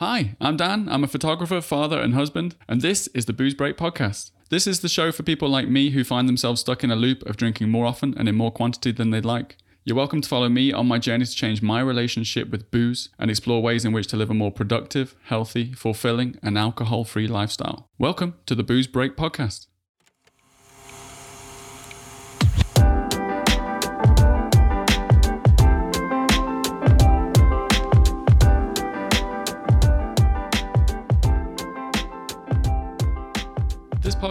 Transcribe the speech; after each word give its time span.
Hi, 0.00 0.36
I'm 0.40 0.56
Dan. 0.56 0.88
I'm 0.88 1.02
a 1.02 1.08
photographer, 1.08 1.60
father, 1.60 2.00
and 2.00 2.14
husband, 2.14 2.54
and 2.68 2.80
this 2.80 3.08
is 3.14 3.24
the 3.24 3.32
Booze 3.32 3.54
Break 3.54 3.76
Podcast. 3.76 4.30
This 4.48 4.68
is 4.68 4.78
the 4.78 4.88
show 4.88 5.10
for 5.10 5.24
people 5.24 5.48
like 5.48 5.66
me 5.66 5.90
who 5.90 6.04
find 6.04 6.28
themselves 6.28 6.60
stuck 6.60 6.84
in 6.84 6.92
a 6.92 6.94
loop 6.94 7.26
of 7.26 7.36
drinking 7.36 7.70
more 7.70 7.84
often 7.84 8.14
and 8.16 8.28
in 8.28 8.36
more 8.36 8.52
quantity 8.52 8.92
than 8.92 9.10
they'd 9.10 9.24
like. 9.24 9.56
You're 9.84 9.96
welcome 9.96 10.20
to 10.20 10.28
follow 10.28 10.48
me 10.48 10.72
on 10.72 10.86
my 10.86 11.00
journey 11.00 11.24
to 11.24 11.34
change 11.34 11.62
my 11.62 11.80
relationship 11.80 12.48
with 12.48 12.70
booze 12.70 13.08
and 13.18 13.28
explore 13.28 13.60
ways 13.60 13.84
in 13.84 13.90
which 13.90 14.06
to 14.08 14.16
live 14.16 14.30
a 14.30 14.34
more 14.34 14.52
productive, 14.52 15.16
healthy, 15.24 15.72
fulfilling, 15.72 16.38
and 16.44 16.56
alcohol 16.56 17.02
free 17.02 17.26
lifestyle. 17.26 17.88
Welcome 17.98 18.36
to 18.46 18.54
the 18.54 18.62
Booze 18.62 18.86
Break 18.86 19.16
Podcast. 19.16 19.66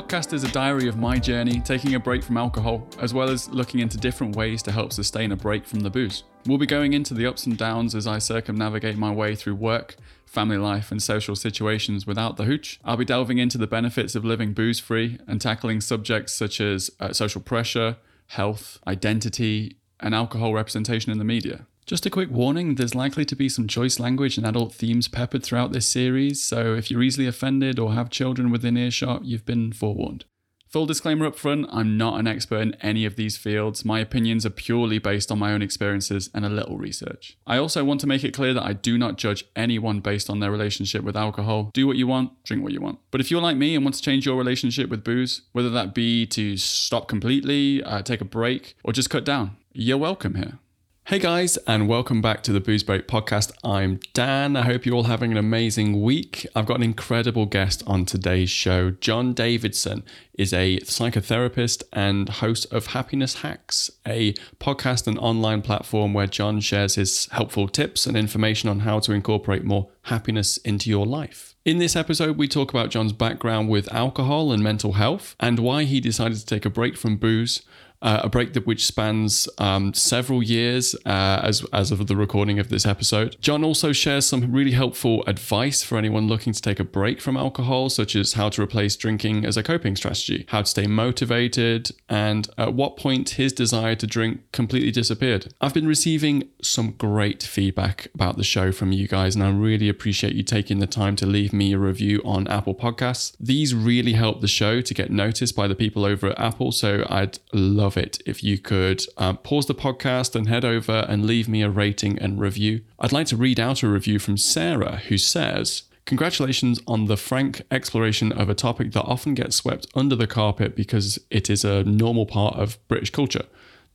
Podcast 0.08 0.32
is 0.32 0.46
a 0.46 0.52
diary 0.54 0.88
of 0.88 0.96
my 0.96 1.20
journey 1.20 1.60
taking 1.60 1.96
a 1.96 2.00
break 2.00 2.24
from 2.24 2.38
alcohol, 2.38 2.88
as 3.02 3.14
well 3.14 3.30
as 3.30 3.50
looking 3.50 3.82
into 3.82 3.98
different 3.98 4.38
ways 4.38 4.64
to 4.64 4.72
help 4.72 4.94
sustain 4.94 5.34
a 5.34 5.36
break 5.36 5.66
from 5.66 5.82
the 5.82 5.90
booze. 5.90 6.24
We'll 6.46 6.58
be 6.58 6.66
going 6.66 6.94
into 6.94 7.14
the 7.14 7.26
ups 7.26 7.46
and 7.46 7.58
downs 7.58 7.94
as 7.94 8.08
I 8.08 8.20
circumnavigate 8.20 8.96
my 8.96 9.12
way 9.12 9.36
through 9.36 9.56
work, 9.56 9.98
family 10.26 10.58
life, 10.58 10.92
and 10.92 11.04
social 11.04 11.36
situations 11.36 12.08
without 12.08 12.38
the 12.38 12.46
hooch. 12.46 12.80
I'll 12.86 12.96
be 12.96 13.04
delving 13.04 13.38
into 13.38 13.58
the 13.58 13.68
benefits 13.68 14.16
of 14.16 14.24
living 14.24 14.54
booze 14.54 14.80
free 14.80 15.20
and 15.28 15.42
tackling 15.42 15.82
subjects 15.82 16.34
such 16.34 16.62
as 16.62 16.90
uh, 17.02 17.12
social 17.12 17.42
pressure, 17.42 17.98
health, 18.28 18.80
identity, 18.88 19.76
and 20.00 20.16
alcohol 20.16 20.54
representation 20.54 21.12
in 21.12 21.18
the 21.18 21.26
media. 21.26 21.66
Just 21.88 22.06
a 22.06 22.10
quick 22.10 22.30
warning 22.30 22.76
there's 22.76 22.96
likely 22.96 23.24
to 23.24 23.34
be 23.34 23.48
some 23.48 23.66
choice 23.66 23.98
language 23.98 24.38
and 24.38 24.46
adult 24.46 24.74
themes 24.74 25.08
peppered 25.08 25.42
throughout 25.42 25.72
this 25.72 25.88
series, 25.88 26.44
so 26.44 26.76
if 26.76 26.92
you're 26.92 27.02
easily 27.02 27.28
offended 27.28 27.80
or 27.80 27.94
have 27.94 28.10
children 28.10 28.52
within 28.52 28.76
earshot, 28.76 29.24
you've 29.24 29.46
been 29.46 29.72
forewarned. 29.72 30.26
Full 30.68 30.86
disclaimer 30.86 31.26
up 31.26 31.38
front 31.38 31.66
I'm 31.72 31.98
not 31.98 32.20
an 32.20 32.28
expert 32.28 32.60
in 32.60 32.74
any 32.82 33.06
of 33.06 33.16
these 33.16 33.38
fields. 33.38 33.86
My 33.86 34.02
opinions 34.02 34.46
are 34.46 34.50
purely 34.50 35.00
based 35.00 35.32
on 35.32 35.40
my 35.40 35.54
own 35.54 35.62
experiences 35.62 36.30
and 36.34 36.46
a 36.46 36.50
little 36.50 36.78
research. 36.78 37.38
I 37.48 37.58
also 37.58 37.86
want 37.86 38.02
to 38.02 38.08
make 38.08 38.26
it 38.26 38.34
clear 38.34 38.54
that 38.54 38.66
I 38.66 38.74
do 38.74 38.98
not 38.98 39.18
judge 39.18 39.46
anyone 39.56 40.02
based 40.02 40.30
on 40.30 40.42
their 40.42 40.52
relationship 40.52 41.04
with 41.04 41.16
alcohol. 41.16 41.72
Do 41.74 41.88
what 41.88 41.96
you 41.96 42.06
want, 42.06 42.44
drink 42.44 42.64
what 42.64 42.74
you 42.74 42.82
want. 42.82 43.00
But 43.12 43.22
if 43.22 43.32
you're 43.32 43.42
like 43.42 43.56
me 43.56 43.76
and 43.76 43.86
want 43.86 43.96
to 43.96 44.02
change 44.02 44.26
your 44.26 44.36
relationship 44.36 44.90
with 44.90 45.06
booze, 45.06 45.44
whether 45.54 45.70
that 45.70 45.96
be 45.96 46.26
to 46.28 46.58
stop 46.58 47.08
completely, 47.08 47.82
uh, 47.82 48.02
take 48.02 48.20
a 48.20 48.26
break, 48.26 48.76
or 48.84 48.92
just 48.92 49.10
cut 49.10 49.24
down, 49.24 49.56
you're 49.72 49.98
welcome 49.98 50.36
here. 50.36 50.60
Hey 51.08 51.20
guys, 51.20 51.56
and 51.66 51.88
welcome 51.88 52.22
back 52.22 52.44
to 52.44 52.52
the 52.52 52.60
Booze 52.60 52.84
Break 52.84 53.08
podcast. 53.08 53.54
I'm 53.64 54.02
Dan. 54.12 54.58
I 54.58 54.64
hope 54.64 54.86
you're 54.86 54.94
all 54.94 55.04
having 55.04 55.32
an 55.32 55.38
amazing 55.38 56.02
week. 56.02 56.46
I've 56.54 56.66
got 56.66 56.76
an 56.76 56.84
incredible 56.84 57.46
guest 57.46 57.82
on 57.88 58.04
today's 58.04 58.50
show. 58.50 58.92
John 58.92 59.32
Davidson 59.32 60.04
is 60.38 60.52
a 60.52 60.80
psychotherapist 60.80 61.84
and 61.94 62.28
host 62.28 62.66
of 62.74 62.88
Happiness 62.88 63.36
Hacks, 63.36 63.90
a 64.06 64.34
podcast 64.60 65.08
and 65.08 65.18
online 65.20 65.62
platform 65.62 66.14
where 66.14 66.28
John 66.28 66.60
shares 66.60 66.96
his 66.96 67.28
helpful 67.32 67.70
tips 67.70 68.06
and 68.06 68.18
information 68.18 68.68
on 68.68 68.82
how 68.82 69.00
to 69.00 69.14
incorporate 69.14 69.64
more 69.64 69.88
happiness 70.02 70.58
into 70.58 70.90
your 70.90 71.06
life. 71.06 71.56
In 71.64 71.78
this 71.78 71.96
episode, 71.96 72.36
we 72.36 72.50
talk 72.50 72.72
about 72.72 72.90
John's 72.90 73.14
background 73.14 73.70
with 73.70 73.92
alcohol 73.94 74.52
and 74.52 74.62
mental 74.62 74.94
health 74.94 75.38
and 75.40 75.60
why 75.60 75.86
he 75.86 76.02
decided 76.02 76.38
to 76.38 76.46
take 76.46 76.66
a 76.66 76.70
break 76.70 76.98
from 76.98 77.16
booze 77.16 77.62
uh, 78.02 78.22
a 78.24 78.30
break 78.30 78.54
that 78.54 78.68
which 78.68 78.86
spans 78.86 79.48
um, 79.58 79.94
several 79.94 80.44
years 80.44 80.96
uh, 81.06 81.42
as 81.44 81.66
as 81.74 81.92
of 81.92 82.08
the 82.08 82.16
recording 82.16 82.60
of 82.60 82.70
this 82.70 82.86
episode. 82.86 83.38
John 83.42 83.64
also 83.64 83.92
shares 83.92 84.26
some 84.26 84.52
really 84.52 84.72
helpful 84.72 85.24
advice 85.26 85.84
for 85.84 85.98
anyone 85.98 86.28
looking 86.28 86.54
to 86.54 86.62
take 86.62 86.80
a 86.80 86.84
break 86.84 87.22
from 87.22 87.38
alcohol, 87.38 87.90
such 87.90 88.16
as 88.16 88.34
how 88.34 88.50
to 88.50 88.62
replace 88.62 88.96
drinking 88.96 89.46
as 89.46 89.58
a 89.58 89.64
coping 89.64 89.96
strategy, 89.96 90.46
how 90.50 90.62
to 90.62 90.68
stay 90.68 90.88
motivated, 90.88 91.92
and 92.10 92.50
at 92.58 92.74
what 92.74 92.98
point 92.98 93.32
his 93.32 93.54
desire 93.54 93.96
to 93.96 94.08
drink 94.08 94.42
completely 94.52 94.92
disappeared. 94.92 95.54
I've 95.62 95.74
been 95.74 95.88
receiving 95.88 96.50
some 96.62 96.92
great 96.92 97.44
feedback 97.44 98.08
about 98.14 98.38
the 98.38 98.44
show 98.44 98.72
from 98.72 98.92
you 98.92 99.08
guys, 99.08 99.36
and 99.36 99.44
I 99.44 99.50
really 99.50 99.90
appreciate 99.90 100.36
you 100.36 100.44
taking 100.44 100.80
the 100.80 100.88
time 100.88 101.16
to 101.18 101.26
leave 101.26 101.54
me 101.54 101.74
a 101.74 101.80
review 101.80 102.22
on 102.24 102.48
Apple 102.48 102.76
Podcasts. 102.76 103.36
These 103.40 103.74
really 103.74 104.14
help 104.14 104.42
the 104.42 104.48
show 104.48 104.82
to 104.82 104.94
get 104.94 105.12
noticed 105.12 105.56
by 105.56 105.68
the 105.68 105.76
people 105.76 106.06
over 106.06 106.28
at 106.28 106.40
Apple, 106.40 106.72
so 106.72 107.06
I'd 107.10 107.40
love 107.54 107.87
love 107.88 107.96
it 107.96 108.22
if 108.26 108.44
you 108.44 108.58
could 108.58 109.02
um, 109.18 109.38
pause 109.38 109.66
the 109.66 109.74
podcast 109.74 110.36
and 110.36 110.50
head 110.50 110.66
over 110.66 111.06
and 111.08 111.26
leave 111.26 111.48
me 111.48 111.62
a 111.62 111.70
rating 111.70 112.20
and 112.20 112.38
review. 112.38 112.82
I'd 113.00 113.14
like 113.14 113.28
to 113.28 113.38
read 113.38 113.62
out 113.62 113.82
a 113.82 113.88
review 113.88 114.20
from 114.20 114.36
Sarah, 114.36 114.98
who 115.08 115.18
says, 115.18 115.84
Congratulations 116.06 116.82
on 116.86 117.06
the 117.06 117.16
frank 117.16 117.62
exploration 117.72 118.34
of 118.34 118.50
a 118.50 118.54
topic 118.54 118.92
that 118.92 119.04
often 119.04 119.36
gets 119.36 119.56
swept 119.56 119.88
under 119.96 120.18
the 120.18 120.28
carpet 120.28 120.76
because 120.76 121.18
it 121.30 121.50
is 121.50 121.64
a 121.64 121.86
normal 121.86 122.26
part 122.26 122.56
of 122.56 122.78
British 122.90 123.10
culture. 123.10 123.46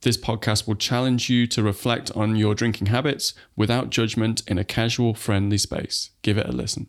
This 0.01 0.17
podcast 0.17 0.67
will 0.67 0.75
challenge 0.75 1.29
you 1.29 1.47
to 1.49 1.63
reflect 1.63 2.11
on 2.13 2.37
your 2.37 2.55
drinking 2.55 2.87
habits 2.87 3.35
without 3.57 3.91
judgment 3.91 4.43
in 4.47 4.57
a 4.57 4.65
casual, 4.65 5.13
friendly 5.13 5.59
space. 5.59 6.11
Give 6.23 6.39
it 6.39 6.49
a 6.49 6.53
listen. 6.53 6.87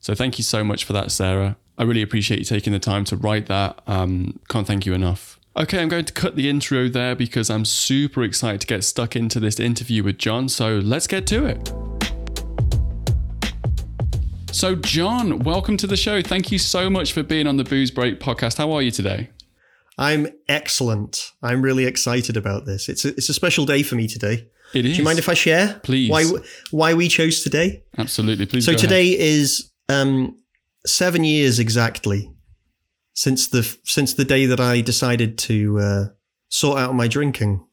So, 0.00 0.14
thank 0.14 0.38
you 0.38 0.44
so 0.44 0.64
much 0.64 0.84
for 0.84 0.94
that, 0.94 1.10
Sarah. 1.10 1.58
I 1.76 1.82
really 1.82 2.02
appreciate 2.02 2.38
you 2.38 2.46
taking 2.46 2.72
the 2.72 2.78
time 2.78 3.04
to 3.04 3.16
write 3.16 3.46
that. 3.48 3.80
Um, 3.86 4.40
can't 4.48 4.66
thank 4.66 4.86
you 4.86 4.94
enough. 4.94 5.37
Okay, 5.58 5.82
I'm 5.82 5.88
going 5.88 6.04
to 6.04 6.12
cut 6.12 6.36
the 6.36 6.48
intro 6.48 6.88
there 6.88 7.16
because 7.16 7.50
I'm 7.50 7.64
super 7.64 8.22
excited 8.22 8.60
to 8.60 8.66
get 8.68 8.84
stuck 8.84 9.16
into 9.16 9.40
this 9.40 9.58
interview 9.58 10.04
with 10.04 10.16
John. 10.16 10.48
So 10.48 10.76
let's 10.76 11.08
get 11.08 11.26
to 11.26 11.46
it. 11.46 11.72
So, 14.54 14.76
John, 14.76 15.40
welcome 15.40 15.76
to 15.78 15.88
the 15.88 15.96
show. 15.96 16.22
Thank 16.22 16.52
you 16.52 16.60
so 16.60 16.88
much 16.88 17.12
for 17.12 17.24
being 17.24 17.48
on 17.48 17.56
the 17.56 17.64
Booze 17.64 17.90
Break 17.90 18.20
podcast. 18.20 18.58
How 18.58 18.70
are 18.70 18.82
you 18.82 18.92
today? 18.92 19.30
I'm 19.98 20.28
excellent. 20.48 21.32
I'm 21.42 21.60
really 21.60 21.86
excited 21.86 22.36
about 22.36 22.64
this. 22.64 22.88
It's 22.88 23.04
a, 23.04 23.08
it's 23.08 23.28
a 23.28 23.34
special 23.34 23.66
day 23.66 23.82
for 23.82 23.96
me 23.96 24.06
today. 24.06 24.46
It 24.74 24.86
is. 24.86 24.92
Do 24.92 24.98
you 24.98 25.04
mind 25.04 25.18
if 25.18 25.28
I 25.28 25.34
share? 25.34 25.80
Please. 25.82 26.08
Why 26.08 26.24
why 26.70 26.94
we 26.94 27.08
chose 27.08 27.42
today? 27.42 27.82
Absolutely. 27.96 28.46
Please. 28.46 28.64
So 28.64 28.74
today 28.74 29.08
ahead. 29.08 29.26
is 29.26 29.72
um, 29.88 30.38
seven 30.86 31.24
years 31.24 31.58
exactly 31.58 32.32
since 33.18 33.48
the 33.48 33.64
since 33.82 34.14
the 34.14 34.24
day 34.24 34.46
that 34.46 34.60
I 34.60 34.80
decided 34.80 35.38
to 35.38 35.80
uh, 35.80 36.04
sort 36.50 36.78
out 36.78 36.94
my 36.94 37.08
drinking. 37.08 37.66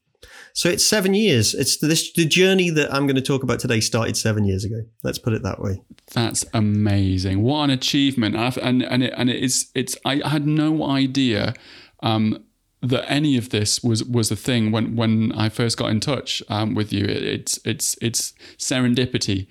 So 0.54 0.70
it's 0.70 0.84
seven 0.84 1.14
years. 1.14 1.54
It's 1.54 1.78
this 1.78 2.12
the 2.14 2.26
journey 2.26 2.72
that 2.72 2.92
I'm 2.92 3.06
going 3.06 3.16
to 3.16 3.22
talk 3.22 3.44
about 3.44 3.60
today 3.60 3.80
started 3.80 4.18
seven 4.18 4.46
years 4.46 4.64
ago. 4.64 4.82
Let's 5.04 5.20
put 5.20 5.34
it 5.34 5.44
that 5.44 5.62
way. 5.62 5.84
That's 6.14 6.46
amazing. 6.56 7.44
What 7.44 7.66
an 7.66 7.70
achievement! 7.70 8.36
and 8.36 8.82
and 8.82 9.04
it, 9.04 9.14
and 9.16 9.30
it 9.30 9.44
is 9.44 9.70
it's. 9.76 9.96
I 10.04 10.28
had 10.28 10.48
no 10.48 10.84
idea 10.84 11.54
um, 12.02 12.44
that 12.82 13.08
any 13.08 13.38
of 13.38 13.52
this 13.52 13.84
was 13.84 14.04
was 14.04 14.32
a 14.32 14.36
thing 14.36 14.72
when 14.72 14.96
when 14.96 15.32
I 15.34 15.50
first 15.50 15.78
got 15.78 15.92
in 15.92 16.00
touch 16.00 16.42
um, 16.50 16.74
with 16.74 16.92
you. 16.92 17.06
It, 17.06 17.22
it's 17.24 17.60
it's 17.66 17.96
it's 18.02 18.34
serendipity 18.58 19.46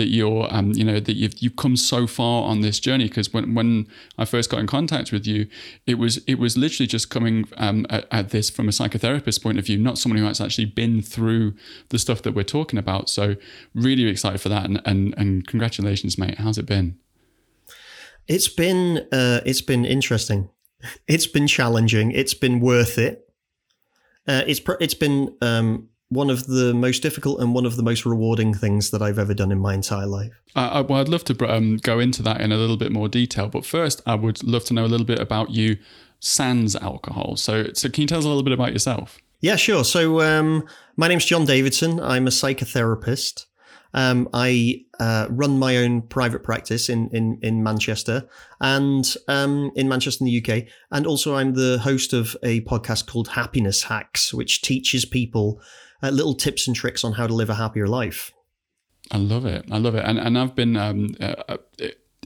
that 0.00 0.08
you're 0.08 0.48
um, 0.50 0.72
you 0.72 0.82
know 0.82 0.98
that 0.98 1.12
you've 1.12 1.34
you've 1.42 1.56
come 1.56 1.76
so 1.76 2.06
far 2.06 2.44
on 2.44 2.62
this 2.62 2.80
journey. 2.80 3.04
Because 3.04 3.34
when 3.34 3.54
when 3.54 3.86
I 4.16 4.24
first 4.24 4.48
got 4.50 4.60
in 4.60 4.66
contact 4.66 5.12
with 5.12 5.26
you 5.26 5.46
it 5.86 5.96
was 5.98 6.16
it 6.26 6.36
was 6.36 6.56
literally 6.56 6.86
just 6.86 7.10
coming 7.10 7.46
um, 7.58 7.84
at, 7.90 8.06
at, 8.10 8.30
this 8.30 8.48
from 8.48 8.66
a 8.66 8.70
psychotherapist 8.70 9.42
point 9.42 9.58
of 9.58 9.66
view 9.66 9.76
not 9.76 9.98
someone 9.98 10.18
who 10.18 10.24
has 10.24 10.40
actually 10.40 10.64
been 10.64 11.02
through 11.02 11.52
the 11.90 11.98
stuff 11.98 12.22
that 12.22 12.32
we're 12.34 12.42
talking 12.42 12.78
about. 12.78 13.10
So 13.10 13.36
really 13.74 14.06
excited 14.06 14.40
for 14.40 14.48
that 14.48 14.64
and 14.64 14.80
and, 14.86 15.14
and 15.18 15.46
congratulations 15.46 16.16
mate. 16.16 16.38
How's 16.38 16.56
it 16.56 16.64
been? 16.66 16.98
It's 18.26 18.48
been 18.48 19.06
uh, 19.12 19.40
it's 19.44 19.60
been 19.60 19.84
interesting. 19.84 20.48
It's 21.06 21.26
been 21.26 21.46
challenging. 21.46 22.10
It's 22.12 22.32
been 22.32 22.58
worth 22.60 22.96
it. 22.96 23.28
Uh, 24.26 24.44
it's 24.46 24.60
pr- 24.60 24.80
it's 24.80 24.94
been 24.94 25.36
um, 25.42 25.89
one 26.10 26.28
of 26.28 26.46
the 26.46 26.74
most 26.74 27.02
difficult 27.02 27.40
and 27.40 27.54
one 27.54 27.64
of 27.64 27.76
the 27.76 27.82
most 27.82 28.04
rewarding 28.04 28.52
things 28.52 28.90
that 28.90 29.00
I've 29.00 29.18
ever 29.18 29.32
done 29.32 29.52
in 29.52 29.58
my 29.58 29.74
entire 29.74 30.06
life. 30.06 30.32
Uh, 30.56 30.84
well, 30.86 31.00
I'd 31.00 31.08
love 31.08 31.24
to 31.24 31.48
um, 31.48 31.76
go 31.78 32.00
into 32.00 32.22
that 32.24 32.40
in 32.40 32.50
a 32.52 32.56
little 32.56 32.76
bit 32.76 32.92
more 32.92 33.08
detail, 33.08 33.48
but 33.48 33.64
first, 33.64 34.02
I 34.06 34.16
would 34.16 34.42
love 34.42 34.64
to 34.66 34.74
know 34.74 34.84
a 34.84 34.88
little 34.88 35.06
bit 35.06 35.20
about 35.20 35.50
you, 35.50 35.78
sans 36.18 36.74
alcohol. 36.76 37.36
So, 37.36 37.72
so 37.74 37.88
can 37.88 38.02
you 38.02 38.08
tell 38.08 38.18
us 38.18 38.24
a 38.24 38.28
little 38.28 38.42
bit 38.42 38.52
about 38.52 38.72
yourself? 38.72 39.18
Yeah, 39.40 39.56
sure. 39.56 39.84
So, 39.84 40.20
um, 40.20 40.66
my 40.96 41.06
name's 41.08 41.24
John 41.24 41.46
Davidson. 41.46 42.00
I'm 42.00 42.26
a 42.26 42.30
psychotherapist. 42.30 43.46
Um, 43.94 44.28
I 44.34 44.84
uh, 44.98 45.28
run 45.30 45.58
my 45.58 45.76
own 45.76 46.02
private 46.02 46.42
practice 46.42 46.88
in 46.88 47.08
in, 47.08 47.38
in 47.42 47.62
Manchester 47.62 48.28
and 48.60 49.16
um, 49.26 49.72
in 49.74 49.88
Manchester 49.88 50.24
in 50.24 50.26
the 50.26 50.44
UK, 50.44 50.68
and 50.92 51.06
also 51.06 51.34
I'm 51.34 51.54
the 51.54 51.78
host 51.78 52.12
of 52.12 52.36
a 52.42 52.60
podcast 52.62 53.06
called 53.06 53.28
Happiness 53.28 53.84
Hacks, 53.84 54.32
which 54.32 54.62
teaches 54.62 55.04
people 55.04 55.60
uh, 56.02 56.10
little 56.10 56.34
tips 56.34 56.66
and 56.66 56.76
tricks 56.76 57.04
on 57.04 57.12
how 57.12 57.26
to 57.26 57.34
live 57.34 57.50
a 57.50 57.54
happier 57.54 57.86
life. 57.86 58.32
I 59.10 59.18
love 59.18 59.44
it. 59.44 59.64
I 59.70 59.78
love 59.78 59.94
it. 59.94 60.04
And 60.04 60.18
and 60.18 60.38
I've 60.38 60.54
been 60.54 60.76
um, 60.76 61.14
uh, 61.20 61.56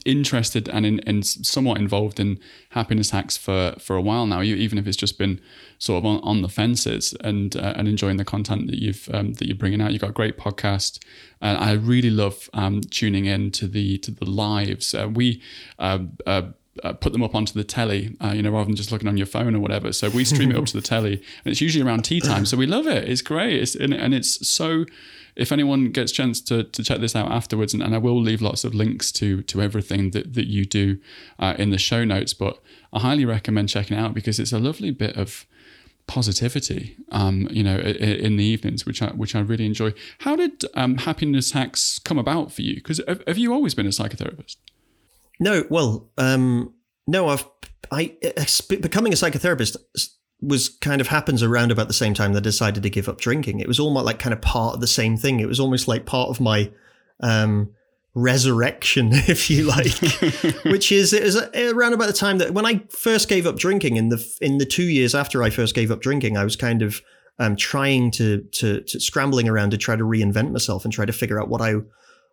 interested 0.05 0.69
and 0.69 0.85
in, 0.85 0.99
and 1.01 1.25
somewhat 1.25 1.79
involved 1.79 2.19
in 2.19 2.39
happiness 2.69 3.09
hacks 3.09 3.37
for 3.37 3.75
for 3.79 3.95
a 3.95 4.01
while 4.01 4.25
now. 4.27 4.41
Even 4.41 4.77
if 4.77 4.87
it's 4.87 4.97
just 4.97 5.17
been 5.17 5.41
sort 5.79 5.97
of 5.97 6.05
on, 6.05 6.19
on 6.21 6.41
the 6.41 6.49
fences 6.49 7.15
and 7.21 7.55
uh, 7.55 7.73
and 7.75 7.87
enjoying 7.87 8.17
the 8.17 8.25
content 8.25 8.67
that 8.67 8.79
you've 8.79 9.09
um, 9.13 9.33
that 9.33 9.47
you're 9.47 9.57
bringing 9.57 9.81
out. 9.81 9.91
You've 9.91 10.01
got 10.01 10.11
a 10.11 10.13
great 10.13 10.37
podcast, 10.37 10.99
and 11.41 11.57
I 11.57 11.73
really 11.73 12.11
love 12.11 12.49
um, 12.53 12.81
tuning 12.81 13.25
in 13.25 13.51
to 13.51 13.67
the 13.67 13.97
to 13.99 14.11
the 14.11 14.25
lives. 14.25 14.93
Uh, 14.93 15.09
we. 15.11 15.41
Uh, 16.83 16.91
put 16.91 17.13
them 17.13 17.23
up 17.23 17.33
onto 17.33 17.53
the 17.53 17.63
telly, 17.63 18.17
uh, 18.19 18.33
you 18.35 18.41
know, 18.41 18.51
rather 18.51 18.65
than 18.65 18.75
just 18.75 18.91
looking 18.91 19.07
on 19.07 19.15
your 19.15 19.25
phone 19.25 19.55
or 19.55 19.59
whatever. 19.59 19.93
So 19.93 20.09
we 20.09 20.25
stream 20.25 20.51
it 20.51 20.57
up 20.57 20.65
to 20.65 20.73
the 20.73 20.81
telly, 20.81 21.13
and 21.13 21.51
it's 21.51 21.61
usually 21.61 21.85
around 21.85 22.03
tea 22.03 22.19
time. 22.19 22.45
So 22.45 22.57
we 22.57 22.65
love 22.65 22.85
it. 22.85 23.07
It's 23.07 23.21
great. 23.21 23.61
It's 23.61 23.75
and, 23.75 23.93
and 23.93 24.13
it's 24.13 24.45
so 24.47 24.85
if 25.35 25.51
anyone 25.51 25.91
gets 25.91 26.11
chance 26.11 26.39
to, 26.41 26.63
to 26.63 26.83
check 26.83 26.99
this 26.99 27.15
out 27.15 27.31
afterwards, 27.31 27.73
and, 27.73 27.83
and 27.83 27.93
I 27.93 27.97
will 27.97 28.19
leave 28.19 28.41
lots 28.41 28.63
of 28.63 28.73
links 28.73 29.11
to 29.13 29.41
to 29.43 29.61
everything 29.61 30.11
that, 30.11 30.33
that 30.33 30.47
you 30.47 30.65
do 30.65 30.97
uh, 31.39 31.55
in 31.57 31.69
the 31.69 31.77
show 31.77 32.03
notes, 32.03 32.33
but 32.33 32.59
I 32.93 32.99
highly 32.99 33.25
recommend 33.25 33.69
checking 33.69 33.97
it 33.97 33.99
out 33.99 34.13
because 34.13 34.39
it's 34.39 34.53
a 34.53 34.59
lovely 34.59 34.91
bit 34.91 35.15
of 35.17 35.45
positivity, 36.07 36.95
um, 37.11 37.47
you 37.51 37.63
know, 37.63 37.77
in, 37.77 37.95
in, 37.95 38.37
the 38.37 38.43
evenings, 38.43 38.85
which 38.85 39.01
I 39.01 39.07
which 39.07 39.35
I 39.35 39.39
really 39.39 39.65
enjoy. 39.65 39.93
How 40.19 40.35
did 40.35 40.63
um, 40.75 40.97
happiness 40.97 41.51
hacks 41.51 41.99
come 41.99 42.17
about 42.17 42.51
for 42.51 42.61
you? 42.61 42.75
Because 42.75 43.01
have, 43.07 43.23
have, 43.27 43.37
you 43.37 43.53
always 43.53 43.73
been 43.73 43.87
a 43.87 43.89
psychotherapist? 43.89 44.57
No, 45.39 45.65
well, 45.69 46.09
um, 46.17 46.73
no, 47.07 47.29
I've 47.29 47.45
I 47.91 48.15
becoming 48.69 49.13
a 49.13 49.15
psychotherapist 49.15 49.77
was 50.41 50.69
kind 50.69 51.01
of 51.01 51.07
happens 51.07 51.41
around 51.41 51.71
about 51.71 51.87
the 51.87 51.93
same 51.93 52.13
time 52.13 52.33
that 52.33 52.39
I 52.39 52.43
decided 52.43 52.83
to 52.83 52.89
give 52.89 53.07
up 53.07 53.19
drinking. 53.19 53.59
It 53.59 53.67
was 53.67 53.79
almost 53.79 54.05
like 54.05 54.19
kind 54.19 54.33
of 54.33 54.41
part 54.41 54.75
of 54.75 54.81
the 54.81 54.87
same 54.87 55.17
thing. 55.17 55.39
It 55.39 55.47
was 55.47 55.59
almost 55.59 55.87
like 55.87 56.05
part 56.05 56.29
of 56.29 56.41
my 56.41 56.71
um, 57.21 57.71
resurrection, 58.13 59.09
if 59.11 59.49
you 59.49 59.65
like, 59.65 59.93
which 60.65 60.91
is 60.91 61.13
it 61.13 61.23
was 61.23 61.37
around 61.37 61.93
about 61.93 62.07
the 62.07 62.13
time 62.13 62.37
that 62.39 62.51
when 62.53 62.65
I 62.65 62.83
first 62.89 63.29
gave 63.29 63.45
up 63.45 63.57
drinking 63.57 63.97
in 63.97 64.09
the 64.09 64.23
in 64.41 64.57
the 64.57 64.65
two 64.65 64.87
years 64.89 65.15
after 65.15 65.43
I 65.43 65.49
first 65.49 65.75
gave 65.75 65.91
up 65.91 66.01
drinking, 66.01 66.37
I 66.37 66.43
was 66.43 66.55
kind 66.55 66.81
of 66.81 67.01
um, 67.39 67.55
trying 67.55 68.11
to, 68.11 68.41
to 68.53 68.81
to 68.81 68.99
scrambling 68.99 69.47
around 69.47 69.71
to 69.71 69.77
try 69.77 69.95
to 69.95 70.03
reinvent 70.03 70.51
myself 70.51 70.85
and 70.85 70.93
try 70.93 71.05
to 71.05 71.13
figure 71.13 71.39
out 71.39 71.49
what 71.49 71.61
I 71.61 71.75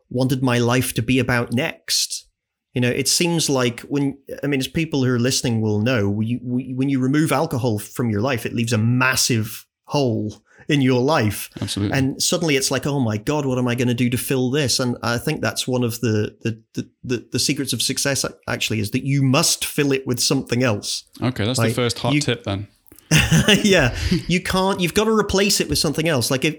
wanted 0.08 0.42
my 0.42 0.58
life 0.58 0.94
to 0.94 1.02
be 1.02 1.18
about 1.18 1.52
next. 1.52 2.28
You 2.74 2.80
know, 2.80 2.90
it 2.90 3.06
seems 3.06 3.50
like 3.50 3.80
when 3.80 4.16
I 4.42 4.46
mean, 4.46 4.60
as 4.60 4.68
people 4.68 5.04
who 5.04 5.12
are 5.12 5.18
listening 5.18 5.60
will 5.60 5.80
know, 5.80 6.08
when 6.08 6.26
you, 6.26 6.38
when 6.42 6.88
you 6.88 7.00
remove 7.00 7.30
alcohol 7.30 7.78
from 7.78 8.08
your 8.08 8.22
life, 8.22 8.46
it 8.46 8.54
leaves 8.54 8.72
a 8.72 8.78
massive 8.78 9.66
hole 9.84 10.42
in 10.68 10.80
your 10.80 11.00
life. 11.00 11.50
Absolutely. 11.60 11.96
And 11.96 12.22
suddenly 12.22 12.56
it's 12.56 12.70
like, 12.70 12.86
oh 12.86 13.00
my 13.00 13.18
god, 13.18 13.46
what 13.46 13.58
am 13.58 13.68
I 13.68 13.74
going 13.74 13.88
to 13.88 13.94
do 13.94 14.08
to 14.10 14.16
fill 14.16 14.50
this? 14.50 14.80
And 14.80 14.96
I 15.02 15.18
think 15.18 15.40
that's 15.40 15.68
one 15.68 15.84
of 15.84 16.00
the 16.00 16.36
the 16.40 16.62
the, 16.74 16.88
the, 17.04 17.28
the 17.32 17.38
secrets 17.38 17.72
of 17.72 17.82
success. 17.82 18.24
Actually, 18.48 18.80
is 18.80 18.90
that 18.92 19.04
you 19.04 19.22
must 19.22 19.64
fill 19.64 19.92
it 19.92 20.06
with 20.06 20.20
something 20.20 20.62
else. 20.62 21.04
Okay, 21.22 21.44
that's 21.44 21.58
like, 21.58 21.70
the 21.70 21.74
first 21.74 21.98
hot 21.98 22.14
you, 22.14 22.20
tip 22.20 22.44
then. 22.44 22.68
yeah, 23.62 23.94
you 24.26 24.40
can't. 24.40 24.80
You've 24.80 24.94
got 24.94 25.04
to 25.04 25.12
replace 25.12 25.60
it 25.60 25.68
with 25.68 25.78
something 25.78 26.08
else. 26.08 26.30
Like 26.30 26.44
if 26.44 26.56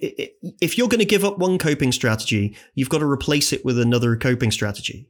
if 0.61 0.77
you're 0.77 0.87
going 0.87 0.99
to 0.99 1.05
give 1.05 1.25
up 1.25 1.39
one 1.39 1.57
coping 1.57 1.91
strategy, 1.91 2.55
you've 2.75 2.89
got 2.89 2.99
to 2.99 3.09
replace 3.09 3.53
it 3.53 3.65
with 3.65 3.79
another 3.79 4.15
coping 4.15 4.51
strategy. 4.51 5.07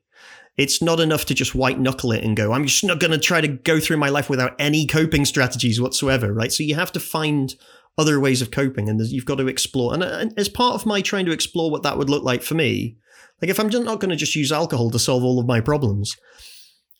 It's 0.58 0.82
not 0.82 1.00
enough 1.00 1.26
to 1.26 1.34
just 1.34 1.56
white 1.56 1.80
knuckle 1.80 2.12
it 2.12 2.24
and 2.24 2.38
go, 2.38 2.54
I'm 2.54 2.66
just 2.68 2.84
not 2.84 3.00
going 3.00 3.12
to 3.12 3.18
try 3.18 3.42
to 3.42 3.48
go 3.48 3.80
through 3.80 3.98
my 3.98 4.10
life 4.10 4.30
without 4.30 4.56
any 4.60 4.86
coping 4.86 5.26
strategies 5.26 5.82
whatsoever, 5.82 6.32
right? 6.32 6.52
So 6.52 6.64
you 6.64 6.76
have 6.76 6.92
to 6.92 7.00
find 7.00 7.56
other 7.98 8.20
ways 8.20 8.42
of 8.42 8.52
coping 8.52 8.90
and 8.90 9.02
you've 9.02 9.26
got 9.26 9.36
to 9.36 9.48
explore. 9.48 9.94
And, 9.94 10.34
as 10.38 10.50
part 10.50 10.76
of 10.76 10.86
my 10.86 11.02
trying 11.02 11.26
to 11.26 11.32
explore 11.32 11.72
what 11.72 11.84
that 11.84 11.98
would 11.98 12.10
look 12.10 12.24
like 12.24 12.44
for 12.44 12.54
me, 12.54 12.98
like 13.42 13.50
if 13.50 13.60
I'm 13.60 13.70
not 13.70 14.00
going 14.00 14.10
to 14.10 14.16
just 14.16 14.36
use 14.36 14.52
alcohol 14.52 14.92
to 14.92 15.00
solve 15.00 15.24
all 15.24 15.40
of 15.40 15.48
my 15.48 15.60
problems, 15.60 16.16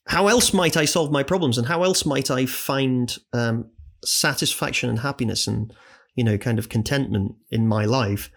how 0.08 0.28
else 0.28 0.54
might 0.54 0.76
I 0.76 0.86
solve 0.86 1.12
my 1.12 1.24
problems 1.24 1.58
and 1.58 1.68
how 1.68 1.84
else 1.84 2.06
might 2.06 2.30
I 2.30 2.46
find 2.46 3.16
um, 3.32 3.70
satisfaction 4.04 4.90
and 4.90 5.00
happiness 5.00 5.48
and, 5.48 5.74
you 6.16 6.24
know, 6.24 6.38
kind 6.38 6.60
of 6.60 6.70
contentment 6.70 7.36
in 7.50 7.68
my 7.68 7.86
life? 7.86 8.30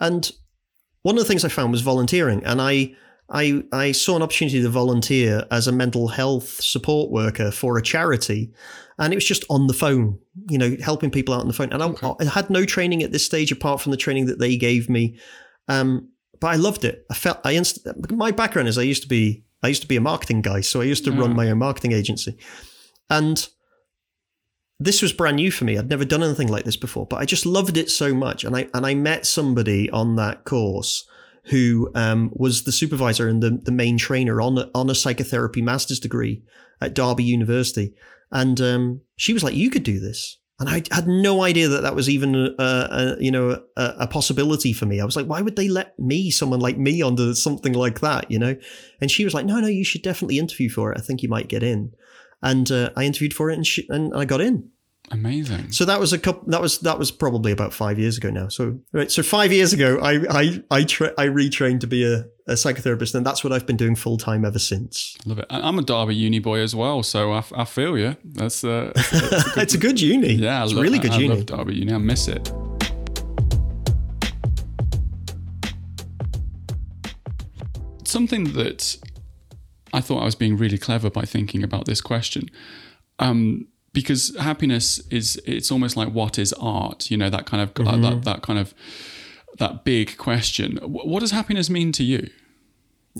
And 0.00 0.30
one 1.02 1.16
of 1.16 1.22
the 1.22 1.28
things 1.28 1.44
I 1.44 1.48
found 1.48 1.72
was 1.72 1.82
volunteering. 1.82 2.44
And 2.44 2.60
I, 2.60 2.94
I, 3.30 3.62
I 3.72 3.92
saw 3.92 4.16
an 4.16 4.22
opportunity 4.22 4.60
to 4.60 4.68
volunteer 4.68 5.46
as 5.50 5.68
a 5.68 5.72
mental 5.72 6.08
health 6.08 6.60
support 6.60 7.10
worker 7.10 7.50
for 7.50 7.78
a 7.78 7.82
charity. 7.82 8.52
And 8.98 9.12
it 9.12 9.16
was 9.16 9.24
just 9.24 9.44
on 9.48 9.66
the 9.66 9.72
phone, 9.72 10.18
you 10.48 10.58
know, 10.58 10.76
helping 10.82 11.10
people 11.10 11.34
out 11.34 11.40
on 11.40 11.46
the 11.46 11.52
phone. 11.52 11.72
And 11.72 11.82
okay. 11.82 12.06
I, 12.06 12.14
I, 12.20 12.24
had 12.24 12.50
no 12.50 12.64
training 12.64 13.02
at 13.02 13.12
this 13.12 13.24
stage 13.24 13.52
apart 13.52 13.80
from 13.80 13.92
the 13.92 13.96
training 13.96 14.26
that 14.26 14.40
they 14.40 14.56
gave 14.56 14.90
me. 14.90 15.18
Um, 15.68 16.10
but 16.40 16.48
I 16.48 16.56
loved 16.56 16.84
it. 16.84 17.06
I 17.10 17.14
felt 17.14 17.38
I 17.44 17.52
inst- 17.52 17.86
my 18.10 18.30
background 18.30 18.68
is 18.68 18.78
I 18.78 18.82
used 18.82 19.02
to 19.02 19.08
be 19.08 19.44
I 19.62 19.68
used 19.68 19.82
to 19.82 19.88
be 19.88 19.96
a 19.96 20.00
marketing 20.00 20.40
guy, 20.40 20.62
so 20.62 20.80
I 20.80 20.84
used 20.84 21.04
to 21.04 21.12
run 21.12 21.36
my 21.36 21.50
own 21.50 21.58
marketing 21.58 21.92
agency, 21.92 22.38
and 23.10 23.46
this 24.78 25.02
was 25.02 25.12
brand 25.12 25.36
new 25.36 25.50
for 25.50 25.66
me. 25.66 25.76
I'd 25.76 25.90
never 25.90 26.06
done 26.06 26.22
anything 26.22 26.48
like 26.48 26.64
this 26.64 26.78
before, 26.78 27.06
but 27.06 27.20
I 27.20 27.26
just 27.26 27.44
loved 27.44 27.76
it 27.76 27.90
so 27.90 28.14
much. 28.14 28.42
And 28.42 28.56
I 28.56 28.68
and 28.72 28.86
I 28.86 28.94
met 28.94 29.26
somebody 29.26 29.90
on 29.90 30.16
that 30.16 30.44
course 30.44 31.06
who 31.44 31.90
um, 31.94 32.30
was 32.32 32.64
the 32.64 32.72
supervisor 32.72 33.28
and 33.28 33.42
the, 33.42 33.60
the 33.62 33.72
main 33.72 33.98
trainer 33.98 34.40
on 34.40 34.58
a, 34.58 34.70
on 34.74 34.90
a 34.90 34.94
psychotherapy 34.94 35.62
master's 35.62 36.00
degree 36.00 36.42
at 36.80 36.94
Derby 36.94 37.24
University. 37.24 37.94
And 38.32 38.60
um, 38.60 39.00
she 39.16 39.32
was 39.32 39.42
like, 39.42 39.54
"You 39.54 39.70
could 39.70 39.82
do 39.82 39.98
this," 39.98 40.38
and 40.60 40.68
I 40.68 40.82
had 40.92 41.08
no 41.08 41.42
idea 41.42 41.68
that 41.68 41.82
that 41.82 41.96
was 41.96 42.08
even 42.08 42.34
a, 42.36 42.54
a 42.58 43.16
you 43.18 43.30
know 43.30 43.62
a, 43.76 43.94
a, 44.00 44.06
possibility 44.06 44.72
for 44.72 44.86
me. 44.86 45.00
I 45.00 45.04
was 45.04 45.16
like, 45.16 45.26
"Why 45.26 45.40
would 45.40 45.56
they 45.56 45.68
let 45.68 45.98
me, 45.98 46.30
someone 46.30 46.60
like 46.60 46.78
me, 46.78 47.02
onto 47.02 47.34
something 47.34 47.72
like 47.72 48.00
that?" 48.00 48.30
You 48.30 48.38
know? 48.38 48.56
And 49.00 49.10
she 49.10 49.24
was 49.24 49.34
like, 49.34 49.46
"No, 49.46 49.58
no, 49.58 49.66
you 49.66 49.84
should 49.84 50.02
definitely 50.02 50.38
interview 50.38 50.70
for 50.70 50.92
it. 50.92 50.98
I 50.98 51.00
think 51.00 51.22
you 51.22 51.28
might 51.28 51.48
get 51.48 51.64
in." 51.64 51.92
And 52.40 52.70
uh, 52.70 52.90
I 52.96 53.04
interviewed 53.04 53.34
for 53.34 53.50
it, 53.50 53.54
and, 53.54 53.66
she, 53.66 53.86
and 53.88 54.14
I 54.14 54.24
got 54.24 54.40
in. 54.40 54.70
Amazing. 55.12 55.72
So 55.72 55.84
that 55.86 55.98
was 55.98 56.12
a 56.12 56.18
couple. 56.18 56.48
That 56.48 56.60
was 56.60 56.78
that 56.80 56.96
was 56.96 57.10
probably 57.10 57.50
about 57.50 57.74
five 57.74 57.98
years 57.98 58.16
ago 58.16 58.30
now. 58.30 58.46
So 58.46 58.78
right. 58.92 59.10
So 59.10 59.24
five 59.24 59.52
years 59.52 59.72
ago, 59.72 59.98
I 60.00 60.20
I 60.30 60.62
I, 60.70 60.84
tra- 60.84 61.12
I 61.18 61.26
retrained 61.26 61.80
to 61.80 61.88
be 61.88 62.04
a, 62.04 62.26
a 62.46 62.52
psychotherapist, 62.54 63.16
and 63.16 63.26
that's 63.26 63.42
what 63.42 63.52
I've 63.52 63.66
been 63.66 63.76
doing 63.76 63.96
full 63.96 64.18
time 64.18 64.44
ever 64.44 64.60
since. 64.60 65.16
Love 65.26 65.40
it. 65.40 65.46
I'm 65.50 65.80
a 65.80 65.82
Derby 65.82 66.14
uni 66.14 66.38
boy 66.38 66.60
as 66.60 66.76
well, 66.76 67.02
so 67.02 67.32
I, 67.32 67.42
I 67.56 67.64
feel 67.64 67.98
you. 67.98 68.16
That's 68.24 68.62
uh, 68.62 68.92
it's, 68.96 69.12
a, 69.12 69.16
it's, 69.16 69.56
a, 69.56 69.60
it's 69.62 69.74
a 69.74 69.78
good 69.78 70.00
uni. 70.00 70.34
Yeah, 70.34 70.62
it's 70.62 70.72
love, 70.72 70.82
really 70.84 71.00
good 71.00 71.10
I, 71.10 71.18
uni. 71.18 71.34
I 71.34 71.38
love 71.38 71.46
Derby 71.46 71.74
uni. 71.74 71.92
I 71.92 71.98
miss 71.98 72.28
it. 72.28 72.52
Something 78.06 78.52
that 78.52 78.96
I 79.92 80.00
thought 80.00 80.22
I 80.22 80.24
was 80.24 80.36
being 80.36 80.56
really 80.56 80.78
clever 80.78 81.10
by 81.10 81.22
thinking 81.22 81.64
about 81.64 81.86
this 81.86 82.00
question. 82.00 82.48
Um, 83.18 83.66
because 83.92 84.36
happiness 84.38 85.00
is 85.10 85.40
it's 85.44 85.70
almost 85.70 85.96
like 85.96 86.08
what 86.10 86.38
is 86.38 86.52
art 86.60 87.10
you 87.10 87.16
know 87.16 87.30
that 87.30 87.46
kind 87.46 87.62
of 87.62 87.74
mm-hmm. 87.74 88.02
that, 88.02 88.24
that 88.24 88.42
kind 88.42 88.58
of 88.58 88.74
that 89.58 89.84
big 89.84 90.16
question. 90.16 90.78
What 90.78 91.20
does 91.20 91.30
happiness 91.32 91.70
mean 91.70 91.92
to 91.92 92.04
you? 92.04 92.28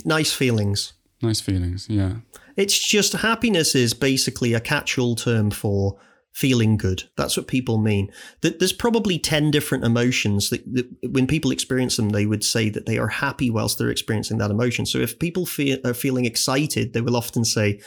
Nice 0.05 0.33
feelings. 0.33 0.95
Nice 1.23 1.41
feelings 1.41 1.87
yeah. 1.89 2.17
It's 2.57 2.79
just 2.79 3.13
happiness 3.13 3.75
is 3.75 3.95
basically 3.95 4.55
a 4.55 4.61
catch-all 4.61 5.17
term 5.17 5.51
for 5.51 5.99
feeling 6.33 6.77
good. 6.77 7.05
That's 7.17 7.37
what 7.37 7.49
people 7.49 7.79
mean. 7.79 8.11
There's 8.41 8.73
probably 8.73 9.19
10 9.19 9.51
different 9.51 9.85
emotions 9.85 10.51
that, 10.51 10.63
that, 10.75 10.87
when 11.11 11.27
people 11.27 11.51
experience 11.51 11.97
them 11.97 12.11
they 12.11 12.27
would 12.27 12.45
say 12.45 12.71
that 12.71 12.87
they 12.87 12.99
are 12.99 13.09
happy 13.09 13.51
whilst 13.51 13.79
they're 13.79 13.91
experiencing 13.91 14.39
that 14.39 14.51
emotion. 14.51 14.87
So 14.87 14.99
if 14.99 15.19
people 15.19 15.45
feel, 15.45 15.79
are 15.85 15.95
feeling 15.95 16.25
excited 16.25 16.93
they 16.93 17.01
will 17.01 17.17
often 17.17 17.45
say 17.45 17.81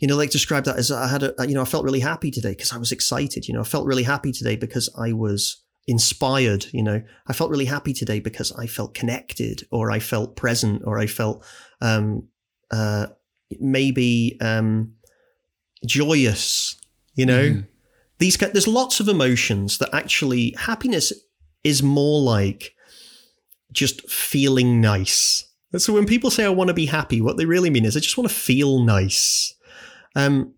you 0.00 0.08
know, 0.08 0.16
like 0.16 0.30
describe 0.30 0.64
that 0.64 0.76
as 0.76 0.90
I 0.90 1.06
had 1.06 1.22
a, 1.22 1.34
you 1.46 1.54
know, 1.54 1.60
I 1.60 1.66
felt 1.66 1.84
really 1.84 2.00
happy 2.00 2.30
today 2.30 2.50
because 2.50 2.72
I 2.72 2.78
was 2.78 2.90
excited. 2.90 3.46
You 3.46 3.54
know, 3.54 3.60
I 3.60 3.64
felt 3.64 3.86
really 3.86 4.02
happy 4.02 4.32
today 4.32 4.56
because 4.56 4.88
I 4.98 5.12
was 5.12 5.62
inspired. 5.86 6.66
You 6.72 6.82
know, 6.82 7.02
I 7.26 7.32
felt 7.34 7.50
really 7.50 7.66
happy 7.66 7.92
today 7.92 8.18
because 8.18 8.50
I 8.52 8.66
felt 8.66 8.94
connected 8.94 9.66
or 9.70 9.90
I 9.90 9.98
felt 9.98 10.36
present 10.36 10.82
or 10.86 10.98
I 10.98 11.06
felt, 11.06 11.44
um, 11.82 12.28
uh, 12.70 13.08
maybe, 13.60 14.38
um, 14.40 14.94
joyous, 15.84 16.80
you 17.14 17.26
know, 17.26 17.50
mm. 17.50 17.66
these, 18.18 18.38
there's 18.38 18.68
lots 18.68 19.00
of 19.00 19.08
emotions 19.08 19.78
that 19.78 19.94
actually 19.94 20.54
happiness 20.58 21.12
is 21.62 21.82
more 21.82 22.22
like 22.22 22.74
just 23.70 24.08
feeling 24.10 24.80
nice. 24.80 25.46
So 25.76 25.92
when 25.92 26.06
people 26.06 26.30
say 26.30 26.44
I 26.44 26.48
want 26.48 26.68
to 26.68 26.74
be 26.74 26.86
happy, 26.86 27.20
what 27.20 27.36
they 27.36 27.44
really 27.44 27.70
mean 27.70 27.84
is 27.84 27.96
I 27.96 28.00
just 28.00 28.16
want 28.16 28.28
to 28.30 28.34
feel 28.34 28.82
nice. 28.82 29.54
Um, 30.16 30.54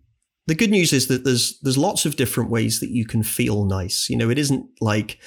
the 0.46 0.54
good 0.54 0.70
news 0.70 0.92
is 0.92 1.06
that 1.08 1.24
there's 1.24 1.58
there's 1.60 1.78
lots 1.78 2.04
of 2.04 2.16
different 2.16 2.50
ways 2.50 2.80
that 2.80 2.90
you 2.90 3.06
can 3.06 3.22
feel 3.22 3.64
nice. 3.64 4.08
You 4.10 4.16
know, 4.16 4.30
it 4.30 4.38
isn't 4.38 4.66
like 4.80 5.18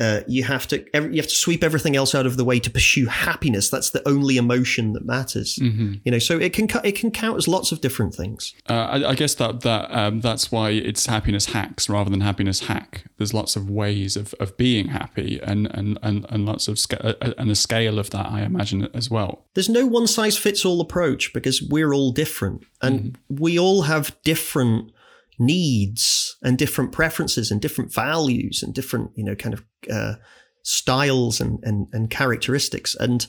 uh, 0.00 0.20
you 0.28 0.44
have 0.44 0.68
to 0.68 0.84
every, 0.94 1.10
you 1.10 1.16
have 1.16 1.28
to 1.28 1.34
sweep 1.34 1.64
everything 1.64 1.96
else 1.96 2.14
out 2.14 2.26
of 2.26 2.36
the 2.36 2.44
way 2.44 2.60
to 2.60 2.70
pursue 2.70 3.06
happiness. 3.06 3.68
That's 3.68 3.90
the 3.90 4.06
only 4.08 4.36
emotion 4.36 4.92
that 4.92 5.04
matters. 5.04 5.56
Mm-hmm. 5.56 5.94
You 6.04 6.12
know, 6.12 6.18
so 6.18 6.38
it 6.38 6.52
can 6.52 6.68
it 6.84 6.92
can 6.92 7.10
count 7.10 7.36
as 7.36 7.48
lots 7.48 7.72
of 7.72 7.80
different 7.80 8.14
things. 8.14 8.54
Uh, 8.68 8.74
I, 8.74 9.10
I 9.10 9.14
guess 9.14 9.34
that 9.36 9.62
that 9.62 9.90
um, 9.90 10.20
that's 10.20 10.52
why 10.52 10.70
it's 10.70 11.06
happiness 11.06 11.46
hacks 11.46 11.88
rather 11.88 12.10
than 12.10 12.20
happiness 12.20 12.60
hack. 12.60 13.04
There's 13.16 13.34
lots 13.34 13.56
of 13.56 13.68
ways 13.68 14.16
of, 14.16 14.34
of 14.38 14.56
being 14.56 14.88
happy 14.88 15.40
and 15.42 15.66
and, 15.74 15.98
and, 16.02 16.26
and 16.28 16.46
lots 16.46 16.68
of 16.68 16.78
sca- 16.78 17.04
uh, 17.20 17.34
and 17.36 17.50
a 17.50 17.56
scale 17.56 17.98
of 17.98 18.10
that 18.10 18.26
I 18.26 18.42
imagine 18.42 18.88
as 18.94 19.10
well. 19.10 19.46
There's 19.54 19.68
no 19.68 19.86
one 19.86 20.06
size 20.06 20.36
fits 20.36 20.64
all 20.64 20.80
approach 20.80 21.32
because 21.32 21.60
we're 21.60 21.92
all 21.92 22.12
different 22.12 22.64
and 22.80 23.18
we 23.28 23.58
all 23.58 23.82
have 23.82 24.16
different 24.22 24.92
needs 25.38 26.36
and 26.42 26.58
different 26.58 26.92
preferences 26.92 27.50
and 27.50 27.60
different 27.60 27.92
values 27.92 28.62
and 28.62 28.74
different 28.74 29.10
you 29.14 29.24
know 29.24 29.34
kind 29.34 29.54
of 29.54 29.64
uh, 29.90 30.14
styles 30.62 31.40
and, 31.40 31.58
and 31.62 31.88
and 31.92 32.10
characteristics. 32.10 32.94
And 32.94 33.26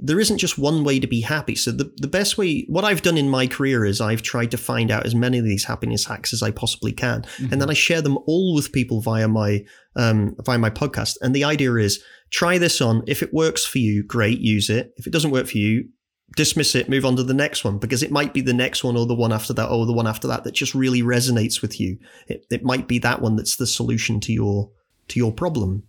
there 0.00 0.20
isn't 0.20 0.38
just 0.38 0.58
one 0.58 0.84
way 0.84 1.00
to 1.00 1.08
be 1.08 1.20
happy. 1.20 1.56
So 1.56 1.72
the, 1.72 1.92
the 1.96 2.06
best 2.06 2.38
way 2.38 2.64
what 2.68 2.84
i've 2.84 3.02
done 3.02 3.18
in 3.18 3.28
my 3.28 3.48
career 3.48 3.84
is 3.84 4.00
i've 4.00 4.22
tried 4.22 4.52
to 4.52 4.56
find 4.56 4.92
out 4.92 5.04
as 5.04 5.14
many 5.14 5.38
of 5.38 5.44
these 5.44 5.64
happiness 5.64 6.04
hacks 6.04 6.32
as 6.32 6.42
i 6.42 6.50
possibly 6.50 6.92
can. 6.92 7.24
And 7.50 7.60
then 7.60 7.70
i 7.70 7.74
share 7.74 8.00
them 8.00 8.18
all 8.26 8.54
with 8.54 8.72
people 8.72 9.00
via 9.00 9.28
my 9.28 9.64
um, 9.96 10.36
via 10.44 10.58
my 10.58 10.70
podcast. 10.70 11.16
And 11.20 11.34
the 11.34 11.44
idea 11.44 11.74
is 11.74 12.02
try 12.30 12.58
this 12.58 12.80
on. 12.80 13.02
If 13.06 13.22
it 13.22 13.34
works 13.34 13.64
for 13.64 13.78
you 13.78 14.04
great 14.04 14.38
use 14.38 14.70
it. 14.70 14.94
If 14.96 15.06
it 15.06 15.12
doesn't 15.12 15.32
work 15.32 15.48
for 15.48 15.58
you 15.58 15.88
dismiss 16.36 16.74
it, 16.74 16.88
move 16.88 17.04
on 17.04 17.16
to 17.16 17.22
the 17.22 17.34
next 17.34 17.64
one 17.64 17.78
because 17.78 18.02
it 18.02 18.10
might 18.10 18.32
be 18.32 18.40
the 18.40 18.52
next 18.52 18.84
one 18.84 18.96
or 18.96 19.06
the 19.06 19.14
one 19.14 19.32
after 19.32 19.52
that 19.54 19.68
or 19.68 19.86
the 19.86 19.92
one 19.92 20.06
after 20.06 20.28
that 20.28 20.44
that 20.44 20.52
just 20.52 20.74
really 20.74 21.02
resonates 21.02 21.62
with 21.62 21.80
you. 21.80 21.98
It, 22.26 22.46
it 22.50 22.64
might 22.64 22.86
be 22.86 22.98
that 23.00 23.22
one 23.22 23.36
that's 23.36 23.56
the 23.56 23.66
solution 23.66 24.20
to 24.20 24.32
your 24.32 24.70
to 25.08 25.18
your 25.18 25.32
problem. 25.32 25.84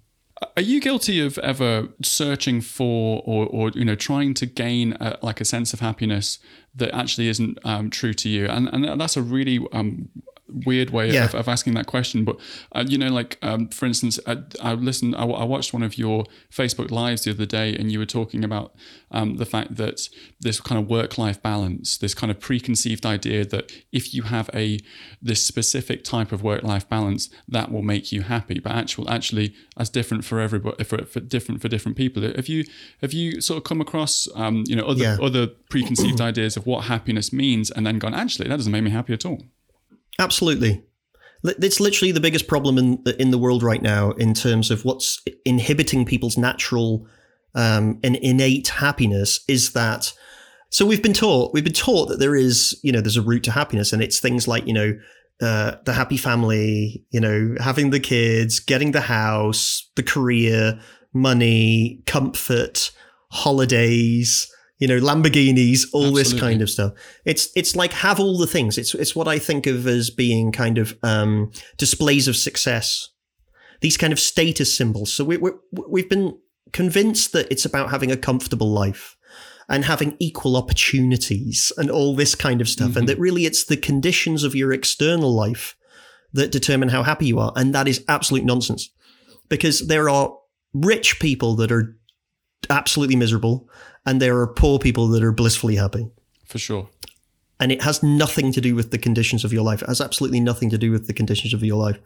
Are 0.56 0.62
you 0.62 0.80
guilty 0.80 1.20
of 1.20 1.38
ever 1.40 1.90
searching 2.02 2.62
for 2.62 3.22
or, 3.26 3.46
or 3.48 3.70
you 3.72 3.84
know 3.84 3.96
trying 3.96 4.34
to 4.36 4.46
gain 4.46 4.94
a, 5.02 5.18
like 5.22 5.42
a 5.42 5.46
sense 5.46 5.74
of 5.74 5.82
happiness 5.82 6.40
that 6.76 6.96
actually 6.96 7.28
isn't 7.28 7.60
um, 7.66 7.90
true 7.90 8.14
to 8.14 8.30
you? 8.30 8.48
And 8.48 8.70
and 8.70 9.00
that's 9.00 9.18
a 9.18 9.22
really 9.22 9.60
um, 9.74 10.10
weird 10.66 10.90
way 10.90 11.12
Yeah. 11.12 11.26
of, 11.26 11.36
of 11.36 11.48
asking 11.48 11.74
that 11.76 11.86
question. 11.88 12.24
But 12.26 12.38
uh, 12.74 12.86
you 12.88 12.98
know, 12.98 13.10
like 13.10 13.38
um, 13.42 13.68
for 13.70 13.86
instance, 13.86 14.20
I, 14.28 14.38
I 14.62 14.74
listened, 14.74 15.16
I, 15.16 15.24
I 15.26 15.44
watched 15.44 15.74
one 15.74 15.84
of 15.84 15.98
your 15.98 16.26
Facebook 16.52 16.92
lives 16.92 17.24
the 17.24 17.32
other 17.32 17.46
day, 17.46 17.76
and 17.76 17.92
you 17.92 18.00
were 18.00 18.06
talking 18.06 18.44
about 18.44 18.74
um, 19.12 19.38
the 19.38 19.46
fact 19.46 19.76
that 19.78 20.08
this 20.40 20.60
kind 20.62 20.82
of 20.82 20.90
work-life 20.90 21.42
balance, 21.42 21.98
this 21.98 22.14
kind 22.14 22.32
of 22.32 22.40
preconceived 22.40 23.06
idea 23.06 23.46
that 23.46 23.72
if 23.92 24.14
you 24.14 24.24
have 24.24 24.50
a 24.54 24.80
this 25.22 25.46
specific 25.46 26.04
type 26.04 26.32
of 26.32 26.44
work-life 26.44 26.88
balance, 26.90 27.30
that 27.48 27.72
will 27.72 27.82
make 27.82 28.12
you 28.12 28.22
happy. 28.22 28.60
But 28.60 28.74
actual, 28.74 29.10
actually, 29.10 29.54
that's 29.76 29.90
different 29.90 30.26
for 30.26 30.40
everybody, 30.40 30.84
for, 30.84 31.04
for 31.06 31.20
different 31.20 31.62
for 31.62 31.68
different 31.68 31.98
people. 31.98 32.22
Have 32.24 32.48
you 32.48 32.66
have 33.02 33.14
you 33.14 33.42
sort 33.42 33.58
of 33.58 33.64
come 33.64 33.82
across 33.82 34.28
um, 34.36 34.64
you 34.68 34.76
know 34.76 34.86
other 34.86 35.04
Yeah. 35.04 35.18
other 35.22 35.48
preconceived 35.70 36.20
ideas 36.32 36.58
of 36.58 36.66
what 36.66 36.86
happiness 36.86 37.32
means, 37.34 37.72
and 37.72 37.86
then 37.86 38.00
gone, 38.00 38.14
actually, 38.14 38.48
that 38.50 38.58
doesn't 38.58 38.72
make 38.72 38.84
me 38.84 38.92
happy 38.92 39.14
at 39.14 39.26
all. 39.26 39.44
Absolutely. 40.20 40.84
It's 41.44 41.80
literally 41.80 42.12
the 42.12 42.20
biggest 42.20 42.48
problem 42.48 42.78
in 42.78 43.02
the, 43.06 43.20
in 43.20 43.32
the 43.32 43.38
world 43.38 43.64
right 43.64 43.82
now 43.82 44.12
in 44.12 44.34
terms 44.34 44.70
of 44.70 44.84
what's 44.84 45.24
inhibiting 45.46 46.06
people's 46.06 46.38
natural 46.38 47.08
um, 47.56 48.00
and 48.04 48.18
innate 48.18 48.68
happiness 48.68 49.40
is 49.48 49.72
that. 49.72 50.14
So 50.70 50.86
we've 50.86 51.02
been 51.02 51.14
taught 51.14 51.54
we've 51.54 51.64
been 51.64 51.74
taught 51.74 52.10
that 52.10 52.20
there 52.20 52.36
is 52.36 52.78
you 52.84 52.92
know 52.92 53.02
there's 53.02 53.18
a 53.18 53.22
route 53.22 53.44
to 53.46 53.52
happiness 53.52 53.94
and 53.94 54.04
it's 54.04 54.20
things 54.20 54.48
like 54.48 54.68
you 54.68 54.74
know 54.74 55.00
uh, 55.42 55.78
the 55.86 55.94
happy 55.94 56.18
family 56.18 57.04
you 57.10 57.20
know 57.20 57.56
having 57.60 57.90
the 57.90 58.00
kids 58.00 58.60
getting 58.60 58.92
the 58.92 59.02
house 59.02 59.90
the 59.96 60.04
career 60.04 60.80
money 61.12 62.04
comfort 62.06 62.92
holidays 63.32 64.54
you 64.80 64.88
know 64.88 65.00
Lamborghinis 65.00 65.86
all 65.94 66.12
this 66.12 66.34
kind 66.34 66.62
of 66.62 66.70
stuff. 66.70 66.94
It's 67.26 67.50
it's 67.56 67.76
like 67.76 67.94
have 67.94 68.20
all 68.20 68.38
the 68.38 68.48
things. 68.48 68.78
It's 68.78 68.96
it's 68.96 69.16
what 69.16 69.28
I 69.28 69.38
think 69.38 69.68
of 69.68 69.86
as 69.86 70.10
being 70.10 70.52
kind 70.52 70.78
of 70.78 70.98
um, 71.04 71.52
displays 71.78 72.28
of 72.28 72.36
success. 72.36 73.10
These 73.82 73.98
kind 73.98 74.12
of 74.12 74.20
status 74.20 74.76
symbols. 74.76 75.14
So 75.14 75.24
we, 75.24 75.38
we 75.38 75.52
we've 75.72 76.10
been 76.10 76.38
convinced 76.72 77.34
that 77.34 77.52
it's 77.52 77.66
about 77.66 77.92
having 77.92 78.12
a 78.12 78.18
comfortable 78.18 78.72
life 78.72 79.18
and 79.68 79.86
having 79.86 80.18
equal 80.20 80.58
opportunities 80.58 81.72
and 81.78 81.92
all 81.92 82.16
this 82.16 82.34
kind 82.34 82.60
of 82.60 82.68
stuff. 82.68 82.96
And 82.96 83.08
that 83.08 83.20
really 83.20 83.46
it's 83.46 83.66
the 83.66 83.78
conditions 83.78 84.44
of 84.44 84.56
your 84.56 84.74
external 84.74 85.34
life 85.34 85.76
that 86.34 86.52
determine 86.52 86.90
how 86.90 87.04
happy 87.04 87.28
you 87.28 87.40
are. 87.40 87.54
And 87.56 87.74
that 87.76 87.88
is 87.88 88.04
absolute 88.08 88.44
nonsense. 88.44 88.90
Because 89.48 89.88
there 89.88 90.10
are 90.10 90.36
rich 90.74 91.20
people 91.20 91.56
that 91.58 91.72
are 91.72 91.96
absolutely 92.70 93.16
miserable 93.16 93.70
and 94.06 94.22
there 94.22 94.38
are 94.40 94.48
poor 94.48 94.80
people 94.80 95.08
that 95.10 95.24
are 95.24 95.32
blissfully 95.32 95.76
happy. 95.76 96.10
For 96.46 96.60
sure. 96.60 96.90
And 97.60 97.72
it 97.72 97.84
has 97.84 98.02
nothing 98.02 98.52
to 98.54 98.62
do 98.62 98.74
with 98.74 98.92
the 98.92 98.98
conditions 98.98 99.44
of 99.44 99.52
your 99.52 99.64
life. 99.64 99.82
It 99.82 99.90
has 99.90 100.00
absolutely 100.00 100.40
nothing 100.40 100.70
to 100.70 100.78
do 100.78 100.92
with 100.92 101.08
the 101.08 101.14
conditions 101.14 101.54
of 101.54 101.64
your 101.64 101.78
life. 101.78 102.00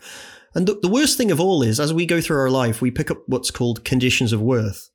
And 0.56 0.68
the, 0.68 0.80
the 0.82 0.88
worst 0.88 1.18
thing 1.18 1.32
of 1.32 1.40
all 1.40 1.62
is, 1.62 1.80
as 1.80 1.94
we 1.94 2.06
go 2.06 2.22
through 2.22 2.40
our 2.40 2.50
life, 2.50 2.82
we 2.82 2.92
pick 2.92 3.12
up 3.12 3.20
what's 3.28 3.52
called 3.52 3.86
conditions 3.86 4.34
of 4.34 4.42
worth, 4.42 4.90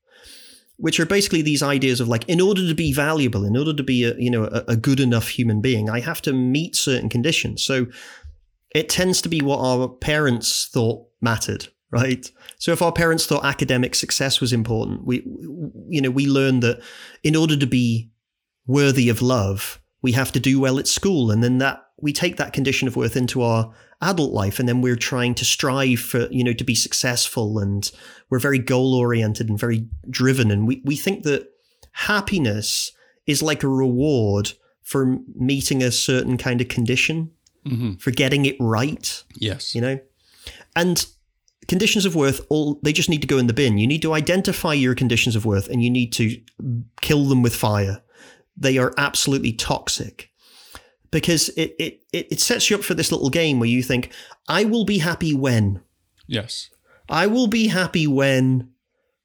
which 0.76 0.98
are 0.98 1.06
basically 1.06 1.42
these 1.42 1.62
ideas 1.62 2.00
of 2.00 2.08
like, 2.08 2.28
in 2.28 2.40
order 2.40 2.66
to 2.66 2.74
be 2.74 2.92
valuable, 2.92 3.44
in 3.44 3.56
order 3.56 3.72
to 3.72 3.82
be 3.82 4.04
a 4.04 4.14
you 4.16 4.30
know 4.30 4.44
a, 4.44 4.64
a 4.68 4.76
good 4.76 5.00
enough 5.00 5.28
human 5.28 5.60
being, 5.60 5.88
I 5.88 6.00
have 6.00 6.20
to 6.22 6.32
meet 6.32 6.76
certain 6.76 7.08
conditions. 7.08 7.64
So 7.64 7.86
it 8.74 8.88
tends 8.88 9.22
to 9.22 9.28
be 9.28 9.40
what 9.40 9.60
our 9.60 9.88
parents 9.88 10.68
thought 10.72 11.06
mattered, 11.20 11.68
right? 11.90 12.30
So 12.58 12.72
if 12.72 12.82
our 12.82 12.92
parents 12.92 13.26
thought 13.26 13.44
academic 13.44 13.94
success 13.94 14.40
was 14.40 14.52
important, 14.52 15.04
we 15.04 15.22
you 15.88 16.00
know 16.00 16.10
we 16.10 16.26
learned 16.26 16.62
that 16.62 16.80
in 17.22 17.34
order 17.36 17.56
to 17.56 17.66
be 17.66 18.10
worthy 18.66 19.08
of 19.08 19.22
love, 19.22 19.80
we 20.02 20.12
have 20.12 20.32
to 20.32 20.40
do 20.40 20.60
well 20.60 20.78
at 20.78 20.86
school, 20.86 21.30
and 21.30 21.42
then 21.42 21.58
that 21.58 21.84
we 22.00 22.12
take 22.12 22.36
that 22.36 22.52
condition 22.52 22.86
of 22.86 22.96
worth 22.96 23.16
into 23.16 23.42
our 23.42 23.72
adult 24.00 24.32
life, 24.32 24.60
and 24.60 24.68
then 24.68 24.80
we're 24.80 24.96
trying 24.96 25.34
to 25.34 25.44
strive 25.44 25.98
for 26.00 26.28
you 26.30 26.44
know 26.44 26.52
to 26.52 26.64
be 26.64 26.74
successful, 26.74 27.58
and 27.58 27.90
we're 28.30 28.38
very 28.38 28.58
goal 28.58 28.94
oriented 28.94 29.48
and 29.48 29.58
very 29.58 29.86
driven, 30.10 30.50
and 30.50 30.66
we 30.68 30.82
we 30.84 30.96
think 30.96 31.24
that 31.24 31.48
happiness 31.92 32.92
is 33.26 33.42
like 33.42 33.62
a 33.62 33.68
reward 33.68 34.52
for 34.82 35.18
meeting 35.34 35.82
a 35.82 35.90
certain 35.90 36.38
kind 36.38 36.60
of 36.60 36.68
condition, 36.68 37.30
hmm 37.66 37.92
for 37.94 38.10
getting 38.10 38.46
it 38.46 38.56
right 38.60 39.24
Yes. 39.34 39.74
you 39.74 39.80
know? 39.80 39.98
And 40.74 41.04
conditions 41.68 42.06
of 42.06 42.16
worth 42.16 42.44
all 42.48 42.80
they 42.82 42.92
just 42.92 43.10
need 43.10 43.20
to 43.20 43.28
go 43.28 43.38
in 43.38 43.46
the 43.46 43.52
bin. 43.52 43.78
You 43.78 43.86
need 43.86 44.02
to 44.02 44.14
identify 44.14 44.72
your 44.72 44.94
conditions 44.94 45.36
of 45.36 45.44
worth 45.44 45.68
and 45.68 45.82
you 45.82 45.90
need 45.90 46.12
to 46.14 46.40
kill 47.00 47.26
them 47.26 47.42
with 47.42 47.54
fire. 47.54 48.02
They 48.56 48.78
are 48.78 48.92
absolutely 48.96 49.52
toxic. 49.52 50.30
Because 51.10 51.48
it 51.50 51.74
it 51.78 52.02
it 52.12 52.40
sets 52.40 52.68
you 52.68 52.76
up 52.76 52.82
for 52.82 52.94
this 52.94 53.12
little 53.12 53.30
game 53.30 53.60
where 53.60 53.68
you 53.68 53.82
think 53.82 54.12
i 54.48 54.64
will 54.64 54.84
be 54.84 54.98
happy 54.98 55.32
when. 55.32 55.80
Yes. 56.26 56.68
i 57.08 57.26
will 57.26 57.46
be 57.46 57.68
happy 57.68 58.06
when 58.06 58.68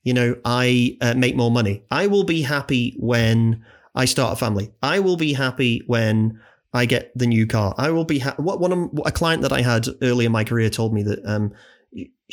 you 0.03 0.13
know 0.13 0.37
i 0.45 0.97
uh, 1.01 1.13
make 1.15 1.35
more 1.35 1.51
money. 1.51 1.83
I 1.91 2.07
will 2.07 2.23
be 2.23 2.43
happy 2.43 2.95
when 2.99 3.65
i 3.95 4.05
start 4.05 4.33
a 4.33 4.35
family. 4.37 4.71
I 4.81 4.99
will 4.99 5.17
be 5.17 5.33
happy 5.33 5.83
when 5.87 6.39
I 6.73 6.85
get 6.85 7.11
the 7.15 7.27
new 7.27 7.45
car. 7.45 7.75
I 7.77 7.91
will 7.91 8.05
be 8.05 8.19
ha- 8.19 8.35
what 8.37 8.59
one 8.59 8.71
of 8.71 8.89
a 9.05 9.11
client 9.11 9.43
that 9.43 9.51
I 9.51 9.61
had 9.61 9.85
early 10.01 10.25
in 10.25 10.31
my 10.31 10.43
career 10.43 10.69
told 10.71 10.91
me 10.91 11.03
that 11.03 11.23
um, 11.23 11.53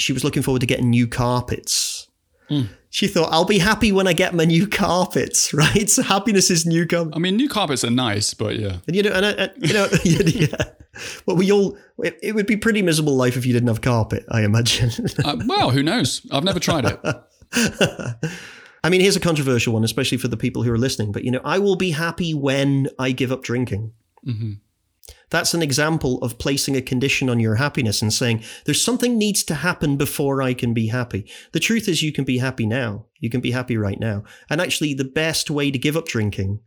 she 0.00 0.12
was 0.12 0.24
looking 0.24 0.42
forward 0.42 0.60
to 0.60 0.66
getting 0.66 0.90
new 0.90 1.06
carpets. 1.06 2.08
Mm. 2.50 2.68
She 2.88 3.06
thought, 3.06 3.28
"I'll 3.32 3.44
be 3.44 3.58
happy 3.58 3.92
when 3.92 4.08
I 4.08 4.12
get 4.12 4.34
my 4.34 4.44
new 4.44 4.66
carpets." 4.66 5.54
Right? 5.60 5.88
So 5.88 6.02
happiness 6.02 6.50
is 6.50 6.66
new 6.66 6.86
carpets. 6.86 7.16
I 7.16 7.20
mean, 7.20 7.36
new 7.36 7.48
carpets 7.48 7.84
are 7.84 7.90
nice, 7.90 8.34
but 8.34 8.58
yeah. 8.58 8.78
And 8.86 8.96
you 8.96 9.02
know, 9.02 9.12
and, 9.12 9.24
uh, 9.24 9.48
you 9.56 9.72
know, 9.72 9.88
yeah. 10.04 10.64
Well, 11.26 11.36
we 11.36 11.52
all. 11.52 11.76
It, 11.98 12.18
it 12.22 12.34
would 12.34 12.46
be 12.46 12.56
pretty 12.56 12.82
miserable 12.82 13.14
life 13.14 13.36
if 13.36 13.46
you 13.46 13.52
didn't 13.52 13.68
have 13.68 13.80
carpet. 13.82 14.24
I 14.30 14.42
imagine. 14.42 14.90
Uh, 15.24 15.36
well, 15.46 15.70
who 15.70 15.82
knows? 15.82 16.26
I've 16.32 16.44
never 16.44 16.58
tried 16.58 16.86
it. 16.86 16.98
I 18.82 18.88
mean, 18.88 19.02
here's 19.02 19.16
a 19.16 19.20
controversial 19.20 19.74
one, 19.74 19.84
especially 19.84 20.16
for 20.18 20.28
the 20.28 20.36
people 20.38 20.62
who 20.62 20.72
are 20.72 20.78
listening. 20.78 21.12
But 21.12 21.24
you 21.24 21.30
know, 21.30 21.42
I 21.44 21.58
will 21.58 21.76
be 21.76 21.90
happy 21.90 22.32
when 22.34 22.88
I 22.98 23.12
give 23.12 23.30
up 23.30 23.42
drinking. 23.42 23.92
hmm 24.24 24.54
That's 25.30 25.54
an 25.54 25.62
example 25.62 26.18
of 26.18 26.38
placing 26.38 26.76
a 26.76 26.82
condition 26.82 27.28
on 27.30 27.40
your 27.40 27.56
happiness 27.56 28.02
and 28.02 28.12
saying, 28.12 28.42
there's 28.64 28.84
something 28.84 29.16
needs 29.16 29.42
to 29.44 29.54
happen 29.54 29.96
before 29.96 30.42
I 30.42 30.54
can 30.54 30.74
be 30.74 30.88
happy. 30.88 31.30
The 31.52 31.60
truth 31.60 31.88
is, 31.88 32.02
you 32.02 32.12
can 32.12 32.24
be 32.24 32.38
happy 32.38 32.66
now. 32.66 33.06
You 33.20 33.30
can 33.30 33.40
be 33.40 33.52
happy 33.52 33.76
right 33.76 33.98
now. 34.00 34.24
And 34.48 34.60
actually, 34.60 34.94
the 34.94 35.04
best 35.04 35.50
way 35.50 35.70
to 35.70 35.78
give 35.78 35.96
up 35.96 36.06
drinking 36.06 36.60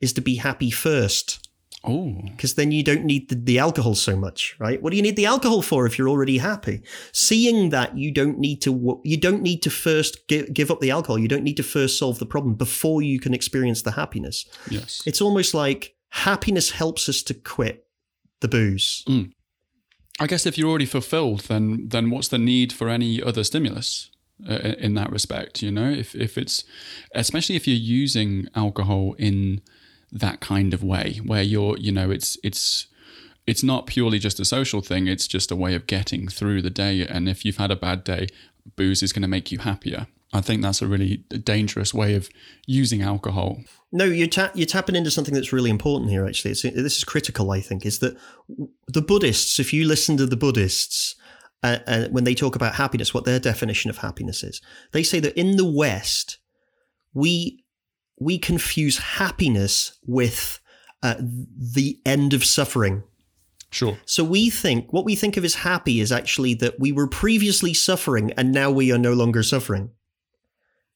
is 0.00 0.12
to 0.14 0.20
be 0.20 0.36
happy 0.36 0.70
first, 0.70 1.48
Oh, 1.86 2.16
because 2.30 2.54
then 2.54 2.72
you 2.72 2.82
don't 2.82 3.04
need 3.04 3.28
the, 3.28 3.34
the 3.34 3.58
alcohol 3.58 3.94
so 3.94 4.16
much, 4.16 4.56
right? 4.58 4.80
What 4.82 4.90
do 4.90 4.96
you 4.96 5.02
need 5.02 5.16
the 5.16 5.26
alcohol 5.26 5.60
for 5.60 5.84
if 5.84 5.98
you're 5.98 6.08
already 6.08 6.38
happy? 6.38 6.82
Seeing 7.12 7.68
that 7.70 7.98
you 7.98 8.10
don't 8.10 8.38
need 8.38 8.62
to, 8.62 9.00
you 9.04 9.18
don't 9.18 9.42
need 9.42 9.62
to 9.62 9.70
first 9.70 10.26
give, 10.26 10.54
give 10.54 10.70
up 10.70 10.80
the 10.80 10.90
alcohol. 10.90 11.18
You 11.18 11.28
don't 11.28 11.44
need 11.44 11.58
to 11.58 11.62
first 11.62 11.98
solve 11.98 12.18
the 12.18 12.26
problem 12.26 12.54
before 12.54 13.02
you 13.02 13.20
can 13.20 13.34
experience 13.34 13.82
the 13.82 13.90
happiness. 13.92 14.46
yes. 14.70 15.02
It's 15.04 15.20
almost 15.20 15.52
like 15.52 15.94
happiness 16.08 16.70
helps 16.70 17.08
us 17.08 17.22
to 17.24 17.34
quit 17.34 17.86
the 18.44 18.56
booze. 18.56 19.04
I 20.20 20.26
guess 20.26 20.46
if 20.46 20.56
you're 20.56 20.70
already 20.70 20.86
fulfilled, 20.86 21.40
then 21.48 21.88
then 21.88 22.10
what's 22.10 22.28
the 22.28 22.38
need 22.38 22.72
for 22.72 22.88
any 22.88 23.22
other 23.22 23.44
stimulus? 23.44 24.10
uh, 24.48 24.74
in 24.78 24.94
that 24.94 25.10
respect. 25.10 25.62
You 25.62 25.70
know, 25.70 25.90
if 25.90 26.14
if 26.14 26.36
it's 26.36 26.64
especially 27.14 27.56
if 27.56 27.66
you're 27.66 27.76
using 27.76 28.48
alcohol 28.54 29.14
in 29.18 29.60
that 30.12 30.40
kind 30.40 30.74
of 30.74 30.82
way, 30.82 31.20
where 31.24 31.42
you're, 31.42 31.76
you 31.78 31.92
know, 31.92 32.10
it's 32.10 32.36
it's 32.42 32.86
it's 33.46 33.62
not 33.62 33.86
purely 33.86 34.18
just 34.18 34.40
a 34.40 34.44
social 34.44 34.80
thing. 34.80 35.06
It's 35.06 35.26
just 35.26 35.50
a 35.50 35.56
way 35.56 35.74
of 35.74 35.86
getting 35.86 36.28
through 36.28 36.62
the 36.62 36.70
day. 36.70 37.06
And 37.06 37.28
if 37.28 37.44
you've 37.44 37.58
had 37.58 37.70
a 37.70 37.76
bad 37.76 38.04
day, 38.04 38.28
booze 38.76 39.02
is 39.02 39.12
going 39.12 39.22
to 39.22 39.28
make 39.28 39.52
you 39.52 39.58
happier. 39.58 40.06
I 40.32 40.40
think 40.40 40.62
that's 40.62 40.82
a 40.82 40.88
really 40.88 41.18
dangerous 41.44 41.94
way 41.94 42.14
of 42.14 42.28
using 42.66 43.02
alcohol. 43.02 43.60
No, 43.94 44.04
you're, 44.06 44.26
ta- 44.26 44.50
you're 44.54 44.66
tapping 44.66 44.96
into 44.96 45.12
something 45.12 45.32
that's 45.32 45.52
really 45.52 45.70
important 45.70 46.10
here, 46.10 46.26
actually. 46.26 46.50
It's, 46.50 46.62
this 46.62 46.96
is 46.96 47.04
critical, 47.04 47.52
I 47.52 47.60
think, 47.60 47.86
is 47.86 48.00
that 48.00 48.16
the 48.88 49.00
Buddhists, 49.00 49.60
if 49.60 49.72
you 49.72 49.86
listen 49.86 50.16
to 50.16 50.26
the 50.26 50.36
Buddhists, 50.36 51.14
uh, 51.62 51.78
uh, 51.86 52.08
when 52.08 52.24
they 52.24 52.34
talk 52.34 52.56
about 52.56 52.74
happiness, 52.74 53.14
what 53.14 53.24
their 53.24 53.38
definition 53.38 53.90
of 53.90 53.98
happiness 53.98 54.42
is, 54.42 54.60
they 54.90 55.04
say 55.04 55.20
that 55.20 55.38
in 55.38 55.56
the 55.56 55.64
West, 55.64 56.38
we 57.14 57.64
we 58.20 58.36
confuse 58.36 58.98
happiness 58.98 59.96
with 60.04 60.58
uh, 61.04 61.14
the 61.20 62.00
end 62.04 62.34
of 62.34 62.44
suffering. 62.44 63.04
Sure. 63.70 63.96
So 64.06 64.24
we 64.24 64.50
think 64.50 64.92
what 64.92 65.04
we 65.04 65.14
think 65.14 65.36
of 65.36 65.44
as 65.44 65.54
happy 65.54 66.00
is 66.00 66.10
actually 66.10 66.54
that 66.54 66.80
we 66.80 66.90
were 66.90 67.06
previously 67.06 67.74
suffering 67.74 68.32
and 68.36 68.50
now 68.52 68.72
we 68.72 68.92
are 68.92 68.98
no 68.98 69.12
longer 69.12 69.42
suffering. 69.42 69.90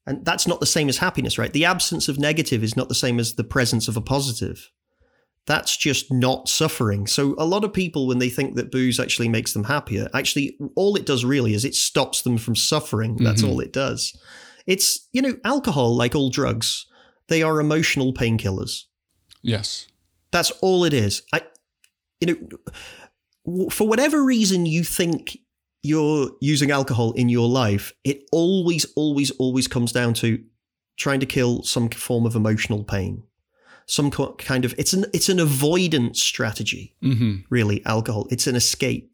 And 0.08 0.24
that's 0.24 0.46
not 0.46 0.58
the 0.58 0.66
same 0.66 0.88
as 0.88 0.96
happiness, 0.96 1.36
right? 1.36 1.52
The 1.52 1.66
absence 1.66 2.08
of 2.08 2.18
negative 2.18 2.64
is 2.64 2.76
not 2.76 2.88
the 2.88 2.94
same 2.94 3.20
as 3.20 3.34
the 3.34 3.44
presence 3.44 3.88
of 3.88 3.96
a 3.96 4.00
positive. 4.00 4.70
That's 5.46 5.76
just 5.76 6.10
not 6.10 6.48
suffering. 6.48 7.06
So 7.06 7.34
a 7.36 7.44
lot 7.44 7.62
of 7.62 7.74
people, 7.74 8.06
when 8.06 8.18
they 8.18 8.30
think 8.30 8.56
that 8.56 8.72
booze 8.72 8.98
actually 8.98 9.28
makes 9.28 9.52
them 9.52 9.64
happier, 9.64 10.08
actually 10.14 10.58
all 10.76 10.96
it 10.96 11.04
does 11.04 11.26
really 11.26 11.52
is 11.52 11.64
it 11.64 11.74
stops 11.74 12.22
them 12.22 12.38
from 12.38 12.56
suffering. 12.56 13.16
That's 13.16 13.42
mm-hmm. 13.42 13.50
all 13.50 13.60
it 13.60 13.72
does. 13.72 14.18
It's, 14.66 15.08
you 15.12 15.20
know, 15.20 15.34
alcohol, 15.44 15.94
like 15.94 16.14
all 16.14 16.30
drugs, 16.30 16.86
they 17.28 17.42
are 17.42 17.60
emotional 17.60 18.14
painkillers. 18.14 18.84
Yes. 19.42 19.88
That's 20.30 20.50
all 20.62 20.84
it 20.84 20.94
is. 20.94 21.22
I, 21.34 21.42
you 22.20 22.48
know, 23.44 23.68
for 23.70 23.86
whatever 23.86 24.24
reason 24.24 24.64
you 24.64 24.84
think 24.84 25.38
you're 25.82 26.30
using 26.40 26.70
alcohol 26.70 27.12
in 27.12 27.28
your 27.28 27.48
life, 27.48 27.92
it 28.04 28.22
always, 28.32 28.84
always, 28.96 29.30
always 29.32 29.68
comes 29.68 29.92
down 29.92 30.14
to 30.14 30.42
trying 30.96 31.20
to 31.20 31.26
kill 31.26 31.62
some 31.62 31.88
form 31.88 32.26
of 32.26 32.34
emotional 32.34 32.84
pain. 32.84 33.22
Some 33.86 34.10
kind 34.10 34.66
of 34.66 34.74
it's 34.76 34.92
an 34.92 35.06
it's 35.14 35.30
an 35.30 35.40
avoidance 35.40 36.22
strategy. 36.22 36.94
Mm-hmm. 37.02 37.36
Really, 37.48 37.84
alcohol. 37.86 38.26
It's 38.30 38.46
an 38.46 38.54
escape. 38.54 39.10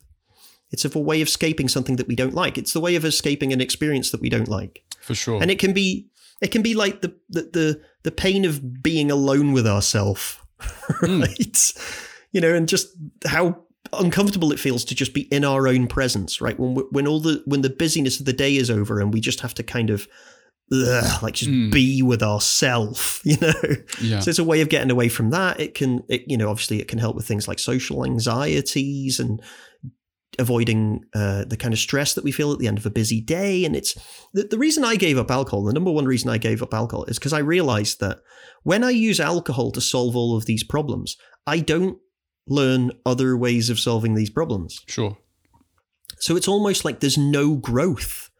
It's 0.73 0.85
a 0.85 0.99
way 0.99 1.23
of 1.23 1.28
escaping 1.28 1.68
something 1.68 1.94
that 1.97 2.09
we 2.09 2.16
don't 2.16 2.35
like. 2.35 2.59
It's 2.59 2.73
the 2.73 2.80
way 2.80 2.97
of 2.97 3.04
escaping 3.04 3.52
an 3.52 3.61
experience 3.61 4.11
that 4.11 4.21
we 4.21 4.28
don't 4.28 4.49
like. 4.49 4.83
For 5.00 5.14
sure. 5.14 5.40
And 5.40 5.50
it 5.50 5.61
can 5.61 5.73
be 5.73 6.09
it 6.40 6.50
can 6.50 6.62
be 6.62 6.75
like 6.75 7.02
the 7.02 7.14
the 7.28 7.42
the, 7.42 7.80
the 8.02 8.11
pain 8.11 8.44
of 8.44 8.83
being 8.83 9.11
alone 9.12 9.52
with 9.52 9.66
ourselves, 9.66 10.38
hmm. 10.61 11.21
right? 11.21 11.38
Mm. 11.38 12.11
You 12.33 12.40
know, 12.40 12.52
and 12.52 12.68
just 12.68 12.88
how 13.25 13.63
uncomfortable 14.01 14.53
it 14.53 14.61
feels 14.61 14.85
to 14.87 14.95
just 14.95 15.15
be 15.15 15.23
in 15.23 15.45
our 15.45 15.67
own 15.69 15.87
presence, 15.87 16.41
right? 16.41 16.59
When 16.59 16.75
when 16.91 17.07
all 17.07 17.21
the 17.21 17.43
when 17.47 17.63
the 17.63 17.71
busyness 17.71 18.21
of 18.21 18.27
the 18.27 18.33
day 18.33 18.57
is 18.57 18.71
over 18.71 19.01
and 19.01 19.13
we 19.13 19.21
just 19.21 19.41
have 19.41 19.55
to 19.55 19.63
kind 19.63 19.91
of 19.91 20.09
ugh, 20.73 21.23
like 21.23 21.35
just 21.35 21.51
mm. 21.51 21.73
be 21.73 22.03
with 22.03 22.23
ourself, 22.23 23.21
you 23.25 23.37
know. 23.41 23.53
Yeah. 24.01 24.21
So 24.21 24.31
it's 24.31 24.39
a 24.39 24.45
way 24.45 24.61
of 24.61 24.69
getting 24.69 24.91
away 24.91 25.09
from 25.09 25.31
that. 25.31 25.61
It 25.61 25.75
can, 25.75 26.03
it, 26.09 26.25
you 26.27 26.37
know, 26.37 26.51
obviously 26.51 26.81
it 26.81 26.89
can 26.89 26.99
help 26.99 27.17
with 27.17 27.27
things 27.27 27.49
like 27.49 27.59
social 27.59 28.05
anxieties 28.05 29.21
and 29.21 29.43
avoiding 30.39 31.05
uh, 31.15 31.45
the 31.45 31.57
kind 31.57 31.73
of 31.73 31.79
stress 31.79 32.15
that 32.15 32.25
we 32.25 32.33
feel 32.33 32.53
at 32.53 32.59
the 32.59 32.67
end 32.67 32.79
of 32.79 32.87
a 32.87 32.91
busy 32.91 33.21
day. 33.21 33.65
And 33.65 33.77
it's 33.77 33.95
the, 34.33 34.45
the 34.45 34.59
reason 34.59 34.85
I 34.85 34.97
gave 34.97 35.19
up 35.19 35.31
alcohol. 35.31 35.65
The 35.65 35.73
number 35.73 35.93
one 35.93 36.07
reason 36.07 36.31
I 36.31 36.39
gave 36.39 36.63
up 36.63 36.75
alcohol 36.75 37.05
is 37.05 37.19
because 37.19 37.33
I 37.33 37.39
realized 37.39 38.01
that 38.01 38.19
when 38.63 38.83
I 38.83 38.91
use 38.91 39.21
alcohol 39.21 39.71
to 39.73 39.81
solve 39.81 40.17
all 40.17 40.37
of 40.37 40.47
these 40.47 40.65
problems, 40.65 41.17
I 41.47 41.61
don't 41.61 41.99
learn 42.47 42.93
other 43.07 43.37
ways 43.37 43.71
of 43.71 43.81
solving 43.81 44.15
these 44.15 44.31
problems. 44.31 44.81
Sure. 44.87 45.17
So 46.19 46.37
it's 46.37 46.49
almost 46.49 46.85
like 46.85 47.01
there's 47.01 47.19
no 47.19 47.55
growth 47.57 48.31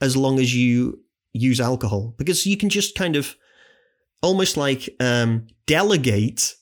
as 0.00 0.16
long 0.16 0.38
as 0.38 0.54
you 0.54 1.00
use 1.32 1.60
alcohol 1.60 2.14
because 2.18 2.46
you 2.46 2.56
can 2.56 2.68
just 2.68 2.96
kind 2.96 3.16
of 3.16 3.36
almost 4.22 4.56
like 4.56 4.88
um, 5.00 5.46
delegate 5.66 6.54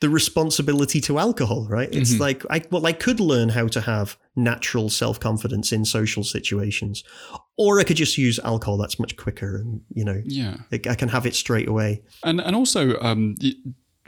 the 0.00 0.10
responsibility 0.10 1.00
to 1.00 1.18
alcohol, 1.18 1.66
right? 1.68 1.88
It's 1.92 2.12
mm-hmm. 2.12 2.20
like 2.20 2.44
I 2.50 2.62
well, 2.70 2.86
I 2.86 2.92
could 2.92 3.20
learn 3.20 3.48
how 3.48 3.68
to 3.68 3.80
have 3.80 4.18
natural 4.36 4.90
self 4.90 5.20
confidence 5.20 5.72
in 5.72 5.84
social 5.84 6.24
situations, 6.24 7.04
or 7.56 7.80
I 7.80 7.84
could 7.84 7.96
just 7.96 8.18
use 8.18 8.38
alcohol. 8.40 8.76
That's 8.76 8.98
much 8.98 9.16
quicker, 9.16 9.56
and 9.56 9.80
you 9.94 10.04
know, 10.04 10.20
yeah, 10.24 10.56
I, 10.72 10.80
I 10.90 10.94
can 10.94 11.08
have 11.08 11.24
it 11.26 11.34
straight 11.34 11.68
away. 11.68 12.02
And 12.22 12.40
and 12.40 12.54
also, 12.54 12.98
um, 13.00 13.36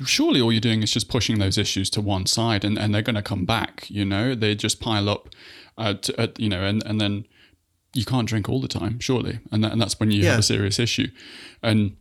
surely 0.05 0.41
all 0.41 0.53
you're 0.53 0.61
doing 0.61 0.83
is 0.83 0.93
just 0.93 1.09
pushing 1.09 1.39
those 1.39 1.57
issues 1.57 1.91
to 1.91 2.01
one 2.01 2.27
side, 2.27 2.65
and, 2.65 2.79
and 2.79 2.95
they're 2.95 3.03
going 3.03 3.17
to 3.17 3.23
come 3.23 3.45
back. 3.45 3.89
You 3.91 4.05
know, 4.05 4.35
they 4.35 4.55
just 4.55 4.81
pile 4.81 5.09
up, 5.09 5.29
uh, 5.79 5.95
to, 5.95 6.21
uh, 6.21 6.29
you 6.37 6.49
know, 6.49 6.63
and 6.63 6.83
and 6.85 7.01
then 7.01 7.27
you 7.95 8.05
can't 8.05 8.29
drink 8.29 8.49
all 8.49 8.61
the 8.61 8.69
time, 8.69 9.01
surely, 9.01 9.41
and 9.51 9.65
that, 9.65 9.73
and 9.73 9.81
that's 9.81 9.99
when 9.99 10.11
you 10.11 10.23
yeah. 10.23 10.31
have 10.31 10.41
a 10.41 10.43
serious 10.43 10.79
issue, 10.79 11.09
and 11.63 11.97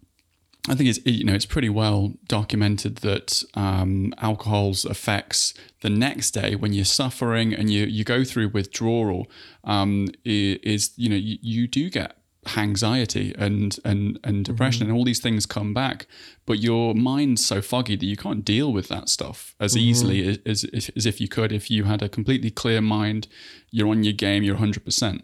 I 0.67 0.75
think 0.75 0.89
it's 0.89 0.99
you 1.05 1.23
know 1.23 1.33
it's 1.33 1.45
pretty 1.45 1.69
well 1.69 2.13
documented 2.27 2.97
that 2.97 3.43
um, 3.53 4.13
alcohol's 4.17 4.85
effects 4.85 5.53
the 5.81 5.89
next 5.89 6.31
day 6.31 6.55
when 6.55 6.73
you're 6.73 6.85
suffering 6.85 7.53
and 7.53 7.69
you 7.69 7.85
you 7.85 8.03
go 8.03 8.23
through 8.23 8.49
withdrawal 8.49 9.27
um, 9.63 10.07
is 10.23 10.91
you 10.95 11.09
know 11.09 11.15
you, 11.15 11.37
you 11.41 11.67
do 11.67 11.89
get 11.89 12.17
anxiety 12.57 13.33
and 13.37 13.79
and 13.83 14.19
and 14.23 14.45
depression 14.45 14.81
mm-hmm. 14.81 14.91
and 14.91 14.97
all 14.97 15.05
these 15.05 15.19
things 15.19 15.45
come 15.45 15.73
back 15.73 16.05
but 16.45 16.59
your 16.59 16.93
mind's 16.93 17.45
so 17.45 17.61
foggy 17.61 17.95
that 17.95 18.05
you 18.05 18.15
can't 18.15 18.45
deal 18.45 18.71
with 18.71 18.87
that 18.87 19.09
stuff 19.09 19.55
as 19.59 19.73
mm-hmm. 19.73 19.81
easily 19.81 20.39
as, 20.45 20.63
as, 20.63 20.91
as 20.95 21.05
if 21.05 21.19
you 21.19 21.27
could 21.27 21.51
if 21.51 21.71
you 21.71 21.85
had 21.85 22.01
a 22.01 22.09
completely 22.09 22.51
clear 22.51 22.81
mind 22.81 23.27
you're 23.71 23.89
on 23.89 24.03
your 24.03 24.13
game 24.13 24.43
you're 24.43 24.57
100% 24.57 25.21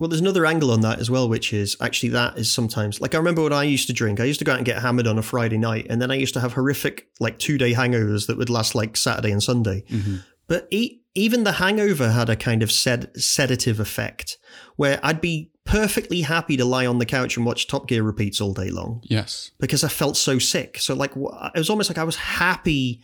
well, 0.00 0.08
there's 0.08 0.22
another 0.22 0.46
angle 0.46 0.70
on 0.70 0.80
that 0.80 0.98
as 0.98 1.10
well, 1.10 1.28
which 1.28 1.52
is 1.52 1.76
actually 1.78 2.08
that 2.08 2.38
is 2.38 2.50
sometimes 2.50 3.02
like 3.02 3.14
I 3.14 3.18
remember 3.18 3.42
when 3.42 3.52
I 3.52 3.64
used 3.64 3.86
to 3.88 3.92
drink. 3.92 4.18
I 4.18 4.24
used 4.24 4.38
to 4.38 4.46
go 4.46 4.52
out 4.52 4.56
and 4.56 4.64
get 4.64 4.80
hammered 4.80 5.06
on 5.06 5.18
a 5.18 5.22
Friday 5.22 5.58
night, 5.58 5.88
and 5.90 6.00
then 6.00 6.10
I 6.10 6.14
used 6.14 6.32
to 6.34 6.40
have 6.40 6.54
horrific 6.54 7.08
like 7.20 7.38
two 7.38 7.58
day 7.58 7.74
hangovers 7.74 8.26
that 8.26 8.38
would 8.38 8.48
last 8.48 8.74
like 8.74 8.96
Saturday 8.96 9.30
and 9.30 9.42
Sunday. 9.42 9.84
Mm-hmm. 9.90 10.16
But 10.46 10.68
e- 10.70 11.00
even 11.14 11.44
the 11.44 11.52
hangover 11.52 12.12
had 12.12 12.30
a 12.30 12.36
kind 12.36 12.62
of 12.62 12.72
sed- 12.72 13.10
sedative 13.20 13.78
effect 13.78 14.38
where 14.76 14.98
I'd 15.02 15.20
be 15.20 15.50
perfectly 15.64 16.22
happy 16.22 16.56
to 16.56 16.64
lie 16.64 16.86
on 16.86 16.98
the 16.98 17.06
couch 17.06 17.36
and 17.36 17.46
watch 17.46 17.66
Top 17.66 17.86
Gear 17.88 18.02
repeats 18.02 18.40
all 18.40 18.52
day 18.52 18.70
long. 18.70 19.02
Yes. 19.04 19.50
Because 19.58 19.84
I 19.84 19.88
felt 19.88 20.16
so 20.16 20.38
sick. 20.38 20.78
So, 20.78 20.94
like, 20.94 21.12
it 21.16 21.58
was 21.58 21.70
almost 21.70 21.90
like 21.90 21.98
I 21.98 22.04
was 22.04 22.16
happy 22.16 23.02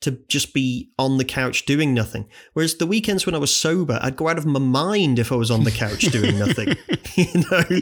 to 0.00 0.12
just 0.28 0.54
be 0.54 0.90
on 0.98 1.18
the 1.18 1.24
couch 1.24 1.64
doing 1.64 1.92
nothing. 1.92 2.28
Whereas 2.52 2.76
the 2.76 2.86
weekends 2.86 3.26
when 3.26 3.34
I 3.34 3.38
was 3.38 3.54
sober, 3.54 3.98
I'd 4.00 4.16
go 4.16 4.28
out 4.28 4.38
of 4.38 4.46
my 4.46 4.60
mind 4.60 5.18
if 5.18 5.32
I 5.32 5.34
was 5.34 5.50
on 5.50 5.64
the 5.64 5.72
couch 5.72 6.00
doing 6.12 6.38
nothing. 6.38 6.76
you 7.14 7.44
know, 7.50 7.80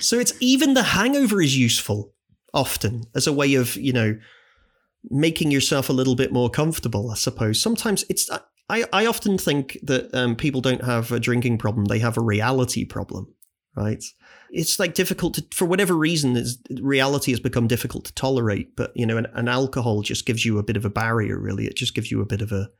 so 0.00 0.18
it's 0.18 0.32
even 0.40 0.74
the 0.74 0.82
hangover 0.82 1.42
is 1.42 1.58
useful 1.58 2.14
often 2.54 3.04
as 3.14 3.26
a 3.26 3.32
way 3.32 3.54
of 3.54 3.76
you 3.76 3.92
know 3.92 4.18
making 5.10 5.50
yourself 5.50 5.90
a 5.90 5.92
little 5.92 6.16
bit 6.16 6.32
more 6.32 6.48
comfortable. 6.48 7.10
I 7.10 7.14
suppose 7.14 7.60
sometimes 7.60 8.04
it's. 8.08 8.30
I, 8.70 8.84
I 8.92 9.06
often 9.06 9.38
think 9.38 9.78
that 9.82 10.14
um, 10.14 10.36
people 10.36 10.60
don't 10.60 10.84
have 10.84 11.12
a 11.12 11.20
drinking 11.20 11.58
problem; 11.58 11.86
they 11.86 11.98
have 11.98 12.16
a 12.16 12.22
reality 12.22 12.84
problem, 12.84 13.34
right? 13.78 14.02
it's 14.50 14.78
like 14.78 14.94
difficult 14.94 15.34
to, 15.34 15.44
for 15.52 15.66
whatever 15.66 15.94
reason, 15.94 16.36
is 16.36 16.58
reality 16.80 17.32
has 17.32 17.40
become 17.40 17.66
difficult 17.66 18.04
to 18.06 18.14
tolerate. 18.14 18.76
But 18.76 18.92
you 18.94 19.06
know, 19.06 19.16
an, 19.16 19.26
an, 19.34 19.48
alcohol 19.48 20.02
just 20.02 20.26
gives 20.26 20.44
you 20.44 20.58
a 20.58 20.62
bit 20.62 20.76
of 20.76 20.84
a 20.84 20.90
barrier. 20.90 21.38
Really, 21.38 21.66
it 21.66 21.76
just 21.76 21.94
gives 21.94 22.10
you 22.10 22.20
a 22.20 22.26
bit 22.26 22.42
of 22.42 22.52
a 22.52 22.70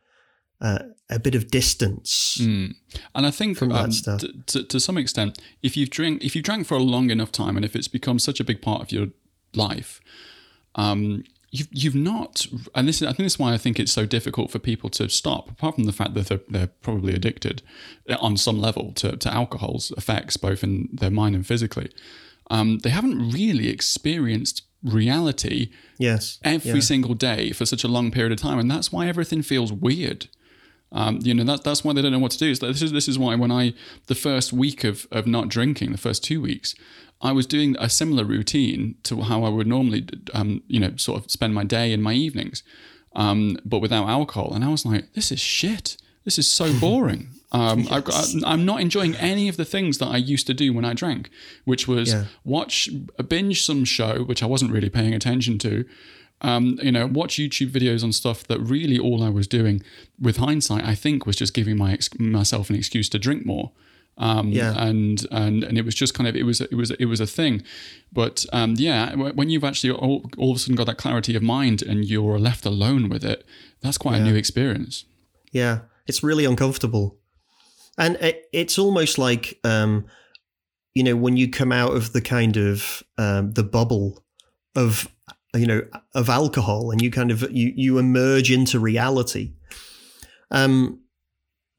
uh, 0.61 0.81
a 1.11 1.19
bit 1.19 1.35
of 1.35 1.51
distance. 1.51 2.39
Mm. 2.41 2.75
And 3.15 3.27
I 3.27 3.31
think 3.31 3.61
um, 3.63 3.91
to 3.91 4.81
some 4.81 4.99
extent, 4.99 5.41
if 5.63 5.77
you've 5.77 5.91
drink 5.91 6.25
if 6.25 6.35
you 6.35 6.43
drank 6.43 6.67
for 6.67 6.77
a 6.77 6.83
long 6.83 7.11
enough 7.11 7.33
time, 7.33 7.57
and 7.57 7.65
if 7.65 7.77
it's 7.77 7.89
become 7.89 8.19
such 8.19 8.41
a 8.41 8.45
big 8.45 8.63
part 8.63 8.83
of 8.83 8.93
your 8.93 9.09
life, 9.55 10.01
um, 10.75 11.25
you've 11.51 11.69
you've 11.71 11.95
not, 11.95 12.47
and 12.75 12.89
this 12.89 13.01
is, 13.01 13.09
I 13.09 13.13
think 13.13 13.27
this 13.27 13.35
is 13.35 13.39
why 13.39 13.53
I 13.53 13.59
think 13.59 13.79
it's 13.79 13.93
so 13.93 14.07
difficult 14.07 14.51
for 14.51 14.59
people 14.59 14.91
to 14.91 15.09
stop. 15.09 15.51
Apart 15.51 15.77
from 15.77 15.85
the 15.85 15.93
fact 15.93 16.15
that 16.15 16.27
they're, 16.29 16.41
they're 16.49 16.67
probably 16.83 17.15
addicted 17.15 17.63
on 18.21 18.37
some 18.37 18.61
level 18.61 18.93
to, 18.93 19.17
to 19.17 19.33
alcohol's 19.33 19.93
effects, 19.97 20.37
both 20.37 20.63
in 20.63 20.89
their 20.93 21.11
mind 21.11 21.35
and 21.35 21.47
physically, 21.47 21.91
um, 22.51 22.79
they 22.81 22.91
haven't 22.91 23.31
really 23.31 23.69
experienced 23.69 24.63
reality. 24.83 25.71
Yes, 25.99 26.39
every 26.45 26.73
yeah. 26.73 26.81
single 26.81 27.15
day 27.15 27.53
for 27.53 27.67
such 27.67 27.85
a 27.85 27.89
long 27.89 28.11
period 28.11 28.33
of 28.33 28.39
time, 28.39 28.59
and 28.59 28.71
that's 28.71 28.93
why 28.93 29.09
everything 29.09 29.43
feels 29.43 29.73
weird. 29.73 30.29
Um, 30.91 31.19
you 31.23 31.35
know 31.35 31.45
that 31.45 31.65
that's 31.65 31.85
why 31.85 31.93
they 31.93 32.01
don't 32.01 32.13
know 32.13 32.19
what 32.19 32.31
to 32.33 32.39
do. 32.39 32.55
So 32.55 32.69
this 32.69 32.83
is 32.83 32.93
this 32.93 33.09
is 33.09 33.19
why 33.19 33.35
when 33.35 33.53
I 33.53 33.75
the 34.07 34.15
first 34.15 34.53
week 34.53 34.85
of 34.85 35.07
of 35.11 35.27
not 35.27 35.49
drinking, 35.49 35.93
the 35.93 35.99
first 35.99 36.25
two 36.25 36.41
weeks, 36.41 36.75
I 37.21 37.33
was 37.33 37.47
doing 37.47 37.75
a 37.81 37.89
similar 37.89 38.25
routine 38.25 38.95
to 39.05 39.23
how 39.23 39.43
I 39.45 39.49
would 39.49 39.67
normally, 39.67 40.07
um, 40.35 40.63
you 40.69 40.79
know, 40.81 40.95
sort 40.97 41.25
of 41.25 41.31
spend 41.31 41.53
my 41.55 41.65
day 41.65 41.93
and 41.93 42.03
my 42.03 42.13
evenings, 42.13 42.63
um, 43.17 43.57
but 43.65 43.81
without 43.81 44.09
alcohol. 44.09 44.53
And 44.55 44.65
I 44.65 44.69
was 44.69 44.87
like, 44.87 45.13
this 45.15 45.33
is 45.33 45.41
shit. 45.41 45.97
This 46.25 46.39
is 46.39 46.47
so 46.47 46.73
boring. 46.81 47.31
Um, 47.51 47.89
I've 47.91 48.05
got, 48.05 48.27
I'm 48.45 48.65
not 48.65 48.81
enjoying 48.81 49.17
any 49.17 49.49
of 49.49 49.57
the 49.57 49.65
things 49.65 49.99
that 49.99 50.07
I 50.07 50.19
used 50.19 50.47
to 50.49 50.55
do 50.55 50.73
when 50.73 50.85
I 50.85 50.93
drank, 50.93 51.31
which 51.65 51.89
was 51.89 52.11
Yeah. 52.13 52.25
watch, 52.45 52.89
binge 53.29 53.65
some 53.65 53.85
show, 53.85 54.23
which 54.25 54.43
I 54.43 54.47
wasn't 54.47 54.71
really 54.71 54.91
paying 54.91 55.15
attention 55.15 55.59
to. 55.61 55.85
Um, 56.41 56.79
you 56.83 56.93
know, 56.93 57.07
watch 57.07 57.35
YouTube 57.37 57.71
videos 57.71 58.05
on 58.05 58.13
stuff 58.13 58.47
that 58.47 58.61
really 58.61 58.97
all 58.99 59.25
I 59.25 59.29
was 59.29 59.49
doing, 59.49 59.83
with 60.21 60.37
hindsight, 60.37 60.85
I 60.85 60.95
think 60.95 61.27
was 61.27 61.35
just 61.37 61.53
giving 61.53 61.77
my 61.77 61.95
ex- 61.95 62.17
myself 62.19 62.71
an 62.71 62.77
excuse 62.77 63.09
to 63.09 63.19
drink 63.19 63.45
more. 63.45 63.73
Um, 64.21 64.49
Yeah. 64.51 64.75
and 64.77 65.25
and 65.31 65.63
and 65.63 65.79
it 65.79 65.85
was 65.85 65.95
just 65.95 66.13
kind 66.13 66.29
of 66.29 66.35
it 66.35 66.43
was 66.43 66.61
it 66.61 66.75
was 66.75 66.91
it 66.91 67.05
was 67.07 67.21
a 67.21 67.27
thing, 67.27 67.63
but 68.13 68.45
um, 68.53 68.75
yeah, 68.77 69.15
when 69.15 69.49
you've 69.49 69.65
actually 69.65 69.93
all, 69.93 70.29
all 70.37 70.51
of 70.51 70.57
a 70.57 70.61
sudden 70.61 70.75
got 70.75 70.87
that 70.87 70.99
clarity 70.99 71.37
of 71.37 71.43
mind 71.43 71.83
and 71.83 72.05
you're 72.05 72.39
left 72.39 72.67
alone 72.67 73.09
with 73.09 73.25
it, 73.25 73.45
that's 73.81 73.97
quite 73.99 74.21
a 74.21 74.25
new 74.25 74.35
experience. 74.35 75.05
Yeah, 75.53 75.81
it's 76.09 76.23
really 76.25 76.45
uncomfortable, 76.45 77.19
and 77.97 78.17
it, 78.17 78.49
it's 78.53 78.79
almost 78.79 79.19
like 79.19 79.61
um, 79.63 80.07
you 80.95 81.05
know 81.05 81.17
when 81.17 81.37
you 81.37 81.49
come 81.49 81.71
out 81.71 81.95
of 81.97 82.13
the 82.13 82.21
kind 82.21 82.57
of 82.57 83.03
um, 83.19 83.53
the 83.53 83.63
bubble 83.63 84.25
of 84.75 85.09
you 85.55 85.67
know 85.67 85.83
of 86.15 86.29
alcohol, 86.29 86.91
and 86.91 87.01
you 87.01 87.11
kind 87.11 87.31
of 87.31 87.43
you 87.53 87.73
you 87.77 87.99
emerge 87.99 88.51
into 88.51 88.81
reality. 88.81 89.53
Um, 90.51 91.01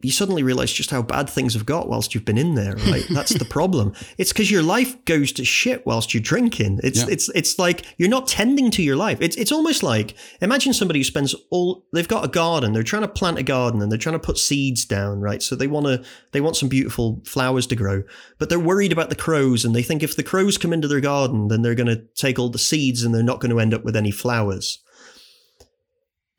you 0.02 0.12
suddenly 0.12 0.44
realize 0.44 0.72
just 0.72 0.92
how 0.92 1.02
bad 1.02 1.30
things 1.30 1.54
have 1.54 1.66
got 1.66 1.90
whilst 1.90 2.16
you've 2.16 2.24
been 2.24 2.38
in 2.38 2.56
there, 2.56 2.76
right? 2.88 3.06
That's 3.10 3.34
the 3.34 3.44
problem. 3.46 3.94
It's 4.18 4.32
because 4.32 4.50
your 4.50 4.64
life 4.64 5.04
goes 5.06 5.32
to 5.34 5.44
shit 5.44 5.86
whilst 5.86 6.14
you're 6.14 6.24
drinking. 6.24 6.80
It's 6.84 7.00
Yeah. 7.00 7.08
it's 7.10 7.30
it's 7.36 7.60
like 7.60 7.84
you're 7.98 8.10
not 8.10 8.28
tending 8.28 8.72
to 8.72 8.84
your 8.84 8.96
life. 8.96 9.18
It's 9.22 9.36
it's 9.36 9.52
almost 9.52 9.84
like 9.84 10.16
imagine 10.42 10.74
somebody 10.74 11.00
who 11.02 11.04
spends 11.04 11.36
all 11.50 11.86
they've 11.92 12.08
got 12.08 12.24
a 12.24 12.30
garden, 12.30 12.72
they're 12.72 12.84
trying 12.84 13.02
to 13.02 13.08
plant 13.10 13.40
a 13.40 13.44
garden 13.44 13.82
and 13.82 13.92
they're 13.92 14.00
trying 14.00 14.14
to 14.20 14.20
put 14.26 14.38
seeds 14.38 14.86
down, 14.86 15.20
right? 15.20 15.44
So 15.44 15.56
they 15.56 15.68
want 15.68 15.86
to 15.88 16.04
they 16.32 16.40
want 16.42 16.56
some 16.56 16.70
beautiful 16.70 17.22
flowers 17.26 17.68
to 17.68 17.76
grow, 17.76 18.04
but 18.38 18.50
they're 18.50 18.60
worried 18.60 18.94
about 18.94 19.10
the 19.10 19.16
crows 19.16 19.66
and 19.66 19.76
they 19.76 19.84
think 19.84 20.02
if 20.02 20.16
the 20.16 20.24
crows 20.24 20.58
come 20.58 20.72
into 20.72 20.88
their 20.88 21.02
garden, 21.02 21.50
then 21.50 21.62
they're 21.62 21.76
going 21.76 21.88
to 21.88 22.04
take 22.16 22.40
all 22.40 22.50
the 22.50 22.58
seeds 22.58 23.04
and 23.04 23.14
they're 23.14 23.22
not 23.24 23.42
going 23.42 23.52
to 23.52 23.60
end 23.60 23.74
up 23.74 23.84
with 23.84 23.96
any 23.98 24.12
flowers 24.12 24.80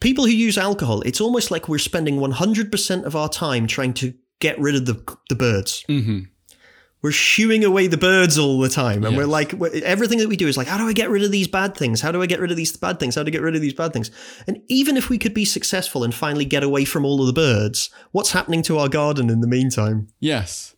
people 0.00 0.24
who 0.24 0.32
use 0.32 0.58
alcohol, 0.58 1.02
it's 1.02 1.20
almost 1.20 1.50
like 1.50 1.68
we're 1.68 1.78
spending 1.78 2.16
100% 2.16 3.04
of 3.04 3.14
our 3.14 3.28
time 3.28 3.66
trying 3.66 3.94
to 3.94 4.14
get 4.40 4.58
rid 4.58 4.74
of 4.74 4.86
the, 4.86 5.16
the 5.28 5.36
birds. 5.36 5.84
hmm 5.86 6.20
We're 7.02 7.12
shooing 7.12 7.64
away 7.64 7.86
the 7.86 7.96
birds 7.96 8.36
all 8.38 8.58
the 8.60 8.68
time. 8.68 9.04
And 9.04 9.16
we're 9.16 9.26
like, 9.26 9.52
we're, 9.52 9.70
everything 9.84 10.18
that 10.18 10.28
we 10.28 10.36
do 10.36 10.48
is 10.48 10.56
like, 10.56 10.66
how 10.66 10.76
do 10.76 10.86
I 10.86 10.92
get 10.92 11.08
rid 11.08 11.22
of 11.22 11.30
these 11.30 11.48
bad 11.48 11.74
things? 11.76 12.00
How 12.00 12.12
do 12.12 12.20
I 12.20 12.26
get 12.26 12.40
rid 12.40 12.50
of 12.50 12.56
these 12.58 12.76
bad 12.76 12.98
things? 12.98 13.14
How 13.14 13.22
do 13.22 13.28
I 13.28 13.32
get 13.32 13.42
rid 13.42 13.54
of 13.54 13.62
these 13.62 13.74
bad 13.74 13.92
things? 13.92 14.10
And 14.46 14.62
even 14.68 14.96
if 14.96 15.08
we 15.08 15.16
could 15.18 15.32
be 15.32 15.44
successful 15.46 16.04
and 16.04 16.14
finally 16.14 16.44
get 16.44 16.62
away 16.62 16.84
from 16.84 17.04
all 17.06 17.20
of 17.20 17.26
the 17.26 17.32
birds, 17.32 17.88
what's 18.12 18.32
happening 18.32 18.62
to 18.64 18.78
our 18.78 18.88
garden 18.88 19.30
in 19.30 19.40
the 19.40 19.46
meantime? 19.46 20.08
Yes. 20.20 20.74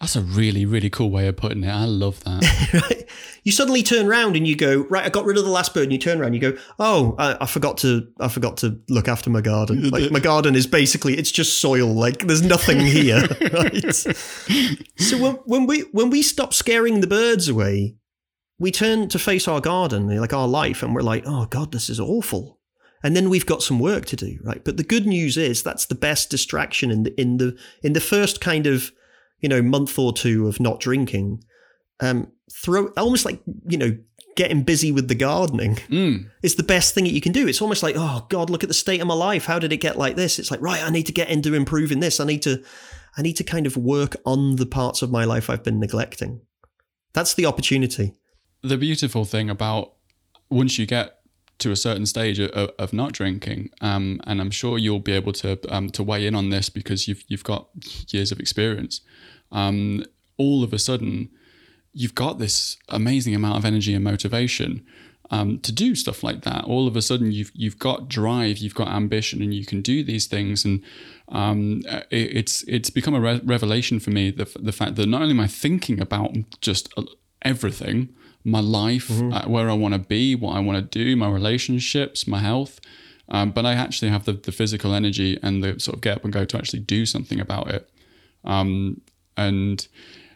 That's 0.00 0.14
a 0.14 0.20
really, 0.20 0.64
really 0.64 0.90
cool 0.90 1.10
way 1.10 1.26
of 1.26 1.36
putting 1.36 1.64
it. 1.64 1.70
I 1.70 1.84
love 1.84 2.22
that. 2.22 2.72
right? 2.90 3.10
You 3.42 3.50
suddenly 3.50 3.82
turn 3.82 4.06
around 4.06 4.36
and 4.36 4.46
you 4.46 4.54
go, 4.54 4.86
right, 4.88 5.04
I 5.04 5.08
got 5.08 5.24
rid 5.24 5.36
of 5.36 5.44
the 5.44 5.50
last 5.50 5.74
bird, 5.74 5.84
and 5.84 5.92
you 5.92 5.98
turn 5.98 6.20
around, 6.20 6.34
and 6.34 6.42
you 6.42 6.52
go, 6.52 6.58
oh, 6.78 7.16
I, 7.18 7.38
I 7.40 7.46
forgot 7.46 7.78
to, 7.78 8.06
I 8.20 8.28
forgot 8.28 8.58
to 8.58 8.80
look 8.88 9.08
after 9.08 9.28
my 9.28 9.40
garden. 9.40 9.90
Like 9.98 10.12
my 10.12 10.20
garden 10.20 10.54
is 10.54 10.66
basically, 10.66 11.16
it's 11.16 11.32
just 11.32 11.60
soil. 11.60 11.88
Like 11.88 12.26
there's 12.26 12.42
nothing 12.42 12.78
here, 12.78 13.22
right? 13.52 13.94
So 13.94 15.18
when, 15.18 15.34
when 15.46 15.66
we 15.66 15.80
when 15.92 16.10
we 16.10 16.22
stop 16.22 16.52
scaring 16.52 17.00
the 17.00 17.06
birds 17.06 17.48
away, 17.48 17.96
we 18.58 18.70
turn 18.70 19.08
to 19.08 19.18
face 19.18 19.48
our 19.48 19.60
garden, 19.60 20.14
like 20.20 20.32
our 20.32 20.46
life, 20.46 20.82
and 20.82 20.94
we're 20.94 21.00
like, 21.00 21.24
oh 21.26 21.46
God, 21.46 21.72
this 21.72 21.88
is 21.88 21.98
awful. 21.98 22.60
And 23.02 23.16
then 23.16 23.30
we've 23.30 23.46
got 23.46 23.62
some 23.62 23.78
work 23.78 24.04
to 24.06 24.16
do, 24.16 24.38
right? 24.44 24.62
But 24.62 24.76
the 24.76 24.84
good 24.84 25.06
news 25.06 25.36
is 25.36 25.62
that's 25.62 25.86
the 25.86 25.94
best 25.94 26.30
distraction 26.30 26.90
in 26.90 27.04
the 27.04 27.20
in 27.20 27.38
the 27.38 27.58
in 27.82 27.94
the 27.94 28.00
first 28.00 28.40
kind 28.40 28.66
of 28.66 28.92
you 29.40 29.48
know 29.48 29.62
month 29.62 29.98
or 29.98 30.12
two 30.12 30.48
of 30.48 30.60
not 30.60 30.80
drinking. 30.80 31.42
Um, 32.00 32.30
throw 32.52 32.86
almost 32.96 33.24
like 33.24 33.40
you 33.66 33.76
know 33.78 33.96
getting 34.36 34.62
busy 34.62 34.92
with 34.92 35.08
the 35.08 35.16
gardening 35.16 35.74
Mm. 35.88 36.30
is 36.44 36.54
the 36.54 36.62
best 36.62 36.94
thing 36.94 37.02
that 37.04 37.12
you 37.12 37.20
can 37.20 37.32
do. 37.32 37.48
It's 37.48 37.60
almost 37.60 37.82
like, 37.82 37.96
oh 37.98 38.24
God, 38.28 38.50
look 38.50 38.62
at 38.62 38.68
the 38.68 38.74
state 38.74 39.00
of 39.00 39.06
my 39.08 39.14
life. 39.14 39.46
How 39.46 39.58
did 39.58 39.72
it 39.72 39.78
get 39.78 39.98
like 39.98 40.14
this? 40.14 40.38
It's 40.38 40.52
like, 40.52 40.60
right, 40.62 40.80
I 40.80 40.90
need 40.90 41.06
to 41.06 41.12
get 41.12 41.28
into 41.28 41.54
improving 41.54 41.98
this. 41.98 42.20
I 42.20 42.24
need 42.24 42.42
to, 42.42 42.62
I 43.16 43.22
need 43.22 43.32
to 43.38 43.42
kind 43.44 43.66
of 43.66 43.76
work 43.76 44.14
on 44.24 44.54
the 44.54 44.64
parts 44.66 45.02
of 45.02 45.10
my 45.10 45.24
life 45.24 45.50
I've 45.50 45.64
been 45.64 45.80
neglecting. 45.80 46.40
That's 47.14 47.34
the 47.34 47.46
opportunity. 47.46 48.14
The 48.62 48.76
beautiful 48.76 49.24
thing 49.24 49.50
about 49.50 49.94
once 50.50 50.78
you 50.78 50.86
get 50.86 51.18
to 51.58 51.72
a 51.72 51.76
certain 51.76 52.06
stage 52.06 52.38
of, 52.38 52.70
of 52.78 52.92
not 52.92 53.12
drinking, 53.12 53.70
um, 53.80 54.20
and 54.24 54.40
I'm 54.40 54.52
sure 54.52 54.78
you'll 54.78 55.00
be 55.00 55.12
able 55.12 55.32
to 55.32 55.58
um, 55.74 55.90
to 55.90 56.04
weigh 56.04 56.28
in 56.28 56.36
on 56.36 56.50
this 56.50 56.70
because 56.70 57.08
you've 57.08 57.24
you've 57.26 57.42
got 57.42 57.68
years 58.10 58.30
of 58.30 58.38
experience. 58.38 59.00
Um, 59.52 60.04
all 60.36 60.62
of 60.62 60.72
a 60.72 60.78
sudden, 60.78 61.30
you've 61.92 62.14
got 62.14 62.38
this 62.38 62.76
amazing 62.88 63.34
amount 63.34 63.58
of 63.58 63.64
energy 63.64 63.94
and 63.94 64.04
motivation 64.04 64.84
um, 65.30 65.58
to 65.60 65.72
do 65.72 65.94
stuff 65.94 66.22
like 66.22 66.42
that. 66.42 66.64
All 66.64 66.86
of 66.86 66.96
a 66.96 67.02
sudden, 67.02 67.32
you've 67.32 67.50
you've 67.54 67.78
got 67.78 68.08
drive, 68.08 68.58
you've 68.58 68.74
got 68.74 68.88
ambition, 68.88 69.42
and 69.42 69.52
you 69.52 69.66
can 69.66 69.82
do 69.82 70.02
these 70.02 70.26
things. 70.26 70.64
And 70.64 70.82
um, 71.28 71.82
it, 72.10 72.36
it's 72.36 72.62
it's 72.62 72.90
become 72.90 73.14
a 73.14 73.20
re- 73.20 73.40
revelation 73.44 74.00
for 74.00 74.10
me 74.10 74.30
the 74.30 74.50
the 74.58 74.72
fact 74.72 74.96
that 74.96 75.06
not 75.06 75.22
only 75.22 75.34
am 75.34 75.40
I 75.40 75.46
thinking 75.46 76.00
about 76.00 76.34
just 76.60 76.92
uh, 76.96 77.02
everything, 77.42 78.08
my 78.44 78.60
life, 78.60 79.10
uh, 79.32 79.46
where 79.46 79.68
I 79.68 79.74
want 79.74 79.94
to 79.94 80.00
be, 80.00 80.34
what 80.34 80.56
I 80.56 80.60
want 80.60 80.78
to 80.78 80.98
do, 81.04 81.16
my 81.16 81.28
relationships, 81.28 82.26
my 82.26 82.38
health. 82.38 82.80
Um, 83.30 83.50
but 83.50 83.66
I 83.66 83.74
actually 83.74 84.10
have 84.10 84.24
the, 84.24 84.32
the 84.32 84.52
physical 84.52 84.94
energy 84.94 85.38
and 85.42 85.62
the 85.62 85.78
sort 85.78 85.96
of 85.96 86.00
get 86.00 86.16
up 86.16 86.24
and 86.24 86.32
go 86.32 86.46
to 86.46 86.56
actually 86.56 86.80
do 86.80 87.04
something 87.04 87.38
about 87.38 87.68
it. 87.70 87.90
Um, 88.44 89.02
and 89.38 89.86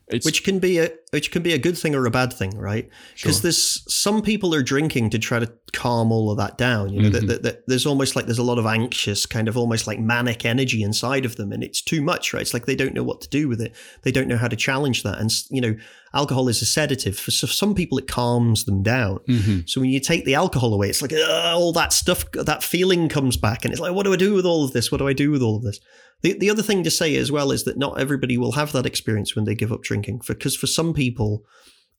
it's 0.09 0.27
which 0.27 0.45
can 0.45 0.59
be 0.59 0.79
a 0.79 0.91
which 1.11 1.31
can 1.31 1.43
be 1.43 1.53
a 1.53 1.59
good 1.59 1.77
thing 1.79 1.95
or 1.95 2.05
a 2.07 2.11
bad 2.11 2.33
thing, 2.33 2.57
right? 2.59 2.89
Because 3.15 3.37
Sure. 3.37 3.43
there's 3.43 3.83
some 3.95 4.21
people 4.23 4.55
are 4.55 4.63
drinking 4.63 5.11
to 5.11 5.19
try 5.19 5.39
to 5.39 5.51
calm 5.73 6.11
all 6.13 6.31
of 6.31 6.37
that 6.39 6.59
down. 6.59 6.93
You 6.93 7.03
know, 7.03 7.09
that, 7.11 7.27
that, 7.29 7.43
that 7.45 7.67
there's 7.67 7.87
almost 7.87 8.15
like 8.17 8.27
there's 8.27 8.39
a 8.39 8.43
lot 8.43 8.59
of 8.59 8.67
anxious, 8.67 9.25
kind 9.27 9.49
of 9.49 9.57
almost 9.57 9.87
like 9.87 9.99
manic 10.01 10.45
energy 10.45 10.83
inside 10.83 11.25
of 11.25 11.37
them, 11.37 11.53
and 11.53 11.63
it's 11.63 11.81
too 11.81 12.03
much, 12.03 12.33
right? 12.35 12.43
It's 12.43 12.53
like 12.55 12.67
they 12.67 12.75
don't 12.77 12.95
know 12.95 13.03
what 13.05 13.21
to 13.23 13.29
do 13.29 13.49
with 13.49 13.61
it. 13.61 13.75
They 14.03 14.11
don't 14.13 14.29
know 14.29 14.37
how 14.37 14.49
to 14.49 14.57
challenge 14.57 15.03
that, 15.03 15.19
and 15.19 15.31
you 15.51 15.61
know, 15.61 15.77
alcohol 16.15 16.49
is 16.49 16.61
a 16.61 16.67
sedative. 16.67 17.19
For 17.19 17.31
some 17.31 17.75
people, 17.75 17.97
it 17.99 18.09
calms 18.09 18.65
them 18.65 18.83
down. 18.83 19.19
Mhm. 19.29 19.69
So 19.69 19.81
when 19.81 19.91
you 19.91 20.01
take 20.01 20.25
the 20.25 20.35
alcohol 20.35 20.75
away, 20.75 20.89
it's 20.91 21.01
like 21.01 21.13
all 21.29 21.73
that 21.75 21.93
stuff, 21.93 22.31
that 22.33 22.63
feeling 22.63 23.09
comes 23.09 23.37
back, 23.39 23.65
and 23.65 23.73
it's 23.73 23.81
like, 23.81 23.95
what 23.95 24.05
do 24.05 24.13
I 24.13 24.17
do 24.17 24.35
with 24.35 24.45
all 24.47 24.65
of 24.65 24.73
this? 24.73 24.91
What 24.93 24.99
do 24.99 25.09
I 25.09 25.15
do 25.15 25.31
with 25.31 25.43
all 25.43 25.57
of 25.57 25.63
this? 25.63 25.79
The, 26.23 26.35
the 26.39 26.51
other 26.51 26.63
thing 26.63 26.85
to 26.85 26.91
say 26.91 27.17
as 27.17 27.33
well 27.33 27.51
is 27.51 27.65
that 27.65 27.77
not 27.77 28.01
everybody 28.01 28.39
will 28.39 28.53
have 28.53 28.73
that 28.73 28.87
experience 28.87 29.35
when 29.35 29.45
they 29.45 29.55
give 29.55 29.73
up 29.73 29.83
drinking, 29.83 30.23
because 30.27 30.57
for 30.57 30.67
some 30.69 30.95
people, 30.95 31.45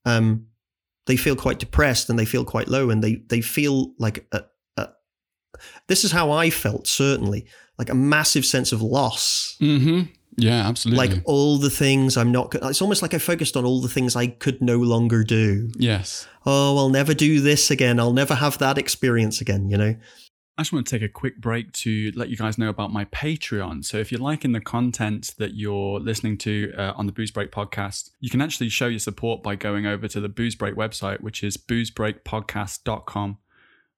um, 0.06 0.48
they 1.06 1.18
feel 1.18 1.36
quite 1.36 1.60
depressed 1.60 2.10
and 2.10 2.18
they 2.18 2.26
feel 2.26 2.46
quite 2.46 2.68
low, 2.70 2.90
and 2.90 3.04
they 3.04 3.16
they 3.28 3.42
feel 3.42 3.94
like 4.00 4.26
a, 4.32 4.44
a, 4.78 4.90
this 5.88 6.04
is 6.04 6.12
how 6.12 6.32
I 6.32 6.50
felt 6.50 6.88
certainly, 6.88 7.46
like 7.78 7.90
a 7.90 7.96
massive 7.96 8.46
sense 8.46 8.72
of 8.72 8.82
loss. 8.82 9.56
Mhm. 9.62 10.10
yeah, 10.38 10.68
absolutely. 10.68 11.08
Like 11.08 11.22
all 11.26 11.58
the 11.58 11.70
things 11.70 12.16
I'm 12.18 12.32
not. 12.32 12.56
It's 12.56 12.82
almost 12.82 13.02
like 13.02 13.14
I 13.14 13.18
focused 13.20 13.58
on 13.58 13.66
all 13.66 13.82
the 13.82 13.90
things 13.90 14.16
I 14.16 14.28
could 14.28 14.62
no 14.62 14.78
longer 14.78 15.24
do. 15.24 15.70
yes. 15.78 16.28
Oh, 16.46 16.78
I'll 16.78 16.90
never 16.90 17.14
do 17.14 17.40
this 17.40 17.72
again. 17.72 18.00
I'll 18.02 18.12
never 18.12 18.36
have 18.36 18.58
that 18.58 18.78
experience 18.78 19.40
again. 19.42 19.70
You 19.70 19.78
know. 19.78 19.96
I 20.56 20.62
just 20.62 20.72
want 20.72 20.86
to 20.86 20.96
take 20.96 21.02
a 21.02 21.12
quick 21.12 21.42
break 21.42 21.72
to 21.74 22.12
let 22.16 22.30
you 22.30 22.38
guys 22.38 22.60
know 22.60 22.70
about 22.70 22.94
my 22.94 23.06
Patreon. 23.06 23.84
So, 23.84 23.98
if 23.98 24.12
you're 24.12 24.22
liking 24.22 24.52
the 24.52 24.62
content 24.62 25.34
that 25.40 25.56
you're 25.56 26.00
listening 26.00 26.38
to 26.40 26.72
uh, 26.78 26.94
on 26.96 27.08
the 27.08 27.12
Booze 27.12 27.32
Break 27.32 27.52
podcast, 27.52 28.12
you 28.20 28.30
can 28.30 28.40
actually 28.40 28.70
show 28.70 28.86
your 28.86 29.00
support 29.00 29.42
by 29.42 29.56
going 29.56 29.88
over 29.88 30.08
to 30.08 30.20
the 30.22 30.30
Booze 30.30 30.54
Break 30.54 30.76
website, 30.76 31.22
which 31.22 31.44
is 31.44 31.58
boozebreakpodcast.com. 31.58 33.40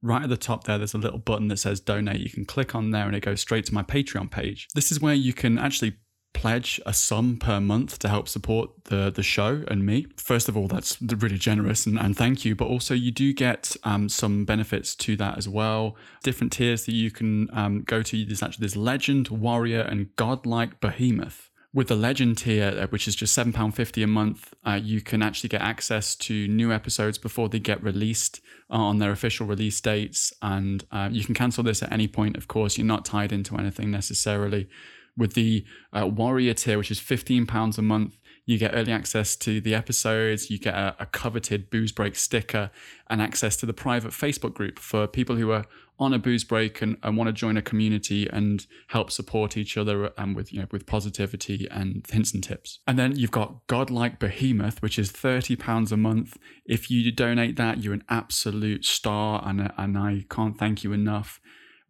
Right 0.02 0.24
at 0.24 0.30
the 0.30 0.38
top 0.38 0.64
there, 0.64 0.78
there's 0.78 0.94
a 0.94 1.00
little 1.00 1.20
button 1.20 1.50
that 1.50 1.58
says 1.58 1.82
donate. 1.82 2.22
You 2.22 2.30
can 2.30 2.46
click 2.46 2.74
on 2.74 2.92
there 2.92 3.06
and 3.06 3.16
it 3.16 3.22
goes 3.22 3.42
straight 3.42 3.66
to 3.66 3.74
my 3.74 3.84
Patreon 3.84 4.32
page. 4.32 4.68
This 4.76 4.92
is 4.92 5.02
where 5.02 5.16
you 5.16 5.34
can 5.34 5.58
actually 5.58 5.98
pledge 6.36 6.80
a 6.86 6.94
sum 6.94 7.38
per 7.38 7.60
month 7.60 7.98
to 8.00 8.10
help 8.10 8.28
support 8.28 8.70
the 8.86 9.10
the 9.10 9.24
show 9.24 9.64
and 9.68 9.86
me. 9.86 10.06
First 10.18 10.48
of 10.48 10.56
all, 10.56 10.68
that's 10.68 11.02
really 11.02 11.40
generous 11.40 11.88
and, 11.88 11.98
and 11.98 12.16
thank 12.16 12.46
you. 12.46 12.56
But 12.56 12.68
also, 12.68 12.94
you 12.94 13.12
do 13.12 13.34
get 13.34 13.76
um, 13.84 14.10
some 14.10 14.46
benefits 14.46 14.94
to 14.96 15.16
that 15.16 15.38
as 15.38 15.50
well. 15.50 15.96
Different 16.24 16.54
tiers 16.54 16.86
that 16.86 16.94
you 16.94 17.10
can 17.10 17.50
um, 17.54 17.82
go 17.82 18.04
to. 18.04 18.26
There's 18.26 18.44
actually 18.44 18.66
this 18.66 18.76
legend, 18.76 19.30
warrior, 19.30 19.82
and 19.82 20.16
godlike 20.18 20.80
behemoth. 20.80 21.50
With 21.74 21.90
the 21.90 21.96
legend 21.96 22.38
tier, 22.38 22.74
uh, 22.84 22.88
which 22.88 23.06
is 23.06 23.16
just 23.18 23.38
£7.50 23.38 24.02
a 24.02 24.08
month, 24.08 24.54
uh, 24.66 24.80
you 24.82 25.02
can 25.02 25.22
actually 25.22 25.50
get 25.50 25.62
access 25.62 26.16
to 26.16 26.48
new 26.48 26.72
episodes 26.72 27.18
before 27.18 27.50
they 27.50 27.60
get 27.60 27.84
released 27.84 28.40
uh, 28.70 28.76
on 28.76 29.00
their 29.00 29.12
official 29.12 29.46
release 29.46 29.82
dates. 29.82 30.32
And 30.42 30.86
uh, 30.90 31.10
you 31.12 31.26
can 31.26 31.36
cancel 31.36 31.66
this 31.66 31.84
at 31.84 31.92
any 31.92 32.08
point, 32.08 32.38
of 32.38 32.48
course. 32.48 32.78
You're 32.78 32.88
not 32.88 33.04
tied 33.04 33.34
into 33.34 33.58
anything 33.58 33.92
necessarily 33.92 34.70
with 35.18 35.34
the 35.34 35.66
uh, 35.94 36.08
warrior 36.08 36.54
tier, 36.54 36.78
which 36.78 36.92
is 36.92 37.00
£15 37.00 37.78
a 37.78 37.82
month, 37.82 38.18
You 38.48 38.60
get 38.60 38.76
early 38.76 38.92
access 38.92 39.36
to 39.38 39.60
the 39.60 39.74
episodes, 39.74 40.52
you 40.52 40.60
get 40.60 40.76
a, 40.76 40.96
a, 41.00 41.06
coveted 41.08 41.72
Booze 41.72 41.92
Break 41.92 42.16
sticker, 42.16 42.70
and 43.10 43.20
access 43.20 43.56
to 43.58 43.66
the 43.66 43.74
private 43.74 44.12
Facebook 44.12 44.54
group 44.54 44.78
for 44.78 45.08
people 45.08 45.36
who 45.36 45.52
are 45.52 45.66
on 45.98 46.14
a 46.14 46.20
booze 46.20 46.44
break 46.44 46.82
and, 46.82 46.98
and 47.04 47.18
want 47.18 47.28
to 47.28 47.34
join 47.34 47.58
a 47.58 47.62
community 47.62 48.28
and 48.32 48.68
help 48.90 49.10
support 49.10 49.56
each 49.56 49.78
other 49.78 50.06
and 50.06 50.14
um, 50.18 50.34
with 50.34 50.52
you 50.52 50.60
know 50.60 50.68
with 50.72 50.86
positivity 50.86 51.68
and 51.72 52.06
hints 52.10 52.34
and 52.34 52.44
tips. 52.44 52.80
And 52.86 53.00
then 53.00 53.16
you've 53.16 53.32
got 53.32 53.66
Godlike 53.68 54.20
Behemoth, 54.20 54.82
which 54.82 55.00
is 55.00 55.12
thirty 55.12 55.56
pounds 55.56 55.92
a 55.92 55.98
month. 55.98 56.38
If 56.66 56.92
you 56.92 57.12
donate 57.12 57.56
that, 57.58 57.84
you're 57.84 57.94
an 57.94 58.04
absolute 58.10 58.86
star, 58.86 59.42
and 59.46 59.72
and 59.78 59.98
I 59.98 60.26
can't 60.30 60.58
thank 60.58 60.84
you 60.84 60.94
enough. 60.94 61.40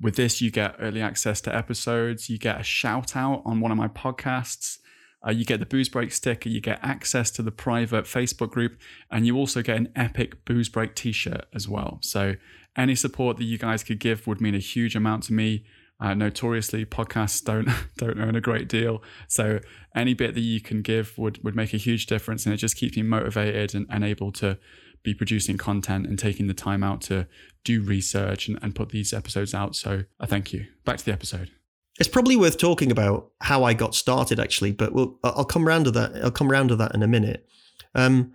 With 0.02 0.16
this, 0.16 0.42
you 0.42 0.52
get 0.52 0.76
early 0.80 1.02
access 1.02 1.40
to 1.42 1.56
episodes. 1.56 2.30
You 2.30 2.38
get 2.38 2.60
a 2.60 2.64
shout 2.64 3.16
out 3.16 3.42
on 3.46 3.62
one 3.62 3.72
of 3.72 3.78
my 3.78 3.88
podcasts. 3.88 4.78
Uh, 5.26 5.32
you 5.32 5.44
get 5.44 5.60
the 5.60 5.66
booze 5.66 5.90
break 5.90 6.12
sticker, 6.12 6.50
you 6.50 6.62
get 6.62 6.80
access 6.84 7.32
to 7.32 7.42
the 7.42 7.52
private 7.52 8.06
Facebook 8.06 8.52
group, 8.52 8.78
and 9.10 9.26
you 9.26 9.36
also 9.36 9.64
get 9.64 9.78
an 9.78 9.92
epic 9.96 10.46
booze 10.46 10.70
break 10.70 10.94
t 10.94 11.12
shirt 11.12 11.46
as 11.54 11.68
well. 11.68 11.98
So, 12.02 12.36
any 12.78 12.94
support 12.94 13.38
that 13.38 13.46
you 13.46 13.58
guys 13.58 13.84
could 13.84 14.00
give 14.00 14.28
would 14.28 14.40
mean 14.40 14.54
a 14.54 14.60
huge 14.60 14.96
amount 14.96 15.24
to 15.24 15.34
me. 15.34 15.66
Uh, 16.00 16.14
notoriously, 16.14 16.86
podcasts 16.86 17.44
don't 17.44 17.68
don't 17.98 18.20
earn 18.20 18.36
a 18.36 18.42
great 18.42 18.68
deal, 18.68 19.02
so 19.28 19.60
any 19.96 20.14
bit 20.14 20.36
that 20.36 20.42
you 20.42 20.62
can 20.62 20.82
give 20.84 21.18
would 21.18 21.44
would 21.44 21.56
make 21.56 21.74
a 21.74 21.78
huge 21.78 22.06
difference, 22.06 22.46
and 22.46 22.54
it 22.54 22.58
just 22.58 22.76
keeps 22.76 22.96
me 22.96 23.02
motivated 23.02 23.74
and, 23.74 23.88
and 23.90 24.04
able 24.04 24.32
to 24.34 24.60
be 25.02 25.14
producing 25.14 25.58
content 25.58 26.06
and 26.06 26.20
taking 26.20 26.48
the 26.48 26.54
time 26.54 26.84
out 26.84 27.00
to 27.00 27.26
do 27.66 27.82
research 27.82 28.48
and, 28.48 28.58
and 28.62 28.74
put 28.74 28.90
these 28.90 29.12
episodes 29.12 29.54
out. 29.54 29.76
So 29.76 30.04
I 30.20 30.26
thank 30.26 30.54
you. 30.54 30.66
Back 30.86 30.98
to 30.98 31.06
the 31.06 31.12
episode. 31.12 31.52
It's 32.00 32.10
probably 32.10 32.38
worth 32.38 32.58
talking 32.58 32.92
about 32.92 33.32
how 33.42 33.64
I 33.64 33.74
got 33.74 33.96
started, 33.96 34.40
actually, 34.40 34.72
but 34.72 34.94
we'll, 34.94 35.18
I'll 35.24 35.46
come 35.46 35.68
around 35.68 35.86
to 35.86 35.92
that. 35.92 36.16
I'll 36.24 36.32
come 36.32 36.52
around 36.52 36.70
to 36.70 36.76
that 36.78 36.94
in 36.94 37.04
a 37.04 37.08
minute. 37.08 37.46
Um, 37.94 38.34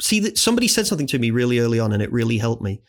see, 0.00 0.20
that 0.20 0.38
somebody 0.38 0.68
said 0.68 0.86
something 0.86 1.06
to 1.08 1.18
me 1.18 1.30
really 1.30 1.58
early 1.58 1.80
on, 1.80 1.92
and 1.92 2.02
it 2.02 2.12
really 2.12 2.38
helped 2.38 2.62
me. 2.62 2.82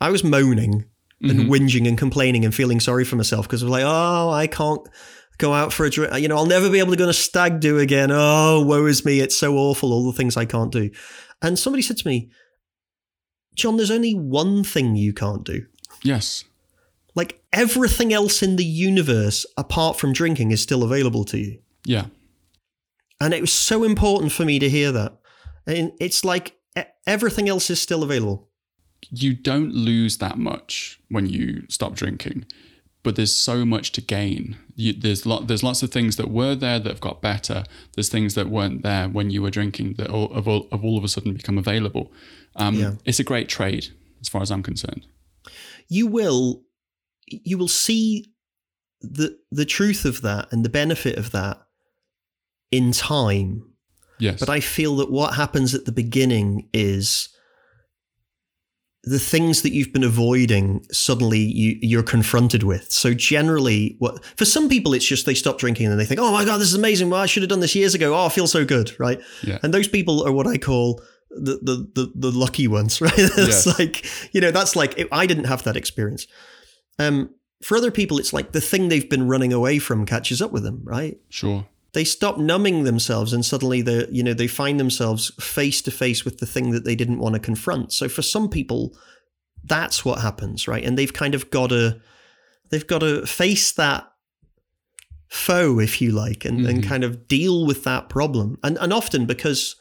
I 0.00 0.10
was 0.10 0.24
moaning 0.24 0.86
and 1.20 1.40
mm-hmm. 1.40 1.52
whinging 1.52 1.86
and 1.86 1.96
complaining 1.96 2.44
and 2.44 2.54
feeling 2.54 2.80
sorry 2.80 3.04
for 3.04 3.16
myself 3.16 3.46
because 3.46 3.62
I 3.62 3.66
was 3.66 3.72
like, 3.72 3.84
oh, 3.86 4.30
I 4.30 4.46
can't 4.46 4.86
go 5.38 5.52
out 5.52 5.72
for 5.72 5.84
a 5.84 5.90
drink. 5.90 6.14
You 6.18 6.28
know, 6.28 6.36
I'll 6.36 6.46
never 6.46 6.70
be 6.70 6.78
able 6.78 6.90
to 6.92 6.96
go 6.96 7.04
on 7.04 7.10
a 7.10 7.14
stag 7.14 7.60
do 7.60 7.78
again. 7.78 8.10
Oh, 8.10 8.64
woe 8.66 8.86
is 8.86 9.04
me. 9.04 9.20
It's 9.20 9.36
so 9.36 9.56
awful. 9.56 9.92
All 9.92 10.06
the 10.06 10.16
things 10.16 10.36
I 10.36 10.44
can't 10.46 10.72
do. 10.72 10.90
And 11.42 11.58
somebody 11.58 11.82
said 11.82 11.98
to 11.98 12.08
me, 12.08 12.30
John, 13.54 13.76
there's 13.76 13.90
only 13.90 14.14
one 14.14 14.64
thing 14.64 14.96
you 14.96 15.12
can't 15.12 15.44
do. 15.44 15.66
Yes. 16.02 16.44
Like 17.14 17.40
everything 17.52 18.12
else 18.12 18.42
in 18.42 18.56
the 18.56 18.64
universe, 18.64 19.46
apart 19.56 19.98
from 19.98 20.12
drinking, 20.12 20.50
is 20.50 20.62
still 20.62 20.82
available 20.82 21.24
to 21.26 21.38
you. 21.38 21.58
Yeah. 21.84 22.06
And 23.20 23.32
it 23.32 23.40
was 23.40 23.52
so 23.52 23.84
important 23.84 24.32
for 24.32 24.44
me 24.44 24.58
to 24.58 24.68
hear 24.68 24.90
that. 24.92 25.16
And 25.66 25.92
it's 26.00 26.24
like 26.24 26.56
everything 27.06 27.48
else 27.48 27.70
is 27.70 27.80
still 27.80 28.02
available. 28.02 28.48
You 29.10 29.34
don't 29.34 29.72
lose 29.72 30.18
that 30.18 30.38
much 30.38 31.00
when 31.08 31.26
you 31.26 31.64
stop 31.68 31.94
drinking 31.94 32.46
but 33.04 33.14
there's 33.14 33.36
so 33.36 33.64
much 33.64 33.92
to 33.92 34.00
gain. 34.00 34.56
You, 34.76 34.92
there's 34.92 35.24
lot, 35.24 35.46
there's 35.46 35.62
lots 35.62 35.82
of 35.82 35.90
things 35.90 36.16
that 36.16 36.30
were 36.30 36.54
there 36.54 36.80
that 36.80 36.88
have 36.88 37.00
got 37.00 37.22
better. 37.22 37.64
There's 37.94 38.08
things 38.08 38.34
that 38.34 38.48
weren't 38.48 38.82
there 38.82 39.08
when 39.08 39.30
you 39.30 39.40
were 39.40 39.50
drinking 39.50 39.94
that 39.94 40.10
all, 40.10 40.34
have, 40.34 40.48
all, 40.48 40.66
have 40.72 40.84
all 40.84 40.98
of 40.98 41.04
a 41.04 41.08
sudden 41.08 41.34
become 41.34 41.58
available. 41.58 42.12
Um, 42.56 42.74
yeah. 42.74 42.92
It's 43.04 43.20
a 43.20 43.24
great 43.24 43.48
trade, 43.48 43.88
as 44.20 44.28
far 44.28 44.42
as 44.42 44.50
I'm 44.50 44.62
concerned. 44.62 45.06
You 45.88 46.06
will, 46.06 46.62
you 47.26 47.58
will 47.58 47.68
see 47.68 48.32
the 49.00 49.38
the 49.50 49.66
truth 49.66 50.04
of 50.04 50.22
that 50.22 50.50
and 50.50 50.64
the 50.64 50.70
benefit 50.70 51.18
of 51.18 51.30
that 51.32 51.58
in 52.70 52.92
time. 52.92 53.70
Yes. 54.18 54.40
But 54.40 54.48
I 54.48 54.60
feel 54.60 54.96
that 54.96 55.10
what 55.10 55.34
happens 55.34 55.74
at 55.74 55.84
the 55.84 55.92
beginning 55.92 56.68
is 56.72 57.28
the 59.06 59.18
things 59.18 59.62
that 59.62 59.72
you've 59.72 59.92
been 59.92 60.04
avoiding 60.04 60.84
suddenly 60.90 61.38
you, 61.38 61.78
you're 61.80 62.02
confronted 62.02 62.62
with. 62.62 62.90
So 62.90 63.14
generally, 63.14 63.96
what 63.98 64.24
for 64.36 64.44
some 64.44 64.68
people 64.68 64.94
it's 64.94 65.04
just 65.04 65.26
they 65.26 65.34
stop 65.34 65.58
drinking 65.58 65.86
and 65.86 65.98
they 65.98 66.04
think, 66.04 66.20
"Oh 66.20 66.32
my 66.32 66.44
god, 66.44 66.58
this 66.58 66.68
is 66.68 66.74
amazing! 66.74 67.10
Well, 67.10 67.20
I 67.20 67.26
should 67.26 67.42
have 67.42 67.50
done 67.50 67.60
this 67.60 67.74
years 67.74 67.94
ago. 67.94 68.14
Oh, 68.14 68.26
I 68.26 68.28
feel 68.28 68.46
so 68.46 68.64
good!" 68.64 68.98
Right? 68.98 69.20
Yeah. 69.42 69.58
And 69.62 69.74
those 69.74 69.88
people 69.88 70.26
are 70.26 70.32
what 70.32 70.46
I 70.46 70.58
call 70.58 71.02
the 71.30 71.58
the 71.62 71.88
the, 71.94 72.12
the 72.14 72.38
lucky 72.38 72.68
ones, 72.68 73.00
right? 73.00 73.12
it's 73.16 73.66
yes. 73.66 73.78
like 73.78 74.06
you 74.34 74.40
know 74.40 74.50
that's 74.50 74.76
like 74.76 75.06
I 75.12 75.26
didn't 75.26 75.44
have 75.44 75.64
that 75.64 75.76
experience. 75.76 76.26
Um, 76.98 77.30
for 77.62 77.76
other 77.76 77.90
people, 77.90 78.18
it's 78.18 78.32
like 78.32 78.52
the 78.52 78.60
thing 78.60 78.88
they've 78.88 79.08
been 79.08 79.26
running 79.26 79.52
away 79.52 79.78
from 79.78 80.06
catches 80.06 80.42
up 80.42 80.52
with 80.52 80.62
them, 80.62 80.80
right? 80.84 81.18
Sure 81.28 81.66
they 81.94 82.04
stop 82.04 82.38
numbing 82.38 82.84
themselves 82.84 83.32
and 83.32 83.44
suddenly 83.44 83.80
they 83.80 84.06
you 84.10 84.22
know 84.22 84.34
they 84.34 84.46
find 84.46 84.78
themselves 84.78 85.32
face 85.40 85.80
to 85.80 85.90
face 85.90 86.24
with 86.24 86.38
the 86.38 86.46
thing 86.46 86.72
that 86.72 86.84
they 86.84 86.94
didn't 86.94 87.18
want 87.18 87.34
to 87.34 87.40
confront. 87.40 87.92
So 87.92 88.08
for 88.08 88.22
some 88.22 88.48
people 88.48 88.94
that's 89.64 90.04
what 90.04 90.18
happens 90.20 90.68
right? 90.68 90.84
And 90.84 90.98
they've 90.98 91.12
kind 91.12 91.34
of 91.34 91.50
got 91.50 91.70
to 91.70 92.00
they've 92.70 92.86
got 92.86 92.98
to 92.98 93.24
face 93.26 93.72
that 93.72 94.10
foe 95.28 95.80
if 95.80 96.00
you 96.00 96.12
like 96.12 96.44
and, 96.44 96.60
mm-hmm. 96.60 96.68
and 96.68 96.84
kind 96.84 97.02
of 97.04 97.26
deal 97.26 97.64
with 97.66 97.84
that 97.84 98.08
problem. 98.08 98.58
And 98.62 98.76
and 98.78 98.92
often 98.92 99.24
because 99.24 99.76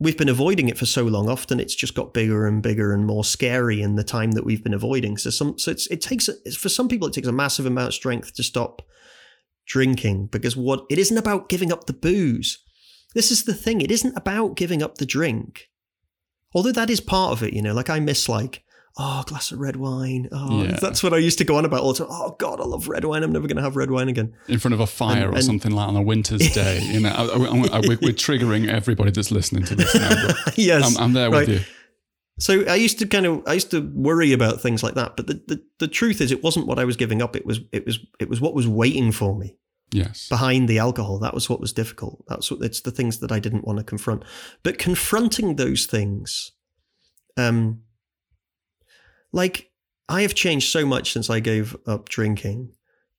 we've 0.00 0.18
been 0.18 0.28
avoiding 0.28 0.68
it 0.68 0.76
for 0.76 0.86
so 0.86 1.04
long 1.04 1.30
often 1.30 1.60
it's 1.60 1.74
just 1.74 1.94
got 1.94 2.12
bigger 2.12 2.46
and 2.46 2.62
bigger 2.62 2.92
and 2.92 3.06
more 3.06 3.24
scary 3.24 3.80
in 3.80 3.94
the 3.94 4.04
time 4.04 4.32
that 4.32 4.44
we've 4.44 4.62
been 4.62 4.74
avoiding. 4.74 5.16
So 5.16 5.30
some 5.30 5.56
so 5.58 5.70
it 5.70 6.00
takes 6.00 6.28
for 6.56 6.68
some 6.68 6.88
people 6.88 7.06
it 7.06 7.14
takes 7.14 7.28
a 7.28 7.32
massive 7.32 7.64
amount 7.64 7.88
of 7.88 7.94
strength 7.94 8.34
to 8.34 8.42
stop 8.42 8.82
drinking 9.66 10.26
because 10.26 10.56
what 10.56 10.84
it 10.90 10.98
isn't 10.98 11.18
about 11.18 11.48
giving 11.48 11.72
up 11.72 11.86
the 11.86 11.92
booze. 11.92 12.58
This 13.14 13.30
is 13.30 13.44
the 13.44 13.54
thing. 13.54 13.80
It 13.80 13.90
isn't 13.90 14.16
about 14.16 14.56
giving 14.56 14.82
up 14.82 14.96
the 14.96 15.06
drink. 15.06 15.70
Although 16.52 16.72
that 16.72 16.90
is 16.90 17.00
part 17.00 17.32
of 17.32 17.42
it, 17.42 17.52
you 17.52 17.62
know, 17.62 17.74
like 17.74 17.90
I 17.90 18.00
miss 18.00 18.28
like, 18.28 18.64
oh, 18.98 19.22
a 19.26 19.28
glass 19.28 19.50
of 19.50 19.58
red 19.58 19.76
wine. 19.76 20.28
Oh, 20.32 20.64
yeah. 20.64 20.78
that's 20.80 21.02
what 21.02 21.12
I 21.12 21.18
used 21.18 21.38
to 21.38 21.44
go 21.44 21.56
on 21.56 21.64
about 21.64 21.80
all 21.80 21.92
the 21.92 21.98
time. 22.04 22.08
Oh 22.10 22.36
God, 22.38 22.60
I 22.60 22.64
love 22.64 22.88
red 22.88 23.04
wine. 23.04 23.22
I'm 23.22 23.32
never 23.32 23.46
going 23.46 23.56
to 23.56 23.62
have 23.62 23.76
red 23.76 23.90
wine 23.90 24.08
again. 24.08 24.34
In 24.48 24.58
front 24.58 24.74
of 24.74 24.80
a 24.80 24.86
fire 24.86 25.24
and, 25.24 25.32
or 25.32 25.34
and, 25.36 25.44
something 25.44 25.72
like 25.72 25.88
on 25.88 25.96
a 25.96 26.02
winter's 26.02 26.50
day. 26.54 26.80
You 26.80 27.00
know, 27.00 27.10
I, 27.10 27.24
I, 27.24 27.78
I, 27.78 27.80
we're, 27.80 27.98
we're, 28.00 28.12
triggering 28.12 28.68
everybody 28.68 29.10
that's 29.10 29.30
listening 29.30 29.64
to 29.64 29.74
this 29.74 29.94
now. 29.94 30.34
yes. 30.56 30.96
I'm, 30.96 31.02
I'm 31.02 31.12
there 31.12 31.30
right. 31.30 31.46
with 31.46 31.60
you. 31.60 31.64
So 32.38 32.64
I 32.66 32.74
used 32.74 32.98
to 32.98 33.06
kind 33.06 33.26
of 33.26 33.42
I 33.46 33.54
used 33.54 33.70
to 33.70 33.80
worry 33.94 34.32
about 34.32 34.60
things 34.60 34.82
like 34.82 34.94
that, 34.94 35.16
but 35.16 35.28
the, 35.28 35.34
the, 35.46 35.62
the 35.78 35.88
truth 35.88 36.20
is 36.20 36.32
it 36.32 36.42
wasn't 36.42 36.66
what 36.66 36.78
I 36.78 36.84
was 36.84 36.96
giving 36.96 37.22
up. 37.22 37.36
It 37.36 37.46
was 37.46 37.60
it 37.72 37.86
was 37.86 38.00
it 38.18 38.28
was 38.28 38.40
what 38.40 38.54
was 38.54 38.66
waiting 38.66 39.12
for 39.12 39.36
me. 39.36 39.56
Yes. 39.92 40.28
Behind 40.28 40.68
the 40.68 40.78
alcohol, 40.78 41.20
that 41.20 41.34
was 41.34 41.48
what 41.48 41.60
was 41.60 41.72
difficult. 41.72 42.24
That's 42.26 42.50
what 42.50 42.62
it's 42.62 42.80
the 42.80 42.90
things 42.90 43.20
that 43.20 43.30
I 43.30 43.38
didn't 43.38 43.64
want 43.64 43.78
to 43.78 43.84
confront. 43.84 44.24
But 44.64 44.78
confronting 44.78 45.54
those 45.54 45.86
things, 45.86 46.50
um, 47.36 47.82
like 49.32 49.70
I 50.08 50.22
have 50.22 50.34
changed 50.34 50.70
so 50.70 50.84
much 50.84 51.12
since 51.12 51.30
I 51.30 51.38
gave 51.38 51.76
up 51.86 52.08
drinking 52.08 52.72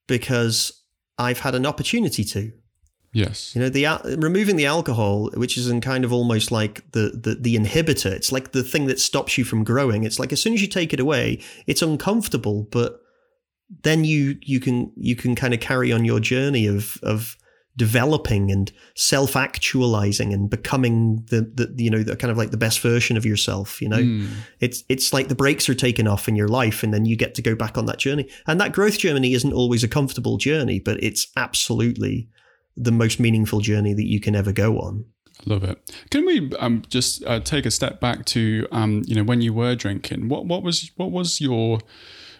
because 0.07 0.83
I've 1.17 1.39
had 1.39 1.55
an 1.55 1.65
opportunity 1.65 2.25
to. 2.25 2.51
Yes. 3.15 3.55
You 3.55 3.61
know, 3.61 3.69
the 3.69 4.17
removing 4.19 4.57
the 4.57 4.65
alcohol, 4.65 5.29
which 5.35 5.57
is 5.57 5.69
in 5.69 5.79
kind 5.79 6.03
of 6.03 6.11
almost 6.11 6.51
like 6.51 6.91
the, 6.91 7.11
the 7.15 7.35
the 7.39 7.55
inhibitor. 7.55 8.11
It's 8.11 8.29
like 8.29 8.51
the 8.51 8.61
thing 8.61 8.87
that 8.87 8.99
stops 8.99 9.37
you 9.37 9.45
from 9.45 9.63
growing. 9.63 10.03
It's 10.03 10.19
like 10.19 10.33
as 10.33 10.41
soon 10.41 10.53
as 10.53 10.61
you 10.61 10.67
take 10.67 10.91
it 10.91 10.99
away, 10.99 11.41
it's 11.65 11.81
uncomfortable, 11.81 12.67
but 12.71 12.99
then 13.83 14.03
you 14.03 14.37
you 14.41 14.59
can 14.59 14.91
you 14.97 15.15
can 15.15 15.33
kind 15.33 15.53
of 15.53 15.61
carry 15.61 15.93
on 15.93 16.03
your 16.03 16.19
journey 16.19 16.67
of 16.67 16.97
of 17.03 17.37
developing 17.77 18.51
and 18.51 18.73
self 18.95 19.37
actualizing 19.37 20.33
and 20.33 20.49
becoming 20.49 21.25
the, 21.29 21.41
the 21.41 21.73
you 21.81 21.89
know 21.89 22.03
the 22.03 22.17
kind 22.17 22.31
of 22.31 22.37
like 22.37 22.51
the 22.51 22.57
best 22.57 22.79
version 22.79 23.17
of 23.17 23.25
yourself 23.25 23.81
you 23.81 23.89
know 23.89 23.97
mm. 23.97 24.29
it's 24.61 24.85
it's 24.87 25.11
like 25.11 25.27
the 25.27 25.35
brakes 25.35 25.67
are 25.67 25.75
taken 25.75 26.07
off 26.07 26.29
in 26.29 26.37
your 26.37 26.47
life 26.47 26.83
and 26.83 26.93
then 26.93 27.03
you 27.03 27.17
get 27.17 27.35
to 27.35 27.41
go 27.41 27.53
back 27.53 27.77
on 27.77 27.85
that 27.85 27.97
journey 27.97 28.29
and 28.47 28.61
that 28.61 28.71
growth 28.71 28.97
journey 28.97 29.33
isn't 29.33 29.51
always 29.51 29.83
a 29.83 29.89
comfortable 29.89 30.37
journey 30.37 30.79
but 30.79 31.01
it's 31.03 31.27
absolutely 31.35 32.29
the 32.77 32.91
most 32.91 33.19
meaningful 33.19 33.61
journey 33.61 33.93
that 33.93 34.07
you 34.07 34.19
can 34.19 34.35
ever 34.35 34.51
go 34.51 34.79
on. 34.79 35.05
Love 35.45 35.63
it. 35.63 35.77
Can 36.09 36.25
we 36.25 36.51
um, 36.59 36.83
just 36.89 37.23
uh, 37.25 37.39
take 37.39 37.65
a 37.65 37.71
step 37.71 37.99
back 37.99 38.25
to 38.25 38.67
um, 38.71 39.03
you 39.05 39.15
know 39.15 39.23
when 39.23 39.41
you 39.41 39.53
were 39.53 39.75
drinking? 39.75 40.29
What 40.29 40.45
what 40.45 40.63
was 40.63 40.91
what 40.95 41.11
was 41.11 41.41
your 41.41 41.79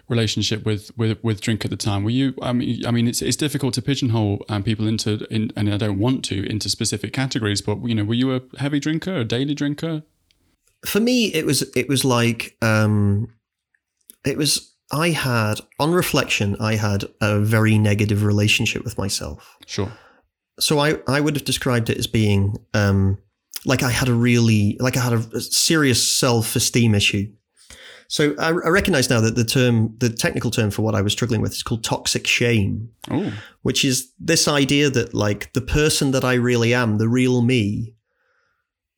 relationship 0.08 0.66
with 0.66 0.92
with 0.98 1.22
with 1.24 1.42
drink 1.42 1.66
at 1.66 1.72
the 1.72 1.78
time? 1.78 2.04
Were 2.04 2.10
you? 2.10 2.34
I 2.42 2.54
mean, 2.54 2.86
I 2.86 2.92
mean, 2.92 3.08
it's 3.08 3.22
it's 3.22 3.36
difficult 3.36 3.74
to 3.76 3.82
pigeonhole 3.82 4.46
um, 4.50 4.64
people 4.64 4.88
into, 4.88 5.26
in, 5.30 5.52
and 5.56 5.72
I 5.72 5.78
don't 5.78 6.00
want 6.00 6.24
to 6.26 6.50
into 6.50 6.70
specific 6.70 7.12
categories. 7.14 7.62
But 7.62 7.84
you 7.84 7.96
know, 7.96 8.06
were 8.06 8.14
you 8.14 8.34
a 8.34 8.42
heavy 8.58 8.80
drinker, 8.80 9.18
a 9.18 9.26
daily 9.26 9.54
drinker? 9.54 10.04
For 10.86 11.00
me, 11.00 11.28
it 11.34 11.46
was 11.46 11.64
it 11.76 11.90
was 11.90 12.06
like 12.06 12.56
um, 12.62 13.34
it 14.26 14.38
was. 14.38 14.72
I 14.92 15.10
had, 15.10 15.62
on 15.80 15.94
reflection, 15.94 16.56
I 16.60 16.76
had 16.76 17.06
a 17.20 17.40
very 17.40 17.76
negative 17.80 18.24
relationship 18.24 18.84
with 18.84 19.00
myself. 19.00 19.58
Sure 19.66 19.92
so 20.60 20.80
I, 20.80 21.00
I 21.08 21.20
would 21.20 21.36
have 21.36 21.46
described 21.46 21.90
it 21.90 21.98
as 21.98 22.08
being 22.08 22.58
um, 22.74 23.18
like 23.66 23.84
I 23.84 23.92
had 23.92 24.08
a 24.08 24.14
really 24.14 24.78
like 24.80 24.98
I 24.98 25.02
had 25.02 25.14
a, 25.14 25.42
serious 25.42 26.18
self 26.18 26.56
esteem 26.56 26.96
issue. 26.96 27.32
So 28.08 28.36
I, 28.38 28.50
I 28.50 28.70
recognize 28.70 29.10
now 29.10 29.20
that 29.22 29.36
the 29.36 29.44
term, 29.44 29.96
the 29.98 30.10
technical 30.10 30.52
term 30.52 30.70
for 30.70 30.84
what 30.84 30.94
I 30.94 31.02
was 31.02 31.12
struggling 31.12 31.42
with 31.42 31.54
is 31.54 31.64
called 31.64 31.84
toxic 31.84 32.28
shame, 32.28 32.90
Oh, 33.10 33.34
which 33.64 33.84
is 33.84 34.12
this 34.20 34.48
idea 34.48 34.90
that 34.92 35.14
like 35.14 35.52
the 35.54 35.62
person 35.62 36.12
that 36.12 36.24
I 36.24 36.36
really 36.36 36.74
am, 36.74 37.00
the 37.00 37.10
real 37.10 37.42
me, 37.42 37.96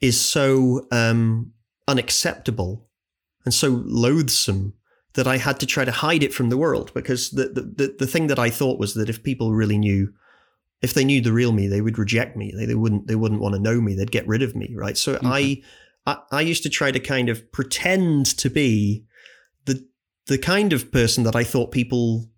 is 0.02 0.20
so 0.20 0.88
um, 0.92 1.54
unacceptable 1.88 2.88
and 3.46 3.54
so 3.54 3.82
loathsome 3.86 4.74
that 5.14 5.26
I 5.26 5.38
had 5.38 5.60
to 5.62 5.66
try 5.66 5.86
to 5.86 5.92
hide 5.92 6.22
it 6.22 6.34
from 6.34 6.50
the 6.50 6.58
world 6.58 6.94
because 6.94 7.32
the, 7.32 7.46
the, 7.46 7.62
the, 7.62 7.96
the 8.00 8.08
thing 8.08 8.28
that 8.28 8.38
I 8.38 8.50
thought 8.50 8.78
was 8.78 8.94
that 8.94 9.10
if 9.10 9.24
people 9.24 9.54
really 9.54 9.78
knew 9.78 10.14
if 10.82 10.94
they 10.94 11.04
knew 11.06 11.22
the 11.22 11.34
real 11.34 11.52
me, 11.52 11.68
they 11.68 11.82
would 11.82 11.98
reject 11.98 12.38
me. 12.38 12.54
They, 12.56 12.66
they 12.66 12.76
wouldn't 12.76 13.08
they 13.08 13.16
wouldn't 13.16 13.42
want 13.42 13.56
to 13.56 13.62
know 13.62 13.82
me. 13.82 13.96
They'd 13.96 14.12
get 14.12 14.28
rid 14.28 14.42
of 14.42 14.56
me, 14.56 14.74
right? 14.76 14.98
So 14.98 15.20
I, 15.24 15.62
I 16.06 16.18
I 16.32 16.42
used 16.42 16.64
to 16.64 16.70
try 16.70 16.92
to 16.92 17.00
kind 17.00 17.30
of 17.30 17.52
pretend 17.52 18.26
to 18.38 18.50
be 18.50 19.06
the 19.66 19.86
the 20.28 20.38
kind 20.38 20.74
of 20.74 20.92
person 20.92 21.24
that 21.24 21.36
I 21.36 21.44
thought 21.44 21.72
people 21.72 22.30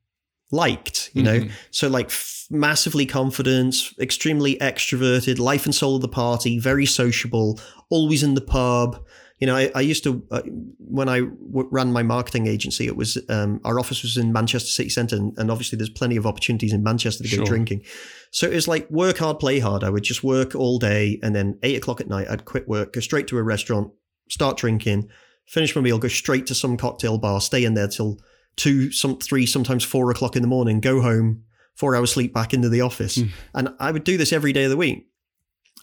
liked, 0.52 1.12
you 1.14 1.22
know. 1.24 1.40
Mhm. 1.42 1.52
So 1.72 1.88
like 1.88 2.08
f- 2.08 2.46
massively 2.50 3.06
confident, 3.06 3.76
extremely 4.00 4.56
extroverted, 4.58 5.38
life 5.38 5.66
and 5.66 5.76
soul 5.76 5.96
of 5.96 6.02
the 6.02 6.08
party, 6.08 6.58
very 6.60 6.86
sociable, 6.86 7.60
always 7.90 8.24
in 8.24 8.34
the 8.34 8.42
pub. 8.42 9.06
You 9.40 9.48
know, 9.48 9.56
I, 9.56 9.72
I 9.74 9.82
used 9.82 10.04
to 10.04 10.22
uh, 10.32 10.42
when 10.80 11.08
I 11.08 11.20
w- 11.22 11.70
ran 11.72 11.94
my 11.94 12.04
marketing 12.04 12.46
agency. 12.48 12.88
It 12.88 12.98
was 12.98 13.18
um, 13.30 13.62
our 13.64 13.80
office 13.80 14.04
was 14.04 14.18
in 14.18 14.34
Manchester 14.34 14.70
City 14.70 14.90
Centre, 14.90 15.16
and, 15.16 15.34
and 15.38 15.50
obviously 15.50 15.78
there's 15.78 15.90
plenty 15.90 16.18
of 16.18 16.26
opportunities 16.26 16.74
in 16.74 16.84
Manchester 16.84 17.24
to 17.24 17.30
go 17.30 17.36
Sure. 17.38 17.46
drinking. 17.46 17.84
So 18.32 18.48
it 18.48 18.54
was 18.56 18.68
like 18.68 18.90
work 18.92 19.18
hard, 19.20 19.40
play 19.40 19.60
hard. 19.60 19.84
I 19.84 19.90
would 19.90 20.04
just 20.04 20.24
work 20.24 20.56
all 20.56 20.78
day, 20.78 21.20
and 21.24 21.34
then 21.34 21.58
eight 21.64 21.78
o'clock 21.78 22.02
at 22.02 22.10
night, 22.10 22.28
I'd 22.30 22.44
quit 22.46 22.68
work, 22.68 22.94
go 22.94 23.00
straight 23.00 23.28
to 23.30 23.38
a 23.38 23.44
restaurant, 23.44 23.92
start 24.30 24.58
drinking, 24.58 25.10
finish 25.48 25.74
my 25.76 25.82
meal, 25.82 26.00
go 26.00 26.10
straight 26.10 26.46
to 26.48 26.56
some 26.56 26.76
cocktail 26.76 27.18
bar, 27.18 27.40
stay 27.40 27.64
in 27.64 27.76
there 27.76 27.88
till 27.88 28.20
two, 28.58 28.92
some 28.92 29.18
three, 29.20 29.46
sometimes 29.46 29.86
four 29.86 30.12
o'clock 30.12 30.36
in 30.36 30.42
the 30.42 30.48
morning, 30.50 30.82
go 30.82 31.02
home, 31.02 31.44
four 31.76 31.96
hours 31.96 32.12
sleep, 32.12 32.34
back 32.34 32.54
into 32.54 32.68
the 32.68 32.82
office, 32.82 33.18
Mm. 33.20 33.30
and 33.54 33.70
I 33.80 33.92
would 33.92 34.04
do 34.04 34.18
this 34.18 34.34
every 34.34 34.52
day 34.52 34.66
of 34.66 34.70
the 34.70 34.76
week. 34.78 35.06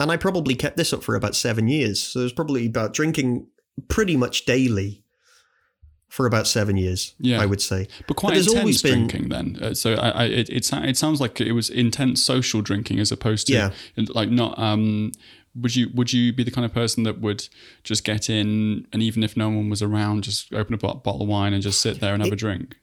And 0.00 0.11
I 0.12 0.16
probably 0.16 0.54
kept 0.54 0.76
this 0.76 0.92
up 0.92 1.02
for 1.02 1.14
about 1.14 1.35
seven 1.35 1.68
years. 1.68 2.02
So 2.02 2.20
it 2.20 2.24
was 2.24 2.32
probably 2.32 2.66
about 2.66 2.92
drinking 2.92 3.46
pretty 3.88 4.16
much 4.16 4.44
daily 4.44 5.02
for 6.09 6.26
about 6.26 6.46
seven 6.46 6.76
years. 6.76 7.14
Yeah. 7.18 7.40
I 7.40 7.46
would 7.46 7.61
say. 7.61 7.88
but 8.06 8.16
quite 8.16 8.35
there's 8.35 8.46
intense 8.46 8.61
always 8.61 8.82
been- 8.82 9.06
drinking 9.09 9.28
then. 9.30 9.59
Uh, 9.61 9.74
so 9.74 9.94
I, 9.94 10.09
I 10.11 10.24
it, 10.24 10.48
it 10.50 10.70
it 10.72 10.96
sounds 10.96 11.20
like 11.20 11.40
it 11.40 11.52
was 11.52 11.68
intense 11.70 12.22
social 12.22 12.62
drinking 12.62 13.00
as 13.00 13.11
opposed 13.11 13.46
to 13.48 13.52
Yeah. 13.54 13.70
like 14.14 14.30
not 14.30 14.59
um. 14.59 15.12
Would 15.59 15.74
you 15.74 15.88
would 15.94 16.12
you 16.12 16.35
be 16.35 16.44
the 16.44 16.50
kind 16.50 16.66
of 16.66 16.74
person 16.74 17.04
that 17.04 17.22
would 17.22 17.48
just 17.82 18.04
get 18.04 18.28
in 18.28 18.87
and 18.92 19.02
even 19.02 19.24
if 19.24 19.38
no 19.38 19.48
one 19.48 19.70
was 19.70 19.80
around, 19.82 20.22
just 20.24 20.52
open 20.52 20.74
a 20.74 20.76
bottle 20.76 21.22
of 21.22 21.28
wine 21.28 21.54
and 21.54 21.62
just 21.62 21.80
sit 21.80 21.98
there 21.98 22.12
and 22.12 22.22
have 22.22 22.30
a 22.30 22.37
drink? 22.37 22.76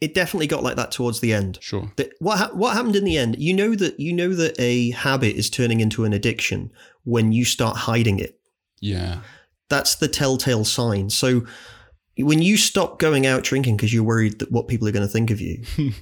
It 0.00 0.14
definitely 0.14 0.46
got 0.46 0.62
like 0.62 0.76
that 0.76 0.92
towards 0.92 1.20
the 1.20 1.32
end. 1.32 1.58
Sure. 1.60 1.92
What 2.20 2.38
ha- 2.38 2.50
what 2.52 2.74
happened 2.74 2.96
in 2.96 3.04
the 3.04 3.18
end? 3.18 3.36
You 3.38 3.52
know 3.52 3.74
that 3.74 4.00
you 4.00 4.12
know 4.12 4.32
that 4.34 4.58
a 4.58 4.90
habit 4.92 5.36
is 5.36 5.50
turning 5.50 5.80
into 5.80 6.04
an 6.04 6.12
addiction 6.12 6.72
when 7.04 7.32
you 7.32 7.44
start 7.44 7.76
hiding 7.76 8.18
it. 8.18 8.40
Yeah. 8.80 9.20
That's 9.68 9.94
the 9.94 10.08
telltale 10.08 10.64
sign. 10.64 11.10
So 11.10 11.44
when 12.16 12.42
you 12.42 12.56
stop 12.56 12.98
going 12.98 13.26
out 13.26 13.44
drinking 13.44 13.76
because 13.76 13.92
you're 13.92 14.02
worried 14.02 14.38
that 14.38 14.50
what 14.50 14.68
people 14.68 14.88
are 14.88 14.92
going 14.92 15.06
to 15.06 15.12
think 15.12 15.30
of 15.30 15.40
you, 15.40 15.62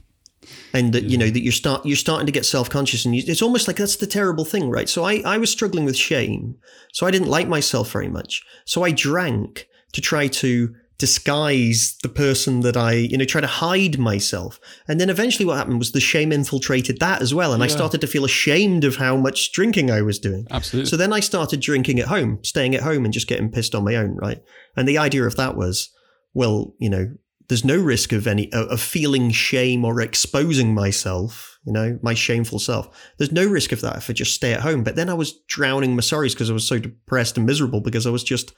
and 0.72 0.92
that 0.92 1.04
you 1.04 1.18
know 1.18 1.28
that 1.28 1.42
you 1.42 1.50
start 1.50 1.84
you're 1.84 1.96
starting 1.96 2.26
to 2.26 2.32
get 2.32 2.46
self 2.46 2.70
conscious, 2.70 3.04
and 3.04 3.14
you, 3.14 3.22
it's 3.26 3.42
almost 3.42 3.66
like 3.66 3.76
that's 3.76 3.96
the 3.96 4.06
terrible 4.06 4.44
thing, 4.44 4.70
right? 4.70 4.88
So 4.88 5.04
I 5.04 5.22
I 5.24 5.38
was 5.38 5.50
struggling 5.50 5.84
with 5.84 5.96
shame, 5.96 6.56
so 6.92 7.06
I 7.06 7.10
didn't 7.10 7.28
like 7.28 7.48
myself 7.48 7.90
very 7.92 8.08
much, 8.08 8.42
so 8.64 8.84
I 8.84 8.90
drank 8.90 9.66
to 9.92 10.00
try 10.00 10.26
to 10.28 10.74
disguise 10.98 11.96
the 12.02 12.08
person 12.08 12.60
that 12.60 12.76
I, 12.76 12.92
you 12.92 13.16
know, 13.16 13.24
try 13.24 13.40
to 13.40 13.46
hide 13.46 13.98
myself. 13.98 14.58
And 14.88 15.00
then 15.00 15.08
eventually 15.08 15.46
what 15.46 15.56
happened 15.56 15.78
was 15.78 15.92
the 15.92 16.00
shame 16.00 16.32
infiltrated 16.32 16.98
that 16.98 17.22
as 17.22 17.32
well. 17.32 17.52
And 17.52 17.62
I 17.62 17.68
started 17.68 18.00
to 18.00 18.08
feel 18.08 18.24
ashamed 18.24 18.82
of 18.82 18.96
how 18.96 19.16
much 19.16 19.52
drinking 19.52 19.92
I 19.92 20.02
was 20.02 20.18
doing. 20.18 20.46
Absolutely. 20.50 20.90
So 20.90 20.96
then 20.96 21.12
I 21.12 21.20
started 21.20 21.60
drinking 21.60 22.00
at 22.00 22.08
home, 22.08 22.40
staying 22.42 22.74
at 22.74 22.82
home 22.82 23.04
and 23.04 23.14
just 23.14 23.28
getting 23.28 23.50
pissed 23.50 23.76
on 23.76 23.84
my 23.84 23.94
own, 23.94 24.16
right? 24.16 24.42
And 24.76 24.88
the 24.88 24.98
idea 24.98 25.24
of 25.24 25.36
that 25.36 25.56
was, 25.56 25.88
well, 26.34 26.74
you 26.78 26.90
know, 26.90 27.12
there's 27.48 27.64
no 27.64 27.78
risk 27.80 28.12
of 28.12 28.26
any 28.26 28.52
of 28.52 28.68
of 28.68 28.80
feeling 28.80 29.30
shame 29.30 29.84
or 29.84 30.00
exposing 30.00 30.74
myself, 30.74 31.58
you 31.64 31.72
know, 31.72 31.98
my 32.02 32.12
shameful 32.12 32.58
self. 32.58 32.88
There's 33.16 33.32
no 33.32 33.46
risk 33.46 33.72
of 33.72 33.80
that 33.80 33.96
if 33.96 34.10
I 34.10 34.12
just 34.12 34.34
stay 34.34 34.52
at 34.52 34.60
home. 34.60 34.84
But 34.84 34.96
then 34.96 35.08
I 35.08 35.14
was 35.14 35.40
drowning 35.48 35.94
my 35.94 36.02
sorries 36.02 36.32
because 36.32 36.50
I 36.50 36.52
was 36.52 36.68
so 36.68 36.78
depressed 36.78 37.36
and 37.36 37.46
miserable 37.46 37.80
because 37.80 38.06
I 38.06 38.10
was 38.10 38.22
just 38.22 38.52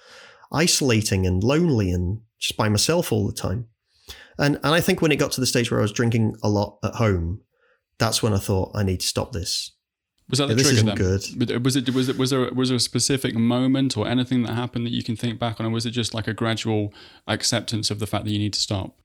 isolating 0.53 1.27
and 1.27 1.43
lonely 1.43 1.91
and 1.91 2.21
just 2.39 2.57
by 2.57 2.69
myself 2.69 3.13
all 3.13 3.27
the 3.27 3.33
time. 3.33 3.67
And 4.39 4.57
and 4.57 4.75
I 4.75 4.81
think 4.81 5.03
when 5.03 5.13
it 5.13 5.17
got 5.17 5.33
to 5.33 5.41
the 5.41 5.47
stage 5.47 5.71
where 5.71 5.81
I 5.81 5.83
was 5.83 5.93
drinking 5.93 6.37
a 6.43 6.49
lot 6.49 6.79
at 6.83 6.95
home, 6.95 7.43
that's 7.99 8.23
when 8.23 8.33
I 8.33 8.39
thought 8.39 8.73
I 8.75 8.83
need 8.83 9.01
to 9.01 9.07
stop 9.07 9.33
this. 9.33 9.73
was 10.31 10.39
that 10.39 10.47
the 10.47 10.53
Yeah, 10.55 10.57
this 10.57 10.73
isn't 10.73 10.87
then? 10.87 10.97
good. 10.97 11.23
Uh, 11.51 11.61
was 11.61 11.77
it 11.77 11.91
was 11.91 12.09
it 12.09 12.17
was 12.17 12.31
there 12.31 12.51
was 12.53 12.69
there 12.71 12.77
a 12.77 12.81
specific 12.81 13.35
moment 13.35 13.97
or 13.97 14.09
anything 14.09 14.43
that 14.45 14.55
happened 14.55 14.87
that 14.87 14.93
you 14.93 15.03
can 15.03 15.17
think 15.17 15.39
back 15.39 15.61
on, 15.61 15.67
or 15.67 15.71
was 15.71 15.85
it 15.87 15.91
just 15.91 16.15
like 16.15 16.27
a 16.27 16.35
gradual 16.35 16.95
acceptance 17.27 17.91
of 17.91 17.99
the 17.99 18.07
fact 18.07 18.25
that 18.25 18.31
you 18.31 18.39
need 18.39 18.55
to 18.55 18.61
stop? 18.61 18.97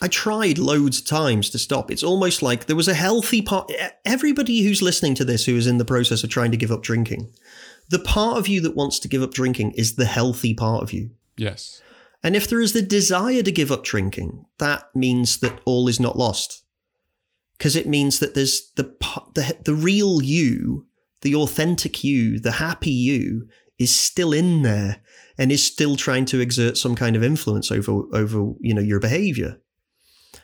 I 0.00 0.06
tried 0.06 0.58
loads 0.58 1.00
of 1.00 1.06
times 1.06 1.50
to 1.50 1.58
stop. 1.58 1.90
It's 1.90 2.04
almost 2.04 2.40
like 2.40 2.66
there 2.66 2.76
was 2.76 2.86
a 2.86 2.94
healthy 2.94 3.42
part. 3.42 3.72
Everybody 4.04 4.62
who's 4.62 4.80
listening 4.80 5.16
to 5.16 5.24
this 5.24 5.46
who 5.46 5.56
is 5.56 5.66
in 5.66 5.78
the 5.78 5.84
process 5.84 6.22
of 6.22 6.30
trying 6.30 6.52
to 6.52 6.56
give 6.56 6.70
up 6.70 6.82
drinking, 6.82 7.32
the 7.88 7.98
part 7.98 8.38
of 8.38 8.48
you 8.48 8.60
that 8.60 8.76
wants 8.76 8.98
to 9.00 9.08
give 9.08 9.22
up 9.22 9.32
drinking 9.32 9.72
is 9.72 9.94
the 9.94 10.04
healthy 10.04 10.54
part 10.54 10.82
of 10.82 10.92
you. 10.92 11.10
Yes. 11.36 11.82
And 12.22 12.34
if 12.34 12.48
there 12.48 12.60
is 12.60 12.72
the 12.72 12.82
desire 12.82 13.42
to 13.42 13.52
give 13.52 13.70
up 13.70 13.84
drinking, 13.84 14.44
that 14.58 14.94
means 14.94 15.38
that 15.38 15.60
all 15.64 15.88
is 15.88 16.00
not 16.00 16.18
lost. 16.18 16.64
Because 17.56 17.76
it 17.76 17.86
means 17.86 18.18
that 18.18 18.34
there's 18.34 18.70
the, 18.76 18.84
the 19.34 19.56
the 19.64 19.74
real 19.74 20.22
you, 20.22 20.86
the 21.22 21.34
authentic 21.34 22.04
you, 22.04 22.38
the 22.38 22.52
happy 22.52 22.90
you 22.90 23.48
is 23.78 23.94
still 23.94 24.32
in 24.32 24.62
there 24.62 25.00
and 25.36 25.50
is 25.50 25.64
still 25.64 25.96
trying 25.96 26.24
to 26.26 26.40
exert 26.40 26.76
some 26.76 26.94
kind 26.94 27.16
of 27.16 27.22
influence 27.22 27.70
over 27.70 28.02
over 28.12 28.52
you 28.60 28.74
know 28.74 28.82
your 28.82 29.00
behavior. 29.00 29.58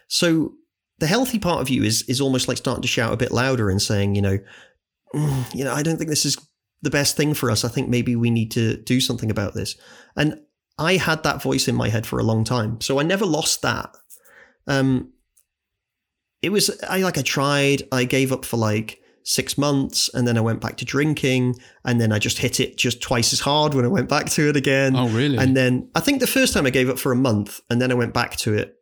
So 0.08 0.54
the 0.98 1.06
healthy 1.06 1.38
part 1.38 1.60
of 1.60 1.68
you 1.68 1.82
is 1.82 2.02
is 2.08 2.20
almost 2.20 2.48
like 2.48 2.56
starting 2.56 2.82
to 2.82 2.88
shout 2.88 3.12
a 3.12 3.16
bit 3.16 3.32
louder 3.32 3.70
and 3.70 3.82
saying, 3.82 4.14
you 4.16 4.22
know, 4.22 4.38
"Mm, 5.14 5.54
you 5.54 5.64
know, 5.64 5.72
I 5.72 5.82
don't 5.82 5.98
think 5.98 6.10
this 6.10 6.24
is 6.24 6.36
the 6.84 6.90
best 6.90 7.16
thing 7.16 7.34
for 7.34 7.50
us. 7.50 7.64
I 7.64 7.68
think 7.68 7.88
maybe 7.88 8.14
we 8.14 8.30
need 8.30 8.50
to 8.52 8.76
do 8.76 9.00
something 9.00 9.30
about 9.30 9.54
this. 9.54 9.76
And 10.16 10.40
I 10.78 10.96
had 10.96 11.22
that 11.22 11.42
voice 11.42 11.68
in 11.68 11.74
my 11.74 11.88
head 11.88 12.06
for 12.06 12.18
a 12.18 12.24
long 12.24 12.44
time, 12.44 12.80
so 12.80 13.00
I 13.00 13.02
never 13.02 13.26
lost 13.26 13.62
that. 13.62 13.94
Um, 14.66 15.12
it 16.42 16.50
was 16.50 16.70
I 16.88 16.98
like 16.98 17.18
I 17.18 17.22
tried. 17.22 17.84
I 17.90 18.04
gave 18.04 18.32
up 18.32 18.44
for 18.44 18.56
like 18.56 19.00
six 19.22 19.56
months, 19.56 20.10
and 20.12 20.26
then 20.28 20.36
I 20.36 20.40
went 20.40 20.60
back 20.60 20.76
to 20.78 20.84
drinking, 20.84 21.56
and 21.84 22.00
then 22.00 22.12
I 22.12 22.18
just 22.18 22.38
hit 22.38 22.60
it 22.60 22.76
just 22.76 23.00
twice 23.00 23.32
as 23.32 23.40
hard 23.40 23.74
when 23.74 23.84
I 23.84 23.88
went 23.88 24.08
back 24.08 24.26
to 24.30 24.48
it 24.48 24.56
again. 24.56 24.96
Oh, 24.96 25.08
really? 25.08 25.38
And 25.38 25.56
then 25.56 25.90
I 25.94 26.00
think 26.00 26.20
the 26.20 26.26
first 26.26 26.52
time 26.52 26.66
I 26.66 26.70
gave 26.70 26.90
up 26.90 26.98
for 26.98 27.12
a 27.12 27.16
month, 27.16 27.60
and 27.70 27.80
then 27.80 27.90
I 27.90 27.94
went 27.94 28.12
back 28.12 28.36
to 28.38 28.54
it. 28.54 28.76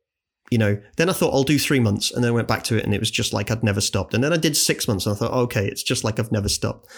You 0.50 0.58
know, 0.58 0.82
then 0.96 1.08
I 1.08 1.12
thought 1.12 1.32
I'll 1.32 1.44
do 1.44 1.58
three 1.58 1.80
months, 1.80 2.10
and 2.10 2.22
then 2.24 2.30
I 2.30 2.34
went 2.34 2.48
back 2.48 2.64
to 2.64 2.76
it, 2.76 2.84
and 2.84 2.94
it 2.94 3.00
was 3.00 3.10
just 3.10 3.32
like 3.32 3.50
I'd 3.50 3.62
never 3.62 3.80
stopped. 3.80 4.14
And 4.14 4.24
then 4.24 4.32
I 4.32 4.38
did 4.38 4.56
six 4.56 4.88
months, 4.88 5.06
and 5.06 5.14
I 5.14 5.18
thought, 5.18 5.32
okay, 5.32 5.66
it's 5.66 5.82
just 5.82 6.04
like 6.04 6.18
I've 6.18 6.32
never 6.32 6.48
stopped. 6.48 6.90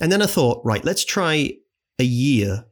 And 0.00 0.10
then 0.10 0.22
I 0.22 0.26
thought, 0.26 0.62
right, 0.64 0.84
let's 0.84 1.04
try 1.04 1.52
a 1.98 2.04
year. 2.04 2.64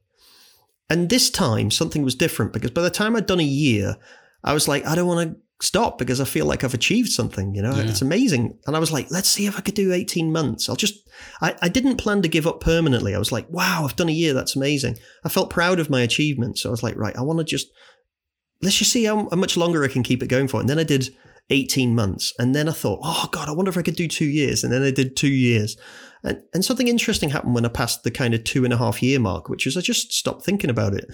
And 0.90 1.10
this 1.10 1.28
time 1.30 1.70
something 1.70 2.02
was 2.02 2.14
different 2.14 2.52
because 2.52 2.70
by 2.70 2.82
the 2.82 2.90
time 2.90 3.14
I'd 3.14 3.26
done 3.26 3.40
a 3.40 3.44
year, 3.44 3.96
I 4.42 4.54
was 4.54 4.68
like, 4.68 4.86
I 4.86 4.94
don't 4.94 5.06
want 5.08 5.30
to 5.30 5.36
stop 5.66 5.98
because 5.98 6.20
I 6.20 6.24
feel 6.24 6.46
like 6.46 6.62
I've 6.64 6.72
achieved 6.72 7.10
something, 7.10 7.54
you 7.54 7.60
know, 7.60 7.74
Yeah. 7.74 7.82
it's 7.82 8.00
amazing. 8.00 8.58
And 8.66 8.74
I 8.76 8.78
was 8.78 8.92
like, 8.92 9.10
let's 9.10 9.28
see 9.28 9.46
if 9.46 9.58
I 9.58 9.60
could 9.60 9.74
do 9.74 9.92
18 9.92 10.32
months. 10.32 10.68
I'll 10.68 10.76
just, 10.76 10.94
I, 11.42 11.56
I 11.60 11.68
didn't 11.68 11.96
plan 11.96 12.22
to 12.22 12.28
give 12.28 12.46
up 12.46 12.60
permanently. 12.60 13.14
I 13.14 13.18
was 13.18 13.32
like, 13.32 13.50
wow, 13.50 13.84
I've 13.84 13.96
done 13.96 14.08
a 14.08 14.12
year. 14.12 14.32
That's 14.32 14.56
amazing. 14.56 14.96
I 15.24 15.28
felt 15.28 15.50
proud 15.50 15.80
of 15.80 15.90
my 15.90 16.00
achievement. 16.00 16.58
So 16.58 16.70
I 16.70 16.72
was 16.72 16.82
like, 16.84 16.96
right, 16.96 17.16
I 17.16 17.22
want 17.22 17.40
to 17.40 17.44
just, 17.44 17.66
let's 18.62 18.76
just 18.78 18.92
see 18.92 19.04
how, 19.04 19.28
how 19.28 19.36
much 19.36 19.56
longer 19.56 19.84
I 19.84 19.88
can 19.88 20.02
keep 20.04 20.22
it 20.22 20.28
going 20.28 20.48
for. 20.48 20.60
And 20.60 20.68
then 20.70 20.78
I 20.78 20.84
did 20.84 21.14
18 21.50 21.94
months. 21.94 22.32
And 22.38 22.54
then 22.54 22.68
I 22.68 22.72
thought, 22.72 23.00
oh 23.02 23.28
God, 23.32 23.48
I 23.48 23.52
wonder 23.52 23.70
if 23.70 23.78
I 23.78 23.82
could 23.82 23.96
do 23.96 24.08
two 24.08 24.26
years. 24.26 24.62
And 24.62 24.72
then 24.72 24.82
I 24.82 24.90
did 24.90 25.16
two 25.16 25.28
years. 25.32 25.76
And, 26.22 26.42
and 26.52 26.64
something 26.64 26.88
interesting 26.88 27.30
happened 27.30 27.54
when 27.54 27.64
I 27.64 27.68
passed 27.68 28.02
the 28.02 28.10
kind 28.10 28.34
of 28.34 28.44
two 28.44 28.64
and 28.64 28.72
a 28.72 28.76
half 28.76 29.02
year 29.02 29.18
mark, 29.18 29.48
which 29.48 29.64
was 29.64 29.76
I 29.76 29.80
just 29.80 30.12
stopped 30.12 30.44
thinking 30.44 30.70
about 30.70 30.94
it. 30.94 31.10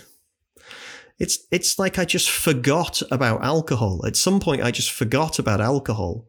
It's 1.19 1.39
it's 1.53 1.79
like 1.79 1.99
I 1.99 2.05
just 2.05 2.29
forgot 2.29 3.01
about 3.11 3.45
alcohol. 3.45 4.05
At 4.05 4.17
some 4.17 4.41
point, 4.41 4.63
I 4.63 4.73
just 4.73 4.91
forgot 4.91 5.39
about 5.39 5.61
alcohol, 5.61 6.27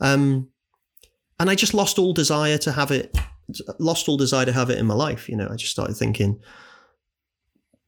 um, 0.00 0.48
and 1.40 1.50
I 1.50 1.56
just 1.56 1.74
lost 1.74 1.98
all 1.98 2.12
desire 2.12 2.58
to 2.58 2.70
have 2.70 2.92
it. 2.92 3.16
Lost 3.80 4.08
all 4.08 4.16
desire 4.16 4.46
to 4.46 4.52
have 4.52 4.70
it 4.70 4.78
in 4.78 4.86
my 4.86 4.94
life. 4.94 5.28
You 5.28 5.36
know, 5.36 5.48
I 5.50 5.56
just 5.56 5.72
started 5.72 5.96
thinking, 5.96 6.40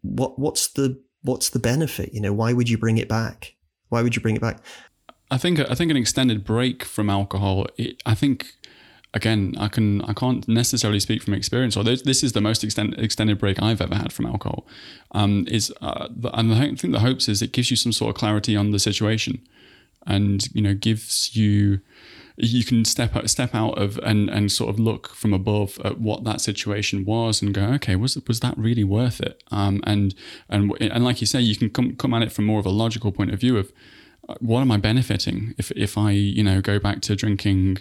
what 0.03 0.37
what's 0.37 0.67
the 0.69 1.01
what's 1.23 1.51
the 1.51 1.61
benefit? 1.61 2.13
You 2.13 2.21
know, 2.21 2.33
why 2.33 2.53
would 2.53 2.69
you 2.69 2.79
bring 2.79 2.99
it 2.99 3.09
back? 3.09 3.55
Why 3.91 4.03
would 4.03 4.17
you 4.17 4.23
bring 4.23 4.35
it 4.35 4.43
back? 4.43 4.59
I 5.35 5.37
think 5.37 5.59
I 5.59 5.75
think 5.75 5.91
an 5.91 5.97
extended 5.97 6.45
break 6.45 6.85
from 6.85 7.11
alcohol. 7.11 7.67
It, 7.77 8.01
I 8.07 8.15
think 8.15 8.55
again, 9.13 9.55
I 9.59 9.67
can 9.67 10.01
I 10.03 10.13
can't 10.13 10.47
necessarily 10.47 11.01
speak 11.01 11.25
from 11.25 11.35
experience. 11.35 11.77
Although 11.77 11.97
this 11.97 12.23
is 12.23 12.35
the 12.35 12.41
most 12.41 12.63
extend, 12.63 12.95
extended 12.99 13.39
break 13.41 13.61
I've 13.61 13.81
ever 13.81 13.97
had 13.97 14.13
from 14.13 14.27
alcohol, 14.27 14.65
um, 15.11 15.45
is 15.49 15.73
uh, 15.81 16.07
the, 16.09 16.31
and 16.39 16.55
I 16.55 16.77
think 16.77 16.93
the 16.93 17.01
hopes 17.01 17.29
is 17.29 17.43
it 17.43 17.51
gives 17.51 17.69
you 17.69 17.77
some 17.77 17.91
sort 17.91 18.11
of 18.11 18.17
clarity 18.17 18.55
on 18.55 18.71
the 18.71 18.79
situation, 18.79 19.43
and 20.07 20.47
you 20.55 20.63
know 20.63 20.73
gives 20.73 21.35
you 21.35 21.81
you 22.37 22.65
can 22.65 22.85
step 22.85 23.17
out, 23.17 23.29
step 23.29 23.57
out 23.57 23.77
of 23.77 23.99
and 24.05 24.31
and 24.31 24.53
sort 24.53 24.71
of 24.71 24.79
look 24.79 25.09
from 25.09 25.33
above 25.33 25.81
at 25.85 25.99
what 25.99 26.23
that 26.23 26.41
situation 26.41 27.05
was 27.05 27.43
and 27.43 27.53
go, 27.53 27.65
okay, 27.73 27.97
was 27.97 28.17
was 28.29 28.39
that 28.39 28.57
really 28.57 28.85
worth 28.85 29.21
it? 29.21 29.43
Um, 29.51 29.81
and 29.85 30.15
and 30.49 30.73
and 30.81 31.05
like 31.05 31.21
you 31.21 31.27
say, 31.27 31.41
you 31.41 31.57
can 31.57 31.71
come 31.71 31.97
come 31.97 32.15
at 32.15 32.23
it 32.23 32.31
from 32.31 32.45
more 32.45 32.61
of 32.61 32.67
a 32.67 32.77
logical 32.85 33.11
point 33.11 33.33
of 33.33 33.41
view 33.41 33.59
of 33.59 33.73
what 34.41 34.61
am 34.61 34.71
I 34.71 34.77
benefiting 34.77 35.55
if 35.59 35.71
if 35.73 35.97
I 35.99 36.11
you 36.11 36.43
know 36.43 36.61
go 36.61 36.79
back 36.79 37.01
to 37.03 37.17
drinking, 37.17 37.79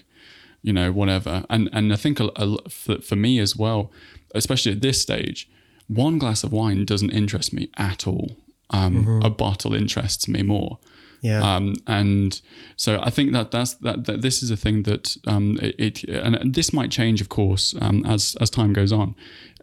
you 0.61 0.73
know 0.73 0.91
whatever. 0.91 1.45
And 1.49 1.69
and 1.73 1.93
I 1.93 1.95
think 1.95 2.19
a, 2.19 2.29
a, 2.35 2.69
for, 2.69 3.01
for 3.01 3.15
me 3.15 3.39
as 3.39 3.55
well, 3.55 3.91
especially 4.33 4.71
at 4.71 4.81
this 4.81 5.01
stage, 5.01 5.49
one 5.87 6.17
glass 6.17 6.43
of 6.43 6.51
wine 6.51 6.85
doesn't 6.85 7.11
interest 7.11 7.53
me 7.53 7.69
at 7.77 8.07
all. 8.07 8.37
Um, 8.69 9.05
mm-hmm. 9.05 9.25
A 9.25 9.29
bottle 9.29 9.73
interests 9.73 10.27
me 10.27 10.41
more. 10.41 10.79
Yeah. 11.23 11.55
Um, 11.55 11.75
and 11.87 12.41
so 12.75 12.99
I 13.01 13.09
think 13.09 13.31
that 13.31 13.49
that's 13.49 13.75
that, 13.75 14.05
that 14.05 14.21
this 14.21 14.43
is 14.43 14.51
a 14.51 14.57
thing 14.57 14.83
that 14.83 15.15
um, 15.25 15.57
it, 15.61 16.03
it, 16.03 16.09
and 16.09 16.53
this 16.53 16.73
might 16.73 16.91
change, 16.91 17.21
of 17.21 17.29
course, 17.29 17.73
um, 17.79 18.05
as 18.05 18.35
as 18.41 18.49
time 18.49 18.73
goes 18.73 18.91
on. 18.91 19.15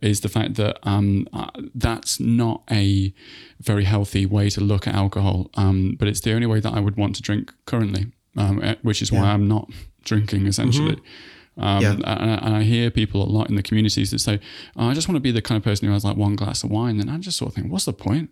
Is 0.02 0.20
the 0.20 0.28
fact 0.28 0.54
that 0.54 0.78
um, 0.82 1.26
uh, 1.32 1.50
that's 1.74 2.18
not 2.18 2.62
a 2.70 3.12
very 3.60 3.84
healthy 3.84 4.24
way 4.24 4.48
to 4.50 4.60
look 4.60 4.86
at 4.86 4.94
alcohol, 4.94 5.50
um, 5.54 5.96
but 5.98 6.08
it's 6.08 6.20
the 6.20 6.32
only 6.32 6.46
way 6.46 6.60
that 6.60 6.72
I 6.72 6.80
would 6.80 6.96
want 6.96 7.16
to 7.16 7.22
drink 7.22 7.52
currently, 7.66 8.06
um, 8.36 8.62
eh, 8.62 8.76
which 8.82 9.02
is 9.02 9.12
why 9.12 9.20
yeah. 9.20 9.34
I'm 9.34 9.46
not 9.46 9.70
drinking 10.04 10.46
essentially. 10.46 10.96
Mm-hmm. 10.96 11.62
Um, 11.62 11.82
yeah. 11.82 11.92
and, 11.92 12.04
and, 12.04 12.56
I 12.56 12.62
hear 12.62 12.90
people 12.90 13.22
a 13.22 13.28
lot 13.28 13.50
in 13.50 13.56
the 13.56 13.62
communities 13.62 14.12
that 14.12 14.20
say, 14.20 14.40
oh, 14.76 14.88
I 14.88 14.94
just 14.94 15.08
want 15.08 15.16
to 15.16 15.20
be 15.20 15.30
the 15.30 15.42
kind 15.42 15.58
of 15.58 15.64
person 15.64 15.86
who 15.86 15.92
has 15.92 16.04
like 16.04 16.16
one 16.16 16.34
glass 16.34 16.64
of 16.64 16.70
wine. 16.70 17.00
And 17.00 17.10
I 17.10 17.18
just 17.18 17.36
sort 17.36 17.50
of 17.50 17.54
think, 17.54 17.70
what's 17.70 17.84
the 17.84 17.92
point? 17.92 18.30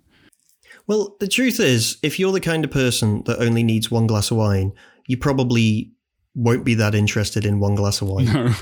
Well, 0.87 1.17
the 1.21 1.29
truth 1.29 1.61
is, 1.61 1.99
if 2.03 2.19
you're 2.19 2.33
the 2.33 2.41
kind 2.41 2.65
of 2.65 2.71
person 2.71 3.23
that 3.25 3.39
only 3.39 3.63
needs 3.63 3.91
one 3.91 4.07
glass 4.07 4.31
of 4.31 4.39
wine, 4.39 4.73
you 5.07 5.19
probably 5.19 5.93
won't 6.35 6.65
be 6.65 6.75
that 6.75 6.95
interested 6.95 7.45
in 7.45 7.61
one 7.61 7.75
glass 7.75 8.01
of 8.01 8.09
wine. 8.09 8.27
No. 8.33 8.55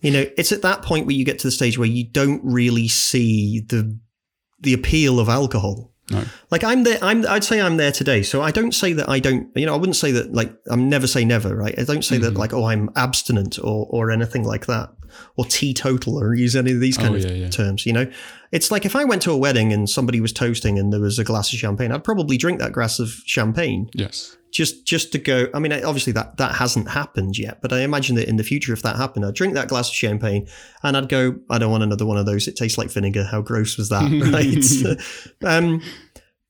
You 0.00 0.10
know, 0.12 0.26
it's 0.36 0.52
at 0.52 0.62
that 0.62 0.82
point 0.82 1.06
where 1.06 1.14
you 1.14 1.24
get 1.24 1.38
to 1.40 1.46
the 1.46 1.50
stage 1.50 1.78
where 1.78 1.88
you 1.88 2.04
don't 2.04 2.40
really 2.44 2.88
see 2.88 3.60
the 3.60 3.98
the 4.60 4.72
appeal 4.72 5.20
of 5.20 5.28
alcohol. 5.28 5.92
No. 6.10 6.24
Like 6.50 6.64
I'm 6.64 6.84
there, 6.84 6.98
I'm, 7.02 7.26
I'd 7.26 7.44
say 7.44 7.60
I'm 7.60 7.76
there 7.76 7.92
today. 7.92 8.22
So 8.22 8.40
I 8.40 8.50
don't 8.50 8.72
say 8.72 8.92
that 8.94 9.08
I 9.08 9.20
don't, 9.20 9.50
you 9.54 9.66
know, 9.66 9.74
I 9.74 9.76
wouldn't 9.76 9.96
say 9.96 10.10
that 10.12 10.32
like, 10.32 10.52
I'm 10.70 10.88
never 10.88 11.06
say 11.06 11.24
never, 11.24 11.54
right? 11.54 11.78
I 11.78 11.84
don't 11.84 12.02
say 12.02 12.16
mm-hmm. 12.16 12.24
that 12.24 12.34
like, 12.34 12.52
oh, 12.54 12.64
I'm 12.64 12.90
abstinent 12.96 13.58
or, 13.58 13.86
or 13.90 14.10
anything 14.10 14.44
like 14.44 14.66
that 14.66 14.90
or 15.36 15.44
teetotal 15.44 16.18
or 16.18 16.34
use 16.34 16.56
any 16.56 16.72
of 16.72 16.80
these 16.80 16.96
kind 16.96 17.14
oh, 17.14 17.18
of 17.18 17.24
yeah, 17.24 17.32
yeah. 17.32 17.50
terms, 17.50 17.84
you 17.84 17.92
know? 17.92 18.10
It's 18.52 18.70
like 18.70 18.86
if 18.86 18.96
I 18.96 19.04
went 19.04 19.20
to 19.22 19.32
a 19.32 19.36
wedding 19.36 19.72
and 19.72 19.88
somebody 19.88 20.20
was 20.20 20.32
toasting 20.32 20.78
and 20.78 20.92
there 20.92 21.00
was 21.00 21.18
a 21.18 21.24
glass 21.24 21.52
of 21.52 21.58
champagne, 21.58 21.92
I'd 21.92 22.04
probably 22.04 22.38
drink 22.38 22.58
that 22.60 22.72
glass 22.72 22.98
of 22.98 23.10
champagne. 23.26 23.90
Yes. 23.92 24.37
Just 24.52 24.86
just 24.86 25.12
to 25.12 25.18
go. 25.18 25.48
I 25.52 25.58
mean, 25.58 25.72
obviously 25.72 26.12
that 26.14 26.36
that 26.38 26.54
hasn't 26.54 26.90
happened 26.90 27.38
yet, 27.38 27.60
but 27.60 27.72
I 27.72 27.80
imagine 27.80 28.16
that 28.16 28.28
in 28.28 28.36
the 28.36 28.44
future, 28.44 28.72
if 28.72 28.82
that 28.82 28.96
happened, 28.96 29.24
I'd 29.24 29.34
drink 29.34 29.54
that 29.54 29.68
glass 29.68 29.88
of 29.88 29.94
champagne 29.94 30.48
and 30.82 30.96
I'd 30.96 31.08
go, 31.08 31.36
I 31.50 31.58
don't 31.58 31.70
want 31.70 31.82
another 31.82 32.06
one 32.06 32.16
of 32.16 32.26
those. 32.26 32.48
It 32.48 32.56
tastes 32.56 32.78
like 32.78 32.90
vinegar. 32.90 33.24
How 33.24 33.42
gross 33.42 33.76
was 33.76 33.88
that, 33.90 34.10
right? 35.42 35.48
um, 35.50 35.82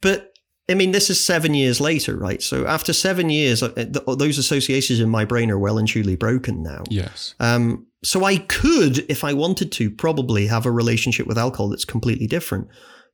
but 0.01 0.33
I 0.71 0.75
mean, 0.75 0.93
this 0.93 1.09
is 1.09 1.23
seven 1.23 1.55
years 1.55 1.81
later, 1.81 2.17
right? 2.17 2.43
So 2.43 2.67
after 2.67 2.93
seven 2.93 3.31
years, 3.31 3.63
uh, 3.63 3.73
those 4.07 4.37
associations 4.37 5.01
in 5.01 5.09
my 5.09 5.25
brain 5.25 5.51
are 5.51 5.59
well 5.59 5.79
and 5.79 5.89
truly 5.89 6.15
broken 6.15 6.63
now. 6.63 6.85
Yes. 6.91 7.35
Um, 7.41 7.87
so 8.05 8.25
I 8.25 8.37
could, 8.37 8.99
if 9.11 9.25
I 9.25 9.33
wanted 9.33 9.73
to, 9.73 9.91
probably 9.91 10.47
have 10.47 10.67
a 10.67 10.71
relationship 10.71 11.27
with 11.27 11.39
alcohol 11.39 11.71
that's 11.71 11.87
completely 11.87 12.27
different. 12.27 12.69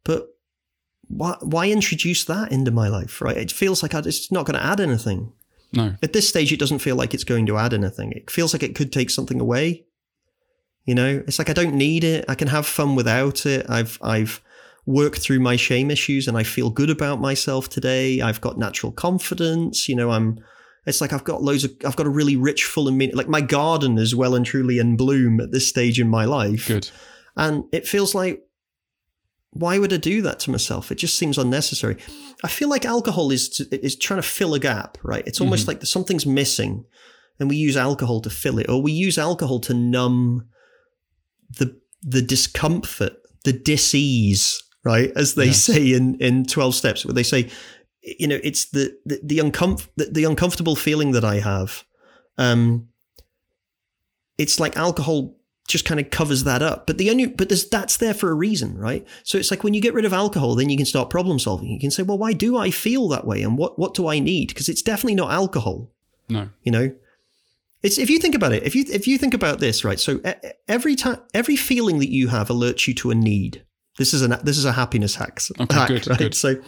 But 0.05 0.34
why, 1.09 1.37
why 1.41 1.71
introduce 1.71 2.25
that 2.25 2.53
into 2.53 2.71
my 2.71 2.89
life, 2.89 3.21
right? 3.21 3.37
It 3.37 3.53
feels 3.53 3.83
like 3.83 3.95
it's 3.95 4.31
not 4.33 4.47
going 4.47 4.59
to 4.59 4.65
add 4.65 4.81
anything. 4.81 5.33
No. 5.73 5.97
At 6.03 6.13
this 6.13 6.29
stage, 6.29 6.53
it 6.53 6.61
doesn't 6.61 6.79
feel 6.79 6.97
like 6.97 7.15
it's 7.15 7.25
going 7.25 7.47
to 7.47 7.59
add 7.59 7.75
anything. 7.75 8.13
It 8.13 8.31
feels 8.31 8.53
like 8.53 8.63
it 8.63 8.75
could 8.75 8.93
take 8.93 9.11
something 9.11 9.41
away. 9.41 9.85
You 10.85 10.95
know, 10.95 11.23
it's 11.27 11.39
like 11.39 11.51
I 11.51 11.55
don't 11.55 11.75
need 11.75 12.05
it. 12.05 12.25
I 12.29 12.35
can 12.35 12.49
have 12.49 12.67
fun 12.67 12.95
without 12.95 13.47
it. 13.47 13.67
I've 13.69 13.99
I've 14.03 14.43
worked 14.87 15.19
through 15.19 15.41
my 15.41 15.57
shame 15.57 15.91
issues 15.91 16.29
and 16.29 16.37
I 16.37 16.43
feel 16.43 16.69
good 16.69 16.91
about 16.91 17.21
myself 17.21 17.71
today. 17.71 18.21
I've 18.21 18.41
got 18.41 18.59
natural 18.59 18.93
confidence. 18.93 19.89
You 19.89 19.97
know, 19.97 20.11
I'm 20.11 20.39
it's 20.87 21.01
like 21.01 21.13
I've 21.13 21.25
got 21.25 21.43
loads 21.43 21.65
of, 21.65 21.73
I've 21.85 21.97
got 21.97 22.07
a 22.07 22.11
really 22.11 22.37
rich, 22.37 22.65
full 22.65 22.89
and 22.89 22.99
meaning, 22.99 23.17
like 23.17 23.29
my 23.29 23.41
garden 23.41 23.99
is 23.99 24.15
well 24.15 24.35
and 24.35 24.45
truly 24.45 24.79
in 24.79 24.97
bloom 24.97 25.41
at 25.41 25.51
this 25.51 25.69
stage 25.69 25.99
in 25.99 26.09
my 26.09 26.25
life. 26.25 26.69
Good. 26.69 26.91
And 27.37 27.65
it 27.73 27.89
feels 27.89 28.15
like, 28.15 28.47
why 29.55 29.79
would 29.79 29.93
I 29.93 29.97
do 29.97 30.21
that 30.23 30.41
to 30.41 30.51
myself? 30.51 30.93
It 30.93 30.97
just 30.97 31.17
seems 31.17 31.39
unnecessary. 31.39 31.97
I 32.43 32.49
feel 32.49 32.69
like 32.69 32.85
alcohol 32.85 33.31
is 33.31 33.61
is 33.71 33.97
trying 33.97 34.21
to 34.21 34.27
fill 34.27 34.55
a 34.55 34.61
gap, 34.61 34.99
right? 35.03 35.27
It's 35.27 35.41
almost 35.41 35.63
mm-hmm. 35.63 35.79
like 35.79 35.87
something's 35.87 36.27
missing, 36.27 36.85
and 37.39 37.49
we 37.49 37.57
use 37.57 37.77
alcohol 37.77 38.21
to 38.23 38.31
fill 38.31 38.59
it, 38.59 38.69
or 38.69 38.83
we 38.83 38.93
use 38.93 39.17
alcohol 39.17 39.61
to 39.61 39.75
numb 39.75 40.49
the 41.59 41.81
the 42.03 42.21
discomfort, 42.21 43.15
the 43.45 43.53
disease, 43.53 44.63
right? 44.85 45.11
As 45.17 45.35
they 45.35 45.47
yes. 45.47 45.63
say 45.63 45.93
in 45.93 46.17
in 46.17 46.45
Twelve 46.45 46.75
Steps, 46.75 47.07
where 47.07 47.15
they 47.15 47.23
say 47.23 47.49
you 48.05 48.27
know, 48.27 48.39
it's 48.43 48.67
the 48.67 48.97
the, 49.07 49.21
the, 49.23 49.39
uncomf- 49.39 49.89
the, 49.97 50.07
the 50.07 50.25
uncomfortable 50.25 50.77
feeling 50.77 51.13
that 51.13 51.25
I 51.25 51.37
have. 51.41 51.85
Um, 52.37 52.89
it's 54.37 54.61
like 54.61 54.77
alcohol 54.77 55.37
just 55.69 55.85
kind 55.85 56.01
of 56.01 56.11
covers 56.11 56.45
that 56.45 56.63
up. 56.63 56.87
But 56.87 56.99
the 56.99 57.11
only 57.11 57.27
but 57.27 57.49
there's 57.49 57.69
that's 57.69 57.97
there 57.97 58.15
for 58.15 58.31
a 58.31 58.35
reason, 58.35 58.77
right? 58.77 59.07
So 59.23 59.39
it's 59.39 59.51
like 59.51 59.65
when 59.65 59.75
you 59.75 59.81
get 59.81 59.95
rid 59.95 60.05
of 60.05 60.13
alcohol, 60.13 60.55
then 60.55 60.69
you 60.69 60.77
can 60.77 60.87
start 60.87 61.11
problem 61.11 61.39
solving. 61.39 61.69
You 61.69 61.81
can 61.81 61.91
say, 61.91 62.03
well, 62.03 62.19
why 62.19 62.33
do 62.33 62.57
I 62.57 62.71
feel 62.71 63.09
that 63.09 63.27
way, 63.27 63.43
and 63.43 63.57
what 63.57 63.79
what 63.79 63.95
do 63.95 64.09
I 64.09 64.19
need? 64.19 64.49
Because 64.49 64.69
it's 64.69 64.83
definitely 64.83 65.15
not 65.17 65.31
alcohol. 65.31 65.91
No, 66.29 66.49
you 66.63 66.73
know, 66.73 66.95
it's 67.83 67.99
if 67.99 68.11
you 68.11 68.19
think 68.19 68.35
about 68.35 68.53
it, 68.53 68.63
if 68.63 68.75
you 68.75 68.85
if 68.89 69.07
you 69.07 69.19
think 69.19 69.35
about 69.35 69.61
this, 69.61 69.85
right? 69.85 69.99
So 69.99 70.21
every 70.69 70.97
time 70.97 71.19
every 71.33 71.57
feeling 71.57 71.99
that 72.01 72.11
you 72.11 72.29
have 72.29 72.49
alerts 72.49 72.87
you 72.87 72.95
to 72.95 73.11
a 73.11 73.15
need. 73.15 73.65
This 73.97 74.13
is 74.13 74.23
a 74.23 74.27
this 74.27 74.59
is 74.59 74.65
a 74.65 74.73
happiness 74.73 75.15
hack. 75.15 75.39
Okay, 75.61 75.73
hack, 75.73 75.87
good, 75.87 76.09
right? 76.09 76.19
good. 76.19 76.35
So 76.35 76.61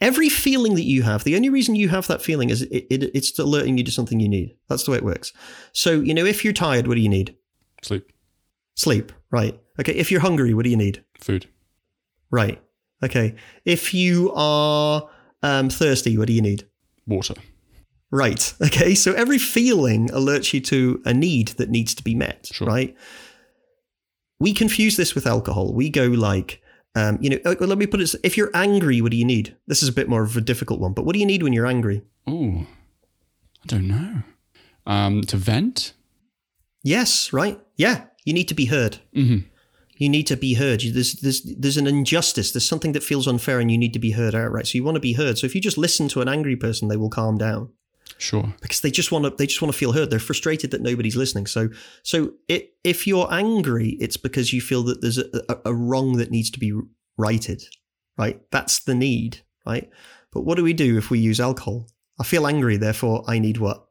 Every 0.00 0.28
feeling 0.28 0.74
that 0.74 0.84
you 0.84 1.02
have, 1.02 1.24
the 1.24 1.36
only 1.36 1.48
reason 1.48 1.74
you 1.74 1.88
have 1.88 2.06
that 2.08 2.20
feeling 2.20 2.50
is 2.50 2.62
it, 2.62 2.86
it, 2.90 3.02
it's 3.14 3.38
alerting 3.38 3.78
you 3.78 3.84
to 3.84 3.90
something 3.90 4.20
you 4.20 4.28
need. 4.28 4.54
That's 4.68 4.84
the 4.84 4.90
way 4.90 4.98
it 4.98 5.04
works. 5.04 5.32
So, 5.72 5.92
you 5.92 6.12
know, 6.12 6.24
if 6.26 6.44
you're 6.44 6.52
tired, 6.52 6.86
what 6.86 6.96
do 6.96 7.00
you 7.00 7.08
need? 7.08 7.34
Sleep. 7.82 8.12
Sleep, 8.76 9.12
right. 9.30 9.58
Okay. 9.80 9.94
If 9.94 10.10
you're 10.10 10.20
hungry, 10.20 10.54
what 10.54 10.64
do 10.64 10.70
you 10.70 10.76
need? 10.76 11.02
Food. 11.18 11.46
Right. 12.30 12.60
Okay. 13.02 13.34
If 13.64 13.94
you 13.94 14.32
are 14.34 15.08
um, 15.42 15.70
thirsty, 15.70 16.16
what 16.18 16.26
do 16.26 16.34
you 16.34 16.42
need? 16.42 16.66
Water. 17.06 17.34
Right. 18.10 18.54
Okay. 18.62 18.94
So 18.94 19.12
every 19.12 19.38
feeling 19.38 20.08
alerts 20.08 20.52
you 20.52 20.60
to 20.62 21.02
a 21.04 21.12
need 21.12 21.48
that 21.58 21.70
needs 21.70 21.94
to 21.94 22.04
be 22.04 22.14
met, 22.14 22.48
sure. 22.52 22.66
right? 22.66 22.96
We 24.38 24.52
confuse 24.52 24.96
this 24.96 25.14
with 25.14 25.26
alcohol. 25.26 25.72
We 25.72 25.88
go 25.88 26.06
like, 26.06 26.62
um, 26.94 27.18
you 27.20 27.30
know, 27.30 27.38
let 27.44 27.78
me 27.78 27.86
put 27.86 28.00
it: 28.00 28.14
if 28.22 28.36
you're 28.36 28.50
angry, 28.54 29.00
what 29.00 29.10
do 29.10 29.16
you 29.16 29.24
need? 29.24 29.56
This 29.66 29.82
is 29.82 29.88
a 29.88 29.92
bit 29.92 30.08
more 30.08 30.22
of 30.22 30.36
a 30.36 30.40
difficult 30.42 30.80
one, 30.80 30.92
but 30.92 31.04
what 31.04 31.14
do 31.14 31.20
you 31.20 31.26
need 31.26 31.42
when 31.42 31.52
you're 31.52 31.66
angry? 31.66 32.02
Oh, 32.26 32.66
I 33.62 33.66
don't 33.66 33.88
know. 33.88 34.22
Um, 34.86 35.22
to 35.22 35.36
vent. 35.36 35.94
Yes, 36.82 37.32
right. 37.32 37.60
Yeah, 37.76 38.04
you 38.26 38.34
need 38.34 38.48
to 38.48 38.54
be 38.54 38.66
heard. 38.66 38.98
Mm-hmm. 39.14 39.46
You 39.96 40.10
need 40.10 40.26
to 40.26 40.36
be 40.36 40.54
heard. 40.54 40.82
There's 40.82 41.14
there's 41.14 41.42
there's 41.42 41.78
an 41.78 41.86
injustice. 41.86 42.52
There's 42.52 42.68
something 42.68 42.92
that 42.92 43.02
feels 43.02 43.26
unfair, 43.26 43.60
and 43.60 43.70
you 43.70 43.78
need 43.78 43.94
to 43.94 43.98
be 43.98 44.10
heard 44.10 44.34
outright. 44.34 44.66
So 44.66 44.76
you 44.76 44.84
want 44.84 44.96
to 44.96 45.00
be 45.00 45.14
heard. 45.14 45.38
So 45.38 45.46
if 45.46 45.54
you 45.54 45.60
just 45.62 45.78
listen 45.78 46.08
to 46.08 46.20
an 46.20 46.28
angry 46.28 46.56
person, 46.56 46.88
they 46.88 46.98
will 46.98 47.08
calm 47.08 47.38
down. 47.38 47.70
Sure. 48.18 48.52
Because 48.60 48.80
they 48.80 48.90
just 48.90 49.10
want 49.10 49.24
to 49.24 49.30
they 49.30 49.46
just 49.46 49.62
want 49.62 49.72
to 49.72 49.78
feel 49.78 49.92
heard. 49.92 50.10
They're 50.10 50.18
frustrated 50.18 50.70
that 50.72 50.82
nobody's 50.82 51.16
listening. 51.16 51.46
So 51.46 51.70
so 52.02 52.32
it, 52.48 52.74
if 52.84 53.06
you're 53.06 53.32
angry, 53.32 53.96
it's 54.00 54.18
because 54.18 54.52
you 54.52 54.60
feel 54.60 54.82
that 54.84 55.00
there's 55.00 55.18
a, 55.18 55.28
a, 55.48 55.56
a 55.66 55.74
wrong 55.74 56.18
that 56.18 56.30
needs 56.30 56.50
to 56.50 56.58
be 56.58 56.78
righted. 57.16 57.62
Right? 58.18 58.40
That's 58.50 58.80
the 58.80 58.94
need, 58.94 59.42
right? 59.66 59.88
But 60.32 60.42
what 60.42 60.56
do 60.56 60.64
we 60.64 60.72
do 60.72 60.98
if 60.98 61.10
we 61.10 61.18
use 61.18 61.40
alcohol? 61.40 61.86
I 62.18 62.24
feel 62.24 62.46
angry, 62.46 62.76
therefore 62.76 63.24
I 63.26 63.38
need 63.38 63.58
what? 63.58 63.85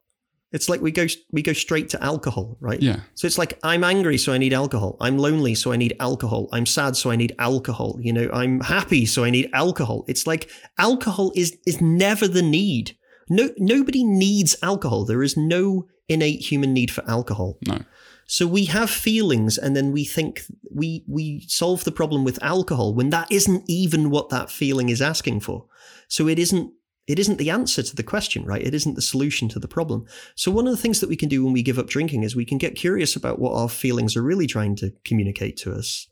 It's 0.56 0.70
like 0.70 0.80
we 0.80 0.92
go 0.92 1.06
we 1.34 1.42
go 1.42 1.52
straight 1.52 1.90
to 1.90 2.02
alcohol, 2.02 2.58
right? 2.62 2.82
Yeah. 2.82 3.02
So 3.14 3.28
it's 3.28 3.38
like 3.38 3.60
I'm 3.62 3.84
angry, 3.84 4.18
so 4.18 4.32
I 4.32 4.38
need 4.38 4.54
alcohol. 4.54 4.96
I'm 5.02 5.18
lonely, 5.18 5.54
so 5.54 5.74
I 5.74 5.76
need 5.76 5.98
alcohol. 6.00 6.48
I'm 6.54 6.66
sad, 6.66 6.96
so 6.96 7.12
I 7.12 7.18
need 7.18 7.36
alcohol. 7.38 8.00
You 8.00 8.14
know, 8.14 8.30
I'm 8.32 8.62
happy, 8.62 9.06
so 9.06 9.26
I 9.26 9.32
need 9.32 9.50
alcohol. 9.52 10.06
It's 10.08 10.26
like 10.26 10.50
alcohol 10.78 11.34
is 11.36 11.58
is 11.68 11.82
never 11.82 12.26
the 12.26 12.42
need. 12.42 12.96
No, 13.30 13.50
nobody 13.58 14.06
needs 14.06 14.56
alcohol. 14.64 15.04
There 15.04 15.24
is 15.24 15.36
no 15.36 15.88
innate 16.08 16.40
human 16.50 16.74
need 16.74 16.90
for 16.90 17.04
alcohol. 17.06 17.58
No. 17.68 17.80
So 18.26 18.48
we 18.48 18.66
have 18.66 18.90
feelings, 18.90 19.58
and 19.58 19.76
then 19.76 19.92
we 19.92 20.06
think 20.06 20.44
we 20.72 21.04
we 21.06 21.44
solve 21.50 21.84
the 21.84 21.92
problem 21.92 22.24
with 22.24 22.42
alcohol 22.42 22.96
when 22.96 23.10
that 23.10 23.30
isn't 23.30 23.64
even 23.68 24.10
what 24.10 24.30
that 24.30 24.50
feeling 24.50 24.88
is 24.88 25.02
asking 25.02 25.42
for. 25.42 25.66
So 26.08 26.30
it 26.30 26.40
isn't 26.40 26.72
it 27.08 27.20
isn't 27.20 27.38
the 27.38 27.50
answer 27.52 27.84
to 27.84 27.96
the 27.96 28.04
question, 28.04 28.46
right? 28.46 28.62
It 28.66 28.74
isn't 28.74 28.96
the 28.96 29.02
solution 29.02 29.48
to 29.50 29.60
the 29.60 29.68
problem. 29.68 30.06
So 30.36 30.52
one 30.52 30.66
of 30.68 30.72
the 30.76 30.82
things 30.82 31.00
that 31.02 31.10
we 31.10 31.16
can 31.16 31.30
do 31.30 31.44
when 31.44 31.54
we 31.54 31.62
give 31.62 31.78
up 31.78 31.88
drinking 31.88 32.24
is 32.24 32.36
we 32.36 32.46
can 32.46 32.58
get 32.58 32.76
curious 32.76 33.16
about 33.16 33.38
what 33.40 33.54
our 33.54 33.70
feelings 33.70 34.16
are 34.16 34.24
really 34.24 34.48
trying 34.48 34.76
to 34.78 34.92
communicate 35.04 35.56
to 35.58 35.72
us. 35.74 36.08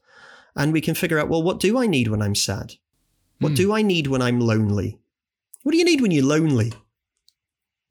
And 0.55 0.71
we 0.71 0.81
can 0.81 0.93
figure 0.93 1.17
out, 1.17 1.29
well, 1.29 1.41
what 1.41 1.59
do 1.59 1.79
I 1.79 1.87
need 1.87 2.09
when 2.09 2.21
I'm 2.21 2.35
sad? 2.35 2.75
What 3.39 3.49
Hmm. 3.49 3.55
do 3.55 3.73
I 3.73 3.81
need 3.81 4.07
when 4.07 4.21
I'm 4.21 4.39
lonely? 4.39 4.99
What 5.63 5.71
do 5.71 5.77
you 5.79 5.85
need 5.85 6.01
when 6.01 6.11
you're 6.11 6.25
lonely? 6.25 6.73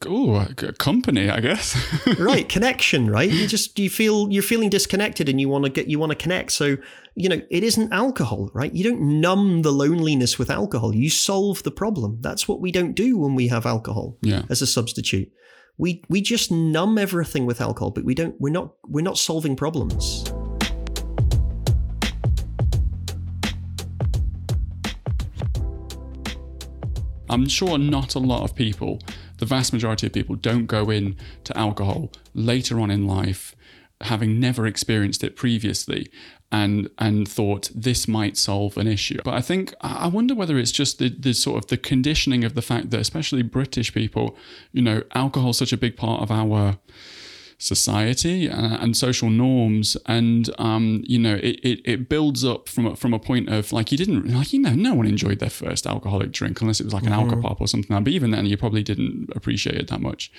Oh, 0.05 0.47
company, 0.79 1.29
I 1.31 1.41
guess. 1.41 1.77
right 2.19 2.49
connection 2.49 3.09
right 3.09 3.31
you 3.31 3.47
just 3.47 3.79
you 3.79 3.89
feel 3.89 4.31
you're 4.33 4.43
feeling 4.43 4.69
disconnected 4.69 5.29
and 5.29 5.41
you 5.41 5.49
want 5.49 5.65
to 5.65 5.71
get 5.71 5.87
you 5.87 5.99
want 5.99 6.11
to 6.11 6.17
connect 6.17 6.51
so 6.51 6.77
you 7.15 7.29
know 7.29 7.41
it 7.51 7.63
isn't 7.63 7.93
alcohol 7.93 8.51
right? 8.55 8.73
You 8.73 8.85
don't 8.85 9.21
numb 9.21 9.63
the 9.63 9.73
loneliness 9.73 10.39
with 10.39 10.51
alcohol. 10.51 10.95
You 10.95 11.11
solve 11.11 11.63
the 11.63 11.71
problem. 11.71 12.19
That's 12.21 12.49
what 12.49 12.61
we 12.61 12.73
don't 12.73 12.95
do 12.95 13.19
when 13.19 13.35
we 13.35 13.49
have 13.49 13.67
alcohol 13.67 14.19
yeah. 14.23 14.43
as 14.49 14.63
a 14.63 14.67
substitute. 14.67 15.31
We 15.79 16.03
we 16.09 16.21
just 16.21 16.51
numb 16.51 16.99
everything 16.99 17.47
with 17.47 17.61
alcohol 17.61 17.91
but 17.91 18.05
we 18.05 18.15
don't 18.15 18.35
we're 18.41 18.53
not 18.53 18.75
we're 18.87 19.05
not 19.05 19.19
solving 19.19 19.57
problems. 19.57 20.25
I'm 27.33 27.49
sure 27.49 27.79
not 27.79 28.15
a 28.15 28.19
lot 28.19 28.45
of 28.45 28.55
people, 28.55 29.01
the 29.39 29.47
vast 29.47 29.73
majority 29.73 30.07
of 30.07 30.13
people, 30.13 30.37
don't 30.37 30.67
go 30.67 30.91
in 30.91 31.17
to 31.45 31.57
alcohol 31.57 32.13
later 32.35 32.79
on 32.79 32.91
in 32.91 33.07
life, 33.07 33.57
having 34.03 34.39
never 34.39 34.67
experienced 34.67 35.25
it 35.25 35.35
previously, 35.35 36.11
and 36.53 36.91
and 36.99 37.27
thought 37.27 37.71
this 37.75 38.07
might 38.07 38.37
solve 38.37 38.77
an 38.77 38.87
issue. 38.87 39.19
But 39.25 39.35
I 39.35 39.41
think 39.41 39.75
I 39.81 40.07
wonder 40.07 40.35
whether 40.35 40.59
it's 40.59 40.71
just 40.71 40.99
the, 40.99 41.09
the 41.09 41.33
sort 41.33 41.57
of 41.65 41.69
the 41.69 41.79
conditioning 41.79 42.45
of 42.45 42.55
the 42.55 42.63
fact 42.63 42.91
that 42.91 43.01
especially 43.01 43.43
British 43.43 43.93
people, 43.93 44.37
you 44.71 44.83
know, 44.83 45.03
alcohol 45.15 45.51
is 45.51 45.57
such 45.57 45.73
a 45.73 45.79
big 45.79 45.97
part 45.97 46.23
of 46.23 46.31
our 46.31 46.79
society 47.57 48.51
uh, 48.51 48.77
and 48.83 48.97
social 48.97 49.31
norms. 49.31 49.97
And 50.07 50.51
um, 50.59 51.03
you 51.07 51.19
know 51.19 51.37
it, 51.37 51.59
it, 51.63 51.81
it 51.85 52.09
builds 52.11 52.45
up 52.45 52.69
from 52.69 52.87
a, 52.87 52.97
from 52.97 53.15
a 53.15 53.19
point 53.19 53.49
of 53.49 53.73
like 53.73 53.91
you 53.91 53.97
didn't 53.97 54.29
like 54.29 54.53
you 54.53 54.61
know 54.61 54.75
no 54.75 54.93
one 54.95 55.07
enjoyed 55.07 55.39
their 55.39 55.51
first 55.51 55.87
alcoholic 55.87 56.33
drink 56.33 56.61
unless 56.61 56.81
it 56.81 56.85
was 56.85 56.93
like 56.93 57.05
an 57.05 57.13
alcopop 57.13 57.61
or 57.63 57.67
something. 57.67 57.95
Like 57.95 58.05
but 58.05 58.13
even 58.13 58.31
then 58.31 58.45
you 58.45 58.59
probably 58.59 58.83
didn't 58.83 59.31
appreciate 59.35 59.77
it 59.77 59.89
that 59.89 60.03
much. 60.03 60.31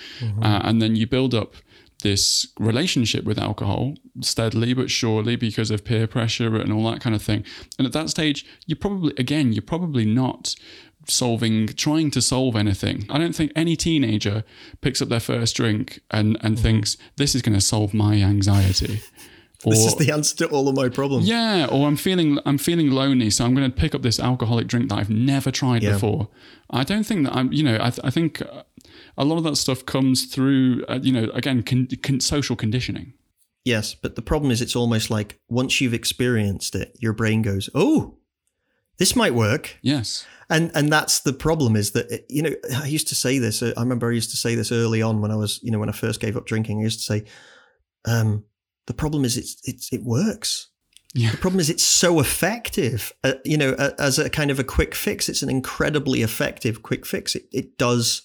Uh, 0.43 0.61
and 0.63 0.79
then 0.79 0.95
you 0.95 1.07
build 1.07 1.33
up 1.33 1.55
this 2.03 2.47
relationship 2.59 3.23
with 3.25 3.37
alcohol 3.39 3.95
steadily 4.21 4.73
but 4.73 4.89
surely 4.91 5.35
because 5.35 5.71
of 5.71 5.83
peer 5.83 6.05
pressure 6.07 6.55
and 6.55 6.71
all 6.71 6.89
that 6.91 7.01
kind 7.01 7.15
of 7.15 7.21
thing. 7.21 7.43
And 7.77 7.87
at 7.87 7.93
that 7.93 8.09
stage 8.09 8.45
you're 8.67 8.77
probably 8.77 9.13
again 9.17 9.51
you're 9.53 9.61
probably 9.75 10.05
not 10.05 10.55
solving 11.07 11.67
trying 11.67 12.11
to 12.11 12.21
solve 12.21 12.55
anything. 12.55 13.05
I 13.09 13.17
don't 13.17 13.35
think 13.35 13.51
any 13.55 13.75
teenager 13.75 14.43
picks 14.81 15.01
up 15.01 15.09
their 15.09 15.19
first 15.19 15.55
drink 15.55 15.99
and 16.11 16.37
and 16.41 16.57
thinks 16.59 16.95
this 17.17 17.35
is 17.35 17.41
going 17.41 17.55
to 17.55 17.61
solve 17.61 17.93
my 17.93 18.13
anxiety. 18.21 19.01
Or 19.65 19.71
this 19.73 19.85
is 19.85 19.95
the 19.95 20.11
answer 20.11 20.35
to 20.37 20.47
all 20.49 20.67
of 20.69 20.75
my 20.75 20.89
problems. 20.89 21.27
Yeah 21.27 21.65
or 21.67 21.87
i'm 21.87 21.97
feeling 21.97 22.39
i'm 22.45 22.57
feeling 22.57 22.89
lonely 22.91 23.29
so 23.29 23.43
i'm 23.45 23.53
going 23.55 23.69
to 23.69 23.75
pick 23.75 23.93
up 23.95 24.01
this 24.01 24.19
alcoholic 24.19 24.67
drink 24.67 24.89
that 24.89 24.97
i've 24.99 25.09
never 25.09 25.51
tried 25.51 25.83
Yeah. 25.83 25.93
before. 25.93 26.29
I 26.69 26.83
don't 26.83 27.05
think 27.05 27.25
that 27.25 27.35
i'm 27.35 27.51
you 27.53 27.63
know 27.63 27.75
i, 27.81 27.89
th- 27.89 27.99
I 28.03 28.09
think 28.09 28.41
uh, 28.41 28.63
a 29.17 29.25
lot 29.25 29.37
of 29.37 29.43
that 29.43 29.57
stuff 29.57 29.85
comes 29.85 30.25
through 30.25 30.83
uh, 30.87 30.99
you 31.01 31.11
know 31.11 31.29
again 31.33 31.63
con- 31.63 31.87
con- 32.01 32.19
social 32.19 32.55
conditioning 32.55 33.13
yes 33.65 33.93
but 33.93 34.15
the 34.15 34.21
problem 34.21 34.51
is 34.51 34.61
it's 34.61 34.75
almost 34.75 35.09
like 35.09 35.39
once 35.49 35.79
you've 35.79 35.93
experienced 35.93 36.75
it 36.75 36.95
your 36.99 37.13
brain 37.13 37.41
goes 37.41 37.69
oh 37.75 38.17
this 38.97 39.15
might 39.15 39.33
work 39.33 39.77
yes 39.81 40.25
and 40.49 40.71
and 40.75 40.91
that's 40.91 41.21
the 41.21 41.33
problem 41.33 41.75
is 41.75 41.91
that 41.91 42.25
you 42.29 42.41
know 42.41 42.53
I 42.75 42.87
used 42.87 43.07
to 43.09 43.15
say 43.15 43.39
this. 43.39 43.63
uh, 43.63 43.73
I 43.75 43.81
remember 43.81 44.09
I 44.09 44.13
used 44.13 44.31
to 44.31 44.37
say 44.37 44.55
this 44.55 44.71
early 44.71 45.01
on 45.01 45.21
when 45.21 45.31
I 45.31 45.35
was 45.35 45.59
you 45.63 45.71
know 45.71 45.79
when 45.79 45.89
I 45.89 45.93
first 45.93 46.19
gave 46.19 46.37
up 46.37 46.45
drinking. 46.45 46.79
I 46.79 46.83
used 46.83 46.99
to 46.99 47.05
say, 47.05 47.25
um, 48.05 48.45
the 48.85 48.93
problem 48.93 49.25
is 49.25 49.37
it's 49.37 49.57
it's 49.63 49.91
it 49.91 50.03
works. 50.03 50.69
Yeah. 51.15 51.31
The 51.31 51.37
problem 51.37 51.59
is 51.59 51.69
it's 51.69 51.83
so 51.83 52.19
effective. 52.19 53.13
Uh, 53.23 53.33
you 53.45 53.57
know, 53.57 53.71
uh, 53.73 53.91
as 53.99 54.17
a 54.17 54.29
kind 54.29 54.49
of 54.49 54.59
a 54.59 54.63
quick 54.63 54.95
fix, 54.95 55.29
it's 55.29 55.43
an 55.43 55.49
incredibly 55.49 56.21
effective 56.21 56.83
quick 56.83 57.05
fix. 57.05 57.35
It 57.35 57.45
it 57.51 57.77
does 57.77 58.21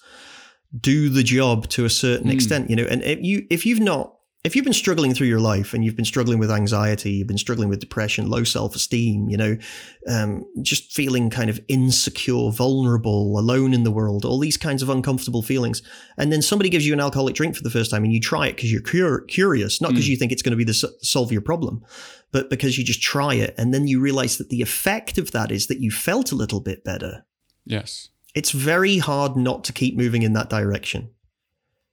do 0.78 1.08
the 1.08 1.22
job 1.22 1.68
to 1.70 1.84
a 1.84 1.90
certain 1.90 2.28
Mm. 2.30 2.34
extent. 2.34 2.70
You 2.70 2.76
know, 2.76 2.84
and 2.84 3.02
if 3.02 3.22
you 3.22 3.46
if 3.50 3.64
you've 3.66 3.80
not 3.80 4.14
if 4.44 4.54
you've 4.54 4.64
been 4.64 4.72
struggling 4.72 5.12
through 5.14 5.26
your 5.26 5.40
life 5.40 5.74
and 5.74 5.84
you've 5.84 5.96
been 5.96 6.04
struggling 6.04 6.38
with 6.38 6.50
anxiety, 6.50 7.10
you've 7.10 7.26
been 7.26 7.36
struggling 7.36 7.68
with 7.68 7.80
depression, 7.80 8.30
low 8.30 8.44
self 8.44 8.76
esteem, 8.76 9.28
you 9.28 9.36
know, 9.36 9.58
um, 10.06 10.44
just 10.62 10.92
feeling 10.92 11.28
kind 11.28 11.50
of 11.50 11.60
insecure, 11.66 12.50
vulnerable, 12.52 13.36
alone 13.38 13.74
in 13.74 13.82
the 13.82 13.90
world, 13.90 14.24
all 14.24 14.38
these 14.38 14.56
kinds 14.56 14.80
of 14.80 14.88
uncomfortable 14.88 15.42
feelings. 15.42 15.82
And 16.16 16.30
then 16.32 16.40
somebody 16.40 16.70
gives 16.70 16.86
you 16.86 16.92
an 16.92 17.00
alcoholic 17.00 17.34
drink 17.34 17.56
for 17.56 17.64
the 17.64 17.70
first 17.70 17.90
time 17.90 18.04
and 18.04 18.12
you 18.12 18.20
try 18.20 18.46
it 18.46 18.54
because 18.56 18.70
you're 18.70 18.80
cur- 18.80 19.22
curious, 19.22 19.80
not 19.80 19.90
because 19.90 20.06
Mm. 20.06 20.10
you 20.10 20.16
think 20.16 20.32
it's 20.32 20.42
going 20.42 20.52
to 20.52 20.56
be 20.56 20.64
the 20.64 20.70
s- 20.70 20.84
solve 21.02 21.32
your 21.32 21.42
problem, 21.42 21.82
but 22.30 22.48
because 22.48 22.78
you 22.78 22.84
just 22.84 23.02
try 23.02 23.34
it. 23.34 23.54
And 23.58 23.74
then 23.74 23.88
you 23.88 23.98
realize 24.00 24.38
that 24.38 24.50
the 24.50 24.62
effect 24.62 25.18
of 25.18 25.32
that 25.32 25.50
is 25.50 25.66
that 25.66 25.80
you 25.80 25.90
felt 25.90 26.30
a 26.30 26.36
little 26.36 26.60
bit 26.60 26.84
better. 26.84 27.24
yes 27.66 28.08
It's 28.38 28.52
very 28.52 28.98
hard 28.98 29.36
not 29.36 29.64
to 29.64 29.72
keep 29.72 29.96
moving 29.96 30.22
in 30.22 30.32
that 30.34 30.48
direction 30.48 31.10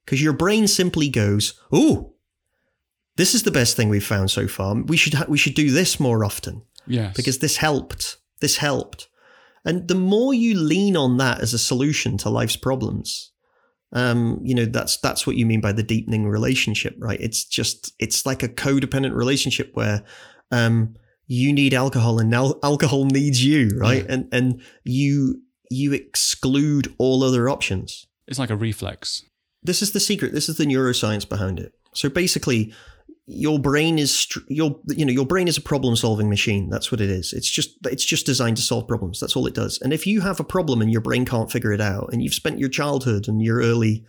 because 0.04 0.22
your 0.22 0.34
brain 0.34 0.68
simply 0.68 1.10
goes, 1.10 1.60
"Oh, 1.72 2.14
this 3.16 3.34
is 3.34 3.44
the 3.44 3.58
best 3.60 3.76
thing 3.76 3.90
we've 3.90 4.14
found 4.16 4.30
so 4.30 4.48
far. 4.48 4.76
We 4.76 4.98
should 4.98 5.16
ha- 5.16 5.26
we 5.28 5.38
should 5.38 5.56
do 5.56 5.72
this 5.72 6.00
more 6.00 6.24
often." 6.24 6.62
yes 6.88 7.16
because 7.16 7.40
this 7.40 7.58
helped. 7.58 8.18
This 8.42 8.58
helped. 8.58 9.08
And 9.68 9.88
the 9.88 9.96
more 9.96 10.34
you 10.34 10.54
lean 10.56 10.96
on 10.96 11.18
that 11.18 11.42
as 11.42 11.54
a 11.54 11.58
solution 11.58 12.18
to 12.20 12.30
life's 12.30 12.56
problems, 12.58 13.32
um, 13.92 14.40
you 14.44 14.54
know, 14.54 14.66
that's 14.66 14.98
that's 14.98 15.26
what 15.26 15.38
you 15.38 15.46
mean 15.46 15.62
by 15.62 15.72
the 15.72 15.84
deepening 15.84 16.28
relationship, 16.28 16.96
right? 17.00 17.20
It's 17.20 17.44
just 17.44 17.94
it's 17.98 18.26
like 18.26 18.44
a 18.44 18.50
codependent 18.50 19.16
relationship 19.16 19.72
where 19.74 20.04
um, 20.52 20.94
you 21.26 21.52
need 21.54 21.74
alcohol 21.74 22.20
and 22.20 22.34
al- 22.36 22.60
alcohol 22.62 23.06
needs 23.06 23.44
you, 23.44 23.70
right? 23.80 24.06
And 24.08 24.28
and 24.32 24.62
you 24.84 25.42
you 25.70 25.94
exclude 25.94 26.94
all 26.98 27.24
other 27.24 27.50
options. 27.50 28.08
it's 28.28 28.40
like 28.40 28.50
a 28.50 28.56
reflex 28.56 29.24
This 29.64 29.82
is 29.82 29.92
the 29.92 30.00
secret. 30.00 30.34
This 30.34 30.50
is 30.50 30.58
the 30.58 30.66
neuroscience 30.66 31.28
behind 31.28 31.60
it. 31.60 31.74
So 31.94 32.10
basically, 32.10 32.74
your 33.28 33.58
brain 33.58 33.98
is 33.98 34.28
your 34.48 34.80
you 34.88 35.06
know 35.06 35.12
your 35.12 35.26
brain 35.26 35.48
is 35.48 35.58
a 35.58 35.62
problem 35.62 35.96
solving 35.96 36.30
machine. 36.30 36.70
That's 36.70 36.92
what 36.92 37.02
it 37.02 37.10
is. 37.10 37.34
It's 37.34 37.50
just 37.50 37.78
it's 37.86 38.06
just 38.06 38.26
designed 38.26 38.58
to 38.58 38.64
solve 38.64 38.88
problems. 38.88 39.20
That's 39.20 39.36
all 39.36 39.48
it 39.48 39.56
does. 39.56 39.80
And 39.82 39.94
if 39.94 40.06
you 40.06 40.22
have 40.22 40.40
a 40.40 40.44
problem 40.44 40.82
and 40.82 40.92
your 40.92 41.02
brain 41.02 41.26
can't 41.26 41.52
figure 41.52 41.72
it 41.72 41.82
out, 41.82 42.10
and 42.12 42.22
you've 42.22 42.36
spent 42.36 42.60
your 42.60 42.70
childhood 42.70 43.28
and 43.28 43.42
your 43.42 43.60
early 43.62 44.06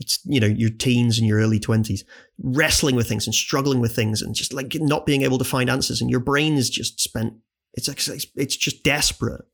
it's 0.00 0.20
you 0.24 0.40
know 0.40 0.46
your 0.46 0.70
teens 0.70 1.18
and 1.18 1.26
your 1.26 1.38
early 1.40 1.58
20s 1.58 2.02
wrestling 2.42 2.94
with 2.94 3.08
things 3.08 3.26
and 3.26 3.34
struggling 3.34 3.80
with 3.80 3.94
things 3.94 4.22
and 4.22 4.34
just 4.34 4.52
like 4.52 4.72
not 4.76 5.06
being 5.06 5.22
able 5.22 5.38
to 5.38 5.44
find 5.44 5.68
answers 5.68 6.00
and 6.00 6.10
your 6.10 6.20
brain 6.20 6.54
is 6.54 6.70
just 6.70 7.00
spent 7.00 7.34
it's 7.74 7.88
it's 7.88 8.26
it's 8.36 8.56
just 8.56 8.84
desperate 8.84 9.44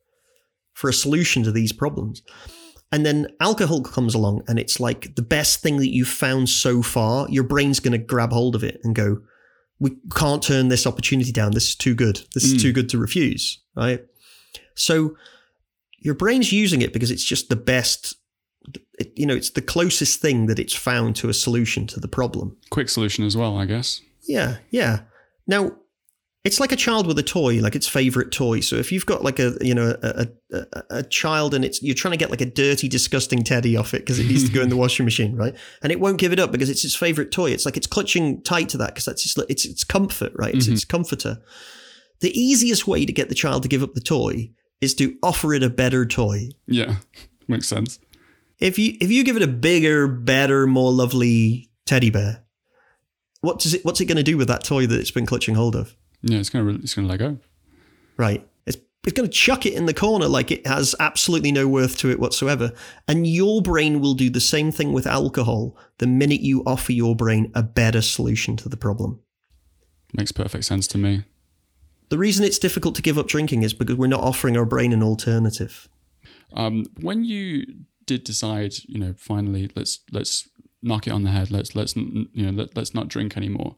for 0.74 0.88
a 0.90 0.92
solution 0.92 1.42
to 1.44 1.50
these 1.52 1.72
problems. 1.72 2.22
And 2.92 3.04
then 3.04 3.26
alcohol 3.40 3.80
comes 3.82 4.14
along 4.14 4.42
and 4.46 4.58
it's 4.58 4.78
like 4.78 5.16
the 5.16 5.22
best 5.22 5.60
thing 5.62 5.78
that 5.78 5.92
you've 5.92 6.06
found 6.08 6.48
so 6.48 6.82
far 6.82 7.26
your 7.28 7.42
brain's 7.42 7.80
going 7.80 7.92
to 7.92 7.98
grab 7.98 8.30
hold 8.32 8.54
of 8.54 8.62
it 8.62 8.80
and 8.84 8.94
go 8.94 9.18
we 9.80 9.90
can't 10.14 10.42
turn 10.42 10.68
this 10.68 10.86
opportunity 10.86 11.32
down. 11.32 11.50
This 11.52 11.68
is 11.70 11.74
too 11.74 11.94
good. 11.94 12.20
This 12.34 12.44
is 12.44 12.54
Mm. 12.54 12.60
too 12.62 12.72
good 12.72 12.88
to 12.90 12.98
refuse 12.98 13.58
right? 13.76 14.00
So 14.76 15.16
your 15.98 16.14
brain's 16.14 16.52
using 16.52 16.82
it 16.82 16.92
because 16.92 17.10
it's 17.10 17.24
just 17.24 17.48
the 17.48 17.56
best 17.56 18.16
it, 18.98 19.12
you 19.16 19.26
know 19.26 19.34
it's 19.34 19.50
the 19.50 19.60
closest 19.62 20.20
thing 20.20 20.46
that 20.46 20.58
it's 20.58 20.74
found 20.74 21.16
to 21.16 21.28
a 21.28 21.34
solution 21.34 21.86
to 21.88 22.00
the 22.00 22.08
problem. 22.08 22.56
Quick 22.70 22.88
solution 22.88 23.24
as 23.24 23.36
well 23.36 23.58
i 23.58 23.64
guess. 23.66 24.00
Yeah 24.28 24.58
yeah. 24.70 25.00
Now 25.46 25.72
it's 26.44 26.60
like 26.60 26.72
a 26.72 26.76
child 26.76 27.06
with 27.06 27.18
a 27.18 27.22
toy 27.22 27.60
like 27.60 27.74
its 27.74 27.88
favorite 27.88 28.30
toy. 28.30 28.60
So 28.60 28.76
if 28.76 28.92
you've 28.92 29.06
got 29.06 29.24
like 29.24 29.38
a 29.38 29.56
you 29.62 29.74
know 29.74 29.96
a, 30.02 30.28
a, 30.52 30.82
a, 30.90 31.02
child 31.02 31.54
and 31.54 31.64
it's 31.64 31.82
you're 31.82 31.94
trying 31.94 32.12
to 32.12 32.18
get 32.18 32.30
like 32.30 32.42
a 32.42 32.46
dirty 32.46 32.86
disgusting 32.86 33.42
teddy 33.42 33.76
off 33.76 33.94
it 33.94 34.02
because 34.02 34.18
it 34.18 34.26
needs 34.26 34.44
to 34.44 34.52
go 34.52 34.60
in 34.60 34.68
the 34.68 34.76
washing 34.84 35.04
machine 35.06 35.36
right? 35.36 35.56
And 35.82 35.90
it 35.90 36.00
won't 36.00 36.18
give 36.18 36.32
it 36.32 36.38
up 36.38 36.52
because 36.52 36.68
it's 36.68 36.84
its 36.84 36.94
favorite 36.94 37.32
toy. 37.32 37.50
It's 37.50 37.64
like 37.64 37.78
it's 37.78 37.86
clutching 37.86 38.42
tight 38.42 38.68
to 38.70 38.78
that 38.78 38.88
because 38.88 39.06
that's 39.06 39.24
its, 39.24 39.38
it's 39.48 39.64
its 39.64 39.84
comfort 39.84 40.32
right? 40.36 40.54
It's 40.54 40.68
Mhm. 40.68 40.72
its 40.74 40.84
comforter. 40.84 41.38
The 42.20 42.38
easiest 42.38 42.86
way 42.86 43.06
to 43.06 43.12
get 43.12 43.30
the 43.30 43.34
child 43.34 43.62
to 43.62 43.68
give 43.68 43.82
up 43.82 43.94
the 43.94 44.00
toy 44.00 44.50
is 44.80 44.94
to 44.96 45.16
offer 45.22 45.54
it 45.54 45.62
a 45.62 45.70
better 45.70 46.04
toy. 46.04 46.50
Yeah 46.66 46.96
makes 47.48 47.66
sense. 47.68 47.98
If 48.58 48.78
you 48.78 48.96
if 49.00 49.10
you 49.10 49.24
give 49.24 49.36
it 49.36 49.42
a 49.42 49.48
bigger, 49.48 50.06
better, 50.06 50.66
more 50.66 50.92
lovely 50.92 51.70
teddy 51.86 52.10
bear, 52.10 52.44
what 53.40 53.60
does 53.60 53.72
it 53.72 53.82
what's 53.84 54.02
it 54.02 54.04
going 54.06 54.18
to 54.18 54.22
do 54.22 54.36
with 54.36 54.48
that 54.48 54.62
toy 54.62 54.86
that 54.86 55.00
it's 55.00 55.10
been 55.10 55.26
clutching 55.26 55.54
hold 55.54 55.74
of? 55.74 55.96
Yeah 56.24 56.38
it's 56.38 56.50
gonna 56.50 56.74
it's 56.74 56.94
gonna 56.94 57.08
let 57.08 57.18
go 57.18 57.38
Right. 58.16 58.46
It's 58.66 58.78
it's 59.04 59.12
going 59.12 59.28
to 59.28 59.32
chuck 59.32 59.66
it 59.66 59.74
in 59.74 59.86
the 59.86 59.94
corner 59.94 60.26
like 60.28 60.50
it 60.50 60.66
has 60.66 60.94
absolutely 60.98 61.52
no 61.52 61.68
worth 61.68 61.96
to 61.98 62.10
it 62.10 62.18
whatsoever. 62.18 62.72
And 63.06 63.26
your 63.26 63.60
brain 63.60 64.00
will 64.00 64.14
do 64.14 64.30
the 64.30 64.40
same 64.40 64.70
thing 64.70 64.92
with 64.92 65.06
alcohol 65.06 65.76
the 65.98 66.06
minute 66.06 66.40
you 66.40 66.62
offer 66.64 66.92
your 66.92 67.14
brain 67.14 67.50
a 67.54 67.62
better 67.62 68.00
solution 68.00 68.56
to 68.58 68.68
the 68.68 68.76
problem. 68.76 69.20
makes 70.12 70.32
perfect 70.32 70.64
sense 70.64 70.86
to 70.88 70.98
me 70.98 71.24
The 72.08 72.18
reason 72.18 72.44
it's 72.44 72.58
difficult 72.58 72.94
to 72.96 73.02
give 73.02 73.18
up 73.18 73.28
drinking 73.28 73.62
is 73.62 73.74
because 73.74 73.96
we're 73.96 74.06
not 74.06 74.22
offering 74.22 74.56
our 74.56 74.66
brain 74.66 74.92
an 74.92 75.02
alternative. 75.02 75.88
Um, 76.54 76.86
when 77.00 77.24
you 77.24 77.66
did 78.06 78.24
decide, 78.24 78.74
you 78.86 78.98
know, 78.98 79.14
finally 79.18 79.70
let's 79.74 80.00
let's 80.12 80.48
knock 80.82 81.06
it 81.06 81.10
on 81.12 81.24
the 81.24 81.30
head. 81.30 81.50
Let's 81.50 81.74
let's 81.74 81.96
you 81.96 82.28
know 82.34 82.50
let, 82.50 82.76
let's 82.76 82.94
not 82.94 83.08
drink 83.08 83.36
anymore. 83.36 83.76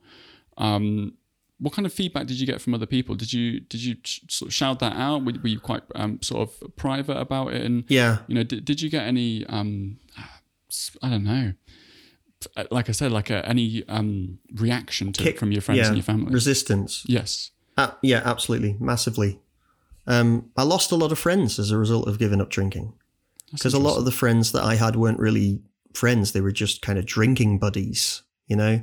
Um, 0.59 1.15
what 1.59 1.73
kind 1.73 1.87
of 1.87 1.93
feedback 1.93 2.27
did 2.27 2.39
you 2.39 2.47
get 2.47 2.61
from 2.61 2.75
other 2.75 2.87
people? 2.87 3.15
Did 3.15 3.33
you 3.33 3.61
did 3.61 3.83
you 3.83 3.97
sort 4.05 4.49
of 4.49 4.55
shout 4.55 4.79
that 4.81 4.95
out? 4.95 5.25
Were, 5.25 5.33
were 5.43 5.49
you 5.49 5.61
quite 5.61 5.83
um, 5.95 6.21
sort 6.23 6.49
of 6.49 6.77
private 6.77 7.17
about 7.17 7.55
it? 7.55 7.63
And 7.63 7.85
yeah, 7.89 8.19
you 8.27 8.35
know, 8.35 8.43
did, 8.43 8.65
did 8.65 8.83
you 8.83 8.91
get 8.91 9.07
any? 9.07 9.47
Um, 9.47 9.99
I 11.03 11.11
don't 11.11 11.25
know. 11.25 11.55
Like 12.71 12.89
I 12.89 12.93
said, 12.93 13.13
like 13.13 13.31
a, 13.31 13.47
any 13.49 13.85
um, 13.89 14.39
reaction 14.55 15.13
to 15.15 15.23
Kick, 15.23 15.37
it 15.37 15.39
from 15.39 15.53
your 15.53 15.63
friends 15.63 15.81
yeah, 15.81 15.87
and 15.87 15.97
your 15.97 16.05
family? 16.05 16.33
Resistance. 16.33 17.05
Yes. 17.09 17.51
Uh, 17.77 17.93
yeah, 18.03 18.23
absolutely, 18.25 18.77
massively. 18.79 19.41
Um, 20.07 20.51
I 20.57 20.63
lost 20.63 20.93
a 20.93 20.97
lot 20.97 21.13
of 21.13 21.19
friends 21.19 21.59
as 21.59 21.71
a 21.71 21.79
result 21.79 22.07
of 22.07 22.19
giving 22.19 22.41
up 22.41 22.51
drinking 22.51 22.93
because 23.53 23.75
a 23.75 23.79
lot 23.79 23.97
of 23.97 24.05
the 24.05 24.13
friends 24.13 24.53
that 24.53 24.63
I 24.63 24.77
had 24.77 24.97
weren't 24.97 25.19
really 25.19 25.63
friends; 25.95 26.33
they 26.33 26.43
were 26.43 26.53
just 26.53 26.83
kind 26.83 26.99
of 26.99 27.07
drinking 27.07 27.59
buddies, 27.59 28.23
you 28.47 28.57
know. 28.57 28.83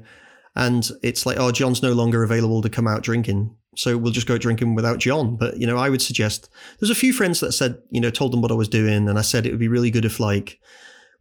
And 0.56 0.90
it's 1.02 1.26
like, 1.26 1.38
oh, 1.40 1.52
John's 1.52 1.82
no 1.82 1.94
longer 1.94 2.24
available 2.24 2.62
to 2.62 2.70
come 2.70 2.88
out 2.88 3.02
drinking, 3.02 3.56
so 3.76 3.98
we'll 3.98 4.12
just 4.12 4.28
go 4.28 4.38
drinking 4.38 4.76
without 4.76 5.00
John. 5.00 5.36
But 5.36 5.58
you 5.58 5.66
know, 5.66 5.78
I 5.78 5.90
would 5.90 6.02
suggest 6.02 6.50
there's 6.80 6.92
a 6.92 6.96
few 6.96 7.14
friends 7.14 7.40
that 7.40 7.54
said, 7.54 7.78
you 7.90 8.00
know, 8.00 8.12
told 8.12 8.34
them 8.34 8.42
what 8.42 8.52
I 8.52 8.56
was 8.56 8.70
doing, 8.70 9.10
and 9.10 9.18
I 9.18 9.24
said 9.24 9.46
it 9.46 9.52
would 9.52 9.60
be 9.60 9.68
really 9.68 9.92
good 9.92 10.06
if 10.06 10.20
like 10.20 10.60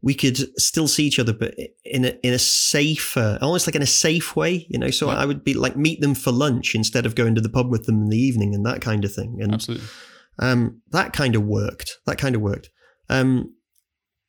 we 0.03 0.15
could 0.15 0.37
still 0.61 0.89
see 0.89 1.07
each 1.07 1.21
other, 1.21 1.33
but 1.33 1.55
in 1.85 2.05
a 2.05 2.19
in 2.23 2.35
a 2.35 2.39
safer, 2.39 3.39
almost 3.41 3.67
like 3.67 3.77
in 3.77 3.83
a 3.83 3.87
safe 3.87 4.35
way, 4.35 4.67
you 4.69 4.79
know. 4.79 4.91
So 4.91 5.07
yeah. 5.07 5.17
I 5.17 5.25
would 5.25 5.45
be 5.45 5.55
like 5.55 5.77
meet 5.77 6.01
them 6.01 6.15
for 6.15 6.33
lunch 6.33 6.75
instead 6.75 7.07
of 7.07 7.15
going 7.15 7.35
to 7.37 7.41
the 7.41 7.49
pub 7.49 7.71
with 7.71 7.87
them 7.87 8.03
in 8.03 8.09
the 8.09 8.19
evening 8.19 8.55
and 8.55 8.67
that 8.67 8.81
kind 8.81 9.05
of 9.05 9.15
thing. 9.15 9.39
And 9.41 9.55
absolutely, 9.55 9.87
um, 10.41 10.83
that 10.91 11.13
kind 11.13 11.37
of 11.37 11.45
worked. 11.45 11.99
That 12.07 12.19
kind 12.19 12.35
of 12.35 12.43
worked. 12.43 12.69
Um, 13.09 13.55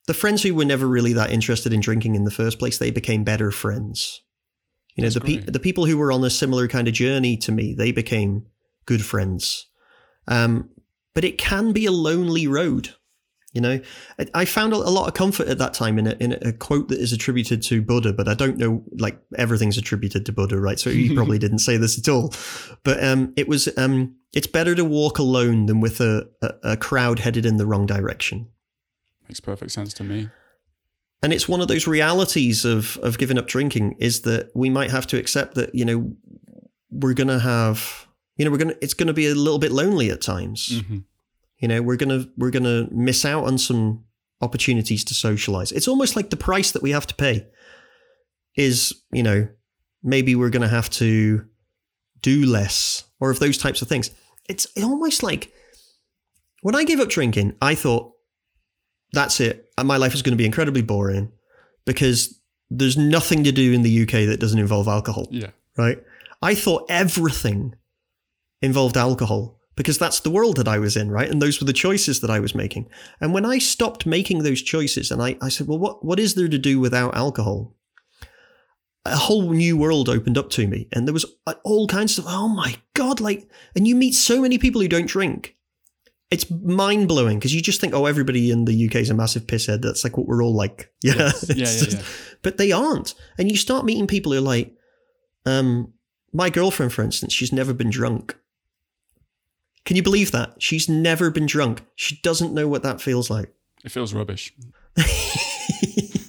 the 0.05 0.13
friends 0.13 0.43
who 0.43 0.53
were 0.53 0.65
never 0.65 0.87
really 0.87 1.13
that 1.13 1.31
interested 1.31 1.73
in 1.73 1.79
drinking 1.79 2.15
in 2.15 2.23
the 2.23 2.31
first 2.31 2.59
place, 2.59 2.77
they 2.77 2.91
became 2.91 3.23
better 3.23 3.51
friends. 3.51 4.21
You 4.95 5.03
know, 5.03 5.09
That's 5.09 5.25
the 5.25 5.39
pe- 5.39 5.51
the 5.51 5.59
people 5.59 5.85
who 5.85 5.97
were 5.97 6.11
on 6.11 6.23
a 6.23 6.29
similar 6.29 6.67
kind 6.67 6.87
of 6.87 6.93
journey 6.93 7.37
to 7.37 7.51
me, 7.51 7.73
they 7.73 7.91
became 7.91 8.45
good 8.85 9.03
friends. 9.03 9.67
Um, 10.27 10.69
but 11.13 11.23
it 11.23 11.37
can 11.37 11.71
be 11.71 11.85
a 11.85 11.91
lonely 11.91 12.47
road. 12.47 12.93
You 13.53 13.61
know, 13.61 13.79
I 14.33 14.45
found 14.45 14.73
a 14.73 14.77
lot 14.77 15.07
of 15.07 15.13
comfort 15.13 15.47
at 15.47 15.59
that 15.59 15.75
time 15.75 15.99
in 15.99 16.07
a, 16.07 16.11
in 16.19 16.31
a 16.41 16.51
quote 16.51 16.87
that 16.87 16.99
is 16.99 17.13
attributed 17.13 17.61
to 17.63 17.83
Buddha, 17.83 18.11
but 18.11 18.27
I 18.27 18.33
don't 18.33 18.57
know, 18.57 18.83
like 18.97 19.19
everything's 19.37 19.77
attributed 19.77 20.25
to 20.25 20.31
Buddha, 20.31 20.59
right? 20.59 20.79
So 20.79 20.89
he 20.89 21.13
probably 21.13 21.37
didn't 21.39 21.59
say 21.59 21.77
this 21.77 21.99
at 21.99 22.09
all. 22.09 22.33
But 22.83 23.03
um, 23.03 23.31
it 23.37 23.47
was, 23.47 23.69
um, 23.77 24.15
it's 24.33 24.47
better 24.47 24.73
to 24.73 24.83
walk 24.83 25.19
alone 25.19 25.67
than 25.67 25.81
with 25.81 26.01
a, 26.01 26.27
a, 26.41 26.71
a 26.71 26.77
crowd 26.77 27.19
headed 27.19 27.45
in 27.45 27.57
the 27.57 27.67
wrong 27.67 27.85
direction. 27.85 28.47
Makes 29.27 29.41
perfect 29.41 29.71
sense 29.71 29.93
to 29.95 30.03
me. 30.03 30.29
And 31.23 31.31
it's 31.31 31.47
one 31.47 31.61
of 31.61 31.69
those 31.69 31.87
realities 31.87 32.65
of 32.65 32.97
of 32.97 33.17
giving 33.17 33.37
up 33.37 33.47
drinking 33.47 33.95
is 33.97 34.21
that 34.21 34.51
we 34.53 34.69
might 34.69 34.91
have 34.91 35.07
to 35.07 35.17
accept 35.17 35.55
that 35.55 35.73
you 35.73 35.85
know 35.85 36.13
we're 36.91 37.13
gonna 37.13 37.39
have 37.39 38.07
you 38.37 38.45
know 38.45 38.51
we're 38.51 38.57
gonna 38.57 38.75
it's 38.81 38.93
gonna 38.93 39.13
be 39.13 39.27
a 39.27 39.33
little 39.33 39.57
bit 39.57 39.71
lonely 39.71 40.09
at 40.09 40.21
times. 40.21 40.69
Mm-hmm. 40.69 40.97
You 41.59 41.67
know, 41.69 41.81
we're 41.81 41.95
gonna 41.95 42.25
we're 42.37 42.51
gonna 42.51 42.87
miss 42.91 43.23
out 43.23 43.45
on 43.45 43.57
some 43.57 44.03
opportunities 44.41 45.05
to 45.05 45.13
socialize. 45.13 45.71
It's 45.71 45.87
almost 45.87 46.17
like 46.17 46.29
the 46.29 46.37
price 46.37 46.71
that 46.71 46.83
we 46.83 46.91
have 46.91 47.07
to 47.07 47.15
pay 47.15 47.47
is, 48.57 48.93
you 49.13 49.23
know, 49.23 49.47
maybe 50.03 50.35
we're 50.35 50.49
gonna 50.49 50.67
have 50.67 50.89
to 50.91 51.45
do 52.21 52.45
less 52.45 53.05
or 53.21 53.31
of 53.31 53.39
those 53.39 53.57
types 53.57 53.81
of 53.81 53.87
things. 53.87 54.11
It's 54.49 54.67
almost 54.75 55.23
like 55.23 55.53
when 56.61 56.75
I 56.75 56.83
gave 56.83 56.99
up 56.99 57.07
drinking, 57.07 57.55
I 57.61 57.75
thought 57.75 58.11
that's 59.13 59.39
it. 59.39 59.62
And 59.77 59.87
my 59.87 59.97
life 59.97 60.13
is 60.13 60.21
going 60.21 60.33
to 60.33 60.41
be 60.41 60.45
incredibly 60.45 60.81
boring 60.81 61.31
because 61.85 62.39
there's 62.69 62.97
nothing 62.97 63.43
to 63.43 63.51
do 63.51 63.73
in 63.73 63.81
the 63.81 64.03
UK 64.03 64.27
that 64.27 64.39
doesn't 64.39 64.59
involve 64.59 64.87
alcohol. 64.87 65.27
Yeah. 65.31 65.51
Right. 65.77 65.99
I 66.41 66.55
thought 66.55 66.85
everything 66.89 67.75
involved 68.61 68.97
alcohol 68.97 69.59
because 69.75 69.97
that's 69.97 70.19
the 70.19 70.29
world 70.29 70.57
that 70.57 70.67
I 70.67 70.77
was 70.77 70.95
in, 70.95 71.09
right? 71.09 71.29
And 71.29 71.41
those 71.41 71.59
were 71.59 71.65
the 71.65 71.73
choices 71.73 72.21
that 72.21 72.29
I 72.29 72.39
was 72.39 72.53
making. 72.53 72.89
And 73.19 73.33
when 73.33 73.45
I 73.45 73.57
stopped 73.57 74.05
making 74.05 74.43
those 74.43 74.61
choices 74.61 75.11
and 75.11 75.21
I, 75.21 75.37
I 75.41 75.49
said, 75.49 75.67
well, 75.67 75.79
what, 75.79 76.05
what 76.05 76.19
is 76.19 76.35
there 76.35 76.47
to 76.47 76.59
do 76.59 76.79
without 76.79 77.15
alcohol? 77.15 77.75
A 79.05 79.15
whole 79.15 79.51
new 79.51 79.75
world 79.75 80.07
opened 80.09 80.37
up 80.37 80.49
to 80.51 80.67
me. 80.67 80.87
And 80.91 81.07
there 81.07 81.13
was 81.13 81.25
uh, 81.47 81.55
all 81.63 81.87
kinds 81.87 82.17
of, 82.17 82.25
oh 82.27 82.47
my 82.47 82.75
God, 82.93 83.19
like, 83.19 83.49
and 83.75 83.87
you 83.87 83.95
meet 83.95 84.13
so 84.13 84.41
many 84.41 84.57
people 84.57 84.79
who 84.79 84.87
don't 84.87 85.07
drink. 85.07 85.55
It's 86.33 86.49
mind 86.49 87.07
blowing 87.07 87.37
because 87.37 87.53
you 87.53 87.61
just 87.61 87.79
think, 87.79 87.93
oh, 87.93 88.07
everybody 88.07 88.49
in 88.49 88.65
the 88.65 88.87
UK 88.87 88.95
is 88.95 89.11
a 89.11 89.13
massive 89.13 89.45
pisshead. 89.45 89.83
That's 89.83 90.03
like 90.03 90.17
what 90.17 90.25
we're 90.25 90.43
all 90.43 90.55
like. 90.55 90.91
Yeah. 91.03 91.13
Yes. 91.47 91.47
Yeah, 91.55 91.65
yeah, 91.65 91.99
yeah. 91.99 92.05
But 92.41 92.57
they 92.57 92.71
aren't. 92.71 93.13
And 93.37 93.51
you 93.51 93.55
start 93.55 93.85
meeting 93.85 94.07
people 94.07 94.31
who 94.31 94.39
are 94.39 94.41
like, 94.41 94.75
um, 95.45 95.93
my 96.33 96.49
girlfriend, 96.49 96.91
for 96.91 97.03
instance, 97.03 97.33
she's 97.33 97.53
never 97.53 97.71
been 97.71 97.91
drunk. 97.91 98.35
Can 99.85 99.95
you 99.95 100.01
believe 100.01 100.31
that? 100.31 100.55
She's 100.57 100.89
never 100.89 101.29
been 101.29 101.45
drunk. 101.45 101.85
She 101.95 102.19
doesn't 102.23 102.53
know 102.53 102.67
what 102.67 102.81
that 102.81 102.99
feels 102.99 103.29
like. 103.29 103.53
It 103.83 103.91
feels 103.91 104.13
rubbish. 104.13 104.53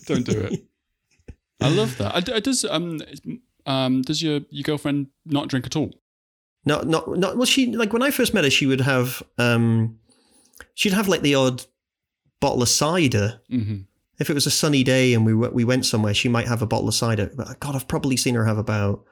Don't 0.06 0.26
do 0.26 0.38
it. 0.38 0.64
I 1.60 1.70
love 1.70 1.96
that. 1.96 2.44
Does 2.44 2.64
um 2.66 3.00
um 3.64 4.02
does 4.02 4.22
your 4.22 4.40
your 4.50 4.64
girlfriend 4.64 5.06
not 5.24 5.48
drink 5.48 5.64
at 5.64 5.76
all? 5.76 5.92
Not 6.64 6.86
not 6.86 7.18
not. 7.18 7.36
Well, 7.36 7.46
she 7.46 7.74
like 7.74 7.92
when 7.92 8.02
I 8.02 8.10
first 8.10 8.34
met 8.34 8.44
her, 8.44 8.50
she 8.50 8.66
would 8.66 8.80
have 8.80 9.22
um 9.38 9.98
she'd 10.74 10.92
have 10.92 11.08
like 11.08 11.22
the 11.22 11.34
odd 11.34 11.64
bottle 12.40 12.62
of 12.62 12.68
cider. 12.68 13.40
Mm-hmm. 13.50 13.82
If 14.18 14.30
it 14.30 14.34
was 14.34 14.46
a 14.46 14.50
sunny 14.50 14.84
day 14.84 15.12
and 15.12 15.26
we 15.26 15.34
we 15.34 15.64
went 15.64 15.86
somewhere, 15.86 16.14
she 16.14 16.28
might 16.28 16.48
have 16.48 16.62
a 16.62 16.66
bottle 16.66 16.88
of 16.88 16.94
cider. 16.94 17.30
But 17.34 17.60
God, 17.60 17.74
I've 17.74 17.88
probably 17.88 18.16
seen 18.16 18.34
her 18.34 18.46
have 18.46 18.58
about 18.58 19.04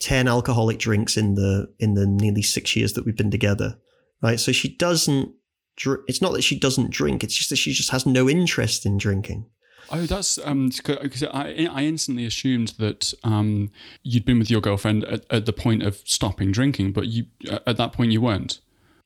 10 0.00 0.28
alcoholic 0.28 0.78
drinks 0.78 1.16
in 1.16 1.34
the 1.34 1.72
in 1.78 1.94
the 1.94 2.06
nearly 2.06 2.42
6 2.42 2.76
years 2.76 2.92
that 2.94 3.04
we've 3.04 3.16
been 3.16 3.30
together 3.30 3.78
right 4.22 4.40
so 4.40 4.52
she 4.52 4.76
doesn't 4.76 5.32
it's 6.06 6.20
not 6.20 6.32
that 6.32 6.42
she 6.42 6.58
doesn't 6.58 6.90
drink 6.90 7.24
it's 7.24 7.34
just 7.34 7.50
that 7.50 7.56
she 7.56 7.72
just 7.72 7.90
has 7.90 8.04
no 8.04 8.28
interest 8.28 8.84
in 8.84 8.98
drinking 8.98 9.46
Oh, 9.90 10.06
that's 10.06 10.38
um 10.38 10.68
because 10.68 11.22
I 11.24 11.68
I 11.70 11.84
instantly 11.84 12.24
assumed 12.24 12.74
that 12.78 13.14
um 13.22 13.70
you'd 14.02 14.24
been 14.24 14.38
with 14.38 14.50
your 14.50 14.60
girlfriend 14.60 15.04
at, 15.04 15.24
at 15.30 15.46
the 15.46 15.52
point 15.52 15.82
of 15.82 16.02
stopping 16.04 16.52
drinking, 16.52 16.92
but 16.92 17.06
you 17.06 17.26
at 17.66 17.76
that 17.76 17.92
point 17.92 18.12
you 18.12 18.20
weren't. 18.20 18.60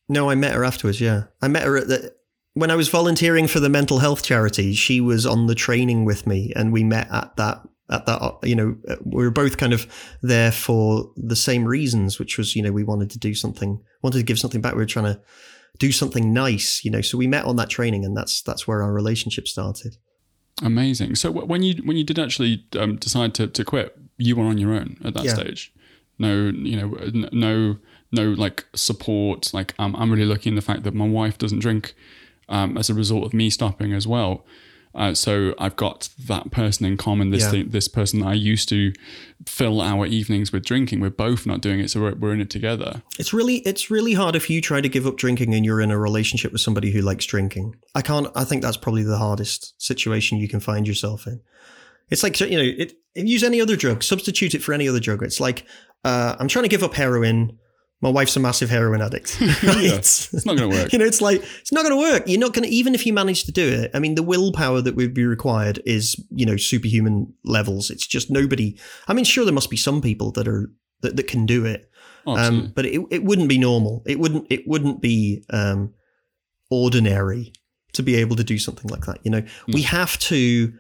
No, 0.08 0.30
I 0.30 0.34
met 0.34 0.54
her 0.54 0.64
afterwards. 0.64 1.00
Yeah, 1.00 1.24
I 1.42 1.48
met 1.48 1.64
her 1.64 1.76
at 1.76 1.88
the 1.88 2.14
when 2.54 2.70
I 2.70 2.76
was 2.76 2.88
volunteering 2.88 3.46
for 3.46 3.60
the 3.60 3.68
mental 3.68 3.98
health 3.98 4.22
charity. 4.22 4.74
She 4.74 5.00
was 5.00 5.26
on 5.26 5.46
the 5.46 5.54
training 5.54 6.04
with 6.04 6.26
me, 6.26 6.52
and 6.56 6.72
we 6.72 6.82
met 6.82 7.08
at 7.12 7.36
that 7.36 7.62
at 7.90 8.06
that 8.06 8.38
you 8.42 8.54
know 8.54 8.76
we 9.04 9.24
were 9.24 9.30
both 9.30 9.56
kind 9.56 9.72
of 9.72 9.86
there 10.22 10.52
for 10.52 11.10
the 11.16 11.36
same 11.36 11.64
reasons 11.64 12.18
which 12.18 12.36
was 12.36 12.54
you 12.54 12.62
know 12.62 12.72
we 12.72 12.84
wanted 12.84 13.10
to 13.10 13.18
do 13.18 13.34
something 13.34 13.80
wanted 14.02 14.18
to 14.18 14.24
give 14.24 14.38
something 14.38 14.60
back 14.60 14.74
we 14.74 14.80
were 14.80 14.86
trying 14.86 15.06
to 15.06 15.20
do 15.78 15.90
something 15.90 16.32
nice 16.32 16.84
you 16.84 16.90
know 16.90 17.00
so 17.00 17.16
we 17.16 17.26
met 17.26 17.44
on 17.44 17.56
that 17.56 17.70
training 17.70 18.04
and 18.04 18.16
that's 18.16 18.42
that's 18.42 18.68
where 18.68 18.82
our 18.82 18.92
relationship 18.92 19.48
started 19.48 19.96
amazing. 20.62 21.14
So 21.14 21.30
when 21.30 21.62
you 21.62 21.82
when 21.84 21.96
you 21.96 22.04
did 22.04 22.18
actually 22.18 22.64
um, 22.78 22.96
decide 22.96 23.34
to, 23.34 23.46
to 23.46 23.64
quit 23.64 23.96
you 24.18 24.36
were 24.36 24.44
on 24.44 24.58
your 24.58 24.72
own 24.72 24.96
at 25.04 25.14
that 25.14 25.24
yeah. 25.24 25.34
stage. 25.34 25.72
No 26.18 26.46
you 26.46 26.76
know 26.76 27.28
no 27.32 27.76
no 28.10 28.30
like 28.30 28.64
support 28.74 29.52
like 29.52 29.74
um, 29.78 29.94
i'm 29.96 30.10
really 30.10 30.24
lucky 30.24 30.48
in 30.48 30.56
the 30.56 30.62
fact 30.62 30.82
that 30.82 30.94
my 30.94 31.06
wife 31.06 31.38
doesn't 31.38 31.58
drink 31.58 31.94
um, 32.48 32.78
as 32.78 32.88
a 32.88 32.94
result 32.94 33.24
of 33.24 33.34
me 33.34 33.50
stopping 33.50 33.92
as 33.92 34.06
well 34.06 34.44
uh, 34.94 35.14
so 35.14 35.54
I've 35.58 35.76
got 35.76 36.08
that 36.26 36.50
person 36.50 36.86
in 36.86 36.96
common. 36.96 37.30
This 37.30 37.44
yeah. 37.44 37.50
thing, 37.50 37.68
this 37.68 37.88
person 37.88 38.22
I 38.22 38.34
used 38.34 38.68
to 38.70 38.92
fill 39.46 39.80
our 39.80 40.06
evenings 40.06 40.52
with 40.52 40.64
drinking. 40.64 41.00
We're 41.00 41.10
both 41.10 41.46
not 41.46 41.60
doing 41.60 41.80
it, 41.80 41.90
so 41.90 42.00
we're, 42.00 42.14
we're 42.14 42.32
in 42.32 42.40
it 42.40 42.50
together. 42.50 43.02
It's 43.18 43.32
really 43.32 43.56
it's 43.58 43.90
really 43.90 44.14
hard 44.14 44.34
if 44.34 44.50
you 44.50 44.60
try 44.60 44.80
to 44.80 44.88
give 44.88 45.06
up 45.06 45.16
drinking 45.16 45.54
and 45.54 45.64
you're 45.64 45.80
in 45.80 45.90
a 45.90 45.98
relationship 45.98 46.52
with 46.52 46.60
somebody 46.60 46.90
who 46.90 47.00
likes 47.00 47.26
drinking. 47.26 47.76
I 47.94 48.02
can't. 48.02 48.28
I 48.34 48.44
think 48.44 48.62
that's 48.62 48.76
probably 48.76 49.02
the 49.02 49.18
hardest 49.18 49.80
situation 49.80 50.38
you 50.38 50.48
can 50.48 50.60
find 50.60 50.86
yourself 50.86 51.26
in. 51.26 51.40
It's 52.10 52.22
like 52.22 52.40
you 52.40 52.56
know, 52.56 52.62
it, 52.78 52.94
use 53.14 53.42
any 53.42 53.60
other 53.60 53.76
drug, 53.76 54.02
substitute 54.02 54.54
it 54.54 54.62
for 54.62 54.72
any 54.72 54.88
other 54.88 55.00
drug. 55.00 55.22
It's 55.22 55.40
like 55.40 55.64
uh, 56.04 56.36
I'm 56.38 56.48
trying 56.48 56.64
to 56.64 56.68
give 56.68 56.82
up 56.82 56.94
heroin 56.94 57.58
my 58.00 58.08
wife's 58.08 58.36
a 58.36 58.40
massive 58.40 58.70
heroin 58.70 59.00
addict. 59.00 59.40
yeah, 59.40 59.50
it's 59.96 60.46
not 60.46 60.56
going 60.56 60.70
to 60.70 60.76
work. 60.76 60.92
You 60.92 60.98
know, 60.98 61.04
it's 61.04 61.20
like 61.20 61.42
it's 61.60 61.72
not 61.72 61.84
going 61.84 61.94
to 61.94 62.12
work. 62.12 62.24
You're 62.26 62.40
not 62.40 62.52
going 62.52 62.68
to 62.68 62.74
even 62.74 62.94
if 62.94 63.04
you 63.06 63.12
manage 63.12 63.44
to 63.44 63.52
do 63.52 63.66
it. 63.66 63.90
I 63.92 63.98
mean, 63.98 64.14
the 64.14 64.22
willpower 64.22 64.80
that 64.82 64.94
would 64.94 65.14
be 65.14 65.24
required 65.24 65.82
is 65.84 66.16
you 66.30 66.46
know 66.46 66.56
superhuman 66.56 67.32
levels. 67.44 67.90
It's 67.90 68.06
just 68.06 68.30
nobody. 68.30 68.78
I 69.08 69.14
mean, 69.14 69.24
sure, 69.24 69.44
there 69.44 69.54
must 69.54 69.70
be 69.70 69.76
some 69.76 70.00
people 70.00 70.30
that 70.32 70.46
are 70.46 70.70
that, 71.00 71.16
that 71.16 71.26
can 71.26 71.46
do 71.46 71.64
it, 71.64 71.90
oh, 72.26 72.36
um, 72.36 72.72
but 72.74 72.86
it 72.86 73.00
it 73.10 73.24
wouldn't 73.24 73.48
be 73.48 73.58
normal. 73.58 74.02
It 74.06 74.18
wouldn't 74.18 74.46
it 74.50 74.66
wouldn't 74.66 75.00
be 75.00 75.44
um, 75.50 75.94
ordinary 76.70 77.52
to 77.94 78.02
be 78.02 78.16
able 78.16 78.36
to 78.36 78.44
do 78.44 78.58
something 78.58 78.88
like 78.88 79.06
that. 79.06 79.18
You 79.24 79.30
know, 79.30 79.42
mm. 79.42 79.74
we 79.74 79.82
have 79.82 80.18
to 80.20 80.72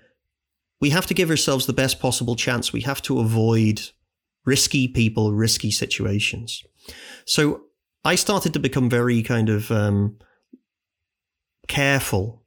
we 0.80 0.90
have 0.90 1.06
to 1.06 1.14
give 1.14 1.30
ourselves 1.30 1.66
the 1.66 1.72
best 1.72 2.00
possible 2.00 2.36
chance. 2.36 2.72
We 2.72 2.82
have 2.82 3.02
to 3.02 3.18
avoid 3.18 3.82
risky 4.44 4.88
people, 4.88 5.32
risky 5.32 5.70
situations. 5.70 6.62
So 7.28 7.62
I 8.04 8.16
started 8.16 8.52
to 8.54 8.58
become 8.58 8.90
very 8.90 9.22
kind 9.22 9.48
of 9.48 9.70
um, 9.70 10.18
careful 11.68 12.38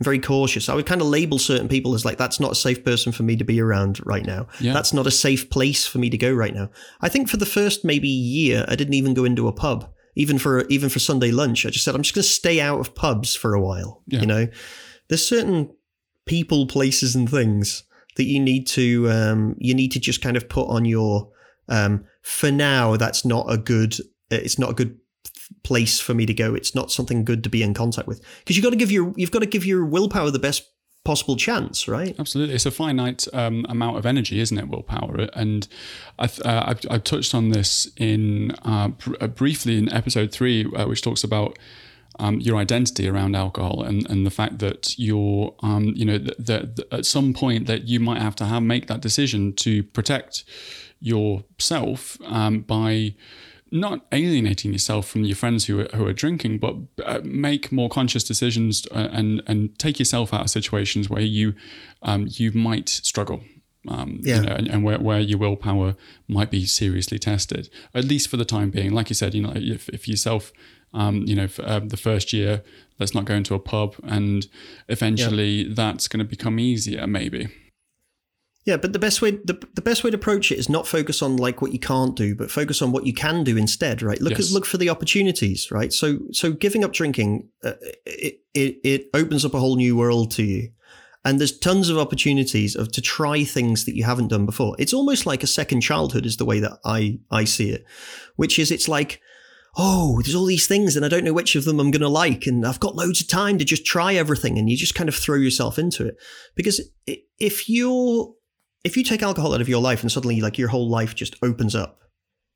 very 0.00 0.18
cautious. 0.18 0.68
I 0.68 0.74
would 0.74 0.86
kind 0.86 1.00
of 1.00 1.06
label 1.06 1.38
certain 1.38 1.68
people 1.68 1.94
as 1.94 2.04
like, 2.04 2.18
that's 2.18 2.38
not 2.38 2.52
a 2.52 2.56
safe 2.56 2.84
person 2.84 3.12
for 3.12 3.22
me 3.22 3.36
to 3.36 3.44
be 3.44 3.60
around 3.60 4.00
right 4.04 4.24
now. 4.24 4.46
Yeah. 4.60 4.74
That's 4.74 4.92
not 4.92 5.06
a 5.06 5.10
safe 5.10 5.48
place 5.48 5.86
for 5.86 5.98
me 5.98 6.10
to 6.10 6.18
go 6.18 6.32
right 6.32 6.54
now. 6.54 6.70
I 7.00 7.08
think 7.08 7.28
for 7.28 7.38
the 7.38 7.46
first 7.46 7.84
maybe 7.84 8.08
year, 8.08 8.64
I 8.68 8.76
didn't 8.76 8.94
even 8.94 9.14
go 9.14 9.24
into 9.24 9.48
a 9.48 9.52
pub, 9.52 9.90
even 10.14 10.38
for 10.38 10.66
even 10.66 10.88
for 10.90 10.98
Sunday 10.98 11.30
lunch. 11.30 11.64
I 11.64 11.70
just 11.70 11.84
said, 11.84 11.94
I'm 11.94 12.02
just 12.02 12.14
going 12.14 12.22
to 12.22 12.28
stay 12.28 12.60
out 12.60 12.80
of 12.80 12.94
pubs 12.94 13.34
for 13.34 13.54
a 13.54 13.60
while. 13.60 14.02
Yeah. 14.06 14.20
You 14.20 14.26
know, 14.26 14.46
there's 15.08 15.26
certain 15.26 15.74
people, 16.26 16.66
places, 16.66 17.14
and 17.14 17.30
things 17.30 17.84
that 18.16 18.24
you 18.24 18.40
need 18.40 18.66
to 18.68 19.10
um, 19.10 19.54
you 19.58 19.74
need 19.74 19.92
to 19.92 20.00
just 20.00 20.20
kind 20.20 20.36
of 20.36 20.48
put 20.48 20.68
on 20.68 20.84
your. 20.84 21.30
Um, 21.68 22.04
for 22.22 22.52
now, 22.52 22.96
that's 22.96 23.24
not 23.24 23.46
a 23.48 23.56
good. 23.56 23.94
It's 24.30 24.58
not 24.58 24.70
a 24.70 24.74
good 24.74 24.98
place 25.62 26.00
for 26.00 26.14
me 26.14 26.26
to 26.26 26.34
go. 26.34 26.54
It's 26.54 26.74
not 26.74 26.90
something 26.90 27.24
good 27.24 27.42
to 27.44 27.50
be 27.50 27.62
in 27.62 27.74
contact 27.74 28.08
with 28.08 28.22
because 28.40 28.56
you've 28.56 28.64
got 28.64 28.70
to 28.70 28.76
give 28.76 28.90
your 28.90 29.12
you've 29.16 29.30
got 29.30 29.40
to 29.40 29.46
give 29.46 29.64
your 29.64 29.84
willpower 29.84 30.30
the 30.30 30.38
best 30.38 30.68
possible 31.04 31.36
chance, 31.36 31.86
right? 31.86 32.16
Absolutely, 32.18 32.56
it's 32.56 32.66
a 32.66 32.70
finite 32.70 33.26
um, 33.32 33.64
amount 33.68 33.96
of 33.96 34.04
energy, 34.04 34.40
isn't 34.40 34.58
it? 34.58 34.68
Willpower, 34.68 35.28
and 35.34 35.68
I 36.18 36.24
uh, 36.24 36.64
I've, 36.66 36.80
I've, 36.90 37.04
touched 37.04 37.34
on 37.34 37.50
this 37.50 37.88
in 37.96 38.50
uh, 38.64 38.88
br- 38.88 39.14
uh, 39.20 39.28
briefly 39.28 39.78
in 39.78 39.90
episode 39.92 40.32
three, 40.32 40.66
uh, 40.74 40.86
which 40.86 41.00
talks 41.02 41.24
about. 41.24 41.58
Um, 42.18 42.40
your 42.40 42.56
identity 42.56 43.10
around 43.10 43.36
alcohol 43.36 43.82
and, 43.82 44.08
and 44.08 44.24
the 44.24 44.30
fact 44.30 44.58
that 44.60 44.98
you're, 44.98 45.54
um, 45.60 45.92
you 45.94 46.06
know, 46.06 46.16
that, 46.16 46.46
that 46.46 46.86
at 46.90 47.04
some 47.04 47.34
point 47.34 47.66
that 47.66 47.88
you 47.88 48.00
might 48.00 48.22
have 48.22 48.34
to 48.36 48.46
have 48.46 48.62
make 48.62 48.86
that 48.86 49.02
decision 49.02 49.52
to 49.56 49.82
protect 49.82 50.42
yourself 50.98 52.16
um, 52.24 52.60
by 52.60 53.14
not 53.70 54.06
alienating 54.12 54.72
yourself 54.72 55.08
from 55.08 55.24
your 55.24 55.36
friends 55.36 55.66
who 55.66 55.80
are, 55.80 55.88
who 55.96 56.06
are 56.06 56.12
drinking, 56.12 56.58
but 56.58 56.76
uh, 57.04 57.20
make 57.24 57.72
more 57.72 57.88
conscious 57.88 58.24
decisions 58.24 58.86
uh, 58.92 59.08
and 59.12 59.42
and 59.46 59.78
take 59.78 59.98
yourself 59.98 60.32
out 60.32 60.42
of 60.42 60.50
situations 60.50 61.10
where 61.10 61.22
you 61.22 61.54
um, 62.02 62.28
you 62.30 62.52
might 62.52 62.88
struggle. 62.88 63.40
Um, 63.88 64.18
Yeah. 64.22 64.36
you 64.36 64.42
know, 64.46 64.54
and, 64.54 64.66
and 64.68 64.82
where, 64.82 64.98
where 64.98 65.20
your 65.20 65.38
willpower 65.38 65.94
might 66.26 66.50
be 66.50 66.66
seriously 66.66 67.20
tested, 67.20 67.68
at 67.94 68.04
least 68.04 68.28
for 68.28 68.36
the 68.36 68.44
time 68.44 68.70
being. 68.70 68.90
Like 68.90 69.10
you 69.10 69.14
said, 69.14 69.32
you 69.32 69.42
know, 69.42 69.52
if, 69.54 69.88
if 69.90 70.08
yourself, 70.08 70.52
um, 70.92 71.22
you 71.24 71.36
know, 71.36 71.46
for, 71.46 71.64
um, 71.68 71.88
the 71.90 71.96
first 71.96 72.32
year, 72.32 72.64
let's 72.98 73.14
not 73.14 73.26
go 73.26 73.34
into 73.34 73.54
a 73.54 73.60
pub, 73.60 73.94
and 74.02 74.48
eventually 74.88 75.72
that's 75.72 76.08
going 76.08 76.18
to 76.18 76.24
become 76.28 76.58
easier, 76.58 77.06
maybe. 77.06 77.46
Yeah, 78.66 78.76
but 78.76 78.92
the 78.92 78.98
best 78.98 79.22
way 79.22 79.30
the, 79.30 79.64
the 79.74 79.80
best 79.80 80.02
way 80.02 80.10
to 80.10 80.16
approach 80.16 80.50
it 80.50 80.58
is 80.58 80.68
not 80.68 80.88
focus 80.88 81.22
on 81.22 81.36
like 81.36 81.62
what 81.62 81.72
you 81.72 81.78
can't 81.78 82.16
do, 82.16 82.34
but 82.34 82.50
focus 82.50 82.82
on 82.82 82.90
what 82.90 83.06
you 83.06 83.14
can 83.14 83.44
do 83.44 83.56
instead, 83.56 84.02
right? 84.02 84.20
Look 84.20 84.32
Yes. 84.32 84.48
at 84.48 84.52
look 84.52 84.66
for 84.66 84.76
the 84.76 84.90
opportunities, 84.90 85.70
right? 85.70 85.92
So 85.92 86.18
so 86.32 86.50
giving 86.52 86.82
up 86.84 86.92
drinking, 86.92 87.48
uh, 87.64 87.74
it, 88.04 88.40
it 88.54 88.78
it 88.82 89.10
opens 89.14 89.44
up 89.44 89.54
a 89.54 89.60
whole 89.60 89.76
new 89.76 89.96
world 89.96 90.32
to 90.32 90.42
you, 90.42 90.70
and 91.24 91.38
there's 91.38 91.56
tons 91.56 91.88
of 91.88 91.96
opportunities 91.96 92.74
of 92.74 92.90
to 92.92 93.00
try 93.00 93.44
things 93.44 93.84
that 93.84 93.94
you 93.94 94.02
haven't 94.02 94.28
done 94.28 94.46
before. 94.46 94.74
It's 94.80 94.92
almost 94.92 95.26
like 95.26 95.44
a 95.44 95.46
second 95.46 95.82
childhood, 95.82 96.26
is 96.26 96.36
the 96.36 96.44
way 96.44 96.58
that 96.58 96.72
I 96.84 97.20
I 97.30 97.44
see 97.44 97.70
it, 97.70 97.84
which 98.34 98.58
is 98.58 98.70
it's 98.72 98.88
like. 98.88 99.20
Oh, 99.78 100.22
there's 100.22 100.34
all 100.34 100.46
these 100.46 100.66
things, 100.66 100.96
and 100.96 101.04
I 101.04 101.08
don't 101.08 101.22
know 101.22 101.34
which 101.34 101.54
of 101.54 101.66
them 101.66 101.78
I'm 101.78 101.90
going 101.90 102.00
to 102.00 102.08
like, 102.08 102.46
and 102.46 102.66
I've 102.66 102.80
got 102.80 102.96
loads 102.96 103.20
of 103.20 103.28
time 103.28 103.58
to 103.58 103.64
just 103.64 103.84
try 103.84 104.14
everything, 104.14 104.58
and 104.58 104.70
you 104.70 104.74
just 104.74 104.94
kind 104.94 105.06
of 105.06 105.14
throw 105.14 105.36
yourself 105.36 105.78
into 105.78 106.06
it. 106.06 106.16
Because 106.54 106.80
if 107.38 107.68
you're 107.68 108.32
if 108.86 108.96
you 108.96 109.04
take 109.04 109.22
alcohol 109.22 109.54
out 109.54 109.60
of 109.60 109.68
your 109.68 109.82
life 109.82 110.00
and 110.02 110.10
suddenly 110.10 110.40
like 110.40 110.58
your 110.58 110.68
whole 110.68 110.88
life 110.88 111.14
just 111.14 111.36
opens 111.42 111.74
up 111.74 112.00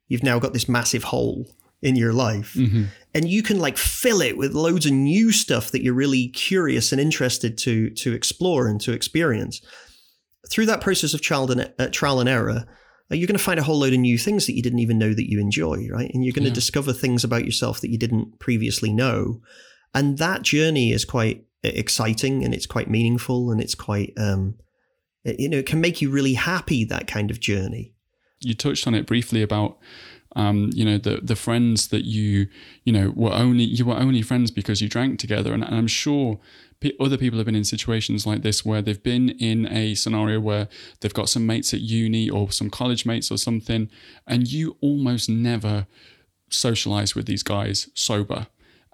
you've 0.09 0.23
now 0.23 0.39
got 0.39 0.53
this 0.53 0.69
massive 0.69 1.05
hole 1.05 1.47
in 1.83 1.97
your 1.97 2.13
life 2.13 2.55
Mm-hmm. 2.55 2.85
and 3.15 3.29
you 3.29 3.43
can 3.43 3.59
like 3.59 3.79
fill 3.79 4.21
it 4.21 4.37
with 4.37 4.53
loads 4.53 4.87
of 4.87 4.93
new 4.93 5.33
stuff 5.33 5.71
that 5.71 5.83
you're 5.83 5.95
really 5.95 6.29
curious 6.29 6.93
and 6.93 7.01
interested 7.01 7.57
to 7.59 7.91
to 8.03 8.13
explore 8.13 8.69
and 8.69 8.81
to 8.83 8.93
experience. 8.93 9.63
Through 10.51 10.67
that 10.67 10.81
process 10.83 11.15
of 11.15 11.23
child 11.23 11.51
and 11.51 11.73
uh, 11.79 11.89
trial 11.89 12.21
and 12.21 12.29
error 12.29 12.67
uh, 13.11 13.15
you're 13.17 13.27
going 13.27 13.39
to 13.39 13.49
find 13.49 13.59
a 13.59 13.63
whole 13.63 13.79
load 13.79 13.95
of 13.95 13.99
new 14.01 14.19
things 14.19 14.47
that 14.47 14.57
you 14.57 14.63
didn't 14.63 14.81
even 14.81 14.99
know 14.99 15.15
that 15.15 15.31
you 15.31 15.41
enjoy 15.41 15.79
right? 15.91 16.11
And 16.13 16.23
you're 16.25 16.39
going 16.39 16.45
to 16.53 16.61
discover 16.61 16.93
things 16.93 17.25
about 17.25 17.45
yourself 17.47 17.81
that 17.81 17.91
you 17.91 17.99
didn't 17.99 18.39
previously 18.39 18.93
know. 18.93 19.41
And 19.95 20.19
that 20.19 20.43
journey 20.43 20.93
is 20.93 21.05
quite 21.05 21.39
uh, 21.65 21.71
exciting 21.83 22.45
and 22.45 22.53
it's 22.53 22.67
quite 22.67 22.91
meaningful 22.91 23.51
and 23.51 23.61
it's 23.61 23.75
quite 23.75 24.13
um 24.19 24.57
it- 25.25 25.39
you 25.41 25.49
know 25.49 25.59
it 25.59 25.67
can 25.67 25.81
make 25.81 26.01
you 26.03 26.11
really 26.11 26.35
happy 26.35 26.85
that 26.85 27.07
kind 27.07 27.31
of 27.31 27.41
journey. 27.41 27.93
You 28.41 28.55
touched 28.55 28.87
on 28.87 28.95
it 28.95 29.07
briefly 29.07 29.43
about 29.43 29.79
um, 30.37 30.71
you 30.73 30.85
know 30.85 30.97
the 30.99 31.21
the 31.23 31.37
friends 31.37 31.89
that 31.89 32.05
you 32.05 32.47
you 32.85 32.93
know 32.93 33.13
were 33.17 33.33
only 33.33 33.65
you 33.65 33.85
were 33.85 33.97
only 33.97 34.23
friends 34.23 34.51
because 34.51 34.81
you 34.81 34.89
drank 34.89 35.19
together. 35.19 35.53
And, 35.53 35.65
and 35.65 35.75
I'm 35.75 35.89
sure 35.89 36.39
pe- 36.81 36.93
other 37.01 37.19
people 37.19 37.39
have 37.39 37.47
been 37.47 37.57
in 37.57 37.65
situations 37.65 38.27
like 38.27 38.43
this 38.43 38.65
where 38.65 38.81
they've 38.81 39.03
been 39.03 39.31
in 39.31 39.67
a 39.67 39.95
scenario 39.95 40.39
where 40.41 40.69
they've 41.01 41.13
got 41.13 41.29
some 41.29 41.47
mates 41.47 41.75
at 41.75 41.81
uni 41.81 42.31
or 42.31 42.51
some 42.53 42.71
college 42.71 43.05
mates 43.05 43.31
or 43.31 43.37
something 43.39 43.91
and 44.27 44.51
you 44.51 44.77
almost 44.81 45.29
never 45.29 45.87
socialize 46.49 47.15
with 47.15 47.27
these 47.27 47.43
guys 47.43 47.89
sober. 47.95 48.47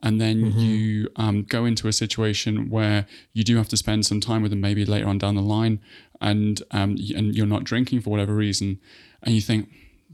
And 0.02 0.20
then 0.20 0.52
you 0.52 1.08
um, 1.16 1.44
go 1.44 1.64
into 1.64 1.88
a 1.88 1.92
situation 1.92 2.68
where 2.68 3.06
you 3.32 3.42
do 3.42 3.56
have 3.56 3.68
to 3.70 3.76
spend 3.78 4.04
some 4.04 4.20
time 4.20 4.42
with 4.42 4.50
them 4.50 4.60
maybe 4.60 4.84
later 4.84 5.08
on 5.08 5.16
down 5.18 5.36
the 5.36 5.42
line 5.42 5.80
and 6.20 6.62
um, 6.70 6.96
and 7.14 7.34
you're 7.34 7.46
not 7.46 7.64
drinking 7.64 8.00
for 8.00 8.10
whatever 8.10 8.34
reason 8.34 8.78
and 9.22 9.34
you 9.34 9.40
think 9.40 9.68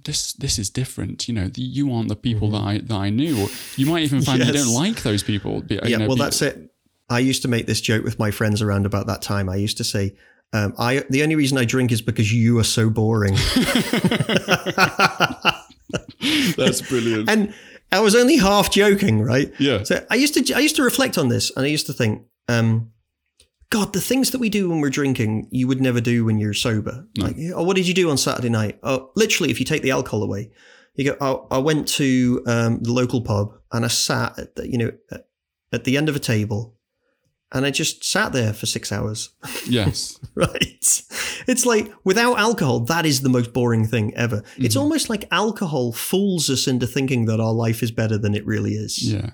this 0.04 0.32
this 0.34 0.58
is 0.58 0.68
different 0.70 1.28
you 1.28 1.34
know 1.34 1.48
the, 1.48 1.62
you 1.62 1.92
aren't 1.92 2.08
the 2.08 2.16
people 2.16 2.50
that 2.50 2.62
I 2.62 2.78
that 2.78 2.94
I 2.94 3.10
knew 3.10 3.42
or 3.42 3.48
you 3.76 3.86
might 3.86 4.02
even 4.02 4.22
find 4.22 4.44
you 4.44 4.52
don't 4.52 4.74
like 4.74 5.02
those 5.02 5.22
people 5.22 5.62
you 5.68 5.80
yeah 5.84 5.98
know, 5.98 6.08
well 6.08 6.16
be- 6.16 6.22
that's 6.22 6.42
it. 6.42 6.70
I 7.08 7.18
used 7.18 7.42
to 7.42 7.48
make 7.48 7.66
this 7.66 7.80
joke 7.80 8.04
with 8.04 8.18
my 8.18 8.30
friends 8.30 8.62
around 8.62 8.86
about 8.86 9.06
that 9.08 9.20
time. 9.20 9.48
I 9.48 9.56
used 9.56 9.76
to 9.76 9.84
say 9.84 10.14
um, 10.54 10.74
I 10.78 11.04
the 11.08 11.22
only 11.22 11.34
reason 11.34 11.58
I 11.58 11.64
drink 11.64 11.92
is 11.92 12.02
because 12.02 12.32
you 12.32 12.58
are 12.58 12.64
so 12.64 12.90
boring, 12.90 13.34
that's 16.56 16.82
brilliant. 16.82 17.28
And 17.28 17.54
I 17.90 18.00
was 18.00 18.14
only 18.14 18.36
half 18.36 18.70
joking, 18.70 19.20
right? 19.22 19.52
yeah. 19.58 19.82
So 19.82 20.04
I 20.10 20.14
used 20.16 20.34
to 20.34 20.54
I 20.54 20.60
used 20.60 20.76
to 20.76 20.82
reflect 20.82 21.18
on 21.18 21.28
this, 21.28 21.50
and 21.56 21.64
I 21.64 21.68
used 21.68 21.86
to 21.86 21.92
think, 21.94 22.26
um, 22.48 22.91
God, 23.72 23.92
the 23.92 24.00
things 24.00 24.30
that 24.30 24.38
we 24.38 24.48
do 24.48 24.68
when 24.68 24.80
we're 24.80 24.90
drinking, 24.90 25.48
you 25.50 25.66
would 25.68 25.80
never 25.80 26.00
do 26.00 26.24
when 26.24 26.38
you're 26.38 26.54
sober. 26.54 27.06
No. 27.18 27.24
Like, 27.24 27.36
oh, 27.54 27.62
what 27.64 27.76
did 27.76 27.88
you 27.88 27.94
do 27.94 28.10
on 28.10 28.18
Saturday 28.18 28.48
night? 28.50 28.78
Oh, 28.82 29.10
literally, 29.16 29.50
if 29.50 29.58
you 29.58 29.66
take 29.66 29.82
the 29.82 29.90
alcohol 29.92 30.22
away, 30.22 30.50
you 30.94 31.04
go. 31.10 31.16
Oh, 31.20 31.46
I 31.50 31.58
went 31.58 31.88
to 31.98 32.42
um, 32.46 32.80
the 32.82 32.92
local 32.92 33.22
pub 33.22 33.54
and 33.72 33.84
I 33.84 33.88
sat, 33.88 34.38
at 34.38 34.56
the, 34.56 34.70
you 34.70 34.78
know, 34.78 34.90
at- 35.72 35.84
the 35.84 35.96
end 35.96 36.08
of 36.10 36.16
a 36.16 36.18
table, 36.20 36.76
and 37.50 37.64
I 37.64 37.70
just 37.70 38.04
sat 38.04 38.32
there 38.34 38.52
for 38.52 38.66
six 38.66 38.92
hours. 38.92 39.30
yes 39.66 40.18
right? 40.34 41.02
It's 41.48 41.64
like 41.66 41.90
without 42.04 42.38
alcohol, 42.38 42.80
that 42.80 43.06
is 43.06 43.22
the 43.22 43.30
most 43.30 43.52
boring 43.54 43.86
thing 43.86 44.14
ever. 44.14 44.42
It's 44.58 44.76
Mhm. 44.76 44.80
almost 44.80 45.08
like 45.08 45.26
alcohol 45.30 45.92
fools 45.92 46.50
us 46.50 46.68
into 46.68 46.86
thinking 46.86 47.24
that 47.26 47.40
our 47.40 47.54
life 47.54 47.82
is 47.82 47.90
better 47.90 48.18
than 48.18 48.34
it 48.34 48.44
really 48.46 48.72
is. 48.74 49.02
Yeah. 49.02 49.30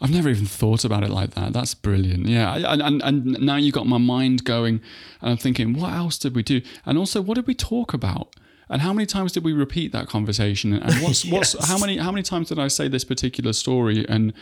I've 0.00 0.10
never 0.10 0.28
even 0.28 0.46
thought 0.46 0.84
about 0.84 1.04
it 1.04 1.10
like 1.10 1.30
that. 1.30 1.52
That's 1.52 1.74
brilliant. 1.74 2.26
Yeah. 2.26 2.54
And, 2.56 2.82
and, 2.82 3.02
and 3.02 3.24
now 3.40 3.56
you've 3.56 3.74
got 3.74 3.86
my 3.86 3.98
mind 3.98 4.44
going, 4.44 4.80
and 5.20 5.30
I'm 5.30 5.36
thinking, 5.36 5.72
what 5.72 5.92
else 5.92 6.18
did 6.18 6.34
we 6.34 6.42
do? 6.42 6.60
And 6.84 6.98
also, 6.98 7.20
what 7.22 7.36
did 7.36 7.46
we 7.46 7.54
talk 7.54 7.94
about? 7.94 8.34
And 8.74 8.82
how 8.82 8.92
many 8.92 9.06
times 9.06 9.30
did 9.30 9.44
we 9.44 9.52
repeat 9.52 9.92
that 9.92 10.08
conversation? 10.08 10.72
And 10.72 10.92
what's 11.00 11.24
what's 11.24 11.68
how 11.68 11.78
many 11.78 11.96
how 11.96 12.10
many 12.10 12.24
times 12.24 12.48
did 12.48 12.58
I 12.58 12.66
say 12.66 12.88
this 12.88 13.04
particular 13.04 13.52
story? 13.52 14.04
And 14.08 14.32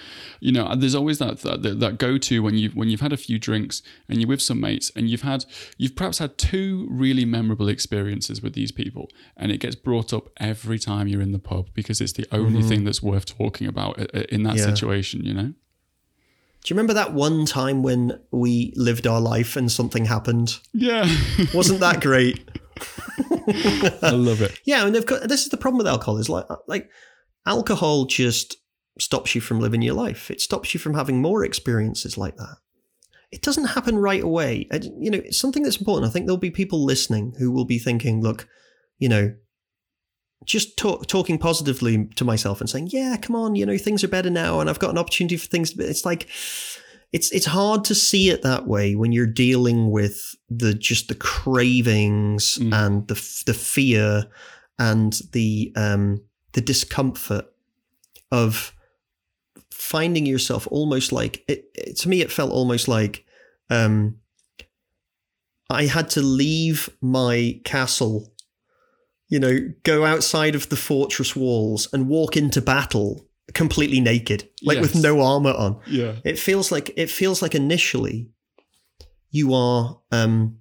you 0.40 0.52
know, 0.52 0.74
there's 0.74 0.94
always 0.94 1.18
that 1.18 1.40
that, 1.40 1.80
that 1.80 1.98
go 1.98 2.16
to 2.16 2.42
when 2.42 2.56
you 2.56 2.70
when 2.70 2.88
you've 2.88 3.02
had 3.02 3.12
a 3.12 3.18
few 3.18 3.38
drinks 3.38 3.82
and 4.08 4.22
you're 4.22 4.28
with 4.30 4.40
some 4.40 4.58
mates 4.58 4.90
and 4.96 5.10
you've 5.10 5.20
had 5.20 5.44
you've 5.76 5.94
perhaps 5.94 6.16
had 6.16 6.38
two 6.38 6.88
really 6.90 7.26
memorable 7.26 7.68
experiences 7.68 8.40
with 8.42 8.54
these 8.54 8.72
people, 8.72 9.10
and 9.36 9.52
it 9.52 9.58
gets 9.58 9.76
brought 9.76 10.14
up 10.14 10.30
every 10.38 10.78
time 10.78 11.08
you're 11.08 11.20
in 11.20 11.32
the 11.32 11.38
pub 11.38 11.68
because 11.74 12.00
it's 12.00 12.14
the 12.14 12.26
only 12.32 12.60
mm-hmm. 12.60 12.68
thing 12.70 12.84
that's 12.84 13.02
worth 13.02 13.26
talking 13.26 13.66
about 13.66 14.00
i- 14.00 14.06
i- 14.14 14.26
in 14.30 14.44
that 14.44 14.56
Yeah. 14.56 14.64
situation. 14.64 15.26
You 15.26 15.34
know. 15.34 15.52
Do 16.64 16.72
you 16.72 16.76
remember 16.76 16.94
that 16.94 17.12
one 17.12 17.44
time 17.44 17.82
when 17.82 18.20
we 18.30 18.72
lived 18.76 19.06
our 19.06 19.20
life 19.20 19.56
and 19.56 19.70
something 19.70 20.04
happened? 20.04 20.58
Yeah. 20.72 21.06
Wasn't 21.54 21.80
that 21.80 22.00
great? 22.00 22.48
I 24.02 24.10
love 24.10 24.42
it. 24.42 24.60
Yeah, 24.64 24.86
and 24.86 24.94
they've 24.94 25.06
got, 25.06 25.28
this 25.28 25.42
is 25.42 25.48
the 25.48 25.56
problem 25.56 25.78
with 25.78 25.86
alcohol 25.86 26.18
is 26.18 26.28
like 26.28 26.46
like 26.66 26.90
alcohol 27.46 28.06
just 28.06 28.56
stops 28.98 29.34
you 29.34 29.40
from 29.40 29.60
living 29.60 29.82
your 29.82 29.94
life. 29.94 30.30
It 30.30 30.40
stops 30.40 30.74
you 30.74 30.80
from 30.80 30.94
having 30.94 31.20
more 31.20 31.44
experiences 31.44 32.18
like 32.18 32.36
that. 32.36 32.56
It 33.30 33.42
doesn't 33.42 33.64
happen 33.66 33.96
right 33.96 34.22
away. 34.22 34.68
You 34.98 35.10
know, 35.10 35.18
it's 35.18 35.38
something 35.38 35.62
that's 35.62 35.78
important. 35.78 36.06
I 36.06 36.12
think 36.12 36.26
there'll 36.26 36.36
be 36.36 36.50
people 36.50 36.84
listening 36.84 37.34
who 37.38 37.50
will 37.50 37.64
be 37.64 37.78
thinking, 37.78 38.20
look, 38.20 38.46
you 38.98 39.08
know, 39.08 39.34
just 40.44 40.76
talk, 40.76 41.06
talking 41.06 41.38
positively 41.38 42.06
to 42.16 42.24
myself 42.24 42.60
and 42.60 42.68
saying, 42.68 42.88
yeah, 42.90 43.16
come 43.16 43.34
on, 43.34 43.54
you 43.54 43.64
know, 43.64 43.78
things 43.78 44.04
are 44.04 44.08
better 44.08 44.30
now, 44.30 44.60
and 44.60 44.68
I've 44.68 44.78
got 44.78 44.90
an 44.90 44.98
opportunity 44.98 45.36
for 45.36 45.46
things. 45.46 45.76
It's 45.78 46.04
like, 46.04 46.28
it's 47.12 47.30
it's 47.32 47.46
hard 47.46 47.84
to 47.84 47.94
see 47.94 48.30
it 48.30 48.42
that 48.42 48.66
way 48.66 48.94
when 48.94 49.12
you're 49.12 49.26
dealing 49.26 49.90
with 49.90 50.34
the 50.48 50.72
just 50.74 51.08
the 51.08 51.14
cravings 51.14 52.58
Mm. 52.58 52.72
and 52.74 53.08
the 53.08 53.14
the 53.46 53.54
fear 53.54 54.26
and 54.78 55.20
the 55.32 55.72
um 55.76 56.22
the 56.52 56.60
discomfort 56.60 57.46
of 58.30 58.74
finding 59.70 60.24
yourself 60.26 60.66
almost 60.70 61.12
like 61.12 61.44
it, 61.48 61.64
it- 61.74 61.96
to 61.98 62.08
me 62.08 62.20
it 62.22 62.32
felt 62.32 62.50
almost 62.52 62.88
like 62.88 63.24
um, 63.70 64.16
I 65.70 65.86
had 65.86 66.10
to 66.10 66.20
leave 66.20 66.90
my 67.00 67.58
castle, 67.64 68.30
you 69.28 69.38
know, 69.40 69.58
go 69.82 70.04
outside 70.04 70.54
of 70.54 70.68
the 70.68 70.76
fortress 70.76 71.34
walls 71.34 71.88
and 71.92 72.08
walk 72.08 72.36
into 72.36 72.60
battle 72.60 73.26
completely 73.54 74.00
naked, 74.00 74.48
like 74.62 74.76
with 74.82 74.94
no 75.02 75.20
armor 75.20 75.50
on. 75.52 75.80
Yeah. 75.86 76.16
It 76.24 76.38
feels 76.38 76.70
like 76.72 76.92
it 76.96 77.10
feels 77.10 77.42
like 77.42 77.54
initially 77.54 78.30
you 79.30 79.52
are 79.54 80.00
um 80.10 80.58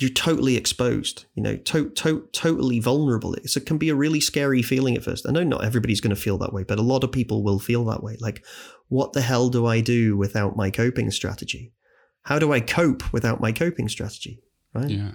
you're 0.00 0.10
totally 0.10 0.56
exposed, 0.56 1.24
you 1.34 1.42
know, 1.42 1.56
to- 1.56 1.90
to- 1.90 2.28
totally 2.32 2.78
vulnerable. 2.78 3.34
It's, 3.34 3.56
it 3.56 3.66
can 3.66 3.78
be 3.78 3.88
a 3.88 3.96
really 3.96 4.20
scary 4.20 4.62
feeling 4.62 4.96
at 4.96 5.02
first. 5.02 5.26
I 5.28 5.32
know 5.32 5.42
not 5.42 5.64
everybody's 5.64 6.00
going 6.00 6.14
to 6.14 6.20
feel 6.20 6.38
that 6.38 6.52
way, 6.52 6.62
but 6.62 6.78
a 6.78 6.82
lot 6.82 7.02
of 7.02 7.10
people 7.10 7.42
will 7.42 7.58
feel 7.58 7.84
that 7.86 8.00
way. 8.00 8.16
Like, 8.20 8.44
what 8.86 9.12
the 9.12 9.22
hell 9.22 9.48
do 9.48 9.66
I 9.66 9.80
do 9.80 10.16
without 10.16 10.56
my 10.56 10.70
coping 10.70 11.10
strategy? 11.10 11.72
How 12.22 12.38
do 12.38 12.52
I 12.52 12.60
cope 12.60 13.12
without 13.12 13.40
my 13.40 13.50
coping 13.50 13.88
strategy? 13.88 14.40
Right? 14.72 14.88
Yeah. 14.90 15.12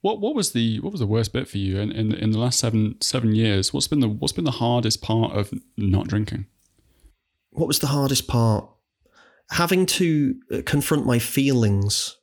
What 0.00 0.20
what 0.20 0.34
was 0.34 0.52
the 0.52 0.78
what 0.80 0.92
was 0.92 1.00
the 1.00 1.06
worst 1.06 1.32
bit 1.32 1.48
for 1.48 1.58
you 1.58 1.78
in, 1.78 1.90
in 1.90 2.12
in 2.14 2.30
the 2.30 2.38
last 2.38 2.58
seven 2.58 3.00
seven 3.00 3.34
years? 3.34 3.72
What's 3.72 3.88
been 3.88 4.00
the 4.00 4.08
what's 4.08 4.32
been 4.32 4.44
the 4.44 4.52
hardest 4.52 5.02
part 5.02 5.32
of 5.32 5.52
not 5.76 6.06
drinking? 6.06 6.46
What 7.50 7.66
was 7.66 7.80
the 7.80 7.88
hardest 7.88 8.28
part? 8.28 8.68
Having 9.50 9.86
to 9.86 10.34
uh, 10.52 10.62
confront 10.66 11.06
my 11.06 11.18
feelings 11.18 12.16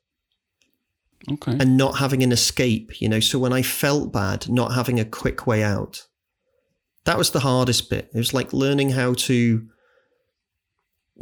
Okay. 1.29 1.57
and 1.59 1.75
not 1.75 1.97
having 1.97 2.21
an 2.21 2.31
escape, 2.31 3.01
you 3.01 3.09
know. 3.09 3.19
So 3.19 3.39
when 3.39 3.51
I 3.51 3.61
felt 3.63 4.13
bad, 4.13 4.47
not 4.47 4.73
having 4.73 4.99
a 4.99 5.05
quick 5.05 5.47
way 5.47 5.63
out. 5.63 6.05
That 7.05 7.17
was 7.17 7.31
the 7.31 7.39
hardest 7.41 7.89
bit. 7.89 8.09
It 8.13 8.17
was 8.17 8.33
like 8.33 8.53
learning 8.53 8.91
how 8.91 9.13
to 9.13 9.67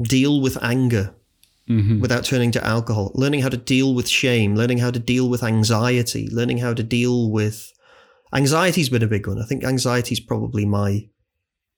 deal 0.01 0.41
with 0.41 0.61
anger 0.63 1.15
hmm 1.67 2.01
without 2.01 2.25
turning 2.25 2.51
to 2.51 2.65
alcohol, 2.65 3.11
learning 3.15 3.41
how 3.41 3.49
to 3.49 3.57
deal 3.57 3.93
with 3.95 4.07
shame, 4.09 4.55
learning 4.55 4.79
how 4.79 4.91
to 4.91 4.99
deal 4.99 5.29
with 5.29 5.43
anxiety, 5.43 6.27
learning 6.31 6.57
how 6.57 6.73
to 6.73 6.83
deal 6.83 7.31
with 7.31 7.71
anxiety's 8.33 8.89
been 8.89 9.03
a 9.03 9.07
big 9.07 9.27
one. 9.27 9.41
I 9.41 9.45
think 9.45 9.63
anxiety's 9.63 10.19
probably 10.19 10.65
my 10.65 11.07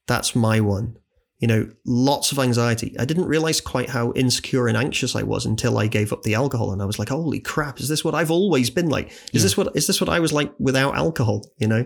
that's 0.07 0.36
my 0.36 0.59
one. 0.59 0.97
You 1.39 1.47
know, 1.49 1.69
lots 1.86 2.31
of 2.31 2.39
anxiety. 2.39 2.95
I 2.97 3.05
didn't 3.05 3.25
realize 3.25 3.59
quite 3.59 3.89
how 3.89 4.13
insecure 4.13 4.67
and 4.67 4.77
anxious 4.77 5.15
I 5.15 5.23
was 5.23 5.45
until 5.45 5.77
I 5.77 5.88
gave 5.88 6.13
up 6.13 6.23
the 6.23 6.33
alcohol 6.33 6.71
and 6.71 6.81
I 6.81 6.86
was 6.86 6.97
like, 6.97 7.09
"Holy 7.09 7.39
crap, 7.39 7.79
is 7.79 7.89
this 7.89 8.05
what 8.05 8.15
I've 8.15 8.31
always 8.31 8.69
been 8.69 8.89
like? 8.89 9.07
Is 9.11 9.29
Yeah. 9.33 9.41
this 9.41 9.57
what 9.57 9.75
is 9.75 9.86
this 9.86 9.99
what 9.99 10.09
I 10.09 10.19
was 10.19 10.31
like 10.31 10.51
without 10.59 10.95
alcohol?" 10.95 11.43
You 11.57 11.67
know? 11.67 11.86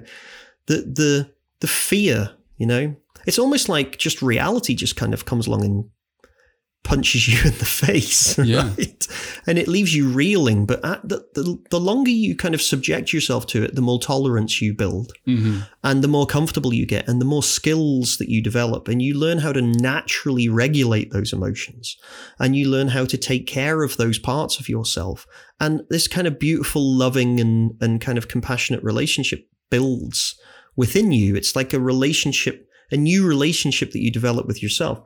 The 0.67 0.75
the 0.75 1.31
the 1.61 1.67
fear, 1.67 2.31
you 2.57 2.67
know? 2.67 2.95
It's 3.25 3.39
almost 3.39 3.67
like 3.67 3.97
just 3.97 4.21
reality 4.21 4.75
just 4.75 4.95
kind 4.95 5.13
of 5.13 5.25
comes 5.25 5.47
along 5.47 5.65
and 5.65 5.85
punches 6.83 7.27
you 7.27 7.37
in 7.51 7.57
the 7.59 7.65
face, 7.65 8.37
Yeah. 8.43 8.69
right? 8.69 9.07
And 9.45 9.57
it 9.59 9.67
leaves 9.67 9.95
you 9.95 10.09
reeling. 10.09 10.65
But 10.65 10.83
at 10.83 11.07
the, 11.07 11.25
the 11.33 11.57
the 11.69 11.79
longer 11.79 12.09
you 12.11 12.35
kind 12.35 12.55
of 12.55 12.61
subject 12.61 13.13
yourself 13.13 13.45
to 13.47 13.63
it, 13.63 13.75
the 13.75 13.81
more 13.81 13.99
tolerance 13.99 14.61
you 14.61 14.73
build, 14.73 15.13
hmm 15.25 15.59
and 15.83 16.03
the 16.03 16.07
more 16.09 16.25
comfortable 16.25 16.73
you 16.73 16.85
get, 16.85 17.07
and 17.07 17.21
the 17.21 17.25
more 17.25 17.43
skills 17.43 18.17
that 18.17 18.27
you 18.29 18.41
develop, 18.43 18.87
and 18.87 19.01
you 19.01 19.13
learn 19.13 19.37
how 19.39 19.53
to 19.53 19.61
naturally 19.61 20.49
regulate 20.49 21.11
those 21.11 21.31
emotions, 21.31 21.97
and 22.39 22.55
you 22.55 22.67
learn 22.69 22.89
how 22.89 23.05
to 23.05 23.17
take 23.17 23.47
care 23.47 23.83
of 23.83 23.95
those 23.97 24.19
parts 24.19 24.59
of 24.59 24.67
yourself, 24.67 25.25
and 25.59 25.81
this 25.89 26.07
kind 26.07 26.27
of 26.27 26.39
beautiful, 26.39 26.81
loving, 26.95 27.39
and 27.39 27.71
and 27.81 28.01
kind 28.01 28.17
of 28.17 28.27
compassionate 28.27 28.83
relationship 28.83 29.47
builds 29.69 30.35
within 30.75 31.11
you. 31.11 31.35
It's 31.35 31.55
like 31.55 31.73
a 31.73 31.79
relationship, 31.79 32.67
a 32.91 32.97
new 32.97 33.25
relationship 33.27 33.91
that 33.91 34.01
you 34.01 34.11
develop 34.11 34.47
with 34.47 34.61
yourself. 34.63 34.99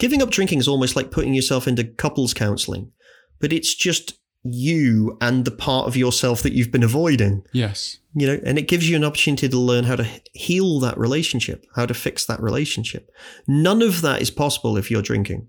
Giving 0.00 0.22
up 0.22 0.30
drinking 0.30 0.58
is 0.58 0.66
almost 0.68 0.96
like 0.96 1.10
putting 1.10 1.34
yourself 1.34 1.68
into 1.68 1.84
couples 1.84 2.34
counseling, 2.34 2.90
but 3.38 3.52
it's 3.52 3.74
just 3.74 4.14
you 4.42 5.16
and 5.20 5.44
the 5.44 5.50
part 5.50 5.86
of 5.86 5.96
yourself 5.96 6.42
that 6.42 6.54
you've 6.54 6.72
been 6.72 6.82
avoiding, 6.82 7.44
Yes. 7.52 7.98
you 8.14 8.26
know, 8.26 8.40
and 8.44 8.58
it 8.58 8.66
gives 8.68 8.88
you 8.88 8.96
an 8.96 9.04
opportunity 9.04 9.48
to 9.48 9.58
learn 9.58 9.84
how 9.84 9.96
to 9.96 10.06
heal 10.32 10.80
that 10.80 10.96
relationship, 10.96 11.66
how 11.76 11.84
to 11.84 11.92
fix 11.92 12.24
that 12.24 12.40
relationship. 12.42 13.10
None 13.46 13.82
of 13.82 14.00
that 14.00 14.22
is 14.22 14.30
possible 14.30 14.78
if 14.78 14.90
you're 14.90 15.02
drinking 15.02 15.48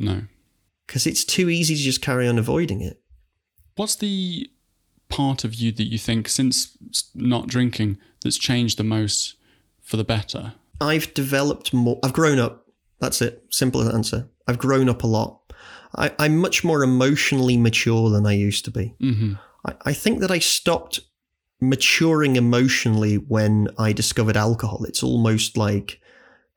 No. 0.00 0.22
because 0.86 1.06
it's 1.06 1.24
too 1.24 1.48
easy 1.48 1.76
to 1.76 1.80
just 1.80 2.02
carry 2.02 2.26
on 2.26 2.38
avoiding 2.38 2.80
it. 2.80 3.00
What's 3.76 3.94
the 3.94 4.50
part 5.08 5.44
of 5.44 5.54
you 5.54 5.70
that 5.70 5.84
you 5.84 5.98
think 5.98 6.28
since 6.28 6.76
not 7.14 7.46
drinking 7.46 7.98
that's 8.24 8.36
changed 8.38 8.76
the 8.78 8.84
most 8.84 9.36
for 9.80 9.96
the 9.96 10.02
better? 10.04 10.54
I've 10.80 11.14
developed 11.14 11.72
more. 11.72 12.00
I've 12.02 12.12
grown 12.12 12.40
up. 12.40 12.64
That's 13.00 13.22
it. 13.22 13.44
Simple 13.50 13.82
answer. 13.88 14.28
I've 14.46 14.58
grown 14.58 14.88
up 14.88 15.02
a 15.02 15.06
lot. 15.06 15.40
I, 15.96 16.12
I'm 16.18 16.36
much 16.36 16.64
more 16.64 16.82
emotionally 16.82 17.56
mature 17.56 18.10
than 18.10 18.26
I 18.26 18.32
used 18.32 18.64
to 18.66 18.70
be. 18.70 18.94
hmm 19.00 19.34
I, 19.64 19.74
I 19.86 19.92
think 19.92 20.20
that 20.20 20.30
I 20.30 20.38
stopped 20.38 21.00
maturing 21.60 22.36
emotionally 22.36 23.16
when 23.16 23.68
I 23.78 23.92
discovered 23.92 24.36
alcohol. 24.36 24.84
It's 24.84 25.02
almost 25.02 25.56
like 25.56 26.00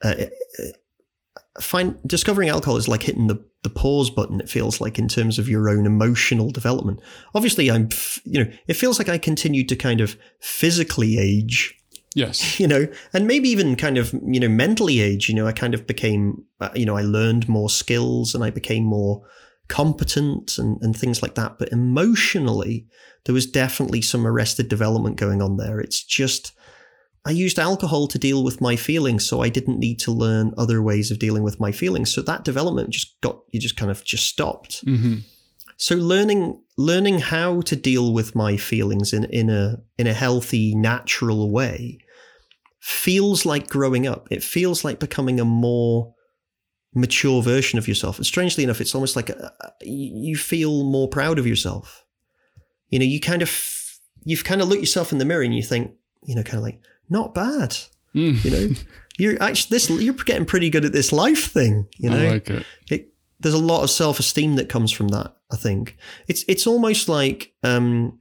uh, 0.03 0.25
find 1.59 1.97
discovering 2.05 2.49
alcohol 2.49 2.77
is 2.77 2.87
like 2.87 3.03
hitting 3.03 3.27
the 3.27 3.43
the 3.63 3.69
pause 3.69 4.09
button. 4.09 4.39
It 4.39 4.49
feels 4.49 4.81
like 4.81 4.97
in 4.97 5.07
terms 5.07 5.37
of 5.37 5.47
your 5.47 5.69
own 5.69 5.85
emotional 5.85 6.49
development. 6.49 6.99
Obviously, 7.35 7.69
I'm 7.69 7.89
f- 7.91 8.19
you 8.25 8.43
know 8.43 8.51
it 8.67 8.73
feels 8.73 8.97
like 8.99 9.09
I 9.09 9.17
continued 9.17 9.69
to 9.69 9.75
kind 9.75 10.01
of 10.01 10.17
physically 10.39 11.17
age 11.19 11.75
Yes. 12.15 12.59
you 12.59 12.67
know, 12.67 12.87
and 13.13 13.27
maybe 13.27 13.49
even 13.49 13.75
kind 13.75 13.97
of, 13.97 14.13
you 14.25 14.39
know, 14.39 14.49
mentally 14.49 14.99
age, 14.99 15.29
you 15.29 15.35
know, 15.35 15.47
I 15.47 15.51
kind 15.53 15.73
of 15.73 15.87
became, 15.87 16.43
uh, 16.59 16.69
you 16.75 16.85
know, 16.85 16.97
I 16.97 17.01
learned 17.01 17.47
more 17.47 17.69
skills 17.69 18.35
and 18.35 18.43
I 18.43 18.49
became 18.49 18.83
more 18.83 19.23
competent 19.67 20.57
and, 20.57 20.81
and 20.81 20.95
things 20.95 21.21
like 21.21 21.35
that. 21.35 21.57
But 21.57 21.69
emotionally, 21.69 22.87
there 23.25 23.33
was 23.33 23.45
definitely 23.45 24.01
some 24.01 24.27
arrested 24.27 24.67
development 24.67 25.15
going 25.15 25.41
on 25.41 25.57
there. 25.57 25.79
It's 25.79 26.03
just, 26.03 26.51
I 27.23 27.31
used 27.31 27.59
alcohol 27.59 28.07
to 28.07 28.19
deal 28.19 28.43
with 28.43 28.59
my 28.59 28.75
feelings, 28.75 29.25
so 29.25 29.41
I 29.41 29.49
didn't 29.49 29.79
need 29.79 29.99
to 29.99 30.11
learn 30.11 30.53
other 30.57 30.81
ways 30.81 31.11
of 31.11 31.19
dealing 31.19 31.43
with 31.43 31.59
my 31.59 31.71
feelings. 31.71 32.13
So 32.13 32.21
that 32.23 32.43
development 32.43 32.89
just 32.89 33.19
got, 33.21 33.41
you 33.51 33.59
just 33.59 33.77
kind 33.77 33.91
of 33.91 34.03
just 34.03 34.25
stopped. 34.25 34.81
hmm 34.83 35.19
So 35.77 35.95
learning 35.95 36.61
learning 36.77 37.19
how 37.19 37.61
to 37.61 37.75
deal 37.75 38.13
with 38.13 38.35
my 38.35 38.57
feelings 38.57 39.13
in, 39.13 39.23
in 39.25 39.49
a 39.49 39.77
in 39.97 40.07
a 40.07 40.13
healthy, 40.13 40.75
natural 40.75 41.49
way 41.51 41.99
feels 42.81 43.45
like 43.45 43.69
growing 43.69 44.07
up. 44.07 44.27
It 44.31 44.43
feels 44.43 44.83
like 44.83 44.99
becoming 44.99 45.39
a 45.39 45.45
more 45.45 46.13
mature 46.93 47.41
version 47.41 47.79
of 47.79 47.87
yourself. 47.87 48.17
And 48.17 48.25
strangely 48.25 48.63
enough, 48.63 48.81
it's 48.81 48.93
almost 48.93 49.15
like 49.15 49.29
a, 49.29 49.53
you 49.81 50.35
feel 50.35 50.83
more 50.83 51.07
proud 51.07 51.39
of 51.39 51.47
yourself. 51.47 52.03
You 52.89 52.99
know, 52.99 53.05
you 53.05 53.21
kind 53.21 53.41
of 53.41 53.99
you've 54.23 54.43
kind 54.43 54.61
of 54.61 54.67
look 54.67 54.79
yourself 54.79 55.11
in 55.11 55.19
the 55.19 55.25
mirror 55.25 55.43
and 55.43 55.55
you 55.55 55.63
think, 55.63 55.93
you 56.23 56.35
know, 56.35 56.43
kind 56.43 56.57
of 56.57 56.63
like, 56.63 56.81
not 57.09 57.33
bad. 57.33 57.77
Mm. 58.13 58.43
You 58.43 58.51
know, 58.51 58.75
you're 59.17 59.41
actually 59.41 59.75
this. 59.75 59.89
You're 59.89 60.13
getting 60.13 60.45
pretty 60.45 60.69
good 60.69 60.83
at 60.83 60.91
this 60.91 61.13
life 61.13 61.51
thing. 61.51 61.87
You 61.97 62.09
know, 62.09 62.29
like 62.31 62.49
it. 62.49 62.65
it, 62.89 63.11
there's 63.41 63.55
a 63.55 63.59
lot 63.59 63.83
of 63.83 63.89
self-esteem 63.89 64.55
that 64.55 64.69
comes 64.69 64.91
from 64.91 65.09
that 65.09 65.35
i 65.51 65.55
think 65.55 65.97
it's 66.27 66.45
it's 66.47 66.67
almost 66.67 67.09
like 67.09 67.53
um 67.63 68.17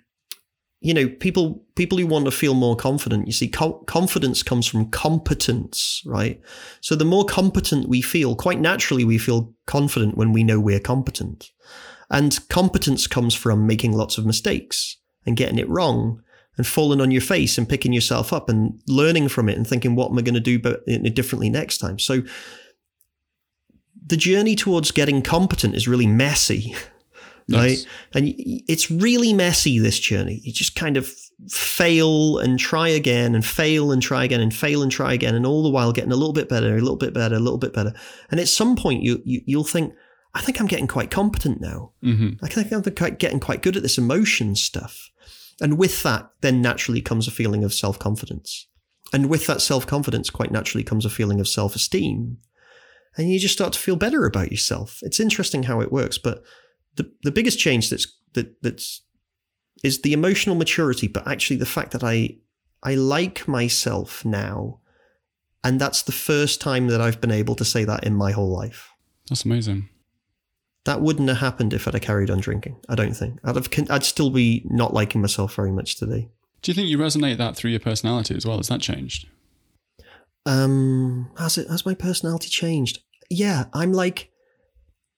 you 0.80 0.94
know 0.94 1.08
people 1.08 1.62
people 1.76 1.98
who 1.98 2.06
want 2.06 2.24
to 2.24 2.30
feel 2.30 2.54
more 2.54 2.74
confident 2.74 3.26
you 3.26 3.32
see 3.32 3.48
co- 3.48 3.84
confidence 3.86 4.42
comes 4.42 4.66
from 4.66 4.90
competence 4.90 6.02
right? 6.06 6.40
So 6.80 6.94
the 6.94 7.04
more 7.04 7.24
competent 7.24 7.88
we 7.88 8.00
feel 8.00 8.34
quite 8.34 8.60
naturally 8.60 9.04
we 9.04 9.18
feel 9.18 9.54
confident 9.66 10.16
when 10.16 10.32
we 10.32 10.44
know 10.44 10.58
we're 10.58 10.80
competent. 10.80 11.50
And 12.10 12.38
competence 12.48 13.06
comes 13.06 13.34
from 13.34 13.66
making 13.66 13.92
lots 13.92 14.18
of 14.18 14.26
mistakes 14.26 14.96
and 15.24 15.36
getting 15.36 15.58
it 15.58 15.68
wrong 15.68 16.22
and 16.56 16.66
falling 16.66 17.00
on 17.00 17.10
your 17.10 17.20
face 17.20 17.56
and 17.56 17.68
picking 17.68 17.92
yourself 17.92 18.32
up 18.32 18.48
and 18.48 18.80
learning 18.88 19.28
from 19.28 19.48
it 19.48 19.56
and 19.56 19.66
thinking 19.66 19.94
what 19.94 20.10
am 20.10 20.18
i 20.18 20.22
going 20.22 20.34
to 20.34 20.40
do 20.40 20.58
differently 21.10 21.48
next 21.48 21.78
time? 21.78 21.98
So 21.98 22.22
the 24.04 24.16
journey 24.16 24.56
towards 24.56 24.90
getting 24.90 25.22
competent 25.22 25.76
is 25.76 25.86
really 25.86 26.06
messy, 26.06 26.74
right? 27.50 27.70
Yes. 27.70 27.86
And 28.14 28.32
it's 28.36 28.90
really 28.90 29.32
messy, 29.32 29.78
this 29.78 29.98
journey. 29.98 30.40
You 30.42 30.52
just 30.52 30.76
kind 30.76 30.96
of 30.96 31.10
fail 31.48 32.38
and 32.38 32.58
try 32.58 32.88
again 32.88 33.34
and 33.34 33.44
fail 33.44 33.92
and 33.92 34.02
try 34.02 34.24
again 34.24 34.40
and 34.40 34.54
fail 34.54 34.82
and 34.82 34.92
try 34.92 35.12
again. 35.12 35.34
And 35.34 35.46
all 35.46 35.62
the 35.62 35.70
while 35.70 35.92
getting 35.92 36.12
a 36.12 36.16
little 36.16 36.32
bit 36.32 36.48
better, 36.48 36.76
a 36.76 36.80
little 36.80 36.96
bit 36.96 37.14
better, 37.14 37.36
a 37.36 37.40
little 37.40 37.58
bit 37.58 37.72
better. 37.72 37.92
And 38.30 38.40
at 38.40 38.48
some 38.48 38.76
point, 38.76 39.02
you, 39.02 39.22
you, 39.24 39.40
you'll 39.46 39.64
think, 39.64 39.94
I 40.34 40.40
think 40.40 40.60
I'm 40.60 40.66
getting 40.66 40.86
quite 40.86 41.10
competent 41.10 41.60
now. 41.60 41.92
hmm 42.02 42.30
I 42.42 42.48
think 42.48 42.72
I'm 42.72 42.82
quite, 42.94 43.18
getting 43.18 43.40
quite 43.40 43.62
good 43.62 43.76
at 43.76 43.82
this 43.82 43.98
emotion 43.98 44.54
stuff. 44.54 45.10
And 45.60 45.76
with 45.78 46.02
that, 46.02 46.30
then 46.40 46.62
naturally 46.62 47.02
comes 47.02 47.28
a 47.28 47.30
feeling 47.30 47.64
of 47.64 47.74
self 47.74 47.98
confidence. 47.98 48.66
And 49.12 49.28
with 49.28 49.46
that 49.46 49.60
self 49.60 49.86
confidence, 49.86 50.30
quite 50.30 50.52
naturally 50.52 50.84
comes 50.84 51.04
a 51.04 51.10
feeling 51.10 51.40
of 51.40 51.48
self 51.48 51.74
esteem. 51.74 52.38
And 53.16 53.30
you 53.30 53.38
just 53.38 53.54
start 53.54 53.72
to 53.72 53.78
feel 53.78 53.96
better 53.96 54.24
about 54.24 54.52
yourself. 54.52 55.00
It's 55.02 55.20
interesting 55.20 55.64
how 55.64 55.80
it 55.80 55.92
works, 55.92 56.16
but 56.16 56.42
the, 56.96 57.10
the 57.22 57.30
biggest 57.32 57.58
change 57.58 57.90
that's 57.90 58.06
that 58.34 58.60
that's 58.62 59.02
is 59.82 60.02
the 60.02 60.12
emotional 60.12 60.56
maturity, 60.56 61.08
but 61.08 61.26
actually 61.26 61.56
the 61.56 61.66
fact 61.66 61.92
that 61.92 62.04
I 62.04 62.36
I 62.82 62.94
like 62.94 63.46
myself 63.48 64.24
now. 64.24 64.80
And 65.62 65.78
that's 65.80 66.02
the 66.02 66.12
first 66.12 66.60
time 66.60 66.86
that 66.88 67.00
I've 67.02 67.20
been 67.20 67.30
able 67.30 67.54
to 67.56 67.64
say 67.64 67.84
that 67.84 68.04
in 68.04 68.14
my 68.14 68.32
whole 68.32 68.50
life. 68.50 68.90
That's 69.28 69.44
amazing. 69.44 69.88
that 70.84 71.02
wouldn't 71.02 71.28
have 71.28 71.38
happened 71.38 71.74
if 71.74 71.86
I'd 71.86 71.92
have 71.94 72.02
carried 72.02 72.30
on 72.30 72.40
drinking. 72.40 72.76
I 72.88 72.94
don't 72.94 73.12
think 73.14 73.38
I'd 73.44 73.56
have. 73.56 73.68
I'd 73.90 74.04
still 74.04 74.30
be 74.30 74.62
not 74.70 74.94
liking 74.94 75.20
myself 75.20 75.54
very 75.54 75.70
much 75.72 75.96
today. 75.96 76.30
Do 76.62 76.70
you 76.70 76.74
think 76.74 76.88
you 76.88 76.98
resonate 76.98 77.36
that 77.36 77.56
through 77.56 77.70
your 77.72 77.80
personality 77.80 78.34
as 78.34 78.46
well? 78.46 78.56
Has 78.56 78.68
that 78.68 78.80
changed? 78.80 79.26
Um, 80.46 81.30
has 81.38 81.58
it? 81.58 81.68
Has 81.68 81.84
my 81.84 81.94
personality 81.94 82.48
changed? 82.48 83.00
Yeah, 83.28 83.64
I'm 83.74 83.92
like, 83.92 84.29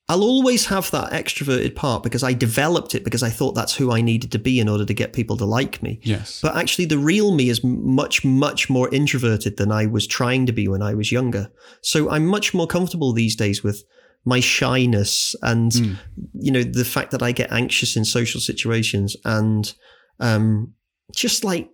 I'll 0.08 0.24
always 0.24 0.66
have 0.66 0.90
that 0.90 1.12
extroverted 1.12 1.74
part 1.74 2.02
because 2.02 2.22
I 2.22 2.32
developed 2.32 2.94
it 2.94 3.04
because 3.04 3.22
I 3.22 3.30
thought 3.30 3.54
that's 3.54 3.74
who 3.74 3.92
I 3.92 4.00
needed 4.00 4.32
to 4.32 4.38
be 4.38 4.58
in 4.58 4.68
order 4.68 4.84
to 4.84 4.92
get 4.92 5.12
people 5.12 5.36
to 5.38 5.44
like 5.44 5.82
me. 5.82 6.00
Yes. 6.02 6.40
But 6.42 6.56
actually, 6.56 6.86
the 6.86 6.98
real 6.98 7.32
me 7.34 7.48
is 7.48 7.62
much, 7.62 8.24
much 8.24 8.68
more 8.68 8.92
introverted 8.92 9.56
than 9.56 9.70
I 9.70 9.86
was 9.86 10.06
trying 10.06 10.46
to 10.46 10.52
be 10.52 10.66
when 10.68 10.82
I 10.82 10.94
was 10.94 11.12
younger. 11.12 11.50
So 11.80 12.10
I'm 12.10 12.26
much 12.26 12.52
more 12.52 12.66
comfortable 12.66 13.12
these 13.12 13.36
days 13.36 13.62
with 13.62 13.84
my 14.24 14.40
shyness 14.40 15.34
and 15.42 15.72
mm. 15.72 15.96
you 16.34 16.52
know 16.52 16.62
the 16.62 16.84
fact 16.84 17.10
that 17.10 17.22
I 17.22 17.32
get 17.32 17.50
anxious 17.50 17.96
in 17.96 18.04
social 18.04 18.40
situations 18.40 19.16
and 19.24 19.74
um, 20.20 20.74
just 21.14 21.42
like 21.42 21.70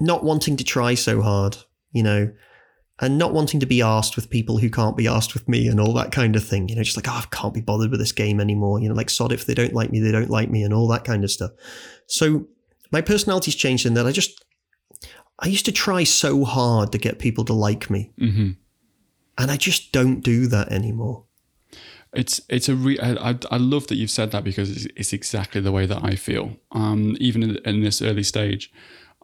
not 0.00 0.24
wanting 0.24 0.56
to 0.56 0.64
try 0.64 0.94
so 0.94 1.22
hard, 1.22 1.56
you 1.92 2.02
know, 2.02 2.32
and 3.00 3.18
not 3.18 3.32
wanting 3.32 3.60
to 3.60 3.66
be 3.66 3.82
asked 3.82 4.14
with 4.14 4.30
people 4.30 4.58
who 4.58 4.70
can't 4.70 4.96
be 4.96 5.08
asked 5.08 5.34
with 5.34 5.48
me 5.48 5.66
and 5.66 5.80
all 5.80 5.92
that 5.94 6.12
kind 6.12 6.36
of 6.36 6.44
thing. 6.44 6.68
You 6.68 6.76
know, 6.76 6.82
just 6.82 6.96
like, 6.96 7.08
oh, 7.08 7.22
I 7.24 7.26
can't 7.30 7.54
be 7.54 7.60
bothered 7.60 7.90
with 7.90 8.00
this 8.00 8.12
game 8.12 8.40
anymore. 8.40 8.80
You 8.80 8.88
know, 8.88 8.94
like 8.94 9.10
sod 9.10 9.32
if 9.32 9.46
they 9.46 9.54
don't 9.54 9.72
like 9.72 9.90
me, 9.90 10.00
they 10.00 10.12
don't 10.12 10.30
like 10.30 10.50
me, 10.50 10.62
and 10.62 10.72
all 10.72 10.88
that 10.88 11.04
kind 11.04 11.24
of 11.24 11.30
stuff. 11.30 11.50
So 12.06 12.46
my 12.92 13.00
personality's 13.00 13.56
changed 13.56 13.86
in 13.86 13.94
that 13.94 14.06
I 14.06 14.12
just 14.12 14.44
I 15.38 15.48
used 15.48 15.64
to 15.64 15.72
try 15.72 16.04
so 16.04 16.44
hard 16.44 16.92
to 16.92 16.98
get 16.98 17.18
people 17.18 17.44
to 17.46 17.52
like 17.52 17.90
me, 17.90 18.12
mm-hmm. 18.18 18.50
and 19.38 19.50
I 19.50 19.56
just 19.56 19.92
don't 19.92 20.20
do 20.20 20.46
that 20.46 20.70
anymore. 20.70 21.24
It's 22.12 22.40
it's 22.48 22.68
a 22.68 22.76
re- 22.76 23.00
I, 23.00 23.36
I 23.50 23.56
love 23.56 23.88
that 23.88 23.96
you've 23.96 24.10
said 24.10 24.30
that 24.30 24.44
because 24.44 24.70
it's, 24.70 24.86
it's 24.96 25.12
exactly 25.12 25.60
the 25.60 25.72
way 25.72 25.86
that 25.86 26.04
I 26.04 26.14
feel. 26.14 26.56
Um, 26.70 27.16
even 27.18 27.42
in, 27.42 27.56
in, 27.64 27.82
this 27.82 28.00
early 28.00 28.22
stage, 28.22 28.72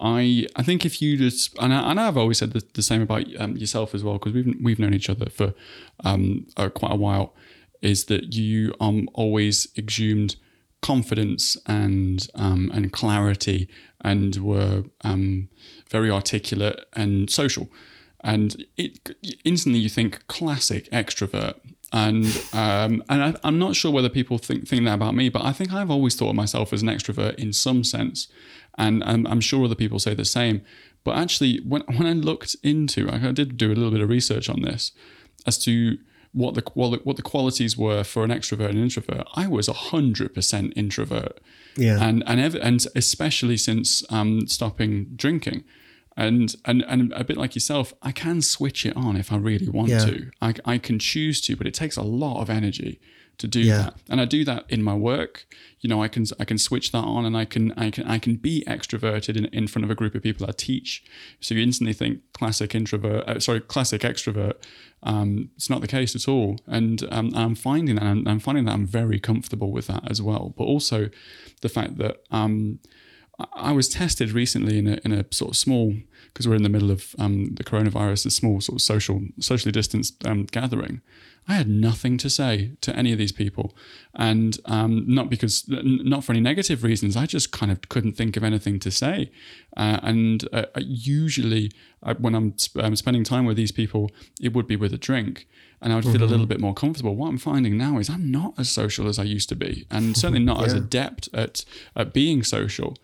I 0.00 0.46
I 0.56 0.62
think 0.62 0.84
if 0.84 1.02
you 1.02 1.16
just 1.16 1.56
and, 1.58 1.72
I, 1.72 1.90
and 1.90 2.00
I've 2.00 2.16
always 2.16 2.38
said 2.38 2.52
the, 2.52 2.64
the 2.74 2.82
same 2.82 3.02
about 3.02 3.24
um, 3.38 3.56
yourself 3.56 3.94
as 3.94 4.02
well 4.02 4.14
because 4.14 4.32
we've 4.32 4.56
we've 4.60 4.78
known 4.78 4.94
each 4.94 5.10
other 5.10 5.28
for 5.30 5.54
um, 6.04 6.46
uh, 6.56 6.68
quite 6.70 6.92
a 6.92 6.96
while. 6.96 7.34
Is 7.82 8.06
that 8.06 8.34
you 8.34 8.74
um 8.80 9.08
always 9.14 9.68
exhumed 9.76 10.36
confidence 10.82 11.56
and 11.66 12.26
um, 12.34 12.70
and 12.74 12.92
clarity 12.92 13.68
and 14.02 14.36
were 14.36 14.84
um, 15.02 15.48
very 15.90 16.10
articulate 16.10 16.84
and 16.94 17.30
social 17.30 17.68
and 18.22 18.64
it 18.76 19.16
instantly 19.44 19.80
you 19.80 19.88
think 19.88 20.26
classic 20.26 20.90
extrovert 20.90 21.54
and 21.92 22.24
um, 22.52 23.02
and 23.08 23.36
I, 23.42 23.48
am 23.48 23.58
not 23.58 23.74
sure 23.74 23.90
whether 23.90 24.08
people 24.08 24.38
think 24.38 24.68
think 24.68 24.84
that 24.84 24.94
about 24.94 25.14
me, 25.14 25.28
but 25.28 25.44
I 25.44 25.52
think 25.52 25.72
I've 25.72 25.90
always 25.90 26.14
thought 26.14 26.30
of 26.30 26.36
myself 26.36 26.72
as 26.72 26.82
an 26.82 26.88
extrovert 26.88 27.34
in 27.34 27.52
some 27.52 27.82
sense, 27.82 28.28
and 28.80 29.04
I'm, 29.04 29.26
I'm 29.26 29.40
sure 29.40 29.64
other 29.64 29.74
people 29.74 29.98
say 29.98 30.14
the 30.14 30.24
same. 30.24 30.62
But 31.04 31.16
actually, 31.16 31.60
when 31.60 31.82
when 31.82 32.06
I 32.06 32.12
looked 32.12 32.56
into, 32.62 33.08
I 33.10 33.18
did 33.32 33.56
do 33.56 33.68
a 33.68 33.74
little 33.74 33.90
bit 33.90 34.00
of 34.00 34.08
research 34.08 34.48
on 34.48 34.62
this 34.62 34.92
as 35.46 35.58
to 35.64 35.98
what 36.32 36.54
the 36.54 36.62
what 37.04 37.16
the 37.16 37.22
qualities 37.22 37.76
were 37.76 38.04
for 38.04 38.24
an 38.24 38.30
extrovert 38.30 38.70
and 38.70 38.78
introvert. 38.78 39.26
I 39.34 39.46
was 39.46 39.66
hundred 39.68 40.34
percent 40.34 40.72
introvert, 40.76 41.38
yeah, 41.76 41.98
and 42.02 42.22
and 42.26 42.40
ever, 42.40 42.58
and 42.58 42.84
especially 42.94 43.56
since 43.56 44.04
um, 44.10 44.46
stopping 44.46 45.12
drinking 45.16 45.64
and 46.16 46.56
and 46.64 46.84
and 46.88 47.12
a 47.12 47.24
bit 47.24 47.36
like 47.36 47.54
yourself 47.54 47.94
i 48.02 48.10
can 48.10 48.42
switch 48.42 48.84
it 48.84 48.96
on 48.96 49.16
if 49.16 49.32
i 49.32 49.36
really 49.36 49.68
want 49.68 49.88
yeah. 49.88 50.04
to 50.04 50.30
I, 50.42 50.54
I 50.64 50.78
can 50.78 50.98
choose 50.98 51.40
to 51.42 51.54
but 51.54 51.68
it 51.68 51.74
takes 51.74 51.96
a 51.96 52.02
lot 52.02 52.42
of 52.42 52.50
energy 52.50 53.00
to 53.40 53.48
do 53.48 53.60
yeah. 53.60 53.76
that. 53.76 53.94
And 54.08 54.20
i 54.20 54.24
do 54.24 54.44
that 54.44 54.64
in 54.68 54.82
my 54.82 54.94
work. 54.94 55.46
You 55.80 55.88
know 55.88 56.02
i 56.02 56.08
can 56.08 56.24
i 56.38 56.44
can 56.44 56.58
switch 56.58 56.92
that 56.92 57.04
on 57.04 57.24
and 57.24 57.36
i 57.36 57.44
can 57.44 57.72
i 57.72 57.90
can 57.90 58.06
i 58.06 58.18
can 58.18 58.36
be 58.36 58.64
extroverted 58.66 59.36
in, 59.36 59.46
in 59.46 59.66
front 59.66 59.84
of 59.84 59.90
a 59.90 59.94
group 59.94 60.14
of 60.14 60.22
people 60.22 60.46
i 60.48 60.52
teach. 60.52 61.02
So 61.40 61.54
you 61.54 61.62
instantly 61.62 61.92
think 61.92 62.20
classic 62.32 62.74
introvert 62.74 63.28
uh, 63.28 63.40
sorry 63.40 63.60
classic 63.60 64.02
extrovert 64.02 64.54
um, 65.02 65.50
it's 65.56 65.70
not 65.70 65.80
the 65.80 65.88
case 65.88 66.14
at 66.14 66.28
all. 66.28 66.58
And 66.66 67.06
um, 67.10 67.32
i'm 67.34 67.54
finding 67.54 67.96
that 67.96 68.04
I'm, 68.04 68.26
I'm, 68.28 68.40
finding 68.40 68.66
that 68.66 68.72
i'm 68.72 68.86
very 68.86 69.18
comfortable 69.18 69.72
with 69.72 69.86
that 69.88 70.10
as 70.10 70.20
well. 70.22 70.54
But 70.56 70.64
also 70.64 71.10
the 71.62 71.68
fact 71.68 71.98
that 71.98 72.22
um, 72.30 72.80
I 73.54 73.72
was 73.72 73.88
tested 73.88 74.32
recently 74.32 74.78
in 74.78 74.86
a, 74.86 74.98
in 75.04 75.12
a 75.12 75.24
sort 75.30 75.52
of 75.52 75.56
small 75.56 75.94
because 76.32 76.46
we're 76.46 76.56
in 76.56 76.62
the 76.62 76.68
middle 76.68 76.90
of 76.90 77.14
um, 77.18 77.54
the 77.54 77.64
coronavirus, 77.64 78.26
a 78.26 78.30
small 78.30 78.60
sort 78.60 78.76
of 78.76 78.82
social, 78.82 79.22
socially 79.40 79.72
distanced 79.72 80.24
um, 80.26 80.44
gathering. 80.44 81.00
I 81.50 81.54
had 81.54 81.68
nothing 81.68 82.16
to 82.18 82.30
say 82.30 82.76
to 82.80 82.94
any 82.94 83.10
of 83.10 83.18
these 83.18 83.32
people, 83.32 83.76
and 84.14 84.56
um, 84.66 85.04
not 85.08 85.28
because, 85.28 85.64
not 85.68 86.22
for 86.22 86.30
any 86.30 86.40
negative 86.40 86.84
reasons. 86.84 87.16
I 87.16 87.26
just 87.26 87.50
kind 87.50 87.72
of 87.72 87.88
couldn't 87.88 88.12
think 88.12 88.36
of 88.36 88.44
anything 88.44 88.78
to 88.78 88.90
say. 88.92 89.32
Uh, 89.76 89.98
and 90.04 90.48
uh, 90.52 90.66
usually, 90.76 91.72
I, 92.04 92.12
when 92.12 92.36
I'm 92.36 92.56
sp- 92.56 92.94
spending 92.94 93.24
time 93.24 93.46
with 93.46 93.56
these 93.56 93.72
people, 93.72 94.12
it 94.40 94.52
would 94.52 94.68
be 94.68 94.76
with 94.76 94.94
a 94.94 94.96
drink, 94.98 95.48
and 95.82 95.92
I 95.92 95.96
would 95.96 96.04
feel 96.04 96.14
mm-hmm. 96.14 96.22
a 96.22 96.26
little 96.26 96.46
bit 96.46 96.60
more 96.60 96.72
comfortable. 96.72 97.16
What 97.16 97.30
I'm 97.30 97.38
finding 97.38 97.76
now 97.76 97.98
is 97.98 98.08
I'm 98.08 98.30
not 98.30 98.54
as 98.56 98.70
social 98.70 99.08
as 99.08 99.18
I 99.18 99.24
used 99.24 99.48
to 99.48 99.56
be, 99.56 99.88
and 99.90 100.16
certainly 100.16 100.44
not 100.44 100.60
yeah. 100.60 100.66
as 100.66 100.72
adept 100.72 101.28
at 101.34 101.64
at 101.96 102.12
being 102.12 102.44
social. 102.44 102.96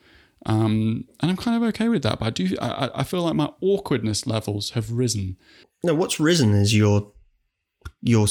Um, 0.45 1.07
and 1.19 1.33
I'm 1.33 1.37
kind 1.37 1.57
of 1.57 1.69
okay 1.71 1.89
with 1.89 2.05
that. 2.05 2.21
But 2.21 2.27
I 2.27 2.31
do, 2.31 2.57
I, 2.63 2.91
I 2.95 3.03
feel 3.03 3.23
like 3.23 3.35
my 3.35 3.51
awkwardness 3.61 4.25
levels 4.25 4.71
have 4.71 4.93
risen. 4.93 5.37
No, 5.83 5.95
what's 5.95 6.21
risen 6.21 6.55
is 6.55 6.77
your 6.77 7.11
your 8.03 8.27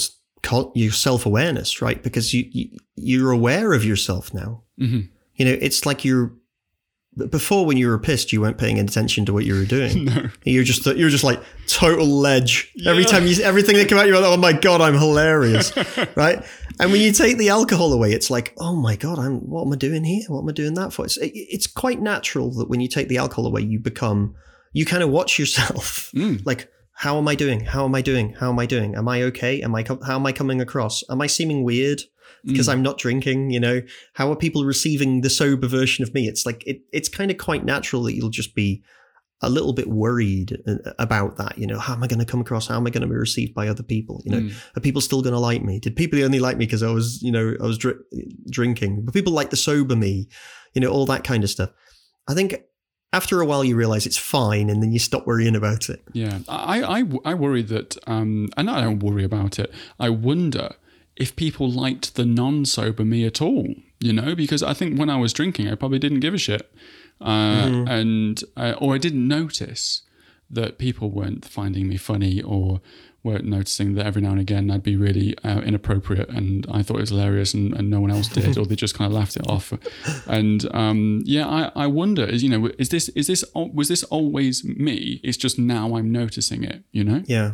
your 0.73 0.91
self 0.91 1.25
awareness, 1.25 1.81
right? 1.81 2.01
Because 2.01 2.33
you, 2.33 2.45
you 2.51 2.77
you're 2.95 3.31
aware 3.31 3.73
of 3.73 3.83
yourself 3.83 4.33
now. 4.33 4.63
Mm-hmm. 4.79 5.01
You 5.35 5.45
know, 5.45 5.57
it's 5.59 5.85
like 5.85 6.05
you're 6.05 6.33
before 7.29 7.65
when 7.65 7.77
you 7.77 7.87
were 7.87 7.97
pissed, 7.97 8.33
you 8.33 8.41
weren't 8.41 8.57
paying 8.57 8.77
attention 8.77 9.25
to 9.25 9.33
what 9.33 9.45
you 9.45 9.55
were 9.55 9.65
doing. 9.65 10.05
no. 10.05 10.29
You're 10.43 10.63
just 10.63 10.85
you're 10.85 11.09
just 11.09 11.23
like 11.23 11.41
total 11.67 12.05
ledge. 12.05 12.71
Yeah. 12.75 12.91
Every 12.91 13.05
time 13.05 13.25
you 13.25 13.41
everything 13.41 13.75
that 13.77 13.87
came 13.87 13.97
out, 13.97 14.07
you're 14.07 14.19
like, 14.19 14.25
oh 14.25 14.37
my 14.37 14.53
god, 14.53 14.81
I'm 14.81 14.95
hilarious, 14.95 15.75
right? 16.15 16.43
And 16.79 16.91
when 16.91 17.01
you 17.01 17.13
take 17.13 17.37
the 17.37 17.49
alcohol 17.49 17.93
away, 17.93 18.11
it's 18.11 18.29
like, 18.29 18.53
oh 18.57 18.75
my 18.75 18.95
god, 18.95 19.17
I'm 19.17 19.39
what 19.49 19.65
am 19.65 19.73
I 19.73 19.77
doing 19.77 20.03
here? 20.03 20.23
What 20.27 20.41
am 20.41 20.49
I 20.49 20.51
doing 20.51 20.73
that 20.73 20.91
for? 20.91 21.05
It's, 21.05 21.17
it's 21.21 21.67
quite 21.67 22.01
natural 22.01 22.51
that 22.51 22.69
when 22.69 22.81
you 22.81 22.87
take 22.87 23.07
the 23.07 23.17
alcohol 23.17 23.47
away, 23.47 23.61
you 23.61 23.79
become 23.79 24.35
you 24.73 24.85
kind 24.85 25.03
of 25.03 25.09
watch 25.09 25.39
yourself, 25.39 26.11
mm. 26.13 26.41
like. 26.45 26.69
How 26.95 27.17
am 27.17 27.27
I 27.27 27.35
doing? 27.35 27.61
How 27.61 27.85
am 27.85 27.93
I 27.93 28.01
doing? 28.01 28.33
How 28.33 28.49
am 28.49 28.59
I 28.59 28.65
doing? 28.65 28.95
Am 28.95 29.07
I 29.07 29.23
okay? 29.23 29.61
Am 29.61 29.75
I 29.75 29.85
how 30.05 30.15
am 30.15 30.25
I 30.25 30.31
coming 30.31 30.61
across? 30.61 31.03
Am 31.09 31.21
I 31.21 31.27
seeming 31.27 31.63
weird? 31.63 32.01
because 32.45 32.67
mm. 32.67 32.73
I'm 32.73 32.81
not 32.81 32.97
drinking, 32.97 33.49
you 33.51 33.59
know, 33.59 33.81
how 34.13 34.31
are 34.31 34.35
people 34.35 34.65
receiving 34.65 35.21
the 35.21 35.29
sober 35.29 35.67
version 35.67 36.03
of 36.03 36.13
me? 36.13 36.27
It's 36.27 36.45
like 36.45 36.65
it, 36.65 36.81
it's 36.91 37.09
kind 37.09 37.31
of 37.31 37.37
quite 37.37 37.65
natural 37.65 38.03
that 38.03 38.15
you'll 38.15 38.29
just 38.29 38.55
be 38.55 38.83
a 39.41 39.49
little 39.49 39.73
bit 39.73 39.87
worried 39.87 40.57
uh, 40.67 40.91
about 40.99 41.37
that. 41.37 41.57
You 41.57 41.67
know, 41.67 41.79
how 41.79 41.93
am 41.93 42.03
I 42.03 42.07
going 42.07 42.19
to 42.19 42.25
come 42.25 42.41
across? 42.41 42.67
How 42.67 42.77
am 42.77 42.87
I 42.87 42.89
going 42.89 43.01
to 43.01 43.07
be 43.07 43.15
received 43.15 43.53
by 43.53 43.67
other 43.67 43.83
people? 43.83 44.21
You 44.25 44.31
know, 44.31 44.41
mm. 44.41 44.53
are 44.77 44.81
people 44.81 45.01
still 45.01 45.21
going 45.21 45.33
to 45.33 45.39
like 45.39 45.63
me? 45.63 45.79
Did 45.79 45.95
people 45.95 46.23
only 46.23 46.39
like 46.39 46.57
me 46.57 46.65
because 46.65 46.83
I 46.83 46.91
was, 46.91 47.21
you 47.21 47.31
know, 47.31 47.55
I 47.61 47.65
was 47.65 47.77
dr- 47.77 47.99
drinking? 48.49 49.03
But 49.03 49.13
people 49.13 49.33
like 49.33 49.49
the 49.49 49.57
sober 49.57 49.95
me, 49.95 50.29
you 50.73 50.81
know, 50.81 50.89
all 50.89 51.05
that 51.07 51.23
kind 51.23 51.43
of 51.43 51.49
stuff. 51.49 51.71
I 52.27 52.33
think 52.33 52.55
after 53.15 53.41
a 53.41 53.45
while 53.45 53.63
you 53.63 53.75
realize 53.75 54.05
it's 54.05 54.17
fine 54.17 54.69
and 54.69 54.83
then 54.83 54.91
you 54.91 54.99
stop 54.99 55.25
worrying 55.25 55.55
about 55.55 55.89
it. 55.89 56.01
Yeah, 56.13 56.39
I 56.47 56.83
I, 56.99 57.03
I 57.31 57.33
worry 57.33 57.61
that, 57.63 57.97
um, 58.07 58.49
and 58.57 58.69
I 58.69 58.81
don't 58.81 58.99
worry 58.99 59.23
about 59.23 59.57
it. 59.57 59.73
I 59.99 60.09
wonder 60.09 60.75
if 61.15 61.35
people 61.35 61.69
liked 61.69 62.15
the 62.15 62.25
non 62.25 62.65
sober 62.65 63.05
me 63.05 63.25
at 63.25 63.41
all, 63.41 63.73
you 63.99 64.13
know, 64.13 64.35
because 64.35 64.61
I 64.61 64.73
think 64.73 64.99
when 64.99 65.09
I 65.09 65.17
was 65.17 65.33
drinking, 65.33 65.69
I 65.69 65.75
probably 65.75 65.99
didn't 65.99 66.19
give 66.19 66.33
a 66.33 66.37
shit. 66.37 66.69
Uh, 67.21 67.65
mm-hmm. 67.65 67.87
And, 67.87 68.43
uh, 68.57 68.73
or 68.79 68.93
I 68.93 68.97
didn't 68.97 69.25
notice 69.25 70.01
that 70.49 70.77
people 70.77 71.09
weren't 71.09 71.45
finding 71.45 71.87
me 71.87 71.97
funny 71.97 72.41
or 72.41 72.81
weren't 73.23 73.45
noticing 73.45 73.95
that 73.95 74.05
every 74.05 74.21
now 74.21 74.29
and 74.29 74.39
again 74.39 74.69
I'd 74.69 74.83
be 74.83 74.95
really 74.95 75.35
uh, 75.39 75.61
inappropriate 75.61 76.29
and 76.29 76.65
I 76.71 76.83
thought 76.83 76.97
it 76.97 77.01
was 77.01 77.09
hilarious 77.09 77.55
and, 77.55 77.73
and 77.73 77.89
no 77.89 77.99
one 77.99 78.11
else 78.11 78.27
did, 78.27 78.55
or 78.57 78.65
they 78.65 78.75
just 78.75 78.93
kind 78.95 79.11
of 79.11 79.17
laughed 79.17 79.35
it 79.35 79.49
off. 79.49 79.73
And 80.27 80.67
um, 80.75 81.23
yeah, 81.25 81.47
I, 81.47 81.71
I 81.75 81.87
wonder, 81.87 82.23
is 82.23 82.43
you 82.43 82.49
know, 82.49 82.69
is 82.77 82.89
this 82.89 83.09
is 83.09 83.25
this 83.27 83.43
was 83.55 83.87
this 83.87 84.03
always 84.05 84.63
me? 84.63 85.19
It's 85.23 85.37
just 85.37 85.57
now 85.57 85.95
I'm 85.95 86.11
noticing 86.11 86.63
it, 86.63 86.83
you 86.91 87.03
know? 87.03 87.23
Yeah. 87.25 87.53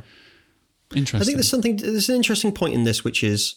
Interesting. 0.93 1.21
I 1.21 1.23
think 1.23 1.37
there's 1.37 1.49
something. 1.49 1.77
There's 1.77 2.09
an 2.09 2.17
interesting 2.17 2.51
point 2.51 2.73
in 2.73 2.83
this, 2.83 3.03
which 3.03 3.23
is 3.23 3.55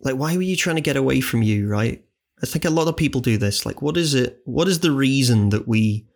like, 0.00 0.16
why 0.16 0.34
were 0.34 0.42
you 0.42 0.56
trying 0.56 0.76
to 0.76 0.82
get 0.82 0.96
away 0.96 1.20
from 1.20 1.42
you? 1.42 1.68
Right. 1.68 2.02
I 2.42 2.46
think 2.46 2.64
a 2.64 2.70
lot 2.70 2.88
of 2.88 2.96
people 2.96 3.20
do 3.20 3.36
this. 3.36 3.66
Like, 3.66 3.82
what 3.82 3.98
is 3.98 4.14
it? 4.14 4.40
What 4.46 4.66
is 4.66 4.80
the 4.80 4.92
reason 4.92 5.50
that 5.50 5.68
we 5.68 6.06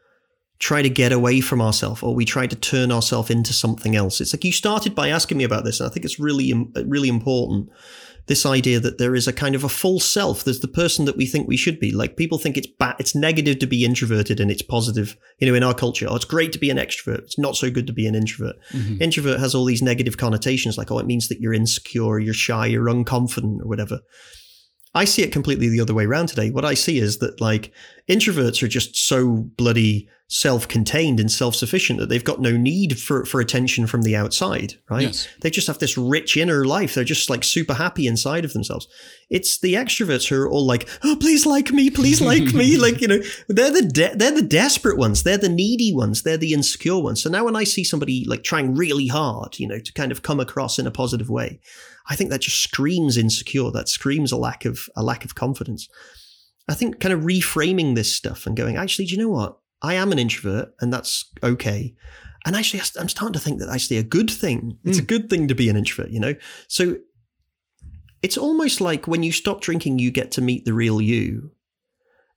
try 0.64 0.80
to 0.80 0.88
get 0.88 1.12
away 1.12 1.42
from 1.42 1.60
ourselves 1.60 2.02
or 2.02 2.14
we 2.14 2.24
try 2.24 2.46
to 2.46 2.56
turn 2.56 2.90
ourselves 2.90 3.28
into 3.28 3.52
something 3.52 3.94
else. 3.94 4.18
It's 4.18 4.32
like 4.32 4.44
you 4.44 4.50
started 4.50 4.94
by 4.94 5.10
asking 5.10 5.36
me 5.36 5.44
about 5.44 5.62
this, 5.62 5.78
and 5.78 5.86
I 5.86 5.92
think 5.92 6.06
it's 6.06 6.18
really, 6.18 6.54
really 6.86 7.10
important. 7.10 7.68
This 8.28 8.46
idea 8.46 8.80
that 8.80 8.96
there 8.96 9.14
is 9.14 9.28
a 9.28 9.32
kind 9.34 9.54
of 9.54 9.62
a 9.62 9.68
full 9.68 10.00
self. 10.00 10.42
There's 10.42 10.60
the 10.60 10.66
person 10.82 11.04
that 11.04 11.18
we 11.18 11.26
think 11.26 11.46
we 11.46 11.58
should 11.58 11.78
be. 11.78 11.92
Like 11.92 12.16
people 12.16 12.38
think 12.38 12.56
it's 12.56 12.66
bad, 12.66 12.96
it's 12.98 13.14
negative 13.14 13.58
to 13.58 13.66
be 13.66 13.84
introverted 13.84 14.40
and 14.40 14.50
it's 14.50 14.62
positive, 14.62 15.18
you 15.38 15.46
know, 15.46 15.54
in 15.54 15.62
our 15.62 15.74
culture. 15.74 16.06
Oh, 16.08 16.16
it's 16.16 16.24
great 16.24 16.50
to 16.52 16.58
be 16.58 16.70
an 16.70 16.78
extrovert. 16.78 17.24
It's 17.24 17.38
not 17.38 17.56
so 17.56 17.70
good 17.70 17.86
to 17.86 17.92
be 17.92 18.06
an 18.06 18.14
introvert. 18.14 18.56
Mm-hmm. 18.72 19.02
Introvert 19.02 19.40
has 19.40 19.54
all 19.54 19.66
these 19.66 19.82
negative 19.82 20.16
connotations 20.16 20.78
like, 20.78 20.90
oh, 20.90 20.98
it 20.98 21.04
means 21.04 21.28
that 21.28 21.40
you're 21.40 21.52
insecure, 21.52 22.18
you're 22.18 22.32
shy, 22.32 22.64
you're 22.64 22.86
unconfident 22.86 23.60
or 23.60 23.68
whatever. 23.68 24.00
I 24.94 25.04
see 25.04 25.22
it 25.22 25.32
completely 25.32 25.68
the 25.68 25.80
other 25.80 25.94
way 25.94 26.04
around 26.04 26.28
today. 26.28 26.50
What 26.50 26.64
I 26.64 26.74
see 26.74 26.98
is 26.98 27.18
that 27.18 27.40
like 27.40 27.72
introverts 28.08 28.62
are 28.62 28.68
just 28.68 28.96
so 28.96 29.48
bloody 29.56 30.08
self-contained 30.28 31.20
and 31.20 31.30
self-sufficient 31.30 31.98
that 31.98 32.08
they've 32.08 32.24
got 32.24 32.40
no 32.40 32.56
need 32.56 32.98
for, 32.98 33.24
for 33.24 33.40
attention 33.40 33.86
from 33.86 34.02
the 34.02 34.16
outside, 34.16 34.74
right? 34.88 35.02
Yes. 35.02 35.28
They 35.42 35.50
just 35.50 35.66
have 35.66 35.78
this 35.78 35.98
rich 35.98 36.36
inner 36.36 36.64
life. 36.64 36.94
They're 36.94 37.04
just 37.04 37.28
like 37.28 37.44
super 37.44 37.74
happy 37.74 38.06
inside 38.06 38.44
of 38.44 38.52
themselves. 38.52 38.88
It's 39.30 39.58
the 39.58 39.74
extroverts 39.74 40.28
who 40.28 40.40
are 40.40 40.48
all 40.48 40.64
like, 40.64 40.88
"Oh, 41.02 41.16
please 41.20 41.44
like 41.44 41.70
me, 41.72 41.90
please 41.90 42.20
like 42.20 42.54
me." 42.54 42.76
like, 42.78 43.00
you 43.00 43.08
know, 43.08 43.20
they're 43.48 43.70
the 43.70 43.82
de- 43.82 44.16
they're 44.16 44.30
the 44.30 44.42
desperate 44.42 44.96
ones. 44.96 45.22
They're 45.22 45.38
the 45.38 45.48
needy 45.48 45.92
ones. 45.94 46.22
They're 46.22 46.36
the 46.36 46.52
insecure 46.52 47.00
ones. 47.00 47.22
So 47.22 47.30
now 47.30 47.44
when 47.44 47.56
I 47.56 47.64
see 47.64 47.84
somebody 47.84 48.24
like 48.26 48.44
trying 48.44 48.74
really 48.74 49.08
hard, 49.08 49.58
you 49.58 49.68
know, 49.68 49.78
to 49.78 49.92
kind 49.92 50.10
of 50.10 50.22
come 50.22 50.40
across 50.40 50.78
in 50.78 50.86
a 50.86 50.90
positive 50.90 51.28
way, 51.28 51.60
I 52.06 52.16
think 52.16 52.30
that 52.30 52.42
just 52.42 52.62
screams 52.62 53.16
insecure. 53.16 53.70
That 53.70 53.88
screams 53.88 54.32
a 54.32 54.36
lack 54.36 54.64
of 54.64 54.88
a 54.96 55.02
lack 55.02 55.24
of 55.24 55.34
confidence. 55.34 55.88
I 56.68 56.74
think 56.74 57.00
kind 57.00 57.12
of 57.12 57.20
reframing 57.20 57.94
this 57.94 58.14
stuff 58.14 58.46
and 58.46 58.56
going, 58.56 58.76
actually, 58.76 59.06
do 59.06 59.12
you 59.12 59.18
know 59.18 59.28
what? 59.28 59.58
I 59.82 59.94
am 59.94 60.12
an 60.12 60.18
introvert 60.18 60.70
and 60.80 60.92
that's 60.92 61.30
okay. 61.42 61.94
And 62.46 62.56
actually, 62.56 62.82
I'm 62.98 63.08
starting 63.08 63.32
to 63.34 63.38
think 63.38 63.58
that 63.60 63.70
actually 63.70 63.98
a 63.98 64.02
good 64.02 64.30
thing. 64.30 64.78
It's 64.84 64.98
mm. 64.98 65.00
a 65.00 65.02
hmm. 65.02 65.06
good 65.06 65.30
thing 65.30 65.48
to 65.48 65.54
be 65.54 65.68
an 65.68 65.76
introvert, 65.76 66.10
you 66.10 66.20
know? 66.20 66.34
So 66.68 66.96
it's 68.22 68.36
almost 68.38 68.80
like 68.80 69.06
when 69.06 69.22
you 69.22 69.32
stop 69.32 69.60
drinking, 69.60 69.98
you 69.98 70.10
get 70.10 70.30
to 70.32 70.42
meet 70.42 70.64
the 70.64 70.74
real 70.74 71.00
you. 71.00 71.52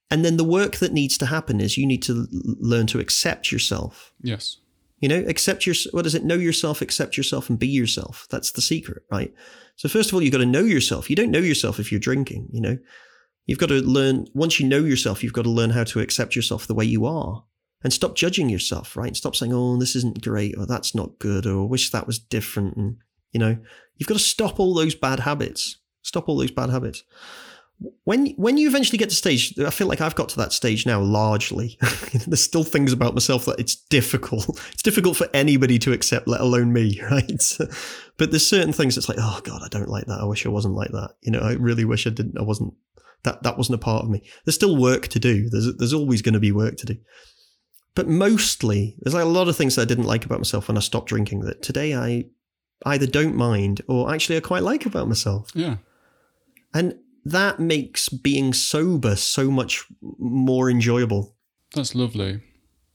And 0.09 0.23
then 0.23 0.37
the 0.37 0.43
work 0.45 0.77
that 0.77 0.93
needs 0.93 1.17
to 1.17 1.25
happen 1.25 1.59
is 1.59 1.77
you 1.77 1.85
need 1.85 2.03
to 2.03 2.27
learn 2.31 2.87
to 2.87 2.99
accept 2.99 3.51
yourself. 3.51 4.13
Yes. 4.21 4.57
You 4.99 5.09
know, 5.09 5.23
accept 5.27 5.65
your, 5.65 5.75
what 5.91 6.05
is 6.07 6.15
it? 6.15 6.23
Know 6.23 6.35
yourself, 6.35 6.81
accept 6.81 7.17
yourself, 7.17 7.49
and 7.49 7.59
be 7.59 7.67
yourself. 7.67 8.27
That's 8.29 8.51
the 8.51 8.61
secret, 8.61 9.03
right? 9.11 9.33
So, 9.75 9.87
first 9.87 10.09
of 10.09 10.15
all, 10.15 10.23
you've 10.23 10.31
got 10.31 10.39
to 10.39 10.45
know 10.45 10.63
yourself. 10.63 11.09
You 11.09 11.15
don't 11.15 11.31
know 11.31 11.39
yourself 11.39 11.79
if 11.79 11.91
you're 11.91 11.99
drinking, 11.99 12.49
you 12.51 12.61
know? 12.61 12.77
You've 13.45 13.59
got 13.59 13.69
to 13.69 13.81
learn, 13.81 14.25
once 14.33 14.59
you 14.59 14.67
know 14.67 14.83
yourself, 14.83 15.23
you've 15.23 15.33
got 15.33 15.43
to 15.43 15.49
learn 15.49 15.69
how 15.69 15.83
to 15.85 15.99
accept 15.99 16.35
yourself 16.35 16.65
the 16.65 16.73
way 16.73 16.85
you 16.85 17.05
are 17.05 17.43
and 17.83 17.93
stop 17.93 18.15
judging 18.15 18.49
yourself, 18.49 18.97
right? 18.97 19.15
Stop 19.15 19.35
saying, 19.35 19.53
oh, 19.53 19.77
this 19.77 19.95
isn't 19.95 20.23
great, 20.23 20.55
or 20.57 20.65
that's 20.65 20.95
not 20.95 21.19
good, 21.19 21.45
or 21.45 21.63
I 21.63 21.67
wish 21.67 21.91
that 21.91 22.07
was 22.07 22.17
different. 22.17 22.75
And, 22.75 22.97
you 23.31 23.39
know, 23.39 23.57
you've 23.95 24.07
got 24.07 24.15
to 24.15 24.19
stop 24.19 24.59
all 24.59 24.73
those 24.73 24.95
bad 24.95 25.21
habits. 25.21 25.77
Stop 26.01 26.27
all 26.27 26.37
those 26.37 26.51
bad 26.51 26.71
habits 26.71 27.03
when 28.05 28.27
when 28.37 28.57
you 28.57 28.67
eventually 28.67 28.97
get 28.97 29.09
to 29.09 29.15
stage, 29.15 29.57
I 29.59 29.69
feel 29.69 29.87
like 29.87 30.01
I've 30.01 30.15
got 30.15 30.29
to 30.29 30.37
that 30.37 30.51
stage 30.51 30.85
now 30.85 30.99
largely. 30.99 31.77
There's 32.25 32.43
still 32.43 32.63
things 32.63 32.91
about 32.91 33.13
myself 33.13 33.45
that 33.45 33.59
it's 33.59 33.75
difficult. 33.75 34.59
It's 34.71 34.81
difficult 34.81 35.17
for 35.17 35.27
anybody 35.33 35.79
to 35.79 35.91
accept, 35.91 36.27
let 36.27 36.41
alone 36.41 36.73
me, 36.73 37.01
right? 37.11 37.57
but 38.17 38.31
there's 38.31 38.47
certain 38.47 38.73
things 38.73 38.95
that's 38.95 39.09
like, 39.09 39.17
oh 39.19 39.41
god, 39.43 39.61
I 39.63 39.67
don't 39.69 39.89
like 39.89 40.05
that. 40.05 40.21
I 40.21 40.25
wish 40.25 40.45
I 40.45 40.49
wasn't 40.49 40.75
like 40.75 40.91
that. 40.91 41.11
You 41.21 41.31
know, 41.31 41.39
I 41.39 41.53
really 41.53 41.85
wish 41.85 42.07
I 42.07 42.11
didn't. 42.11 42.37
I 42.37 42.43
wasn't. 42.43 42.73
That 43.23 43.43
that 43.43 43.57
wasn't 43.57 43.75
a 43.75 43.83
part 43.83 44.03
of 44.03 44.09
me. 44.09 44.23
There's 44.45 44.55
still 44.55 44.75
work 44.75 45.07
to 45.09 45.19
do. 45.19 45.49
There's 45.49 45.75
there's 45.77 45.93
always 45.93 46.21
going 46.21 46.33
to 46.33 46.39
be 46.39 46.51
work 46.51 46.77
to 46.77 46.85
do. 46.85 46.97
But 47.95 48.07
mostly, 48.07 48.95
there's 48.99 49.15
like 49.15 49.23
a 49.23 49.27
lot 49.27 49.47
of 49.47 49.55
things 49.55 49.75
that 49.75 49.83
I 49.83 49.85
didn't 49.85 50.05
like 50.05 50.25
about 50.25 50.39
myself 50.39 50.67
when 50.67 50.77
I 50.77 50.81
stopped 50.81 51.09
drinking. 51.09 51.41
That 51.41 51.61
today 51.61 51.95
I 51.95 52.25
either 52.85 53.07
don't 53.07 53.35
mind 53.35 53.81
or 53.87 54.13
actually 54.13 54.37
I 54.37 54.41
quite 54.41 54.63
like 54.63 54.85
about 54.85 55.07
myself. 55.07 55.49
Yeah. 55.53 55.77
And 56.73 56.99
that 57.31 57.59
makes 57.59 58.09
being 58.09 58.53
sober 58.53 59.15
so 59.15 59.51
much 59.51 59.85
more 60.01 60.69
enjoyable. 60.69 61.35
That's 61.75 61.95
lovely. 61.95 62.41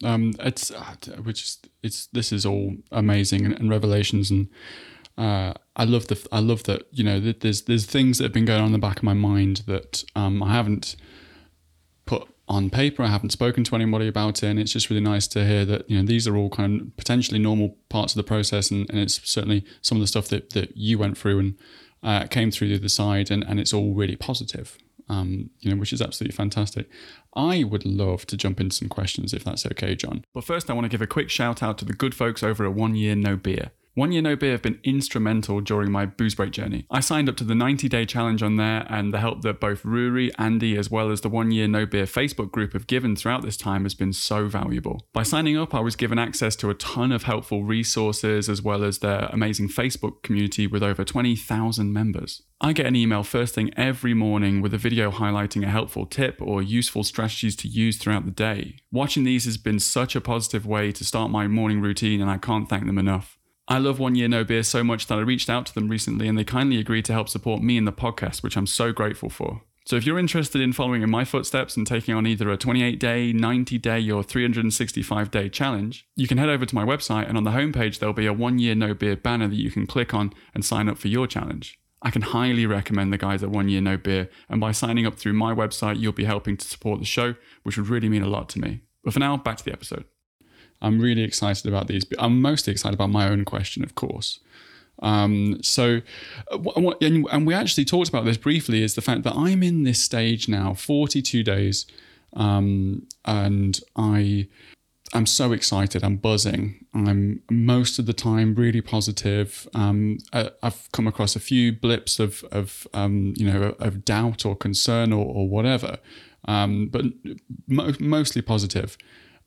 Um, 0.04 0.34
it's 0.40 0.70
uh, 0.70 0.94
which 1.22 1.42
is 1.42 1.58
it's 1.82 2.06
this 2.06 2.32
is 2.32 2.44
all 2.44 2.74
amazing 2.90 3.44
and, 3.44 3.54
and 3.54 3.70
revelations 3.70 4.30
and 4.30 4.48
uh, 5.16 5.52
I 5.76 5.84
love 5.84 6.08
the 6.08 6.26
I 6.32 6.40
love 6.40 6.64
that 6.64 6.86
you 6.90 7.04
know 7.04 7.20
there's 7.20 7.62
there's 7.62 7.86
things 7.86 8.18
that 8.18 8.24
have 8.24 8.32
been 8.32 8.44
going 8.44 8.60
on 8.60 8.66
in 8.66 8.72
the 8.72 8.78
back 8.78 8.98
of 8.98 9.02
my 9.02 9.14
mind 9.14 9.62
that 9.66 10.04
um, 10.16 10.42
I 10.42 10.52
haven't 10.52 10.96
put 12.06 12.26
on 12.48 12.70
paper. 12.70 13.02
I 13.02 13.08
haven't 13.08 13.30
spoken 13.30 13.62
to 13.64 13.74
anybody 13.74 14.08
about 14.08 14.42
it, 14.42 14.48
and 14.48 14.58
it's 14.58 14.72
just 14.72 14.90
really 14.90 15.02
nice 15.02 15.26
to 15.28 15.44
hear 15.44 15.64
that 15.66 15.88
you 15.88 15.98
know 15.98 16.06
these 16.06 16.26
are 16.26 16.36
all 16.36 16.50
kind 16.50 16.80
of 16.80 16.96
potentially 16.96 17.38
normal 17.38 17.76
parts 17.88 18.14
of 18.14 18.16
the 18.16 18.26
process, 18.26 18.70
and, 18.70 18.88
and 18.90 18.98
it's 18.98 19.20
certainly 19.28 19.64
some 19.82 19.98
of 19.98 20.00
the 20.00 20.06
stuff 20.06 20.28
that 20.28 20.50
that 20.50 20.76
you 20.76 20.98
went 20.98 21.16
through 21.18 21.38
and 21.38 21.58
uh, 22.02 22.26
came 22.26 22.50
through 22.50 22.68
the 22.68 22.76
other 22.76 22.88
side, 22.88 23.30
and, 23.30 23.44
and 23.44 23.60
it's 23.60 23.72
all 23.72 23.94
really 23.94 24.16
positive. 24.16 24.78
Um, 25.08 25.50
you 25.60 25.70
know, 25.70 25.76
which 25.76 25.92
is 25.92 26.00
absolutely 26.00 26.34
fantastic. 26.34 26.88
I 27.34 27.64
would 27.64 27.84
love 27.84 28.24
to 28.26 28.36
jump 28.36 28.60
into 28.60 28.74
some 28.74 28.88
questions 28.88 29.34
if 29.34 29.44
that's 29.44 29.66
okay, 29.66 29.94
John. 29.94 30.24
But 30.32 30.44
first, 30.44 30.70
I 30.70 30.74
want 30.74 30.84
to 30.84 30.88
give 30.88 31.02
a 31.02 31.06
quick 31.06 31.28
shout 31.28 31.62
out 31.62 31.76
to 31.78 31.84
the 31.84 31.92
good 31.92 32.14
folks 32.14 32.42
over 32.42 32.64
at 32.64 32.72
One 32.72 32.94
Year 32.94 33.14
No 33.14 33.36
Beer. 33.36 33.72
One 33.94 34.10
Year 34.10 34.22
No 34.22 34.36
Beer 34.36 34.52
have 34.52 34.62
been 34.62 34.80
instrumental 34.84 35.60
during 35.60 35.92
my 35.92 36.06
booze 36.06 36.34
break 36.34 36.52
journey. 36.52 36.86
I 36.90 37.00
signed 37.00 37.28
up 37.28 37.36
to 37.36 37.44
the 37.44 37.54
90 37.54 37.90
day 37.90 38.06
challenge 38.06 38.42
on 38.42 38.56
there, 38.56 38.86
and 38.88 39.12
the 39.12 39.20
help 39.20 39.42
that 39.42 39.60
both 39.60 39.82
Ruari, 39.82 40.30
Andy, 40.38 40.78
as 40.78 40.90
well 40.90 41.10
as 41.10 41.20
the 41.20 41.28
One 41.28 41.50
Year 41.50 41.68
No 41.68 41.84
Beer 41.84 42.06
Facebook 42.06 42.50
group 42.50 42.72
have 42.72 42.86
given 42.86 43.14
throughout 43.14 43.42
this 43.42 43.58
time 43.58 43.82
has 43.82 43.94
been 43.94 44.14
so 44.14 44.46
valuable. 44.46 45.06
By 45.12 45.24
signing 45.24 45.58
up, 45.58 45.74
I 45.74 45.80
was 45.80 45.94
given 45.94 46.18
access 46.18 46.56
to 46.56 46.70
a 46.70 46.74
ton 46.74 47.12
of 47.12 47.24
helpful 47.24 47.64
resources, 47.64 48.48
as 48.48 48.62
well 48.62 48.82
as 48.82 49.00
their 49.00 49.28
amazing 49.30 49.68
Facebook 49.68 50.22
community 50.22 50.66
with 50.66 50.82
over 50.82 51.04
20,000 51.04 51.92
members. 51.92 52.40
I 52.62 52.72
get 52.72 52.86
an 52.86 52.96
email 52.96 53.22
first 53.22 53.54
thing 53.54 53.74
every 53.76 54.14
morning 54.14 54.62
with 54.62 54.72
a 54.72 54.78
video 54.78 55.10
highlighting 55.10 55.64
a 55.64 55.68
helpful 55.68 56.06
tip 56.06 56.38
or 56.40 56.62
useful 56.62 57.04
strategies 57.04 57.56
to 57.56 57.68
use 57.68 57.98
throughout 57.98 58.24
the 58.24 58.30
day. 58.30 58.76
Watching 58.90 59.24
these 59.24 59.44
has 59.44 59.58
been 59.58 59.80
such 59.80 60.16
a 60.16 60.20
positive 60.22 60.64
way 60.64 60.92
to 60.92 61.04
start 61.04 61.30
my 61.30 61.46
morning 61.46 61.82
routine, 61.82 62.22
and 62.22 62.30
I 62.30 62.38
can't 62.38 62.70
thank 62.70 62.86
them 62.86 62.96
enough. 62.96 63.36
I 63.72 63.78
love 63.78 63.98
One 63.98 64.14
Year 64.14 64.28
No 64.28 64.44
Beer 64.44 64.62
so 64.64 64.84
much 64.84 65.06
that 65.06 65.16
I 65.16 65.22
reached 65.22 65.48
out 65.48 65.64
to 65.64 65.74
them 65.74 65.88
recently 65.88 66.28
and 66.28 66.36
they 66.36 66.44
kindly 66.44 66.78
agreed 66.78 67.06
to 67.06 67.14
help 67.14 67.30
support 67.30 67.62
me 67.62 67.78
in 67.78 67.86
the 67.86 67.90
podcast, 67.90 68.42
which 68.42 68.54
I'm 68.54 68.66
so 68.66 68.92
grateful 68.92 69.30
for. 69.30 69.62
So 69.86 69.96
if 69.96 70.04
you're 70.04 70.18
interested 70.18 70.60
in 70.60 70.74
following 70.74 71.00
in 71.00 71.08
my 71.08 71.24
footsteps 71.24 71.74
and 71.74 71.86
taking 71.86 72.14
on 72.14 72.26
either 72.26 72.50
a 72.50 72.58
28 72.58 73.00
day, 73.00 73.32
90 73.32 73.78
day, 73.78 74.10
or 74.10 74.22
365 74.22 75.30
day 75.30 75.48
challenge, 75.48 76.06
you 76.16 76.28
can 76.28 76.36
head 76.36 76.50
over 76.50 76.66
to 76.66 76.74
my 76.74 76.84
website 76.84 77.26
and 77.26 77.38
on 77.38 77.44
the 77.44 77.52
homepage 77.52 77.98
there'll 77.98 78.12
be 78.12 78.26
a 78.26 78.32
one 78.34 78.58
year 78.58 78.74
no 78.74 78.92
beer 78.92 79.16
banner 79.16 79.48
that 79.48 79.56
you 79.56 79.70
can 79.70 79.86
click 79.86 80.12
on 80.12 80.34
and 80.54 80.66
sign 80.66 80.86
up 80.86 80.98
for 80.98 81.08
your 81.08 81.26
challenge. 81.26 81.78
I 82.02 82.10
can 82.10 82.20
highly 82.20 82.66
recommend 82.66 83.10
the 83.10 83.16
guys 83.16 83.42
at 83.42 83.48
One 83.48 83.70
Year 83.70 83.80
No 83.80 83.96
Beer, 83.96 84.28
and 84.50 84.60
by 84.60 84.72
signing 84.72 85.06
up 85.06 85.14
through 85.14 85.32
my 85.32 85.54
website, 85.54 85.98
you'll 85.98 86.12
be 86.12 86.24
helping 86.24 86.58
to 86.58 86.66
support 86.66 86.98
the 86.98 87.06
show, 87.06 87.36
which 87.62 87.78
would 87.78 87.88
really 87.88 88.10
mean 88.10 88.24
a 88.24 88.28
lot 88.28 88.50
to 88.50 88.58
me. 88.60 88.82
But 89.02 89.14
for 89.14 89.20
now, 89.20 89.36
back 89.36 89.56
to 89.58 89.64
the 89.64 89.72
episode. 89.72 90.04
I'm 90.82 91.00
really 91.00 91.22
excited 91.22 91.66
about 91.66 91.86
these. 91.86 92.04
But 92.04 92.20
I'm 92.20 92.42
mostly 92.42 92.72
excited 92.72 92.94
about 92.94 93.10
my 93.10 93.28
own 93.28 93.44
question, 93.44 93.82
of 93.82 93.94
course. 93.94 94.40
Um, 95.00 95.58
so, 95.62 96.00
uh, 96.50 96.92
and 97.00 97.46
we 97.46 97.54
actually 97.54 97.84
talked 97.84 98.08
about 98.08 98.24
this 98.24 98.36
briefly, 98.36 98.82
is 98.82 98.94
the 98.94 99.00
fact 99.00 99.22
that 99.22 99.34
I'm 99.34 99.62
in 99.62 99.84
this 99.84 100.00
stage 100.00 100.48
now, 100.48 100.74
42 100.74 101.42
days, 101.42 101.86
um, 102.34 103.06
and 103.24 103.80
I. 103.96 104.48
I'm 105.14 105.26
so 105.26 105.52
excited. 105.52 106.02
I'm 106.02 106.16
buzzing. 106.16 106.86
I'm 106.94 107.42
most 107.50 107.98
of 107.98 108.06
the 108.06 108.14
time 108.14 108.54
really 108.54 108.80
positive. 108.80 109.68
Um, 109.74 110.16
I, 110.32 110.48
have 110.62 110.88
come 110.92 111.06
across 111.06 111.36
a 111.36 111.40
few 111.40 111.70
blips 111.70 112.18
of, 112.18 112.42
of 112.44 112.86
um, 112.94 113.34
you 113.36 113.52
know, 113.52 113.76
of 113.78 114.06
doubt 114.06 114.46
or 114.46 114.56
concern 114.56 115.12
or, 115.12 115.26
or 115.26 115.46
whatever, 115.50 115.98
um, 116.48 116.86
but 116.86 117.04
mo- 117.68 117.92
mostly 118.00 118.40
positive. 118.40 118.96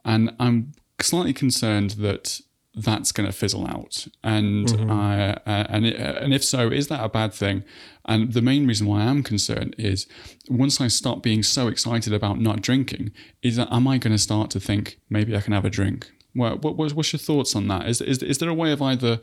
And 0.04 0.36
I'm 0.40 0.74
slightly 1.02 1.34
concerned 1.34 1.92
that 1.92 2.40
that's 2.78 3.14
going 3.14 3.26
to 3.26 3.32
fizzle 3.32 3.68
out, 3.68 4.08
and 4.24 4.68
mm-hmm. 4.68 4.92
uh, 4.92 5.36
and 5.46 5.86
it, 5.86 5.96
and 5.96 6.34
if 6.34 6.44
so, 6.44 6.70
is 6.70 6.90
that 6.90 7.04
a 7.04 7.10
bad 7.10 7.34
thing? 7.34 7.64
And 8.06 8.34
the 8.34 8.42
main 8.42 8.68
reason 8.68 8.86
why 8.88 9.02
I'm 9.02 9.24
concerned 9.24 9.76
is 9.78 10.08
once 10.50 10.82
I 10.82 10.88
start 10.88 11.24
being 11.24 11.42
so 11.42 11.68
excited 11.68 12.14
about 12.14 12.40
not 12.40 12.62
drinking, 12.62 13.12
is 13.42 13.56
that 13.56 13.72
am 13.72 13.88
I 13.88 13.98
going 13.98 14.12
to 14.12 14.22
start 14.22 14.50
to 14.52 14.60
think 14.60 15.00
maybe 15.10 15.36
I 15.36 15.42
can 15.42 15.54
have 15.54 15.66
a 15.66 15.70
drink? 15.70 16.12
What, 16.34 16.62
what 16.62 16.76
what's 16.94 17.14
your 17.14 17.20
thoughts 17.20 17.56
on 17.56 17.68
that? 17.70 17.88
Is 17.88 18.02
is 18.02 18.22
is 18.22 18.40
there 18.40 18.50
a 18.50 18.54
way 18.54 18.74
of 18.74 18.82
either 18.82 19.22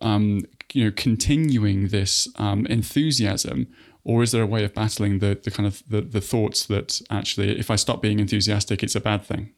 um, 0.00 0.42
you 0.72 0.84
know 0.84 0.92
continuing 0.94 1.88
this 1.88 2.28
um, 2.36 2.66
enthusiasm 2.66 3.66
or 4.04 4.22
is 4.22 4.32
there 4.32 4.42
a 4.42 4.46
way 4.46 4.64
of 4.64 4.74
battling 4.74 5.18
the, 5.18 5.38
the 5.42 5.50
kind 5.50 5.66
of 5.66 5.82
the, 5.88 6.02
the 6.02 6.20
thoughts 6.20 6.66
that 6.66 7.00
actually 7.10 7.58
if 7.58 7.70
i 7.70 7.76
stop 7.76 8.02
being 8.02 8.18
enthusiastic 8.18 8.82
it's 8.82 8.94
a 8.94 9.00
bad 9.00 9.24
thing 9.24 9.50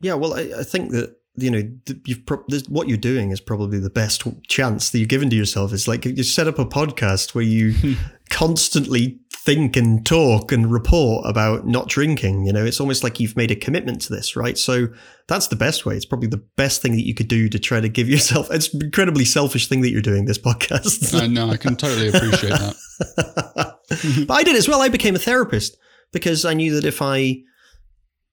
yeah, 0.00 0.14
well, 0.14 0.34
I, 0.34 0.60
I 0.60 0.62
think 0.64 0.90
that 0.92 1.16
you 1.36 1.50
know 1.50 1.62
you've 2.06 2.24
pro- 2.26 2.44
what 2.68 2.88
you're 2.88 2.96
doing 2.96 3.30
is 3.30 3.40
probably 3.40 3.80
the 3.80 3.90
best 3.90 4.22
chance 4.46 4.90
that 4.90 4.98
you've 4.98 5.08
given 5.08 5.30
to 5.30 5.36
yourself. 5.36 5.72
It's 5.72 5.88
like 5.88 6.04
you 6.04 6.22
set 6.22 6.46
up 6.46 6.58
a 6.58 6.64
podcast 6.64 7.34
where 7.34 7.44
you 7.44 7.96
constantly 8.30 9.20
think 9.44 9.76
and 9.76 10.06
talk 10.06 10.52
and 10.52 10.72
report 10.72 11.26
about 11.28 11.66
not 11.66 11.88
drinking. 11.88 12.46
You 12.46 12.52
know, 12.52 12.64
it's 12.64 12.80
almost 12.80 13.02
like 13.02 13.20
you've 13.20 13.36
made 13.36 13.50
a 13.50 13.56
commitment 13.56 14.00
to 14.02 14.12
this, 14.14 14.36
right? 14.36 14.56
So 14.56 14.88
that's 15.28 15.48
the 15.48 15.56
best 15.56 15.84
way. 15.84 15.96
It's 15.96 16.06
probably 16.06 16.28
the 16.28 16.42
best 16.56 16.80
thing 16.80 16.92
that 16.92 17.06
you 17.06 17.14
could 17.14 17.28
do 17.28 17.48
to 17.48 17.58
try 17.58 17.80
to 17.80 17.88
give 17.88 18.08
yourself. 18.14 18.50
It's 18.50 18.72
an 18.72 18.82
incredibly 18.84 19.24
selfish 19.24 19.68
thing 19.68 19.82
that 19.82 19.90
you're 19.90 20.02
doing 20.02 20.24
this 20.24 20.38
podcast. 20.38 21.20
I 21.20 21.26
know. 21.26 21.50
I 21.50 21.56
can 21.56 21.76
totally 21.76 22.08
appreciate 22.08 22.50
that. 22.50 22.76
but 24.26 24.34
I 24.34 24.42
did 24.42 24.56
as 24.56 24.68
well. 24.68 24.80
I 24.80 24.88
became 24.88 25.14
a 25.14 25.18
therapist 25.18 25.76
because 26.12 26.44
I 26.44 26.54
knew 26.54 26.74
that 26.74 26.84
if 26.84 27.02
I 27.02 27.42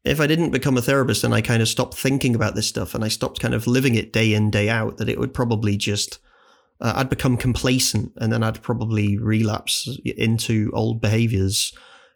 if 0.04 0.20
I 0.20 0.28
didn't 0.28 0.52
become 0.52 0.78
a 0.78 0.82
therapist 0.82 1.24
and 1.24 1.34
I 1.34 1.42
kind 1.42 1.62
of 1.62 1.68
stopped 1.68 1.96
thinking 1.96 2.34
about 2.34 2.56
this 2.56 2.68
stuff 2.68 2.96
and 2.96 3.04
I 3.04 3.08
stopped 3.08 3.40
kind 3.40 3.54
of 3.54 3.68
living 3.68 3.96
it 3.96 4.14
day 4.14 4.34
in 4.34 4.50
day 4.50 4.70
out, 4.70 4.98
that 4.98 5.10
it 5.10 5.20
would 5.20 5.34
probably 5.34 5.78
just 5.78 6.20
uh, 6.82 6.94
I'd 6.96 7.10
become 7.10 7.38
complacent 7.38 8.12
and 8.18 8.34
then 8.34 8.44
I'd 8.44 8.62
probably 8.62 9.18
relapse 9.18 9.88
into 10.04 10.72
old 10.74 11.00
behaviors 11.00 11.74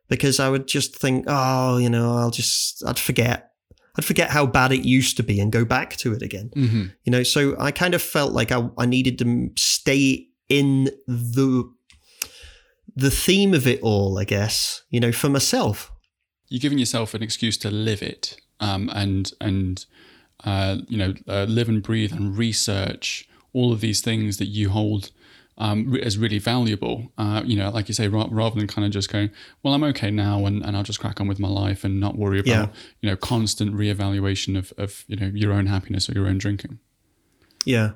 because 0.10 0.40
I 0.40 0.50
would 0.50 0.68
just 0.68 0.96
think, 0.96 1.26
oh, 1.28 1.78
you 1.78 1.90
know, 1.90 2.16
I'll 2.16 2.32
just 2.32 2.84
I'd 2.86 3.00
forget. 3.00 3.52
I'd 3.98 4.04
forget 4.04 4.30
how 4.30 4.46
bad 4.46 4.74
it 4.74 4.84
used 4.84 5.16
to 5.18 5.24
be 5.24 5.40
and 5.40 5.54
go 5.54 5.64
back 5.64 5.96
to 5.98 6.14
it 6.14 6.22
again. 6.22 6.50
Mm-hmm. 6.54 6.84
You 7.06 7.12
know, 7.12 7.24
so 7.24 7.56
I 7.58 7.72
kind 7.72 7.94
of 7.94 8.02
felt 8.02 8.34
like 8.34 8.52
I, 8.52 8.68
I 8.78 8.86
needed 8.86 9.18
to 9.20 9.52
stay 9.56 10.28
in 10.50 10.90
the 11.08 11.72
the 12.96 13.12
theme 13.12 13.54
of 13.54 13.68
it 13.68 13.82
all, 13.82 14.18
I 14.18 14.24
guess, 14.24 14.84
you 14.90 15.00
know, 15.00 15.12
for 15.12 15.30
myself. 15.30 15.92
You're 16.50 16.60
giving 16.60 16.78
yourself 16.80 17.14
an 17.14 17.24
excuse 17.24 17.58
to 17.58 17.72
live 17.72 18.02
it 18.02 18.38
um, 18.60 18.90
and 18.94 19.32
and 19.42 19.86
uh, 20.44 20.78
you 20.88 20.98
know 20.98 21.14
uh, 21.28 21.46
live 21.46 21.70
and 21.70 21.82
breathe 21.82 22.14
and 22.14 22.38
research 22.38 23.28
all 23.54 23.72
of 23.72 23.80
these 23.82 24.02
things 24.02 24.38
that 24.38 24.48
you 24.48 24.70
hold 24.70 25.12
um, 25.58 25.96
as 26.04 26.18
really 26.18 26.38
valuable. 26.40 27.12
Uh, 27.18 27.42
you 27.46 27.56
know, 27.56 27.70
like 27.70 27.88
you 27.88 27.94
say, 27.94 28.10
ra- 28.10 28.28
rather 28.30 28.58
than 28.60 28.68
kind 28.68 28.86
of 28.86 28.92
just 28.92 29.10
going, 29.10 29.30
well, 29.64 29.74
I'm 29.74 29.86
okay 29.86 30.12
now, 30.12 30.46
and, 30.46 30.62
and 30.66 30.76
I'll 30.76 30.84
just 30.84 31.00
crack 31.00 31.22
on 31.22 31.30
with 31.30 31.40
my 31.40 31.48
life 31.48 31.86
and 31.86 31.98
not 31.98 32.18
worry 32.18 32.40
about 32.40 32.48
Yeah. 32.50 32.68
you 33.02 33.10
know 33.10 33.16
constant 33.16 33.74
reevaluation 33.74 34.58
of 34.58 34.74
of 34.78 35.06
you 35.08 35.16
know 35.16 35.28
your 35.34 35.54
own 35.54 35.68
happiness 35.68 36.10
or 36.10 36.14
your 36.14 36.28
own 36.28 36.38
drinking. 36.38 36.80
Yeah. 37.64 37.92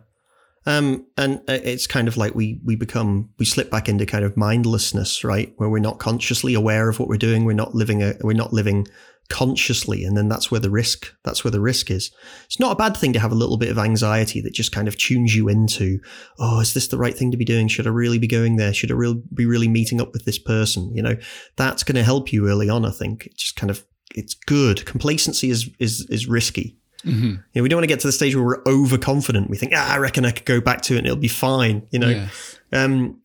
Um, 0.69 1.07
and 1.17 1.39
uh, 1.49 1.57
it's 1.63 1.87
kind 1.87 2.07
of 2.07 2.15
like 2.15 2.35
we 2.35 2.61
we 2.63 2.75
become 2.75 3.31
we 3.39 3.45
slip 3.45 3.71
back 3.71 3.89
into 3.89 4.05
kind 4.05 4.23
of 4.23 4.37
mindlessness, 4.37 5.23
right? 5.23 5.51
Where 5.57 5.67
we're 5.67 5.79
not 5.79 5.97
consciously 5.97 6.53
aware 6.53 6.89
of 6.89 6.99
what 6.99 7.09
we're 7.09 7.17
doing. 7.17 7.43
We're 7.43 7.53
not 7.53 7.73
living 7.73 8.03
a 8.03 8.13
we're 8.21 8.33
not 8.33 8.53
living 8.53 8.85
consciously, 9.29 10.03
and 10.03 10.15
then 10.15 10.29
that's 10.29 10.51
where 10.51 10.59
the 10.59 10.69
risk 10.69 11.11
that's 11.23 11.43
where 11.43 11.49
the 11.49 11.59
risk 11.59 11.89
is. 11.89 12.11
It's 12.45 12.59
not 12.59 12.73
a 12.73 12.75
bad 12.75 12.95
thing 12.95 13.13
to 13.13 13.19
have 13.19 13.31
a 13.31 13.35
little 13.35 13.57
bit 13.57 13.71
of 13.71 13.79
anxiety 13.79 14.41
that 14.41 14.53
just 14.53 14.71
kind 14.71 14.87
of 14.87 14.95
tunes 14.95 15.35
you 15.35 15.49
into, 15.49 16.01
oh, 16.37 16.59
is 16.59 16.75
this 16.75 16.89
the 16.89 16.99
right 16.99 17.17
thing 17.17 17.31
to 17.31 17.37
be 17.37 17.45
doing? 17.45 17.67
Should 17.67 17.87
I 17.87 17.89
really 17.91 18.19
be 18.19 18.27
going 18.27 18.57
there? 18.57 18.71
Should 18.71 18.91
I 18.91 18.95
really 18.95 19.23
be 19.33 19.47
really 19.47 19.67
meeting 19.67 19.99
up 19.99 20.13
with 20.13 20.25
this 20.25 20.37
person? 20.37 20.91
You 20.93 21.01
know, 21.01 21.15
that's 21.55 21.83
going 21.83 21.95
to 21.95 22.03
help 22.03 22.31
you 22.31 22.47
early 22.47 22.69
on. 22.69 22.85
I 22.85 22.91
think 22.91 23.25
it's 23.25 23.41
just 23.41 23.55
kind 23.55 23.71
of 23.71 23.83
it's 24.13 24.35
good. 24.35 24.85
Complacency 24.85 25.49
is 25.49 25.67
is 25.79 26.05
is 26.11 26.27
risky. 26.27 26.77
Mm-hmm. 27.05 27.26
You 27.27 27.39
know, 27.55 27.63
we 27.63 27.69
don't 27.69 27.77
want 27.77 27.84
to 27.84 27.88
get 27.88 27.99
to 28.01 28.07
the 28.07 28.11
stage 28.11 28.35
where 28.35 28.43
we're 28.45 28.63
overconfident. 28.65 29.49
We 29.49 29.57
think, 29.57 29.71
ah, 29.76 29.93
I 29.93 29.97
reckon 29.97 30.26
I 30.26 30.31
could 30.31 30.45
go 30.45 30.59
back 30.59 30.81
to 30.84 30.95
it 30.95 30.99
and 30.99 31.07
it'll 31.07 31.17
be 31.17 31.27
fine. 31.27 31.88
You 31.91 31.99
know, 31.99 32.09
Yes. 32.09 32.59
um, 32.73 33.21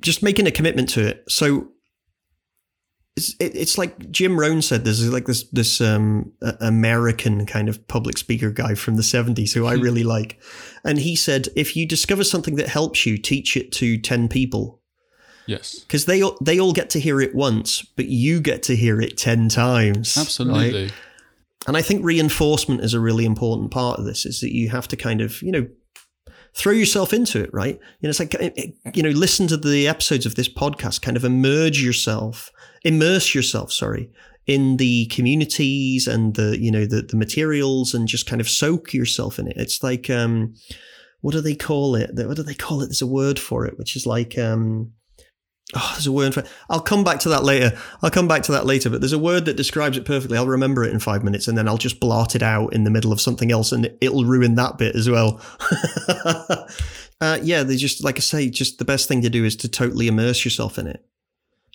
just 0.00 0.22
making 0.22 0.46
a 0.46 0.50
commitment 0.50 0.88
to 0.90 1.06
it. 1.06 1.24
So 1.28 1.68
it's, 3.16 3.34
it, 3.40 3.54
it's 3.54 3.76
like 3.76 4.10
Jim 4.10 4.38
Rohn 4.38 4.62
said. 4.62 4.84
There's 4.84 5.06
like 5.12 5.26
this 5.26 5.44
this 5.50 5.80
um, 5.80 6.32
American 6.60 7.44
kind 7.46 7.68
of 7.68 7.86
public 7.88 8.16
speaker 8.16 8.50
guy 8.50 8.74
from 8.74 8.94
the 8.96 9.02
70s 9.02 9.52
who 9.52 9.66
I 9.66 9.74
really 9.74 10.02
like, 10.02 10.40
and 10.84 10.98
he 10.98 11.14
said, 11.14 11.48
if 11.54 11.76
you 11.76 11.86
discover 11.86 12.24
something 12.24 12.56
that 12.56 12.68
helps 12.68 13.04
you, 13.04 13.18
teach 13.18 13.56
it 13.56 13.70
to 13.72 13.98
ten 13.98 14.28
people 14.28 14.80
Yes. 15.46 15.80
because 15.80 16.06
they 16.06 16.22
all, 16.22 16.38
they 16.40 16.58
all 16.58 16.72
get 16.72 16.88
to 16.90 17.00
hear 17.00 17.20
it 17.20 17.34
once, 17.34 17.82
but 17.96 18.06
you 18.06 18.40
get 18.40 18.62
to 18.64 18.76
hear 18.76 19.00
it 19.00 19.18
ten 19.18 19.48
times. 19.50 20.16
right? 20.54 20.72
And 21.66 21.76
I 21.76 21.82
think 21.82 22.04
reinforcement 22.04 22.80
is 22.80 22.94
a 22.94 23.00
really 23.00 23.24
important 23.24 23.70
part 23.70 23.98
of 23.98 24.04
this 24.04 24.26
is 24.26 24.40
that 24.40 24.54
you 24.54 24.68
have 24.70 24.88
to 24.88 24.96
kind 24.96 25.20
of, 25.20 25.40
you 25.42 25.52
know, 25.52 25.66
throw 26.54 26.72
yourself 26.72 27.12
into 27.12 27.42
it, 27.42 27.50
right? 27.52 27.78
You 28.00 28.06
know, 28.06 28.10
it's 28.10 28.20
like, 28.20 28.34
you 28.94 29.02
know, 29.02 29.10
listen 29.10 29.46
to 29.48 29.56
the 29.56 29.88
episodes 29.88 30.26
of 30.26 30.34
this 30.34 30.48
podcast, 30.48 31.02
kind 31.02 31.16
of 31.16 31.24
immerse 31.24 31.80
yourself, 31.80 32.50
immerse 32.84 33.34
yourself, 33.34 33.72
sorry, 33.72 34.10
in 34.46 34.76
the 34.76 35.06
communities 35.06 36.06
and 36.06 36.34
the, 36.34 36.58
you 36.60 36.70
know, 36.70 36.84
the, 36.84 37.02
the 37.02 37.16
materials 37.16 37.94
and 37.94 38.08
just 38.08 38.26
kind 38.26 38.40
of 38.40 38.48
soak 38.48 38.92
yourself 38.92 39.38
in 39.38 39.46
it. 39.46 39.56
It's 39.56 39.82
like, 39.82 40.10
um, 40.10 40.54
what 41.20 41.32
do 41.32 41.40
they 41.40 41.54
call 41.54 41.94
it? 41.94 42.10
What 42.14 42.36
do 42.36 42.42
they 42.42 42.54
call 42.54 42.82
it? 42.82 42.86
There's 42.86 43.02
a 43.02 43.06
word 43.06 43.38
for 43.38 43.64
it, 43.64 43.78
which 43.78 43.94
is 43.94 44.04
like, 44.04 44.36
um, 44.36 44.92
Oh, 45.74 45.90
there's 45.94 46.06
a 46.06 46.12
word 46.12 46.34
for 46.34 46.40
it. 46.40 46.48
I'll 46.68 46.80
come 46.80 47.02
back 47.02 47.20
to 47.20 47.30
that 47.30 47.44
later. 47.44 47.78
I'll 48.02 48.10
come 48.10 48.28
back 48.28 48.42
to 48.44 48.52
that 48.52 48.66
later, 48.66 48.90
but 48.90 49.00
there's 49.00 49.14
a 49.14 49.18
word 49.18 49.46
that 49.46 49.56
describes 49.56 49.96
it 49.96 50.04
perfectly. 50.04 50.36
I'll 50.36 50.46
remember 50.46 50.84
it 50.84 50.92
in 50.92 50.98
five 50.98 51.24
minutes 51.24 51.48
and 51.48 51.56
then 51.56 51.66
I'll 51.66 51.78
just 51.78 51.98
blart 51.98 52.34
it 52.34 52.42
out 52.42 52.74
in 52.74 52.84
the 52.84 52.90
middle 52.90 53.12
of 53.12 53.20
something 53.20 53.50
else 53.50 53.72
and 53.72 53.90
it'll 54.00 54.26
ruin 54.26 54.54
that 54.56 54.76
bit 54.76 54.94
as 54.94 55.08
well. 55.08 55.40
uh, 57.20 57.38
yeah, 57.42 57.62
they 57.62 57.76
just, 57.76 58.04
like 58.04 58.16
I 58.16 58.20
say, 58.20 58.50
just 58.50 58.78
the 58.78 58.84
best 58.84 59.08
thing 59.08 59.22
to 59.22 59.30
do 59.30 59.44
is 59.44 59.56
to 59.56 59.68
totally 59.68 60.08
immerse 60.08 60.44
yourself 60.44 60.78
in 60.78 60.86
it. 60.86 61.02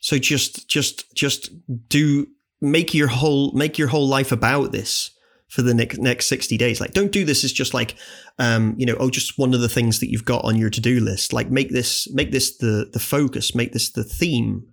So 0.01 0.19
just, 0.19 0.68
just, 0.68 1.15
just 1.15 1.49
do, 1.89 2.27
make 2.61 2.93
your 2.93 3.07
whole, 3.07 3.51
make 3.53 3.80
your 3.80 3.88
whole 3.88 4.07
life 4.07 4.31
about 4.31 4.72
this 4.72 5.09
for 5.47 5.64
the 5.64 5.73
next, 5.73 5.97
next 5.97 6.27
60 6.27 6.55
days. 6.57 6.80
Like, 6.80 6.91
don't 6.91 7.11
do 7.11 7.26
this 7.26 7.43
as 7.43 7.51
just 7.51 7.73
like, 7.73 7.95
um, 8.39 8.76
you 8.77 8.85
know, 8.85 8.95
oh, 8.99 9.09
just 9.09 9.38
one 9.38 9.53
of 9.53 9.61
the 9.61 9.69
things 9.69 9.99
that 9.99 10.09
you've 10.09 10.26
got 10.26 10.43
on 10.45 10.57
your 10.57 10.69
to-do 10.69 10.99
list. 10.99 11.34
Like, 11.34 11.49
make 11.49 11.69
this, 11.69 12.11
make 12.14 12.31
this 12.31 12.57
the 12.57 12.89
the 12.91 12.99
focus, 12.99 13.55
make 13.55 13.73
this 13.73 13.91
the 13.91 14.03
theme, 14.03 14.68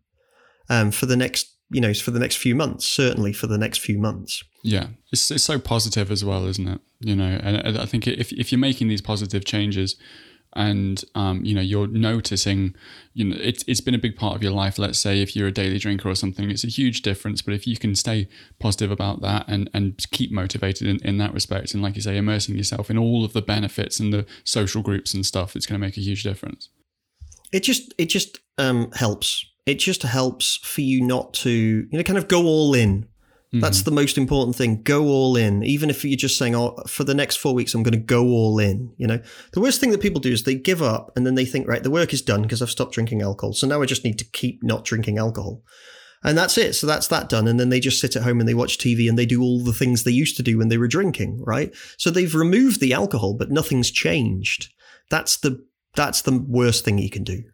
um, 0.68 0.90
for 0.90 1.06
the 1.06 1.16
next, 1.16 1.54
you 1.70 1.80
know, 1.80 1.94
for 1.94 2.10
the 2.10 2.20
next 2.20 2.36
few 2.36 2.54
months. 2.54 2.86
Certainly 2.86 3.32
for 3.32 3.46
the 3.46 3.58
next 3.58 3.78
few 3.78 3.98
months. 3.98 4.42
Yeah, 4.62 4.88
it's, 5.12 5.30
it's 5.30 5.44
so 5.44 5.58
positive 5.58 6.10
as 6.10 6.24
well, 6.24 6.46
isn't 6.46 6.68
it? 6.68 6.80
You 7.00 7.16
know, 7.16 7.38
and 7.42 7.78
I 7.78 7.86
think 7.86 8.06
if 8.06 8.32
if 8.32 8.50
you're 8.52 8.58
making 8.58 8.88
these 8.88 9.02
positive 9.02 9.44
changes, 9.44 9.96
and 10.54 11.04
um, 11.14 11.44
you 11.44 11.54
know 11.54 11.60
you're 11.60 11.86
noticing, 11.86 12.74
you 13.12 13.24
know, 13.24 13.36
it's 13.40 13.64
it's 13.66 13.80
been 13.80 13.94
a 13.94 13.98
big 13.98 14.16
part 14.16 14.36
of 14.36 14.42
your 14.42 14.52
life. 14.52 14.78
Let's 14.78 14.98
say 14.98 15.20
if 15.20 15.34
you're 15.34 15.48
a 15.48 15.52
daily 15.52 15.78
drinker 15.78 16.08
or 16.08 16.14
something, 16.14 16.50
it's 16.50 16.64
a 16.64 16.68
huge 16.68 17.02
difference. 17.02 17.42
But 17.42 17.54
if 17.54 17.66
you 17.66 17.76
can 17.76 17.94
stay 17.94 18.28
positive 18.58 18.90
about 18.90 19.20
that 19.22 19.44
and 19.48 19.68
and 19.74 19.98
keep 20.10 20.30
motivated 20.32 20.88
in, 20.88 20.98
in 21.06 21.18
that 21.18 21.34
respect, 21.34 21.74
and 21.74 21.82
like 21.82 21.96
you 21.96 22.02
say, 22.02 22.16
immersing 22.16 22.56
yourself 22.56 22.90
in 22.90 22.98
all 22.98 23.24
of 23.24 23.32
the 23.32 23.42
benefits 23.42 24.00
and 24.00 24.12
the 24.12 24.26
social 24.44 24.82
groups 24.82 25.14
and 25.14 25.24
stuff, 25.26 25.56
it's 25.56 25.66
going 25.66 25.80
to 25.80 25.86
make 25.86 25.96
a 25.96 26.00
huge 26.00 26.22
difference. 26.22 26.68
It 27.52 27.62
just 27.62 27.94
it 27.98 28.06
just 28.06 28.38
um, 28.58 28.90
helps. 28.92 29.46
It 29.66 29.78
just 29.78 30.02
helps 30.02 30.58
for 30.58 30.82
you 30.82 31.00
not 31.00 31.34
to 31.34 31.50
you 31.50 31.88
know 31.92 32.02
kind 32.02 32.18
of 32.18 32.28
go 32.28 32.44
all 32.44 32.74
in. 32.74 33.08
That's 33.60 33.78
mm-hmm. 33.78 33.84
the 33.84 33.94
most 33.94 34.18
important 34.18 34.56
thing. 34.56 34.82
Go 34.82 35.04
all 35.04 35.36
in. 35.36 35.62
Even 35.62 35.88
if 35.88 36.04
you're 36.04 36.16
just 36.16 36.38
saying, 36.38 36.54
"Oh, 36.54 36.76
for 36.88 37.04
the 37.04 37.14
next 37.14 37.36
four 37.36 37.54
weeks, 37.54 37.74
I'm 37.74 37.82
going 37.82 37.92
to 37.92 37.98
go 37.98 38.24
all 38.24 38.58
in." 38.58 38.92
You 38.96 39.06
know, 39.06 39.20
the 39.52 39.60
worst 39.60 39.80
thing 39.80 39.90
that 39.90 40.00
people 40.00 40.20
do 40.20 40.32
is 40.32 40.42
they 40.42 40.54
give 40.54 40.82
up 40.82 41.12
and 41.16 41.26
then 41.26 41.34
they 41.34 41.44
think, 41.44 41.68
"Right, 41.68 41.82
the 41.82 41.90
work 41.90 42.12
is 42.12 42.22
done 42.22 42.42
because 42.42 42.62
I've 42.62 42.70
stopped 42.70 42.94
drinking 42.94 43.22
alcohol. 43.22 43.52
So 43.52 43.66
now 43.66 43.80
I 43.80 43.86
just 43.86 44.04
need 44.04 44.18
to 44.18 44.24
keep 44.24 44.62
not 44.62 44.84
drinking 44.84 45.18
alcohol." 45.18 45.62
And 46.24 46.38
that's 46.38 46.56
it. 46.56 46.74
So 46.74 46.86
that's 46.86 47.08
that 47.08 47.28
done. 47.28 47.46
And 47.46 47.60
then 47.60 47.68
they 47.68 47.80
just 47.80 48.00
sit 48.00 48.16
at 48.16 48.22
home 48.22 48.40
and 48.40 48.48
they 48.48 48.54
watch 48.54 48.78
TV 48.78 49.08
and 49.08 49.18
they 49.18 49.26
do 49.26 49.42
all 49.42 49.62
the 49.62 49.74
things 49.74 50.02
they 50.02 50.10
used 50.10 50.38
to 50.38 50.42
do 50.42 50.56
when 50.56 50.68
they 50.68 50.78
were 50.78 50.88
drinking, 50.88 51.42
right? 51.44 51.72
So 51.98 52.10
they've 52.10 52.34
removed 52.34 52.80
the 52.80 52.94
alcohol, 52.94 53.34
but 53.34 53.50
nothing's 53.50 53.90
changed. 53.90 54.72
That's 55.10 55.36
the 55.36 55.64
that's 55.94 56.22
the 56.22 56.38
worst 56.48 56.84
thing 56.84 56.98
you 56.98 57.10
can 57.10 57.24
do. 57.24 57.44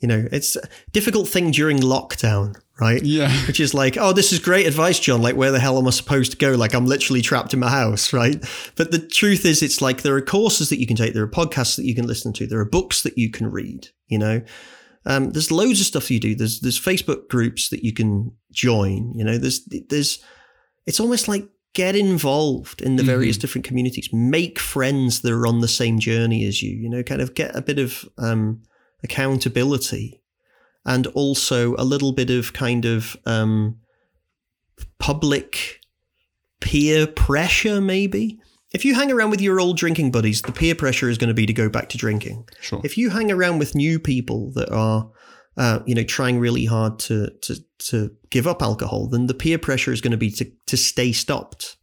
You 0.00 0.08
know, 0.08 0.26
it's 0.32 0.56
a 0.56 0.68
difficult 0.90 1.28
thing 1.28 1.52
during 1.52 1.78
lockdown, 1.78 2.56
right? 2.82 3.02
Yeah, 3.02 3.30
Which 3.46 3.60
is 3.60 3.74
like, 3.74 3.96
oh, 3.96 4.12
this 4.12 4.32
is 4.32 4.38
great 4.38 4.66
advice, 4.66 4.98
John. 4.98 5.22
Like, 5.22 5.36
where 5.36 5.52
the 5.52 5.60
hell 5.60 5.78
am 5.78 5.86
I 5.86 5.90
supposed 5.90 6.32
to 6.32 6.36
go? 6.36 6.52
Like, 6.52 6.74
I'm 6.74 6.86
literally 6.86 7.22
trapped 7.22 7.54
in 7.54 7.60
my 7.60 7.70
house, 7.70 8.12
right? 8.12 8.42
But 8.76 8.90
the 8.90 8.98
truth 8.98 9.44
is, 9.44 9.62
it's 9.62 9.80
like 9.80 10.02
there 10.02 10.16
are 10.16 10.22
courses 10.22 10.68
that 10.70 10.80
you 10.80 10.86
can 10.86 10.96
take, 10.96 11.14
there 11.14 11.22
are 11.22 11.28
podcasts 11.28 11.76
that 11.76 11.84
you 11.84 11.94
can 11.94 12.06
listen 12.06 12.32
to, 12.34 12.46
there 12.46 12.60
are 12.60 12.64
books 12.64 13.02
that 13.02 13.16
you 13.16 13.30
can 13.30 13.50
read. 13.50 13.88
You 14.08 14.18
know, 14.18 14.42
um, 15.06 15.30
there's 15.30 15.50
loads 15.50 15.80
of 15.80 15.86
stuff 15.86 16.10
you 16.10 16.20
do. 16.20 16.34
There's 16.34 16.60
there's 16.60 16.80
Facebook 16.80 17.28
groups 17.28 17.70
that 17.70 17.84
you 17.84 17.92
can 17.92 18.32
join. 18.52 19.12
You 19.14 19.24
know, 19.24 19.38
there's 19.38 19.66
there's 19.88 20.22
it's 20.86 21.00
almost 21.00 21.28
like 21.28 21.48
get 21.74 21.96
involved 21.96 22.82
in 22.82 22.96
the 22.96 23.02
various 23.02 23.38
different 23.38 23.64
communities, 23.64 24.10
make 24.12 24.58
friends 24.58 25.22
that 25.22 25.32
are 25.32 25.46
on 25.46 25.60
the 25.60 25.68
same 25.68 25.98
journey 25.98 26.44
as 26.46 26.62
you. 26.62 26.76
You 26.76 26.90
know, 26.90 27.02
kind 27.02 27.22
of 27.22 27.34
get 27.34 27.56
a 27.56 27.62
bit 27.62 27.78
of 27.78 28.06
um, 28.18 28.62
accountability 29.02 30.21
and 30.84 31.06
also 31.08 31.74
a 31.76 31.84
little 31.84 32.12
bit 32.12 32.30
of 32.30 32.52
kind 32.52 32.84
of 32.84 33.16
um, 33.26 33.78
public 34.98 35.80
peer 36.60 37.06
pressure, 37.06 37.80
maybe. 37.80 38.38
If 38.72 38.84
you 38.84 38.94
hang 38.94 39.12
around 39.12 39.30
with 39.30 39.40
your 39.40 39.60
old 39.60 39.76
drinking 39.76 40.12
buddies, 40.12 40.42
the 40.42 40.52
peer 40.52 40.74
pressure 40.74 41.10
is 41.10 41.18
going 41.18 41.28
to 41.28 41.34
be 41.34 41.46
to 41.46 41.52
go 41.52 41.68
back 41.68 41.88
to 41.90 41.98
drinking. 41.98 42.48
sure. 42.60 42.80
If 42.82 42.96
you 42.96 43.10
hang 43.10 43.30
around 43.30 43.58
with 43.58 43.74
new 43.74 43.98
people 43.98 44.50
that 44.52 44.70
are, 44.70 45.10
uh, 45.56 45.80
you 45.86 45.94
know, 45.94 46.04
trying 46.04 46.38
really 46.38 46.64
hard 46.64 46.98
to 47.00 47.30
to 47.42 47.56
to 47.90 48.10
give 48.30 48.46
up 48.46 48.62
alcohol, 48.62 49.08
then 49.08 49.26
the 49.26 49.34
peer 49.34 49.58
pressure 49.58 49.92
is 49.92 50.00
going 50.00 50.12
to 50.12 50.16
be 50.16 50.30
to 50.30 50.50
to 50.66 50.76
stay 50.76 51.12
stopped. 51.12 51.76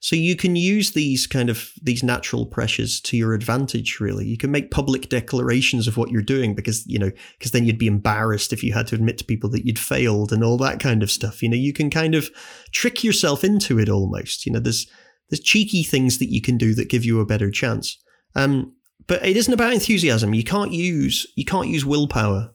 So 0.00 0.14
you 0.14 0.36
can 0.36 0.56
use 0.56 0.92
these 0.92 1.26
kind 1.26 1.48
of 1.48 1.72
these 1.82 2.02
natural 2.02 2.46
pressures 2.46 3.00
to 3.02 3.16
your 3.16 3.34
advantage. 3.34 3.98
Really, 3.98 4.26
you 4.26 4.36
can 4.36 4.50
make 4.50 4.70
public 4.70 5.08
declarations 5.08 5.88
of 5.88 5.96
what 5.96 6.10
you're 6.10 6.22
doing 6.22 6.54
because 6.54 6.86
you 6.86 6.98
know 6.98 7.10
because 7.38 7.52
then 7.52 7.64
you'd 7.64 7.78
be 7.78 7.86
embarrassed 7.86 8.52
if 8.52 8.62
you 8.62 8.72
had 8.72 8.86
to 8.88 8.94
admit 8.94 9.18
to 9.18 9.24
people 9.24 9.50
that 9.50 9.64
you'd 9.64 9.78
failed 9.78 10.32
and 10.32 10.44
all 10.44 10.58
that 10.58 10.80
kind 10.80 11.02
of 11.02 11.10
stuff. 11.10 11.42
You 11.42 11.48
know, 11.48 11.56
you 11.56 11.72
can 11.72 11.90
kind 11.90 12.14
of 12.14 12.30
trick 12.72 13.02
yourself 13.02 13.42
into 13.42 13.78
it 13.78 13.88
almost. 13.88 14.46
You 14.46 14.52
know, 14.52 14.60
there's 14.60 14.86
there's 15.30 15.40
cheeky 15.40 15.82
things 15.82 16.18
that 16.18 16.32
you 16.32 16.40
can 16.40 16.58
do 16.58 16.74
that 16.74 16.90
give 16.90 17.04
you 17.04 17.20
a 17.20 17.26
better 17.26 17.50
chance. 17.50 17.98
Um, 18.34 18.74
but 19.06 19.24
it 19.24 19.36
isn't 19.36 19.52
about 19.52 19.72
enthusiasm. 19.72 20.34
You 20.34 20.44
can't 20.44 20.72
use 20.72 21.26
you 21.36 21.44
can't 21.44 21.68
use 21.68 21.84
willpower 21.84 22.52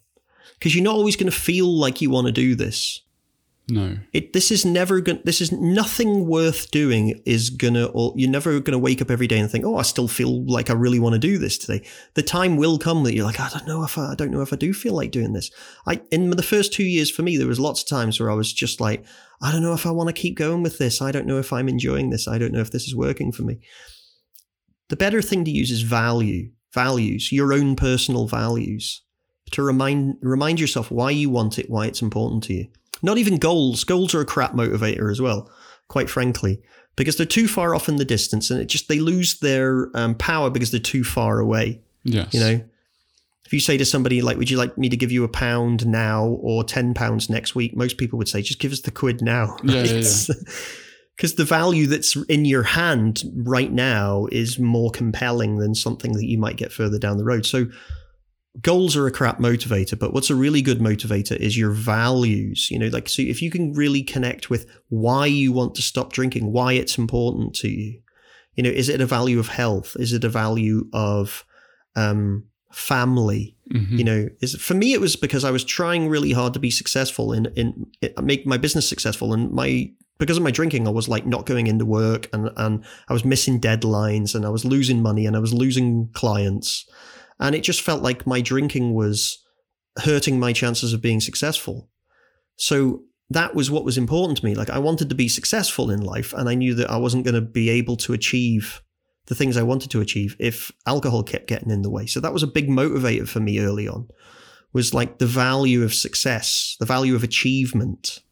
because 0.54 0.76
you're 0.76 0.84
not 0.84 0.96
always 0.96 1.16
going 1.16 1.32
to 1.32 1.38
feel 1.38 1.68
like 1.68 2.02
you 2.02 2.10
want 2.10 2.28
to 2.28 2.34
do 2.34 2.56
this. 2.56 3.02
No. 3.72 3.98
It 4.12 4.34
this 4.34 4.52
is 4.52 4.66
never 4.66 5.00
going 5.00 5.22
this 5.24 5.40
is 5.40 5.50
nothing 5.50 6.28
worth 6.28 6.72
doing 6.72 7.22
is 7.26 7.50
to 7.50 7.86
or 7.92 8.14
you're 8.18 8.30
never 8.30 8.60
to 8.60 8.78
wake 8.78 9.02
up 9.02 9.10
every 9.10 9.28
day 9.28 9.40
and 9.40 9.50
think, 9.50 9.64
"Oh, 9.64 9.78
I 9.78 9.84
still 9.84 10.10
feel 10.10 10.46
like 10.46 10.70
I 10.70 10.74
really 10.74 11.00
want 11.00 11.14
to 11.14 11.20
do 11.20 11.38
this 11.38 11.58
today." 11.58 11.82
The 12.16 12.22
time 12.22 12.58
will 12.58 12.78
come 12.78 13.04
that 13.06 13.14
you're 13.14 13.26
like, 13.26 13.40
"I 13.40 13.48
don't 13.48 13.66
know 13.66 13.84
if 13.84 13.98
I, 13.98 14.12
I 14.12 14.16
don't 14.16 14.32
know 14.32 14.42
if 14.42 14.52
I 14.52 14.58
do 14.58 14.74
feel 14.74 14.94
like 14.94 15.12
doing 15.12 15.32
this." 15.32 15.50
I 15.88 16.02
in 16.12 16.30
the 16.32 16.44
first 16.44 16.74
2 16.74 16.84
years 16.84 17.10
for 17.10 17.22
me 17.22 17.38
there 17.38 17.48
was 17.48 17.62
lots 17.62 17.82
of 17.82 17.88
times 17.88 18.20
where 18.20 18.30
I 18.30 18.34
was 18.34 18.52
just 18.52 18.82
like, 18.82 19.06
"I 19.42 19.54
don't 19.54 19.62
know 19.62 19.74
if 19.74 19.86
I 19.86 19.92
want 19.92 20.10
to 20.10 20.22
keep 20.22 20.38
going 20.38 20.64
with 20.64 20.78
this. 20.78 21.02
I 21.02 21.14
don't 21.14 21.26
know 21.26 21.40
if 21.40 21.54
I'm 21.54 21.70
enjoying 21.70 22.10
this. 22.10 22.28
I 22.28 22.38
don't 22.38 22.52
know 22.52 22.60
if 22.60 22.72
this 22.72 22.88
is 22.88 22.96
working 22.96 23.32
for 23.32 23.44
me." 23.44 23.60
The 24.90 24.98
better 24.98 25.22
thing 25.22 25.46
to 25.46 25.52
use 25.52 25.72
is 25.72 25.84
value, 25.84 26.50
values, 26.74 27.32
your 27.32 27.54
own 27.54 27.78
personal 27.78 28.28
values 28.28 29.02
to 29.52 29.64
remind 29.64 30.16
remind 30.22 30.60
yourself 30.60 30.92
why 30.92 31.12
you 31.12 31.30
want 31.30 31.58
it, 31.58 31.70
why 31.70 31.86
it's 31.86 32.02
important 32.02 32.44
to 32.44 32.54
you. 32.54 32.68
Not 33.02 33.18
even 33.18 33.38
goals. 33.38 33.84
Goals 33.84 34.14
are 34.14 34.22
a 34.22 34.26
crap 34.26 34.54
motivator 34.54 35.12
as 35.12 35.22
well, 35.22 35.52
quite 35.88 36.10
frankly, 36.10 36.62
because 36.96 37.18
they're 37.18 37.26
too 37.26 37.48
far 37.48 37.74
off 37.74 37.90
in 37.90 37.96
the 37.96 38.06
distance, 38.06 38.52
and 38.52 38.60
it 38.62 38.66
just 38.66 38.88
they 38.88 39.00
lose 39.00 39.40
their 39.40 39.90
um, 39.96 40.16
power 40.16 40.50
because 40.50 40.72
they're 40.72 40.80
too 40.80 41.04
far 41.04 41.40
away. 41.40 41.82
Yes. 42.04 42.34
You 42.34 42.40
know, 42.40 42.64
if 43.46 43.54
you 43.54 43.60
say 43.60 43.78
to 43.78 43.86
somebody 43.86 44.22
like, 44.22 44.38
"Would 44.38 44.50
you 44.50 44.58
like 44.58 44.78
me 44.78 44.90
to 44.90 44.98
give 44.98 45.12
you 45.12 45.24
a 45.24 45.30
pound 45.30 45.86
now 45.86 46.26
or 46.26 46.64
ten 46.64 46.94
pounds 46.94 47.30
next 47.30 47.56
week?" 47.56 47.76
Most 47.76 47.98
people 47.98 48.18
would 48.18 48.30
say, 48.30 48.42
"Just 48.42 48.60
give 48.60 48.72
us 48.72 48.82
the 48.82 48.92
quid 48.92 49.22
now." 49.22 49.58
Yeah, 49.64 49.84
yeah, 49.84 50.02
yeah. 50.02 50.36
Because 51.18 51.36
the 51.36 51.46
value 51.46 51.86
that's 51.86 52.16
in 52.30 52.46
your 52.46 52.64
hand 52.64 53.24
right 53.36 53.72
now 53.72 54.28
is 54.32 54.58
more 54.58 54.90
compelling 54.90 55.58
than 55.58 55.76
something 55.76 56.14
that 56.14 56.26
you 56.26 56.40
might 56.40 56.58
get 56.58 56.72
further 56.72 56.98
down 56.98 57.18
the 57.18 57.24
road. 57.24 57.46
So 57.46 57.68
goals 58.62 58.98
are 58.98 59.08
a 59.08 59.12
crap 59.12 59.40
motivator, 59.40 59.98
but 59.98 60.14
what's 60.14 60.30
a 60.30 60.36
really 60.36 60.62
good 60.62 60.80
motivator 60.80 61.36
is 61.38 61.58
your 61.58 61.72
values. 61.72 62.70
You 62.70 62.80
know, 62.80 62.88
like, 62.88 63.08
so 63.08 63.22
if 63.22 63.42
you 63.42 63.50
can 63.50 63.74
really 63.74 64.04
connect 64.04 64.50
with 64.50 64.66
why 64.90 65.26
you 65.28 65.52
want 65.54 65.76
to 65.76 65.82
stop 65.82 66.12
drinking, 66.12 66.52
why 66.52 66.74
it's 66.74 66.98
important 66.98 67.56
to 67.56 67.70
you, 67.70 68.02
you 68.56 68.64
know, 68.64 68.70
is 68.70 68.90
it 68.90 69.00
a 69.00 69.06
value 69.06 69.40
of 69.40 69.48
health? 69.48 69.96
Is 70.00 70.12
it 70.12 70.24
a 70.24 70.30
value 70.30 70.88
of, 70.92 71.46
um, 71.96 72.46
family 72.74 73.58
Mhm. 73.74 73.98
you 73.98 74.04
know 74.06 74.30
is 74.42 74.56
for 74.56 74.74
me 74.74 74.94
it 74.94 75.02
was 75.02 75.18
because 75.18 75.44
i 75.44 75.52
was 75.52 75.66
trying 75.66 76.08
really 76.08 76.32
hard 76.32 76.54
to 76.54 76.60
be 76.60 76.72
successful 76.72 77.34
in 77.34 77.48
in, 77.58 77.86
in 78.02 78.14
make 78.24 78.46
my 78.46 78.56
business 78.58 78.88
successful 78.88 79.34
and 79.34 79.52
my 79.52 79.90
because 80.20 80.38
of 80.38 80.44
my 80.44 80.52
drinking 80.52 80.88
i 80.88 80.90
was 80.90 81.10
like 81.10 81.26
not 81.26 81.46
going 81.46 81.68
into 81.68 81.86
work 81.86 82.30
and 82.32 82.50
and 82.56 82.84
i 83.10 83.14
was 83.14 83.26
missing 83.26 83.60
deadlines 83.60 84.34
and 84.36 84.46
i 84.46 84.50
was 84.50 84.64
losing 84.64 85.02
money 85.02 85.26
and 85.26 85.36
i 85.36 85.40
was 85.40 85.54
losing 85.54 86.10
clients 86.14 86.86
and 87.42 87.56
it 87.56 87.62
just 87.62 87.82
felt 87.82 88.02
like 88.02 88.26
my 88.26 88.40
drinking 88.40 88.94
was 88.94 89.44
hurting 89.98 90.40
my 90.40 90.54
chances 90.54 90.94
of 90.94 91.02
being 91.02 91.20
successful 91.20 91.90
so 92.56 93.04
that 93.30 93.56
was 93.56 93.70
what 93.70 93.84
was 93.84 93.98
important 93.98 94.38
to 94.38 94.46
me 94.46 94.56
like 94.56 94.70
i 94.70 94.80
wanted 94.80 95.10
to 95.10 95.16
be 95.16 95.28
successful 95.28 95.92
in 95.92 96.02
life 96.02 96.34
and 96.34 96.48
i 96.48 96.56
knew 96.56 96.74
that 96.74 96.90
i 96.90 96.96
wasn't 96.96 97.26
going 97.26 97.36
to 97.36 97.42
be 97.42 97.70
able 97.70 97.98
to 97.98 98.14
achieve 98.14 98.82
the 99.28 99.36
things 99.36 99.56
I 99.56 99.64
wanted 99.64 99.92
to 99.92 100.02
achieve 100.02 100.36
if 100.40 100.72
alcohol 100.86 101.24
kept 101.24 101.48
getting 101.48 101.70
in 101.70 101.84
the 101.84 101.90
way. 101.90 102.06
So 102.06 102.20
that 102.20 102.34
was 102.34 102.44
a 102.44 102.48
big 102.48 102.68
motivator 102.68 103.28
for 103.28 103.40
me 103.40 103.60
early 103.60 103.88
on. 103.88 104.08
Was 104.74 104.94
like 104.94 105.20
the 105.20 105.26
value 105.26 105.84
of 105.84 105.94
success, 105.94 106.76
the 106.80 106.86
value 106.86 107.16
of 107.16 107.24
achievement. 107.24 108.24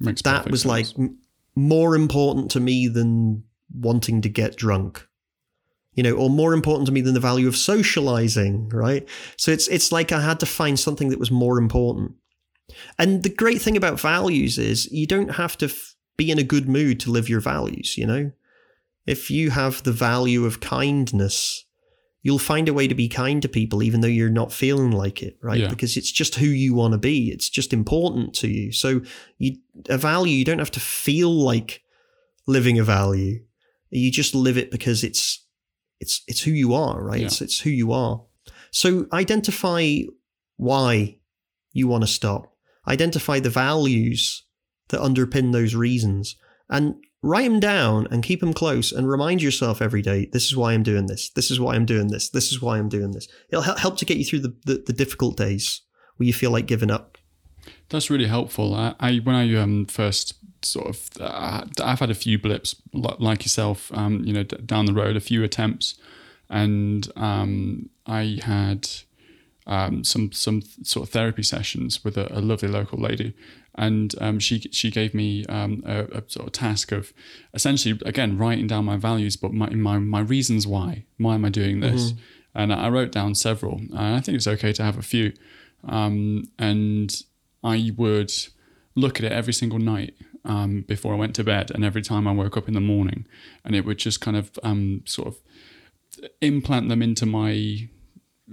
Makes 0.00 0.22
That 0.22 0.50
was 0.50 0.62
sense. 0.62 0.98
like 0.98 1.10
more 1.54 1.94
important 1.94 2.50
to 2.50 2.60
me 2.60 2.88
than 2.88 3.44
wanting 3.74 4.22
to 4.22 4.28
get 4.28 4.56
drunk. 4.56 5.06
You 5.94 6.02
know, 6.02 6.12
or 6.12 6.30
more 6.30 6.54
important 6.54 6.86
to 6.86 6.92
me 6.92 7.02
than 7.02 7.12
the 7.12 7.20
value 7.20 7.46
of 7.48 7.56
socializing, 7.56 8.70
right? 8.70 9.06
So 9.36 9.50
it's 9.50 9.68
it's 9.68 9.92
like 9.92 10.10
I 10.10 10.20
had 10.22 10.40
to 10.40 10.46
find 10.46 10.78
something 10.78 11.10
that 11.10 11.18
was 11.18 11.30
more 11.30 11.58
important. 11.58 12.12
And 12.98 13.22
the 13.22 13.28
great 13.28 13.60
thing 13.60 13.76
about 13.76 14.00
values 14.00 14.58
is 14.58 14.90
you 14.90 15.06
don't 15.06 15.32
have 15.32 15.58
to 15.58 15.66
f- 15.66 15.94
be 16.16 16.30
in 16.30 16.38
a 16.38 16.44
good 16.44 16.68
mood 16.68 17.00
to 17.00 17.10
live 17.10 17.28
your 17.28 17.40
values, 17.40 17.98
you 17.98 18.06
know? 18.06 18.32
If 19.06 19.30
you 19.30 19.50
have 19.50 19.82
the 19.82 19.92
value 19.92 20.44
of 20.44 20.60
kindness, 20.60 21.64
you'll 22.22 22.38
find 22.38 22.68
a 22.68 22.72
way 22.72 22.86
to 22.86 22.94
be 22.94 23.08
kind 23.08 23.42
to 23.42 23.48
people 23.48 23.82
even 23.82 24.00
though 24.00 24.08
you're 24.08 24.30
not 24.30 24.52
feeling 24.52 24.92
like 24.92 25.22
it, 25.22 25.36
right? 25.42 25.60
Yeah. 25.60 25.68
Because 25.68 25.96
it's 25.96 26.12
just 26.12 26.36
who 26.36 26.46
you 26.46 26.74
want 26.74 26.92
to 26.92 26.98
be. 26.98 27.30
It's 27.30 27.48
just 27.48 27.72
important 27.72 28.34
to 28.34 28.48
you. 28.48 28.72
So 28.72 29.02
you 29.38 29.56
a 29.88 29.98
value, 29.98 30.36
you 30.36 30.44
don't 30.44 30.60
have 30.60 30.70
to 30.72 30.80
feel 30.80 31.30
like 31.30 31.82
living 32.46 32.78
a 32.78 32.84
value. 32.84 33.42
You 33.90 34.10
just 34.10 34.34
live 34.34 34.56
it 34.56 34.70
because 34.70 35.04
it's 35.04 35.41
it's 36.02 36.22
it's 36.26 36.42
who 36.42 36.50
you 36.50 36.74
are, 36.74 37.02
right? 37.02 37.20
Yeah. 37.20 37.26
It's 37.26 37.40
it's 37.40 37.60
who 37.60 37.70
you 37.70 37.92
are. 37.92 38.22
So 38.70 39.06
identify 39.12 40.00
why 40.56 41.18
you 41.72 41.88
want 41.88 42.02
to 42.02 42.08
stop. 42.08 42.52
Identify 42.86 43.40
the 43.40 43.50
values 43.50 44.44
that 44.88 45.00
underpin 45.00 45.52
those 45.52 45.74
reasons 45.74 46.36
and 46.68 46.96
write 47.22 47.48
them 47.48 47.60
down 47.60 48.08
and 48.10 48.22
keep 48.22 48.40
them 48.40 48.52
close 48.52 48.92
and 48.92 49.08
remind 49.08 49.40
yourself 49.40 49.80
every 49.80 50.02
day 50.02 50.28
this 50.32 50.44
is 50.46 50.56
why 50.56 50.72
i'm 50.72 50.82
doing 50.82 51.06
this 51.06 51.30
this 51.30 51.52
is 51.52 51.60
why 51.60 51.76
i'm 51.76 51.86
doing 51.86 52.08
this 52.08 52.28
this 52.30 52.50
is 52.50 52.60
why 52.60 52.78
i'm 52.78 52.88
doing 52.88 53.12
this 53.12 53.28
it'll 53.48 53.62
hel- 53.62 53.76
help 53.76 53.96
to 53.96 54.04
get 54.04 54.16
you 54.16 54.24
through 54.24 54.40
the, 54.40 54.54
the, 54.66 54.82
the 54.86 54.92
difficult 54.92 55.36
days 55.36 55.82
where 56.16 56.26
you 56.26 56.32
feel 56.32 56.50
like 56.50 56.66
giving 56.66 56.90
up 56.90 57.18
That's 57.90 58.10
really 58.10 58.26
helpful. 58.26 58.74
I, 58.74 58.94
I 58.98 59.20
when 59.22 59.36
I 59.36 59.54
um 59.54 59.86
first 59.86 60.34
sort 60.64 60.86
of 60.88 61.08
uh, 61.20 61.64
I've 61.82 62.00
had 62.00 62.10
a 62.10 62.14
few 62.14 62.38
blips 62.38 62.76
like 62.92 63.42
yourself, 63.44 63.90
um, 63.94 64.24
you 64.24 64.32
know, 64.32 64.42
d- 64.42 64.56
down 64.64 64.86
the 64.86 64.92
road, 64.92 65.16
a 65.16 65.20
few 65.20 65.42
attempts, 65.42 65.94
and 66.48 67.10
um, 67.16 67.88
I 68.06 68.38
had 68.42 68.88
um, 69.66 70.04
some 70.04 70.32
some 70.32 70.62
sort 70.82 71.06
of 71.08 71.12
therapy 71.12 71.42
sessions 71.42 72.04
with 72.04 72.16
a, 72.16 72.36
a 72.36 72.40
lovely 72.40 72.68
local 72.68 72.98
lady, 72.98 73.34
and 73.74 74.14
um, 74.20 74.38
she 74.38 74.60
she 74.72 74.90
gave 74.90 75.14
me 75.14 75.44
um, 75.46 75.82
a, 75.86 76.04
a 76.18 76.22
sort 76.28 76.46
of 76.46 76.52
task 76.52 76.92
of 76.92 77.12
essentially 77.54 77.98
again 78.04 78.36
writing 78.38 78.66
down 78.66 78.84
my 78.84 78.96
values, 78.96 79.36
but 79.36 79.52
my 79.52 79.70
my 79.70 79.98
my 79.98 80.20
reasons 80.20 80.66
why. 80.66 81.04
Why 81.18 81.34
am 81.34 81.44
I 81.44 81.50
doing 81.50 81.80
this, 81.80 82.12
and 82.54 82.72
I 82.72 82.88
wrote 82.88 83.12
down 83.12 83.34
several, 83.34 83.76
and 83.78 84.16
I 84.16 84.20
think 84.20 84.36
it's 84.36 84.48
okay 84.48 84.72
to 84.72 84.82
have 84.82 84.98
a 84.98 85.02
few, 85.02 85.32
um, 85.84 86.48
and 86.58 87.22
I 87.62 87.92
would 87.96 88.32
look 88.94 89.18
at 89.18 89.24
it 89.24 89.32
every 89.32 89.52
single 89.54 89.78
night 89.78 90.14
um, 90.44 90.82
before 90.82 91.14
I 91.14 91.16
went 91.16 91.34
to 91.36 91.44
bed, 91.44 91.70
and 91.70 91.84
every 91.84 92.02
time 92.02 92.26
I 92.26 92.32
woke 92.32 92.56
up 92.56 92.68
in 92.68 92.74
the 92.74 92.80
morning, 92.80 93.26
and 93.64 93.74
it 93.74 93.84
would 93.84 93.98
just 93.98 94.20
kind 94.20 94.36
of 94.36 94.58
um, 94.62 95.02
sort 95.04 95.28
of 95.28 95.36
implant 96.40 96.88
them 96.88 97.02
into 97.02 97.26
my 97.26 97.88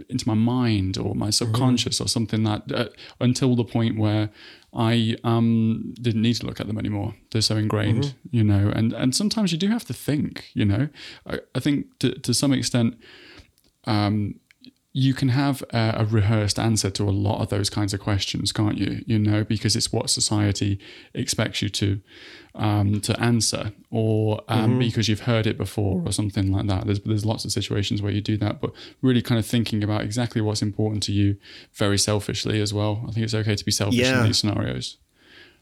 into 0.07 0.25
my 0.27 0.33
mind 0.35 0.97
or 0.97 1.13
my 1.13 1.29
subconscious 1.29 1.99
or 1.99 2.07
something 2.07 2.43
that 2.43 2.71
uh, 2.71 2.85
until 3.19 3.55
the 3.55 3.65
point 3.65 3.97
where 3.97 4.29
I 4.73 5.15
um, 5.23 5.93
didn't 5.99 6.21
need 6.21 6.35
to 6.35 6.45
look 6.45 6.59
at 6.59 6.67
them 6.67 6.77
anymore. 6.77 7.15
They're 7.31 7.41
so 7.41 7.57
ingrained, 7.57 8.13
you 8.31 8.43
know. 8.43 8.71
And 8.73 8.93
and 8.93 9.15
sometimes 9.15 9.51
you 9.51 9.57
do 9.57 9.67
have 9.67 9.85
to 9.85 9.93
think, 9.93 10.51
you 10.53 10.63
know. 10.65 10.89
I, 11.25 11.39
I 11.55 11.59
think 11.59 11.97
to 11.99 12.11
to 12.19 12.33
some 12.33 12.53
extent. 12.53 12.97
Um, 13.85 14.39
you 15.05 15.13
can 15.13 15.29
have 15.29 15.63
a, 15.71 15.83
a 15.97 16.05
rehearsed 16.05 16.57
answer 16.59 16.89
to 16.97 17.03
a 17.03 17.15
lot 17.27 17.41
of 17.41 17.47
those 17.49 17.69
kinds 17.69 17.93
of 17.93 17.99
questions, 18.09 18.51
can't 18.51 18.77
you? 18.77 18.91
You 19.11 19.19
know, 19.27 19.43
because 19.43 19.75
it's 19.75 19.91
what 19.93 20.09
society 20.09 20.71
expects 21.13 21.61
you 21.61 21.69
to 21.81 21.89
um, 22.55 22.99
to 23.01 23.13
answer, 23.31 23.63
or 23.91 24.41
um, 24.47 24.79
because 24.79 25.07
you've 25.09 25.21
heard 25.31 25.45
it 25.47 25.57
before, 25.57 26.01
or 26.05 26.11
something 26.11 26.51
like 26.51 26.67
that. 26.67 26.85
There's 26.85 26.99
there's 27.01 27.25
lots 27.25 27.45
of 27.45 27.51
situations 27.51 28.01
where 28.01 28.11
you 28.11 28.21
do 28.21 28.37
that, 28.37 28.59
but 28.61 28.71
really 29.01 29.21
kind 29.21 29.39
of 29.39 29.45
thinking 29.45 29.83
about 29.83 30.01
exactly 30.01 30.41
what's 30.41 30.61
important 30.61 31.01
to 31.03 31.11
you, 31.13 31.37
very 31.73 31.97
selfishly 31.97 32.59
as 32.61 32.73
well. 32.73 32.93
I 33.07 33.11
think 33.11 33.23
it's 33.23 33.33
okay 33.41 33.55
to 33.55 33.65
be 33.65 33.71
selfish 33.71 33.99
Yeah. 33.99 34.19
in 34.21 34.25
these 34.27 34.39
scenarios. 34.39 34.97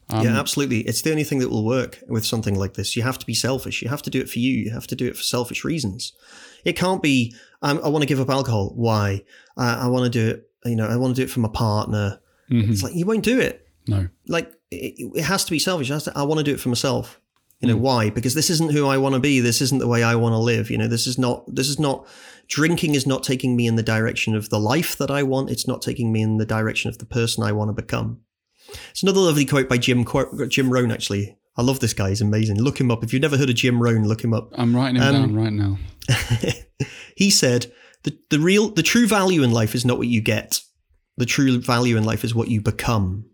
yeah 0.10 0.40
absolutely 0.40 0.80
it's 0.90 1.02
the 1.02 1.12
only 1.12 1.26
thing 1.30 1.40
that 1.42 1.50
will 1.50 1.66
work 1.66 1.94
with 2.08 2.26
something 2.26 2.56
like 2.64 2.74
this 2.76 2.96
you 2.96 3.04
have 3.04 3.20
to 3.20 3.26
be 3.26 3.34
selfish 3.34 3.82
you 3.84 3.90
have 3.90 4.02
to 4.02 4.10
do 4.10 4.20
it 4.24 4.30
for 4.30 4.40
you 4.40 4.54
you 4.64 4.72
have 4.72 4.88
to 4.88 4.96
do 4.96 5.06
it 5.10 5.16
for 5.18 5.26
selfish 5.36 5.62
reasons 5.66 6.14
it 6.70 6.76
can't 6.84 7.02
be 7.02 7.18
um, 7.66 7.80
i 7.84 7.88
want 7.94 8.02
to 8.04 8.08
give 8.12 8.20
up 8.20 8.30
alcohol 8.30 8.66
why 8.76 9.24
uh, 9.58 9.78
i 9.84 9.88
want 9.88 10.04
to 10.12 10.14
do 10.20 10.26
it 10.32 10.50
you 10.66 10.76
know 10.76 10.88
i 10.88 10.96
want 10.96 11.16
to 11.16 11.20
do 11.22 11.26
it 11.26 11.32
for 11.32 11.40
my 11.42 11.50
partner 11.50 12.20
Mhm. 12.52 12.70
it's 12.72 12.84
like 12.84 12.96
you 12.96 13.06
won't 13.06 13.26
do 13.26 13.38
it 13.50 13.56
No, 13.88 14.08
like 14.36 14.48
it, 14.72 14.94
it 15.20 15.24
has 15.24 15.44
to 15.46 15.52
be 15.52 15.60
selfish. 15.60 15.90
To, 15.90 16.12
I 16.16 16.24
want 16.24 16.38
to 16.40 16.44
do 16.44 16.54
it 16.54 16.60
for 16.60 16.70
myself. 16.70 17.20
You 17.62 17.68
know 17.70 17.78
why? 17.78 18.10
Because 18.10 18.34
this 18.36 18.50
isn't 18.50 18.72
who 18.72 18.86
I 18.88 18.98
want 18.98 19.16
to 19.16 19.20
be. 19.20 19.40
This 19.40 19.62
isn't 19.62 19.80
the 19.80 19.88
way 19.88 20.04
I 20.04 20.16
want 20.16 20.34
to 20.34 20.38
live. 20.52 20.70
You 20.70 20.78
know, 20.78 20.88
this 20.90 21.08
is 21.08 21.18
not. 21.18 21.44
This 21.56 21.70
is 21.70 21.80
not. 21.80 22.06
Drinking 22.48 22.96
is 22.96 23.08
not 23.08 23.24
taking 23.24 23.56
me 23.56 23.66
in 23.68 23.76
the 23.78 23.84
direction 23.96 24.36
of 24.36 24.50
the 24.50 24.60
life 24.60 24.98
that 24.98 25.10
I 25.10 25.24
want. 25.24 25.50
It's 25.50 25.68
not 25.68 25.82
taking 25.82 26.12
me 26.12 26.22
in 26.22 26.38
the 26.38 26.46
direction 26.46 26.90
of 26.90 26.98
the 26.98 27.06
person 27.06 27.44
I 27.44 27.52
want 27.54 27.70
to 27.70 27.82
become. 27.82 28.20
It's 28.92 29.04
another 29.04 29.22
lovely 29.22 29.46
quote 29.46 29.70
by 29.70 29.78
Jim 29.78 30.06
Jim 30.50 30.70
Rohn. 30.70 30.92
Actually, 30.92 31.37
I 31.58 31.64
love 31.64 31.80
this 31.80 31.94
guy. 31.94 32.10
He's 32.10 32.22
amazing. 32.22 32.62
Look 32.62 32.80
him 32.80 32.92
up. 32.92 33.04
If 33.04 33.12
you've 33.14 33.22
never 33.22 33.38
heard 33.38 33.50
of 33.50 33.56
Jim 33.56 33.82
Rohn, 33.82 34.08
look 34.08 34.24
him 34.24 34.34
up. 34.34 34.50
I'm 34.54 34.76
writing 34.76 34.98
him 34.98 35.04
Um, 35.04 35.14
down 35.14 35.36
right 35.36 35.54
now. 35.54 35.78
he 37.16 37.30
said 37.30 37.72
the, 38.04 38.18
the 38.30 38.40
real 38.40 38.70
the 38.70 38.84
true 38.84 39.08
value 39.08 39.44
in 39.44 39.52
life 39.52 39.74
is 39.76 39.84
not 39.86 39.98
what 39.98 40.08
you 40.08 40.22
get. 40.22 40.62
The 41.18 41.26
true 41.26 41.60
value 41.60 41.98
in 41.98 42.04
life 42.04 42.24
is 42.24 42.36
what 42.36 42.48
you 42.50 42.62
become. 42.62 43.26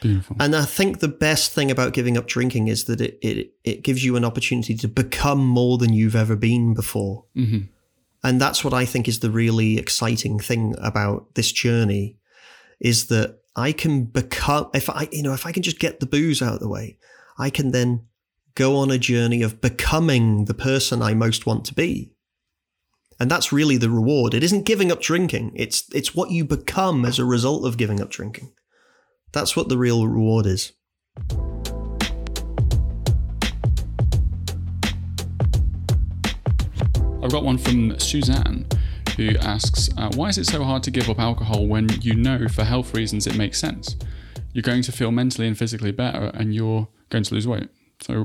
Beautiful. 0.00 0.36
And 0.38 0.54
I 0.54 0.64
think 0.64 0.98
the 1.00 1.08
best 1.08 1.52
thing 1.52 1.70
about 1.70 1.94
giving 1.94 2.16
up 2.18 2.26
drinking 2.26 2.68
is 2.68 2.84
that 2.84 3.00
it 3.00 3.18
it, 3.22 3.52
it 3.64 3.82
gives 3.82 4.04
you 4.04 4.16
an 4.16 4.24
opportunity 4.24 4.74
to 4.76 4.88
become 4.88 5.44
more 5.44 5.78
than 5.78 5.92
you've 5.92 6.14
ever 6.16 6.36
been 6.36 6.74
before. 6.74 7.24
hmm 7.34 7.60
And 8.22 8.40
that's 8.40 8.62
what 8.62 8.74
I 8.74 8.84
think 8.84 9.08
is 9.08 9.20
the 9.20 9.30
really 9.30 9.78
exciting 9.78 10.38
thing 10.38 10.74
about 10.78 11.34
this 11.34 11.50
journey 11.50 12.18
is 12.78 13.06
that 13.06 13.38
I 13.56 13.72
can 13.72 14.04
become 14.04 14.68
if 14.74 14.90
I 14.90 15.08
you 15.10 15.22
know 15.22 15.32
if 15.32 15.46
I 15.46 15.52
can 15.52 15.62
just 15.62 15.78
get 15.78 15.98
the 15.98 16.06
booze 16.06 16.42
out 16.42 16.54
of 16.54 16.60
the 16.60 16.68
way, 16.68 16.98
I 17.38 17.48
can 17.48 17.72
then 17.72 18.06
go 18.54 18.76
on 18.76 18.90
a 18.90 18.98
journey 18.98 19.42
of 19.42 19.62
becoming 19.62 20.44
the 20.44 20.54
person 20.54 21.02
I 21.02 21.14
most 21.14 21.46
want 21.46 21.64
to 21.66 21.74
be. 21.74 22.12
And 23.18 23.30
that's 23.30 23.52
really 23.52 23.78
the 23.78 23.88
reward. 23.88 24.34
It 24.34 24.44
isn't 24.44 24.66
giving 24.66 24.92
up 24.92 25.00
drinking. 25.00 25.52
It's 25.54 25.84
it's 25.94 26.14
what 26.14 26.30
you 26.30 26.44
become 26.44 27.06
as 27.06 27.18
a 27.18 27.24
result 27.24 27.64
of 27.64 27.78
giving 27.78 28.00
up 28.00 28.10
drinking. 28.10 28.52
That's 29.32 29.56
what 29.56 29.70
the 29.70 29.78
real 29.78 30.06
reward 30.06 30.44
is. 30.44 30.72
I've 37.22 37.32
got 37.32 37.42
one 37.42 37.56
from 37.56 37.98
Suzanne 37.98 38.66
who 39.16 39.36
asks, 39.38 39.88
uh, 39.96 40.10
Why 40.14 40.28
is 40.28 40.38
it 40.38 40.46
so 40.46 40.62
hard 40.64 40.82
to 40.84 40.90
give 40.90 41.08
up 41.08 41.18
alcohol 41.18 41.66
when 41.66 41.88
you 42.02 42.14
know 42.14 42.48
for 42.48 42.64
health 42.64 42.94
reasons 42.94 43.26
it 43.26 43.36
makes 43.36 43.58
sense? 43.58 43.96
You're 44.52 44.62
going 44.62 44.82
to 44.82 44.92
feel 44.92 45.10
mentally 45.10 45.46
and 45.48 45.56
physically 45.56 45.92
better 45.92 46.30
and 46.34 46.54
you're 46.54 46.88
going 47.10 47.24
to 47.24 47.34
lose 47.34 47.46
weight. 47.46 47.68
So 48.00 48.24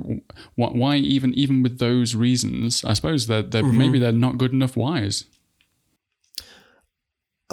wh- 0.56 0.76
why 0.76 0.98
even 0.98 1.34
even 1.34 1.64
with 1.64 1.80
those 1.80 2.14
reasons? 2.16 2.84
I 2.84 2.94
suppose 2.94 3.28
that 3.28 3.52
they're, 3.52 3.64
maybe 3.64 4.00
they're 4.00 4.12
not 4.12 4.38
good 4.38 4.52
enough 4.54 4.76
whys. 4.76 5.26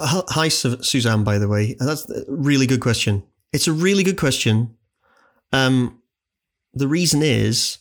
Hi, 0.01 0.47
Su- 0.47 0.81
Suzanne, 0.81 1.23
by 1.23 1.37
the 1.37 1.47
way. 1.47 1.75
Uh, 1.79 1.85
That's 1.85 2.09
a 2.09 2.23
really 2.29 2.65
good 2.67 2.79
question. 2.79 3.23
It's 3.51 3.67
a 3.67 3.73
really 3.73 4.03
good 4.03 4.17
question. 4.17 4.75
Um, 5.51 6.01
the 6.73 6.87
reason 6.87 7.21
is 7.21 7.79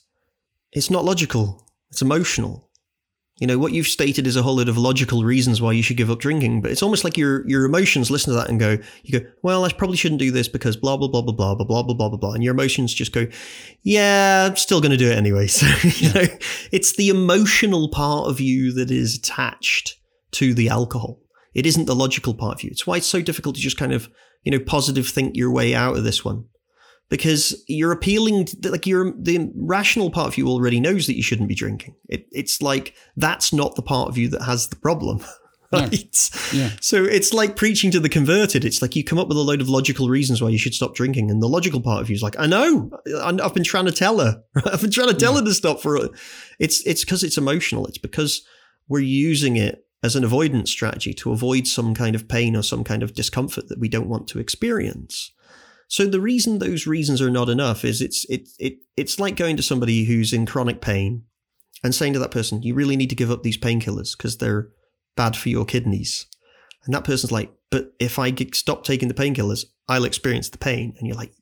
it's 0.73 0.91
not 0.91 1.05
logical, 1.05 1.67
it's 1.91 2.03
emotional. 2.03 2.68
You 3.41 3.47
know, 3.47 3.59
what 3.59 3.73
you've 3.73 3.87
stated 3.87 4.27
is 4.27 4.35
a 4.35 4.43
whole 4.43 4.57
lot 4.57 4.69
of 4.69 4.77
logical 4.77 5.23
reasons 5.23 5.63
why 5.63 5.71
you 5.73 5.83
should 5.83 5.97
give 5.97 6.11
up 6.11 6.19
drinking, 6.19 6.61
but 6.61 6.73
it's 6.73 6.83
almost 6.83 7.05
like 7.05 7.17
your 7.17 7.49
your 7.49 7.65
emotions 7.65 8.11
listen 8.11 8.33
to 8.33 8.39
that 8.39 8.49
and 8.49 8.59
go, 8.59 8.79
you 9.05 9.21
go, 9.21 9.27
well, 9.43 9.65
I 9.65 9.73
probably 9.73 9.97
shouldn't 9.97 10.21
do 10.21 10.33
this 10.33 10.49
because 10.49 10.77
blah 10.77 10.97
blah 10.97 11.07
blah 11.07 11.23
blah 11.23 11.33
blah 11.33 11.55
blah 11.55 11.65
blah 11.65 11.83
blah 11.83 11.95
blah 11.95 12.09
blah 12.09 12.19
blah, 12.19 12.33
and 12.33 12.43
your 12.43 12.53
emotions 12.53 12.93
just 12.93 13.13
go, 13.13 13.27
yeah, 13.83 14.49
I'm 14.51 14.57
still 14.57 14.81
going 14.81 14.91
to 14.91 14.97
do 14.97 15.11
it 15.11 15.17
anyway. 15.17 15.47
So 15.59 15.67
you 15.85 16.13
know, 16.13 16.27
it's 16.73 16.97
the 16.97 17.09
emotional 17.09 17.91
part 17.91 18.29
of 18.29 18.41
you 18.41 18.73
that 18.75 18.91
is 18.91 19.17
attached 19.17 19.97
to 20.33 20.55
the 20.55 20.69
alcohol. 20.69 21.21
It 21.55 21.67
isn't 21.67 21.87
the 21.87 21.95
logical 21.95 22.35
part 22.35 22.59
of 22.59 22.63
you. 22.63 22.71
It's 22.71 22.87
why 22.87 22.99
it's 22.99 23.07
so 23.07 23.23
difficult 23.23 23.57
to 23.57 23.61
just 23.61 23.77
kind 23.77 23.93
of 23.93 24.09
you 24.45 24.53
know 24.53 24.61
positive 24.61 25.09
think 25.09 25.37
your 25.37 25.51
way 25.51 25.75
out 25.75 25.97
of 25.97 26.05
this 26.05 26.25
one 26.25 26.45
because 27.09 27.65
you're 27.69 27.93
appealing 27.93 28.47
to, 28.47 28.71
like 28.71 28.87
you're 28.87 29.13
the 29.13 29.51
rational 29.55 30.11
part 30.11 30.29
of 30.29 30.39
you 30.39 30.49
already 30.49 30.81
knows 30.81 31.07
that 31.07 31.17
you 31.17 31.23
shouldn't 31.23 31.49
be 31.49 31.55
drinking. 31.55 31.95
It, 32.09 32.27
it's 32.33 32.61
like 32.61 32.95
that's 33.17 33.53
not 33.53 33.75
the 33.75 33.83
part 33.83 34.09
of 34.09 34.19
you 34.19 34.29
that 34.29 34.43
has 34.43 34.69
the 34.69 34.77
problem 34.77 35.25
right? 35.73 36.31
Yeah. 36.53 36.71
so 36.81 37.05
it's 37.05 37.33
like 37.33 37.57
preaching 37.57 37.91
to 37.91 38.01
the 38.01 38.09
converted. 38.09 38.65
It's 38.65 38.81
like 38.81 38.97
you 38.97 39.05
come 39.05 39.19
up 39.19 39.29
with 39.29 39.37
a 39.37 39.43
load 39.43 39.61
of 39.61 39.69
logical 39.69 40.09
reasons 40.09 40.41
why 40.41 40.49
you 40.49 40.59
should 40.59 40.75
stop 40.75 40.95
drinking 40.95 41.31
and 41.31 41.43
the 41.43 41.49
logical 41.49 41.81
part 41.81 42.01
of 42.01 42.09
you 42.09 42.17
is 42.17 42.23
like 42.23 42.39
i 42.39 42.47
know. 42.47 42.91
I've 43.23 43.55
been 43.55 43.65
trying 43.65 43.87
to 43.87 43.93
tell 43.93 44.21
her. 44.21 44.43
I've 44.65 44.81
been 44.81 44.91
trying 44.91 45.09
to 45.09 45.15
tell 45.15 45.37
her 45.37 45.43
to 45.43 45.55
stop 45.55 45.81
for 45.81 45.97
it 45.97 46.11
it's 46.59 46.85
it's 46.87 47.05
because 47.05 47.23
it's 47.23 47.39
emotional. 47.39 47.87
It's 47.87 47.99
because 47.99 48.45
we're 48.89 49.01
using 49.01 49.57
it 49.57 49.85
as 50.03 50.17
an 50.17 50.25
avoidance 50.25 50.71
strategy 50.71 51.13
to 51.13 51.33
avoid 51.33 51.67
some 51.67 51.95
kind 51.95 52.15
of 52.15 52.29
pain 52.29 52.57
or 52.57 52.63
some 52.63 52.85
kind 52.85 53.03
of 53.03 53.15
discomfort 53.15 53.69
that 53.69 53.81
we 53.81 53.89
don't 53.89 54.09
want 54.09 54.29
to 54.29 54.39
experience 54.39 55.33
so 55.89 56.07
the 56.07 56.21
reason 56.21 56.59
those 56.59 56.87
reasons 56.87 57.21
are 57.21 57.31
not 57.31 57.49
enough 57.49 57.85
is 57.85 58.01
it's 58.01 58.25
it, 58.29 58.49
it 58.59 58.79
it's 58.97 59.19
like 59.19 59.37
going 59.37 59.57
to 59.57 59.63
somebody 59.63 60.05
who's 60.05 60.33
in 60.33 60.47
chronic 60.47 60.81
pain 60.81 61.25
and 61.83 61.95
saying 61.95 62.13
to 62.13 62.19
that 62.19 62.31
person, 62.31 62.63
you 62.63 62.75
really 62.75 62.97
need 62.97 63.11
to 63.11 63.17
give 63.17 63.31
up 63.31 63.43
these 63.43 63.59
painkillers 63.59 64.17
because 64.17 64.37
they're 64.37 64.69
bad 65.17 65.37
for 65.37 65.49
your 65.49 65.65
kidneys. 65.65 66.27
And 66.85 66.95
that 66.95 67.05
person's 67.05 67.33
like, 67.33 67.53
but 67.71 67.93
if 67.99 68.19
I 68.19 68.31
g- 68.31 68.51
stop 68.53 68.85
taking 68.85 69.09
the 69.09 69.15
painkillers, 69.15 69.65
I'll 69.89 70.05
experience 70.05 70.49
the 70.49 70.59
pain. 70.59 70.95
And 70.99 71.07
you're 71.07 71.17
like, 71.17 71.33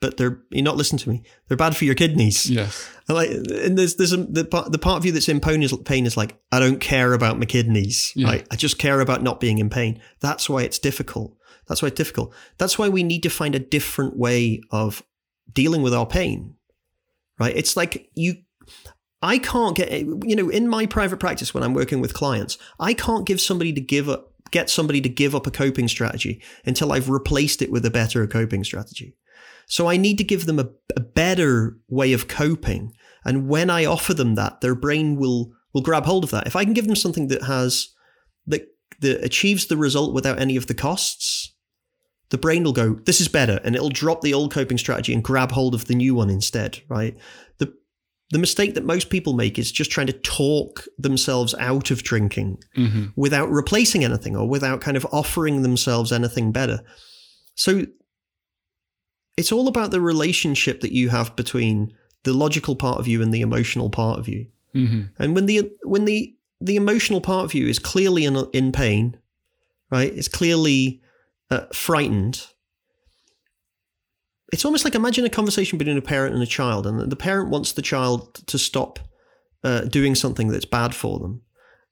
but 0.00 0.18
they're 0.18 0.40
you're 0.50 0.64
not 0.64 0.76
listening 0.76 0.98
to 1.00 1.08
me. 1.08 1.22
They're 1.48 1.56
bad 1.56 1.76
for 1.76 1.84
your 1.84 1.94
kidneys. 1.94 2.48
Yes. 2.48 2.88
And 3.08 3.16
like, 3.16 3.30
and 3.30 3.78
there's 3.78 3.96
there's 3.96 4.12
a, 4.12 4.18
the 4.18 4.44
part 4.44 4.70
the 4.70 4.78
part 4.78 4.98
of 4.98 5.06
you 5.06 5.12
that's 5.12 5.28
in 5.28 5.40
pain 5.40 5.62
is, 5.62 5.74
pain 5.84 6.06
is 6.06 6.16
like, 6.16 6.38
I 6.52 6.60
don't 6.60 6.80
care 6.80 7.12
about 7.12 7.38
my 7.38 7.46
kidneys. 7.46 8.12
Yeah. 8.14 8.28
Right? 8.28 8.46
I 8.50 8.56
just 8.56 8.78
care 8.78 9.00
about 9.00 9.22
not 9.22 9.40
being 9.40 9.58
in 9.58 9.70
pain. 9.70 10.00
That's 10.20 10.48
why 10.48 10.62
it's 10.62 10.78
difficult. 10.78 11.35
That's 11.68 11.82
why 11.82 11.88
it's 11.88 11.96
difficult. 11.96 12.34
That's 12.58 12.78
why 12.78 12.88
we 12.88 13.02
need 13.02 13.22
to 13.24 13.30
find 13.30 13.54
a 13.54 13.60
different 13.60 14.16
way 14.16 14.60
of 14.70 15.02
dealing 15.52 15.82
with 15.82 15.94
our 15.94 16.06
pain. 16.06 16.54
Right? 17.38 17.56
It's 17.56 17.76
like 17.76 18.10
you. 18.14 18.36
I 19.22 19.38
can't 19.38 19.76
get 19.76 19.90
you 19.90 20.36
know 20.36 20.50
in 20.50 20.68
my 20.68 20.86
private 20.86 21.18
practice 21.18 21.54
when 21.54 21.62
I'm 21.62 21.74
working 21.74 22.00
with 22.00 22.14
clients, 22.14 22.58
I 22.78 22.94
can't 22.94 23.26
give 23.26 23.40
somebody 23.40 23.72
to 23.72 23.80
give 23.80 24.08
up 24.08 24.32
get 24.50 24.70
somebody 24.70 25.00
to 25.00 25.08
give 25.08 25.34
up 25.34 25.46
a 25.46 25.50
coping 25.50 25.88
strategy 25.88 26.40
until 26.64 26.92
I've 26.92 27.10
replaced 27.10 27.62
it 27.62 27.70
with 27.70 27.84
a 27.84 27.90
better 27.90 28.26
coping 28.26 28.62
strategy. 28.62 29.16
So 29.66 29.88
I 29.88 29.96
need 29.96 30.18
to 30.18 30.24
give 30.24 30.46
them 30.46 30.58
a, 30.58 30.68
a 30.96 31.00
better 31.00 31.76
way 31.88 32.12
of 32.12 32.28
coping. 32.28 32.92
And 33.24 33.48
when 33.48 33.70
I 33.70 33.84
offer 33.84 34.14
them 34.14 34.36
that, 34.36 34.60
their 34.60 34.74
brain 34.74 35.16
will 35.16 35.52
will 35.72 35.82
grab 35.82 36.04
hold 36.04 36.24
of 36.24 36.30
that. 36.30 36.46
If 36.46 36.56
I 36.56 36.64
can 36.64 36.72
give 36.72 36.86
them 36.86 36.96
something 36.96 37.28
that 37.28 37.42
has 37.42 37.88
that 38.46 38.68
that 39.00 39.24
achieves 39.24 39.66
the 39.66 39.76
result 39.76 40.14
without 40.14 40.40
any 40.40 40.56
of 40.56 40.68
the 40.68 40.74
costs, 40.74 41.45
the 42.30 42.38
brain 42.38 42.64
will 42.64 42.72
go, 42.72 42.94
this 43.04 43.20
is 43.20 43.28
better, 43.28 43.60
and 43.64 43.76
it'll 43.76 43.88
drop 43.88 44.20
the 44.20 44.34
old 44.34 44.52
coping 44.52 44.78
strategy 44.78 45.12
and 45.12 45.22
grab 45.22 45.52
hold 45.52 45.74
of 45.74 45.86
the 45.86 45.94
new 45.94 46.14
one 46.14 46.30
instead, 46.30 46.80
right? 46.88 47.16
The 47.58 47.72
the 48.30 48.38
mistake 48.38 48.74
that 48.74 48.84
most 48.84 49.10
people 49.10 49.34
make 49.34 49.58
is 49.58 49.70
just 49.70 49.90
trying 49.90 50.08
to 50.08 50.12
talk 50.12 50.84
themselves 50.98 51.54
out 51.58 51.90
of 51.90 52.02
drinking 52.02 52.58
hmm 52.74 53.06
without 53.14 53.50
replacing 53.50 54.04
anything 54.04 54.36
or 54.36 54.48
without 54.48 54.80
kind 54.80 54.96
of 54.96 55.06
offering 55.12 55.62
themselves 55.62 56.12
anything 56.12 56.52
better. 56.52 56.80
So 57.54 57.86
it's 59.36 59.52
all 59.52 59.68
about 59.68 59.90
the 59.90 60.00
relationship 60.00 60.80
that 60.80 60.92
you 60.92 61.10
have 61.10 61.36
between 61.36 61.94
the 62.24 62.32
logical 62.32 62.74
part 62.74 62.98
of 62.98 63.06
you 63.06 63.22
and 63.22 63.32
the 63.32 63.40
emotional 63.42 63.90
part 63.90 64.18
of 64.18 64.28
you. 64.28 64.46
hmm 64.72 65.02
And 65.18 65.34
when 65.34 65.46
the 65.46 65.70
when 65.84 66.06
the 66.06 66.34
the 66.60 66.76
emotional 66.76 67.20
part 67.20 67.44
of 67.44 67.54
you 67.54 67.68
is 67.68 67.78
clearly 67.78 68.24
in 68.24 68.36
in 68.52 68.72
pain, 68.72 69.16
right? 69.90 70.12
It's 70.12 70.28
clearly 70.28 71.00
uh, 71.50 71.66
frightened. 71.72 72.46
It's 74.52 74.64
almost 74.64 74.84
like 74.84 74.94
imagine 74.94 75.24
a 75.24 75.30
conversation 75.30 75.78
between 75.78 75.98
a 75.98 76.02
parent 76.02 76.34
and 76.34 76.42
a 76.42 76.46
child, 76.46 76.86
and 76.86 77.10
the 77.10 77.16
parent 77.16 77.50
wants 77.50 77.72
the 77.72 77.82
child 77.82 78.34
to 78.46 78.58
stop 78.58 78.98
uh, 79.64 79.82
doing 79.82 80.14
something 80.14 80.48
that's 80.48 80.64
bad 80.64 80.94
for 80.94 81.18
them, 81.18 81.42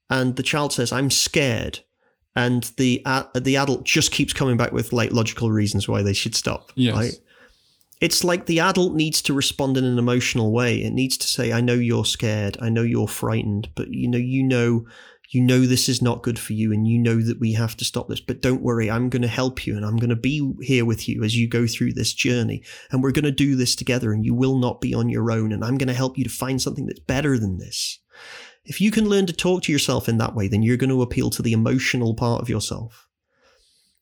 and 0.09 0.35
the 0.35 0.43
child 0.43 0.71
says, 0.71 0.91
"I'm 0.91 1.11
scared," 1.11 1.79
and 2.35 2.63
the 2.77 3.01
uh, 3.05 3.23
the 3.35 3.57
adult 3.57 3.83
just 3.83 4.11
keeps 4.11 4.33
coming 4.33 4.57
back 4.57 4.71
with 4.71 4.93
like 4.93 5.11
logical 5.11 5.51
reasons 5.51 5.87
why 5.87 6.01
they 6.01 6.13
should 6.13 6.35
stop. 6.35 6.71
Yes. 6.75 6.95
Right? 6.95 7.13
It's 8.01 8.23
like 8.23 8.45
the 8.45 8.59
adult 8.59 8.93
needs 8.93 9.21
to 9.23 9.33
respond 9.33 9.77
in 9.77 9.85
an 9.85 9.97
emotional 9.97 10.51
way. 10.51 10.83
It 10.83 10.91
needs 10.91 11.17
to 11.17 11.27
say, 11.27 11.51
"I 11.51 11.61
know 11.61 11.73
you're 11.73 12.05
scared. 12.05 12.57
I 12.61 12.69
know 12.69 12.83
you're 12.83 13.07
frightened, 13.07 13.69
but 13.75 13.89
you 13.89 14.07
know, 14.07 14.17
you 14.17 14.43
know, 14.43 14.85
you 15.29 15.41
know 15.41 15.61
this 15.61 15.89
is 15.89 16.01
not 16.01 16.23
good 16.23 16.39
for 16.39 16.53
you, 16.53 16.71
and 16.71 16.87
you 16.87 16.97
know 16.97 17.21
that 17.21 17.39
we 17.39 17.53
have 17.53 17.75
to 17.77 17.85
stop 17.85 18.07
this. 18.07 18.21
But 18.21 18.41
don't 18.41 18.61
worry, 18.61 18.89
I'm 18.89 19.09
going 19.09 19.21
to 19.21 19.27
help 19.27 19.65
you, 19.65 19.75
and 19.75 19.85
I'm 19.85 19.97
going 19.97 20.09
to 20.09 20.15
be 20.15 20.53
here 20.61 20.85
with 20.85 21.07
you 21.07 21.23
as 21.23 21.37
you 21.37 21.47
go 21.47 21.67
through 21.67 21.93
this 21.93 22.13
journey, 22.13 22.63
and 22.91 23.01
we're 23.01 23.11
going 23.11 23.25
to 23.25 23.31
do 23.31 23.55
this 23.55 23.75
together, 23.75 24.13
and 24.13 24.25
you 24.25 24.33
will 24.33 24.57
not 24.57 24.81
be 24.81 24.93
on 24.93 25.09
your 25.09 25.31
own, 25.31 25.51
and 25.51 25.63
I'm 25.63 25.77
going 25.77 25.87
to 25.87 25.93
help 25.93 26.17
you 26.17 26.23
to 26.23 26.29
find 26.29 26.61
something 26.61 26.85
that's 26.85 26.99
better 26.99 27.37
than 27.37 27.57
this." 27.57 27.99
If 28.65 28.81
you 28.81 28.89
can 28.89 29.07
learn 29.07 29.27
to 29.27 29.33
talk 29.33 29.63
to 29.63 29.71
yourself 29.71 30.09
in 30.09 30.17
that 30.17 30.35
way, 30.35 30.47
then 30.47 30.63
you're 30.63 30.77
going 30.77 30.89
to 30.89 31.03
appeal 31.03 31.29
to 31.29 31.41
the 31.43 31.53
emotional 31.53 32.15
part 32.15 32.41
of 32.41 32.49
yourself. 32.49 33.07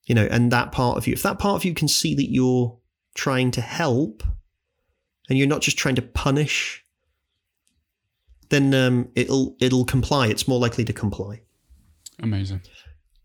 You 0.06 0.16
know, 0.16 0.28
and 0.32 0.52
that 0.52 0.72
part 0.72 0.98
of 0.98 1.06
you, 1.06 1.14
if 1.14 1.24
that 1.24 1.40
part 1.40 1.56
of 1.56 1.66
you 1.66 1.74
can 1.74 1.88
see 1.88 2.16
that 2.16 2.32
you're 2.32 2.78
trying 3.14 3.52
to 3.52 3.62
help 3.62 4.24
and 5.30 5.38
you're 5.38 5.48
not 5.48 5.62
just 5.62 5.78
trying 5.78 5.96
to 5.96 6.02
punish, 6.02 6.83
then 8.54 8.74
um, 8.74 9.10
it'll 9.16 9.56
it'll 9.60 9.86
comply. 9.86 10.28
It's 10.28 10.48
more 10.48 10.60
likely 10.60 10.86
to 10.86 10.94
comply. 10.94 11.42
Amazing. 12.22 12.62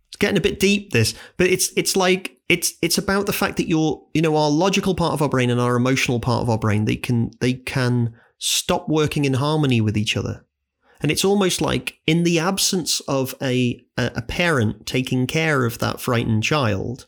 It's 0.09 0.17
getting 0.19 0.39
a 0.39 0.41
bit 0.41 0.59
deep, 0.59 0.93
this, 0.93 1.15
but 1.37 1.49
it's 1.49 1.71
it's 1.77 1.95
like 1.95 2.39
it's 2.49 2.73
it's 2.81 2.97
about 2.97 3.27
the 3.27 3.33
fact 3.33 3.59
that 3.59 3.69
you're 3.69 4.03
you 4.15 4.23
know 4.23 4.37
our 4.37 4.51
logical 4.51 4.95
part 4.95 5.13
of 5.13 5.21
our 5.21 5.29
brain 5.29 5.51
and 5.51 5.61
our 5.61 5.77
emotional 5.77 6.19
part 6.19 6.43
of 6.43 6.49
our 6.49 6.59
brain 6.59 6.87
they 6.87 6.97
can 6.97 7.31
they 7.41 7.53
can 7.53 8.15
stop 8.39 8.89
working 8.89 9.25
in 9.25 9.35
harmony 9.35 9.81
with 9.81 9.97
each 9.97 10.17
other. 10.17 10.45
And 11.01 11.13
it's 11.13 11.25
almost 11.25 11.61
like 11.61 12.01
in 12.07 12.25
the 12.25 12.41
absence 12.41 13.01
of 13.01 13.35
a, 13.41 13.81
a, 13.97 14.23
parent 14.23 14.85
taking 14.85 15.29
care 15.29 15.65
of 15.65 15.79
that 15.79 16.01
frightened 16.01 16.43
child, 16.43 17.07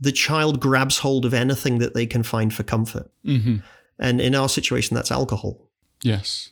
the 0.00 0.12
child 0.12 0.60
grabs 0.60 0.98
hold 0.98 1.24
of 1.24 1.34
anything 1.34 1.78
that 1.78 1.92
they 1.92 2.06
can 2.06 2.22
find 2.22 2.54
for 2.54 2.62
comfort. 2.62 3.10
hmm 3.24 3.56
And 3.98 4.20
in 4.20 4.36
our 4.36 4.48
situation, 4.48 4.94
that's 4.94 5.10
alcohol. 5.10 5.68
Yes. 6.02 6.50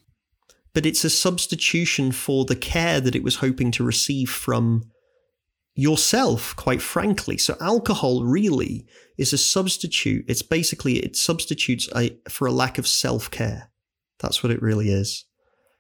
But 0.74 0.86
it's 0.86 1.04
a 1.04 1.10
substitution 1.10 2.12
for 2.12 2.44
the 2.44 2.56
care 2.56 3.00
that 3.00 3.14
it 3.14 3.22
was 3.22 3.36
hoping 3.36 3.70
to 3.72 3.84
receive 3.84 4.28
from 4.28 4.90
yourself, 5.74 6.54
quite 6.56 6.82
frankly. 6.82 7.38
So 7.38 7.56
alcohol 7.60 8.24
really 8.24 8.86
is 9.16 9.32
a 9.32 9.38
substitute. 9.38 10.24
It's 10.28 10.42
basically, 10.42 10.98
it 10.98 11.16
substitutes 11.16 11.88
a, 11.94 12.16
for 12.28 12.46
a 12.46 12.52
lack 12.52 12.78
of 12.78 12.86
self 12.86 13.30
care. 13.30 13.70
That's 14.20 14.42
what 14.42 14.52
it 14.52 14.62
really 14.62 14.90
is. 14.90 15.24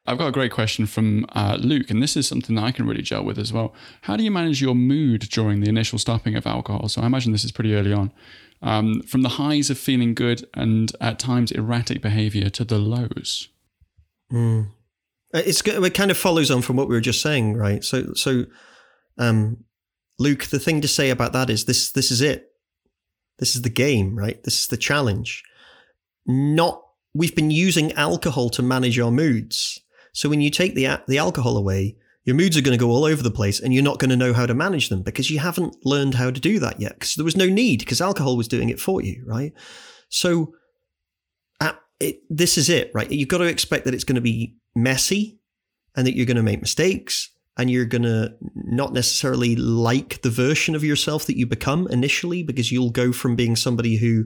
I've 0.06 0.18
got 0.18 0.28
a 0.28 0.32
great 0.32 0.52
question 0.52 0.84
from 0.84 1.24
uh, 1.30 1.56
Luke, 1.58 1.90
and 1.90 2.02
this 2.02 2.14
is 2.14 2.28
something 2.28 2.56
that 2.56 2.64
I 2.64 2.72
can 2.72 2.86
really 2.86 3.02
gel 3.02 3.24
with 3.24 3.38
as 3.38 3.54
well. 3.54 3.74
How 4.02 4.16
do 4.16 4.22
you 4.22 4.30
manage 4.30 4.60
your 4.60 4.74
mood 4.74 5.22
during 5.30 5.60
the 5.60 5.68
initial 5.68 5.98
stopping 5.98 6.36
of 6.36 6.46
alcohol? 6.46 6.88
So 6.88 7.00
I 7.00 7.06
imagine 7.06 7.32
this 7.32 7.44
is 7.44 7.52
pretty 7.52 7.74
early 7.74 7.92
on. 7.92 8.12
Um, 8.60 9.00
from 9.02 9.22
the 9.22 9.30
highs 9.30 9.70
of 9.70 9.78
feeling 9.78 10.14
good 10.14 10.46
and 10.54 10.92
at 11.00 11.18
times 11.18 11.52
erratic 11.52 12.02
behavior 12.02 12.50
to 12.50 12.64
the 12.64 12.78
lows. 12.78 13.48
Mm. 14.30 14.68
It's 15.34 15.60
it 15.66 15.94
kind 15.94 16.10
of 16.10 16.16
follows 16.16 16.50
on 16.50 16.62
from 16.62 16.76
what 16.76 16.88
we 16.88 16.94
were 16.94 17.00
just 17.00 17.20
saying, 17.20 17.56
right? 17.56 17.84
So 17.84 18.14
so, 18.14 18.44
um, 19.18 19.64
Luke, 20.18 20.44
the 20.44 20.58
thing 20.58 20.80
to 20.80 20.88
say 20.88 21.10
about 21.10 21.32
that 21.32 21.50
is 21.50 21.64
this: 21.64 21.92
this 21.92 22.10
is 22.10 22.20
it. 22.20 22.50
This 23.38 23.56
is 23.56 23.62
the 23.62 23.70
game, 23.70 24.16
right? 24.16 24.42
This 24.44 24.60
is 24.60 24.66
the 24.68 24.76
challenge. 24.76 25.42
Not 26.26 26.80
we've 27.14 27.34
been 27.34 27.50
using 27.50 27.92
alcohol 27.92 28.48
to 28.50 28.62
manage 28.62 28.98
our 28.98 29.10
moods 29.10 29.80
so 30.14 30.28
when 30.28 30.40
you 30.40 30.48
take 30.48 30.74
the 30.74 31.02
the 31.06 31.18
alcohol 31.18 31.56
away, 31.56 31.96
your 32.24 32.36
moods 32.36 32.56
are 32.56 32.62
going 32.62 32.78
to 32.78 32.82
go 32.82 32.90
all 32.90 33.04
over 33.04 33.22
the 33.22 33.30
place 33.30 33.60
and 33.60 33.74
you're 33.74 33.82
not 33.82 33.98
going 33.98 34.10
to 34.10 34.16
know 34.16 34.32
how 34.32 34.46
to 34.46 34.54
manage 34.54 34.88
them 34.88 35.02
because 35.02 35.30
you 35.30 35.40
haven't 35.40 35.76
learned 35.84 36.14
how 36.14 36.30
to 36.30 36.40
do 36.40 36.58
that 36.60 36.80
yet 36.80 36.94
because 36.94 37.16
there 37.16 37.24
was 37.24 37.36
no 37.36 37.46
need 37.46 37.80
because 37.80 38.00
alcohol 38.00 38.36
was 38.36 38.48
doing 38.48 38.70
it 38.70 38.80
for 38.80 39.02
you, 39.02 39.22
right? 39.26 39.52
So 40.08 40.54
uh, 41.60 41.72
it, 42.00 42.20
this 42.30 42.56
is 42.56 42.70
it, 42.70 42.92
right? 42.94 43.10
You've 43.10 43.28
got 43.28 43.38
to 43.38 43.44
expect 43.44 43.84
that 43.84 43.94
it's 43.94 44.04
going 44.04 44.14
to 44.14 44.22
be 44.22 44.56
messy 44.74 45.38
and 45.96 46.06
that 46.06 46.16
you're 46.16 46.26
going 46.26 46.36
to 46.36 46.42
make 46.42 46.60
mistakes 46.60 47.30
and 47.56 47.70
you're 47.70 47.84
going 47.84 48.02
to 48.02 48.34
not 48.54 48.92
necessarily 48.92 49.54
like 49.56 50.22
the 50.22 50.30
version 50.30 50.74
of 50.74 50.82
yourself 50.82 51.26
that 51.26 51.38
you 51.38 51.46
become 51.46 51.86
initially 51.88 52.42
because 52.42 52.72
you'll 52.72 52.90
go 52.90 53.12
from 53.12 53.36
being 53.36 53.54
somebody 53.54 53.96
who 53.96 54.24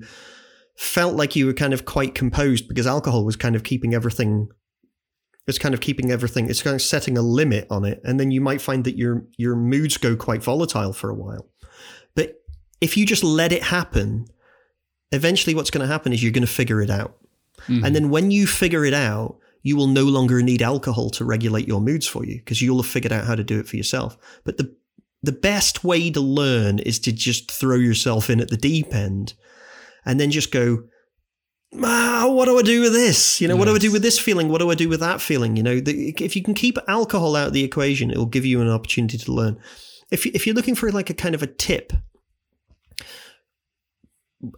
felt 0.77 1.15
like 1.15 1.37
you 1.37 1.45
were 1.47 1.53
kind 1.53 1.75
of 1.75 1.85
quite 1.85 2.15
composed 2.15 2.69
because 2.69 2.87
alcohol 2.87 3.25
was 3.25 3.37
kind 3.37 3.57
of 3.57 3.65
keeping 3.65 3.95
everything 3.95 4.49
it's 5.47 5.59
kind 5.59 5.75
of 5.75 5.81
keeping 5.81 6.13
everything 6.13 6.49
it's 6.49 6.63
kind 6.63 6.75
of 6.75 6.83
setting 6.83 7.19
a 7.19 7.23
limit 7.23 7.67
on 7.71 7.85
it. 7.85 8.01
And 8.05 8.21
then 8.21 8.31
you 8.31 8.41
might 8.41 8.61
find 8.61 8.85
that 8.85 8.97
your 8.97 9.27
your 9.37 9.57
moods 9.57 9.97
go 9.97 10.15
quite 10.15 10.43
volatile 10.43 10.93
for 10.93 11.11
a 11.11 11.15
while. 11.15 11.49
But 12.15 12.35
if 12.81 12.97
you 12.97 13.05
just 13.05 13.25
let 13.25 13.53
it 13.53 13.63
happen 13.63 14.27
eventually 15.11 15.55
what's 15.55 15.71
going 15.71 15.87
to 15.87 15.93
happen 15.93 16.13
is 16.13 16.23
you're 16.23 16.33
going 16.33 16.47
to 16.47 16.53
figure 16.53 16.81
it 16.81 16.91
out. 16.91 17.17
Mm-hmm. 17.67 17.85
and 17.85 17.97
then 17.97 18.09
when 18.09 18.31
you 18.31 18.47
figure 18.47 18.85
it 18.85 18.95
out 18.95 19.37
you 19.63 19.77
will 19.77 19.87
no 19.87 20.05
longer 20.05 20.43
need 20.43 20.63
alcohol 20.63 21.11
to 21.11 21.25
regulate 21.25 21.69
your 21.69 21.81
moods 21.81 22.07
for 22.07 22.25
you 22.25 22.39
because 22.39 22.63
you'll 22.63 22.83
have 22.83 22.91
figured 22.91 23.13
out 23.13 23.27
how 23.27 23.35
to 23.35 23.45
do 23.45 23.59
it 23.59 23.69
for 23.69 23.77
yourself 23.77 24.17
but 24.45 24.57
the 24.57 24.75
the 25.23 25.33
best 25.33 25.83
way 25.83 26.11
to 26.11 26.21
learn 26.21 26.79
is 26.79 26.99
to 27.01 27.13
just 27.13 27.51
throw 27.51 27.77
yourself 27.77 28.31
in 28.31 28.41
at 28.41 28.51
the 28.51 28.57
deep 28.57 28.95
end 28.95 29.35
and 30.05 30.21
then 30.21 30.31
just 30.31 30.53
go 30.53 30.85
ah, 31.83 32.27
what 32.29 32.47
do 32.47 32.59
I 32.59 32.63
do 32.63 32.81
with 32.81 32.93
this? 32.93 33.41
You 33.41 33.49
know, 33.49 33.55
yes. 33.55 33.59
what 33.59 33.65
do 33.67 33.75
I 33.75 33.79
do 33.79 33.93
with 33.93 34.03
this 34.03 34.19
feeling? 34.19 34.49
What 34.49 34.59
do 34.59 34.71
I 34.71 34.75
do 34.75 34.89
with 34.89 35.01
that 35.01 35.21
feeling? 35.21 35.57
You 35.57 35.63
know, 35.63 35.81
the, 35.81 36.15
if 36.19 36.37
you 36.37 36.43
can 36.43 36.55
keep 36.55 36.79
alcohol 36.89 37.37
out 37.37 37.49
of 37.49 37.53
the 37.53 37.65
equation, 37.65 38.11
it 38.11 38.17
will 38.17 38.27
give 38.27 38.47
you 38.47 38.61
an 38.61 38.69
opportunity 38.69 39.19
to 39.19 39.33
learn. 39.33 39.59
If 40.11 40.27
if 40.27 40.47
you're 40.47 40.57
looking 40.57 40.75
for 40.75 40.91
like 40.91 41.11
a 41.11 41.15
kind 41.15 41.35
of 41.35 41.43
a 41.43 41.47
tip, 41.47 41.93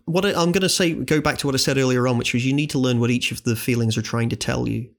what 0.05 0.25
I, 0.25 0.31
I'm 0.31 0.53
going 0.53 0.63
to 0.63 0.69
say, 0.69 0.93
go 0.93 1.21
back 1.21 1.39
to 1.39 1.47
what 1.47 1.55
I 1.55 1.59
said 1.59 1.79
earlier 1.79 2.07
on, 2.07 2.19
which 2.19 2.35
was 2.35 2.45
you 2.45 2.53
need 2.53 2.71
to 2.71 2.79
learn 2.79 3.01
what 3.01 3.11
each 3.11 3.33
of 3.33 3.43
the 3.45 3.57
feelings 3.57 3.97
are 3.97 4.03
trying 4.03 4.29
to 4.31 4.37
tell 4.37 4.69
you. 4.69 4.91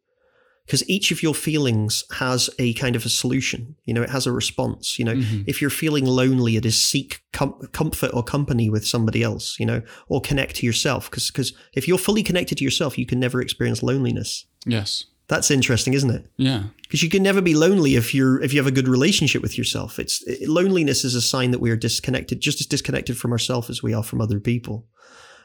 Because 0.66 0.88
each 0.88 1.12
of 1.12 1.22
your 1.24 1.34
feelings 1.34 2.04
has 2.14 2.50
a 2.58 2.74
kind 2.76 2.96
of 2.96 3.04
a 3.06 3.10
solution 3.10 3.76
you 3.84 3.94
know 3.94 4.04
it 4.04 4.12
has 4.12 4.28
a 4.28 4.32
response 4.32 5.00
you 5.00 5.04
know. 5.04 5.16
Mm-hmm. 5.16 5.42
if 5.48 5.60
you're 5.60 5.72
feeling 5.72 6.06
lonely 6.06 6.56
it 6.56 6.66
is 6.66 6.82
seek 6.82 7.20
com- 7.34 7.60
comfort 7.74 8.12
or 8.14 8.24
company 8.24 8.70
with 8.70 8.86
somebody 8.86 9.24
else 9.24 9.60
you 9.60 9.66
know 9.66 9.82
or 10.08 10.22
connect 10.22 10.58
to 10.58 10.66
yourself. 10.66 11.10
Because 11.10 11.30
because 11.30 11.54
if 11.74 11.88
you're 11.88 11.98
fully 11.98 12.24
connected 12.24 12.60
to 12.60 12.64
yourself 12.64 12.98
you 12.98 13.08
can 13.08 13.20
never 13.20 13.42
experience 13.42 13.84
loneliness. 13.84 14.46
Yes 14.66 15.06
that's 15.32 15.50
interesting 15.50 15.94
isn't 15.94 16.12
it? 16.12 16.26
Yeah. 16.38 16.64
Because 16.84 17.02
you 17.02 17.10
can 17.10 17.24
never 17.24 17.42
be 17.42 17.56
lonely 17.56 17.96
if 17.96 18.14
you're 18.14 18.42
if 18.44 18.54
you 18.54 18.60
have 18.60 18.68
a 18.68 18.78
good 18.78 18.88
relationship 18.88 19.42
with 19.42 19.58
yourself. 19.58 19.98
It's 19.98 20.22
it, 20.28 20.48
loneliness 20.48 21.04
is 21.06 21.16
a 21.16 21.22
sign 21.22 21.52
that 21.52 21.62
we 21.62 21.72
are 21.72 21.78
disconnected 21.78 22.42
just 22.42 22.60
as 22.60 22.68
disconnected 22.68 23.18
from 23.18 23.32
ourselves 23.32 23.70
as 23.70 23.82
we 23.82 23.94
are 23.94 24.04
from 24.04 24.22
other 24.22 24.40
people. 24.40 24.88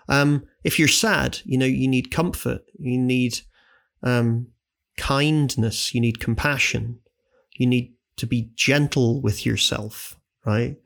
Um, 0.08 0.44
if 0.64 0.78
you're 0.78 0.88
sad 0.88 1.38
you 1.44 1.56
know 1.56 1.66
you 1.66 1.88
need 1.88 2.10
comfort. 2.10 2.62
You 2.78 2.98
need 2.98 3.40
um, 4.02 4.48
kindness, 4.96 5.94
you 5.94 6.00
need 6.00 6.20
compassion, 6.20 6.98
you 7.56 7.66
need 7.66 7.94
to 8.16 8.26
be 8.26 8.50
gentle 8.54 9.20
with 9.22 9.46
yourself, 9.46 10.18
right? 10.44 10.76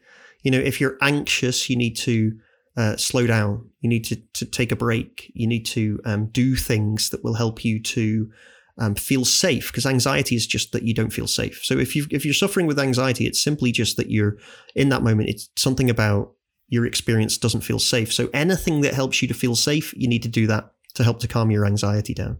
You 0.42 0.50
know, 0.50 0.58
if 0.58 0.80
you're 0.80 0.98
anxious, 1.00 1.70
you 1.70 1.76
need 1.76 1.96
to 1.98 2.32
uh, 2.76 2.96
slow 2.96 3.26
down. 3.26 3.70
You 3.80 3.88
need 3.88 4.04
to, 4.06 4.16
to 4.34 4.46
take 4.46 4.72
a 4.72 4.76
break. 4.76 5.30
You 5.34 5.46
need 5.46 5.66
to 5.66 6.00
um, 6.04 6.26
do 6.26 6.56
things 6.56 7.10
that 7.10 7.22
will 7.22 7.34
help 7.34 7.64
you 7.64 7.82
to 7.82 8.30
um, 8.80 8.94
feel 8.94 9.24
safe 9.24 9.70
because 9.70 9.86
anxiety 9.86 10.34
is 10.34 10.46
just 10.46 10.72
that 10.72 10.82
you 10.82 10.94
don't 10.94 11.12
feel 11.12 11.26
safe. 11.26 11.60
So 11.62 11.78
if 11.78 11.94
you 11.94 12.06
if 12.10 12.24
you're 12.24 12.34
suffering 12.34 12.66
with 12.66 12.78
anxiety, 12.78 13.26
it's 13.26 13.42
simply 13.42 13.70
just 13.70 13.96
that 13.98 14.10
you're 14.10 14.38
in 14.74 14.88
that 14.88 15.02
moment. 15.02 15.28
It's 15.28 15.50
something 15.56 15.90
about 15.90 16.32
your 16.68 16.86
experience 16.86 17.36
doesn't 17.36 17.60
feel 17.60 17.78
safe. 17.78 18.12
So 18.12 18.30
anything 18.32 18.80
that 18.80 18.94
helps 18.94 19.20
you 19.20 19.28
to 19.28 19.34
feel 19.34 19.54
safe, 19.54 19.92
you 19.96 20.08
need 20.08 20.22
to 20.22 20.28
do 20.28 20.46
that 20.46 20.72
to 20.94 21.04
help 21.04 21.20
to 21.20 21.28
calm 21.28 21.50
your 21.50 21.66
anxiety 21.66 22.14
down. 22.14 22.38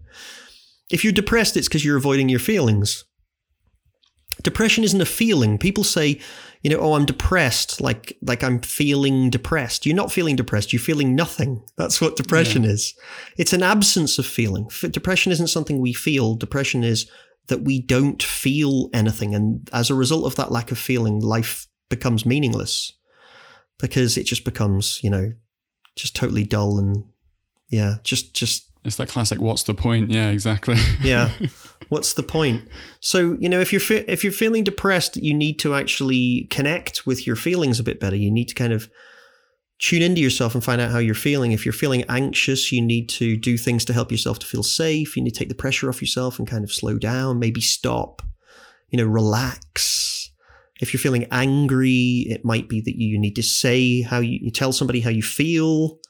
If 0.91 1.05
you're 1.05 1.13
depressed, 1.13 1.57
it's 1.57 1.69
because 1.69 1.85
you're 1.85 1.97
avoiding 1.97 2.29
your 2.29 2.41
feelings. 2.41 3.05
Depression 4.43 4.85
isn't 4.85 5.01
a 5.01 5.07
feeling. 5.07 5.59
People 5.59 5.85
say, 5.85 6.21
you 6.63 6.71
know, 6.71 6.79
oh, 6.79 6.95
I'm 6.95 7.07
depressed, 7.07 7.81
like 7.81 8.17
like 8.23 8.43
I'm 8.43 8.61
feeling 8.61 9.31
depressed. 9.31 9.87
You're 9.87 9.97
not 9.97 10.13
feeling 10.13 10.37
depressed. 10.37 10.73
You're 10.73 10.81
feeling 10.81 11.15
nothing. 11.15 11.63
That's 11.77 12.01
what 12.01 12.17
depression 12.17 12.65
yeah. 12.65 12.71
is. 12.71 12.95
It's 13.37 13.53
an 13.53 13.63
absence 13.63 14.19
of 14.19 14.27
feeling. 14.27 14.69
Depression 14.91 15.33
isn't 15.33 15.49
something 15.49 15.81
we 15.81 15.93
feel. 15.93 16.35
Depression 16.35 16.85
is 16.85 17.11
that 17.49 17.63
we 17.63 17.81
don't 17.81 18.23
feel 18.23 18.91
anything, 18.93 19.35
and 19.35 19.69
as 19.73 19.91
a 19.91 19.95
result 19.95 20.27
of 20.27 20.37
that 20.37 20.53
lack 20.53 20.71
of 20.71 20.79
feeling, 20.79 21.21
life 21.21 21.67
becomes 21.89 22.27
meaningless 22.27 22.93
because 23.79 24.17
it 24.17 24.25
just 24.25 24.45
becomes, 24.45 25.01
you 25.03 25.11
know, 25.11 25.33
just 25.97 26.15
totally 26.15 26.45
dull 26.45 26.79
and 26.79 27.05
yeah, 27.69 27.97
just 28.05 28.35
just 28.35 28.71
it's 28.85 28.97
that 28.97 29.09
classic. 29.09 29.41
What's 29.41 29.63
the 29.65 29.75
point? 29.75 30.11
Yeah, 30.11 30.31
exactly. 30.31 30.77
yeah, 31.03 31.31
what's 31.91 32.15
the 32.15 32.23
point? 32.23 32.67
So 33.01 33.37
you 33.39 33.49
know, 33.49 33.61
if 33.61 33.73
you're 33.73 33.81
fe- 33.81 34.07
if 34.09 34.25
you're 34.25 34.33
feeling 34.33 34.65
depressed, 34.65 35.17
you 35.17 35.35
need 35.35 35.59
to 35.59 35.75
actually 35.75 36.47
connect 36.51 37.07
with 37.07 37.27
your 37.27 37.37
feelings 37.37 37.79
a 37.79 37.85
bit 37.85 38.01
better. 38.01 38.17
You 38.17 38.31
need 38.31 38.49
to 38.49 38.55
kind 38.55 38.73
of 38.73 38.89
tune 39.79 40.03
into 40.03 40.21
yourself 40.21 40.55
and 40.55 40.65
find 40.65 40.81
out 40.81 40.91
how 40.91 40.99
you're 40.99 41.15
feeling. 41.15 41.53
If 41.53 41.67
you're 41.67 41.73
feeling 41.73 42.05
anxious, 42.09 42.73
you 42.73 42.81
need 42.81 43.09
to 43.11 43.37
do 43.37 43.59
things 43.59 43.85
to 43.87 43.93
help 43.93 44.11
yourself 44.11 44.39
to 44.41 44.47
feel 44.47 44.63
safe. 44.63 45.17
You 45.17 45.23
need 45.23 45.35
to 45.35 45.39
take 45.39 45.49
the 45.49 45.55
pressure 45.55 45.89
off 45.89 46.01
yourself 46.01 46.39
and 46.39 46.49
kind 46.49 46.65
of 46.65 46.73
slow 46.73 46.99
down. 46.99 47.39
Maybe 47.39 47.61
stop. 47.61 48.23
You 48.89 48.99
know, 48.99 49.07
relax. 49.07 50.31
If 50.81 50.93
you're 50.93 51.01
feeling 51.01 51.27
angry, 51.31 52.27
it 52.29 52.45
might 52.45 52.69
be 52.69 52.81
that 52.81 52.97
you 52.97 53.19
need 53.19 53.37
to 53.37 53.43
say 53.43 54.03
how 54.03 54.21
you, 54.21 54.39
you 54.43 54.51
tell 54.51 54.73
somebody 54.73 55.01
how 55.01 55.11
you 55.11 55.23
feel 55.23 56.01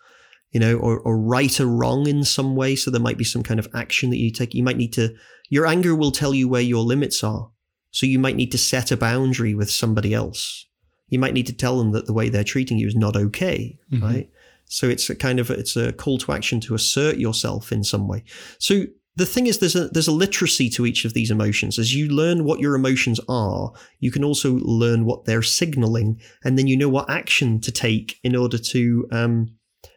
you 0.51 0.59
know, 0.59 0.77
or, 0.77 0.99
or 1.01 1.19
right 1.19 1.61
a 1.61 1.67
wrong 1.67 2.07
in 2.07 2.25
some 2.25 2.57
way. 2.57 2.75
So 2.75 2.91
there 2.91 3.01
might 3.01 3.19
be 3.19 3.25
some 3.25 3.43
kind 3.43 3.61
of 3.61 3.69
action 3.75 4.11
that 4.11 4.19
you 4.19 4.31
take. 4.31 4.55
You 4.55 4.63
might 4.63 4.77
need 4.77 4.93
to, 4.95 5.15
your 5.51 5.67
anger 5.67 5.95
will 5.95 6.11
tell 6.11 6.33
you 6.33 6.49
where 6.49 6.63
your 6.63 6.83
limits 6.83 7.23
are. 7.23 7.51
So 7.91 8.07
you 8.07 8.19
might 8.19 8.37
need 8.37 8.53
to 8.53 8.59
set 8.59 8.91
a 8.91 8.97
boundary 8.97 9.55
with 9.55 9.71
somebody 9.71 10.15
else. 10.15 10.67
You 11.09 11.19
might 11.19 11.35
need 11.35 11.49
to 11.49 11.53
tell 11.53 11.77
them 11.79 11.93
that 11.93 12.07
the 12.07 12.15
way 12.15 12.29
they're 12.29 12.45
treating 12.45 12.79
you 12.79 12.87
is 12.87 12.97
not 12.97 13.17
okay, 13.17 13.79
mm-hmm. 13.93 14.03
right? 14.03 14.31
So 14.67 14.89
it's 14.89 15.11
a 15.11 15.17
kind 15.17 15.39
of, 15.39 15.51
it's 15.51 15.77
a 15.77 15.93
call 15.93 16.17
to 16.19 16.33
action 16.33 16.61
to 16.61 16.75
assert 16.75 17.19
yourself 17.19 17.73
in 17.73 17.85
some 17.85 18.09
way. 18.09 18.25
So 18.59 18.85
the 19.17 19.27
thing 19.27 19.49
is 19.49 19.59
there's 19.59 19.75
a 19.75 19.89
there's 19.89 20.09
a 20.09 20.13
literacy 20.13 20.71
to 20.71 20.87
each 20.87 21.05
of 21.05 21.15
these 21.15 21.33
emotions 21.33 21.81
as 21.81 21.93
you 21.93 22.09
learn 22.09 22.45
what 22.45 22.61
your 22.61 22.77
emotions 22.77 23.19
are 23.29 23.73
you 23.99 24.11
can 24.11 24.23
also 24.23 24.53
learn 24.63 25.05
what 25.05 25.25
they're 25.25 25.43
signaling 25.43 26.19
and 26.45 26.57
then 26.57 26.69
you 26.69 26.77
know 26.77 26.89
what 26.89 27.11
action 27.11 27.61
to 27.61 27.73
take 27.73 28.21
in 28.23 28.37
order 28.37 28.57
to 28.57 29.09
um, 29.11 29.51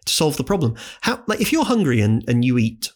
to 0.06 0.14
solve 0.14 0.38
the 0.38 0.44
problem. 0.44 0.76
How 1.02 1.24
like 1.28 1.42
if 1.42 1.52
you're 1.52 1.66
hungry 1.66 2.02
and, 2.02 2.24
and 2.28 2.44
you 2.44 2.58
eat, 2.58 2.92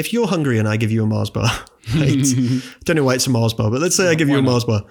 if 0.00 0.12
you're 0.12 0.26
hungry 0.26 0.58
and 0.58 0.66
I 0.66 0.76
give 0.76 0.90
you 0.90 1.02
a 1.04 1.06
Mars 1.06 1.30
bar, 1.30 1.44
right? 1.94 2.24
don't 2.84 2.96
know 2.96 3.04
why 3.04 3.14
it's 3.14 3.26
a 3.26 3.30
Mars 3.30 3.54
bar, 3.54 3.70
but 3.70 3.80
let's 3.80 3.96
say 3.96 4.08
I 4.08 4.14
give 4.14 4.28
you 4.28 4.38
a 4.38 4.42
Mars 4.42 4.64
bar. 4.64 4.82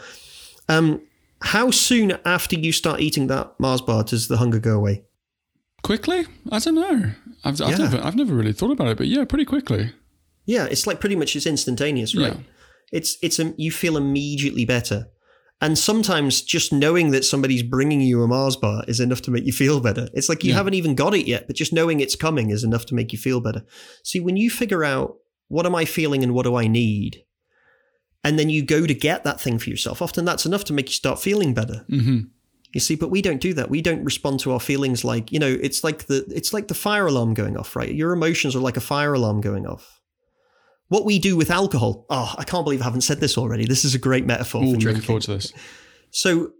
Um, 0.69 1.01
how 1.41 1.71
soon 1.71 2.17
after 2.25 2.55
you 2.57 2.71
start 2.71 2.99
eating 3.01 3.27
that 3.27 3.59
Mars 3.59 3.81
bar 3.81 4.03
does 4.03 4.27
the 4.27 4.37
hunger 4.37 4.59
go 4.59 4.75
away? 4.77 5.03
Quickly? 5.81 6.25
I 6.51 6.59
don't 6.59 6.75
know. 6.75 7.11
I've, 7.43 7.61
I've, 7.61 7.71
yeah. 7.71 7.77
never, 7.77 7.97
I've 8.03 8.15
never 8.15 8.33
really 8.33 8.53
thought 8.53 8.71
about 8.71 8.87
it, 8.89 8.97
but 8.97 9.07
yeah, 9.07 9.25
pretty 9.25 9.45
quickly. 9.45 9.93
Yeah, 10.45 10.65
it's 10.65 10.85
like 10.85 10.99
pretty 10.99 11.15
much 11.15 11.35
it's 11.35 11.45
instantaneous, 11.45 12.15
right? 12.15 12.33
Yeah. 12.33 12.39
It's 12.91 13.17
it's 13.21 13.39
a, 13.39 13.53
you 13.57 13.71
feel 13.71 13.97
immediately 13.97 14.65
better, 14.65 15.07
And 15.61 15.77
sometimes 15.77 16.41
just 16.41 16.71
knowing 16.71 17.11
that 17.11 17.25
somebody's 17.25 17.63
bringing 17.63 17.99
you 17.99 18.23
a 18.23 18.27
Mars 18.27 18.55
bar 18.55 18.83
is 18.87 19.01
enough 19.01 19.21
to 19.23 19.31
make 19.31 19.45
you 19.45 19.51
feel 19.51 19.81
better. 19.81 20.07
It's 20.13 20.29
like 20.29 20.43
you 20.43 20.51
Yeah. 20.51 20.55
haven't 20.57 20.75
even 20.75 20.95
got 20.95 21.13
it 21.13 21.27
yet, 21.27 21.47
but 21.47 21.55
just 21.57 21.73
knowing 21.73 21.99
it's 21.99 22.15
coming 22.15 22.49
is 22.49 22.63
enough 22.63 22.85
to 22.87 22.95
make 22.95 23.11
you 23.11 23.17
feel 23.19 23.41
better. 23.41 23.63
See, 24.03 24.21
when 24.21 24.37
you 24.37 24.49
figure 24.49 24.85
out 24.85 25.15
what 25.49 25.65
am 25.65 25.75
I 25.75 25.83
feeling 25.83 26.23
and 26.23 26.33
what 26.33 26.43
do 26.45 26.55
I 26.55 26.67
need, 26.67 27.23
and 28.23 28.37
then 28.39 28.49
you 28.49 28.63
go 28.63 28.85
to 28.85 28.93
get 28.93 29.23
that 29.25 29.41
thing 29.41 29.59
for 29.59 29.69
yourself, 29.69 30.01
often 30.01 30.23
that's 30.25 30.45
enough 30.45 30.63
to 30.65 30.73
make 30.73 30.87
you 30.87 30.93
start 30.93 31.19
feeling 31.21 31.53
better. 31.53 31.85
hmm 31.89 32.19
You 32.73 32.79
see, 32.79 32.95
but 32.95 33.09
we 33.09 33.21
don't 33.21 33.41
do 33.41 33.53
that. 33.55 33.69
We 33.69 33.81
don't 33.81 34.03
respond 34.05 34.39
to 34.41 34.51
our 34.51 34.59
feelings 34.59 35.03
like, 35.03 35.31
you 35.31 35.39
know, 35.39 35.57
it's 35.61 35.83
like 35.83 36.05
the 36.05 36.23
it's 36.29 36.53
like 36.53 36.67
the 36.67 36.73
fire 36.75 37.07
alarm 37.07 37.33
going 37.33 37.57
off, 37.57 37.75
right? 37.75 37.93
Your 37.93 38.13
emotions 38.13 38.55
are 38.55 38.59
like 38.59 38.77
a 38.77 38.81
fire 38.81 39.13
alarm 39.13 39.41
going 39.41 39.65
off. 39.65 39.98
What 40.89 41.05
we 41.05 41.19
do 41.19 41.37
with 41.37 41.49
alcohol. 41.49 42.05
Oh, 42.09 42.35
I 42.37 42.43
can't 42.43 42.65
believe 42.65 42.81
I 42.81 42.85
haven't 42.85 43.01
said 43.01 43.19
this 43.19 43.37
already. 43.37 43.65
This 43.65 43.85
is 43.85 43.95
a 43.95 43.99
great 43.99 44.25
metaphor 44.25 44.61
Ooh, 44.61 44.65
for 44.65 44.67
looking 44.71 44.79
drinking. 44.81 45.03
forward 45.03 45.23
to 45.23 45.33
this. 45.35 45.53
So 46.11 46.51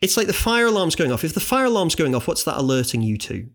it's 0.00 0.16
like 0.16 0.26
the 0.26 0.32
fire 0.32 0.66
alarm's 0.66 0.94
going 0.94 1.12
off. 1.12 1.24
If 1.24 1.34
the 1.34 1.40
fire 1.40 1.64
alarm's 1.64 1.94
going 1.94 2.14
off, 2.14 2.28
what's 2.28 2.44
that 2.44 2.56
alerting 2.56 3.02
you 3.02 3.18
to? 3.18 3.48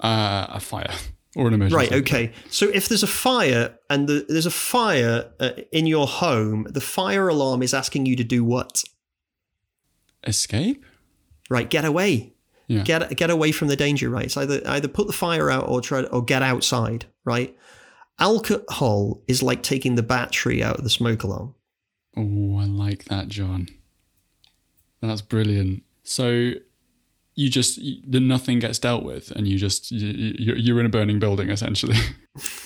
Uh, 0.00 0.46
a 0.50 0.60
fire 0.60 0.92
or 1.36 1.48
an 1.48 1.54
emergency. 1.54 1.76
Right, 1.76 1.92
okay. 1.92 2.32
So 2.48 2.68
if 2.68 2.88
there's 2.88 3.02
a 3.02 3.08
fire 3.08 3.76
and 3.90 4.08
the, 4.08 4.24
there's 4.28 4.46
a 4.46 4.50
fire 4.50 5.30
uh, 5.40 5.50
in 5.72 5.86
your 5.86 6.06
home, 6.06 6.66
the 6.70 6.80
fire 6.80 7.28
alarm 7.28 7.62
is 7.62 7.74
asking 7.74 8.06
you 8.06 8.14
to 8.16 8.24
do 8.24 8.44
what? 8.44 8.84
Escape? 10.26 10.84
Right, 11.50 11.68
get 11.68 11.84
away. 11.84 12.34
Yeah. 12.66 12.82
Get 12.82 13.16
get 13.16 13.28
away 13.28 13.52
from 13.52 13.68
the 13.68 13.76
danger, 13.76 14.08
right? 14.08 14.24
It's 14.24 14.36
either 14.38 14.62
either 14.64 14.88
put 14.88 15.06
the 15.06 15.12
fire 15.12 15.50
out 15.50 15.68
or 15.68 15.82
try 15.82 16.02
or 16.04 16.24
get 16.24 16.42
outside, 16.42 17.04
right? 17.24 17.54
Alcohol 18.18 19.22
is 19.26 19.42
like 19.42 19.62
taking 19.62 19.96
the 19.96 20.02
battery 20.02 20.62
out 20.62 20.78
of 20.78 20.84
the 20.84 20.90
smoke 20.90 21.24
alarm. 21.24 21.54
Oh, 22.16 22.58
I 22.58 22.64
like 22.64 23.04
that, 23.06 23.28
John. 23.28 23.68
That's 25.00 25.20
brilliant. 25.20 25.82
So 26.04 26.52
you 27.34 27.50
just 27.50 27.80
the 28.08 28.20
nothing 28.20 28.60
gets 28.60 28.78
dealt 28.78 29.04
with, 29.04 29.30
and 29.32 29.48
you 29.48 29.58
just 29.58 29.90
you, 29.90 30.54
you're 30.54 30.80
in 30.80 30.86
a 30.86 30.90
burning 30.90 31.18
building 31.18 31.50
essentially. 31.50 31.96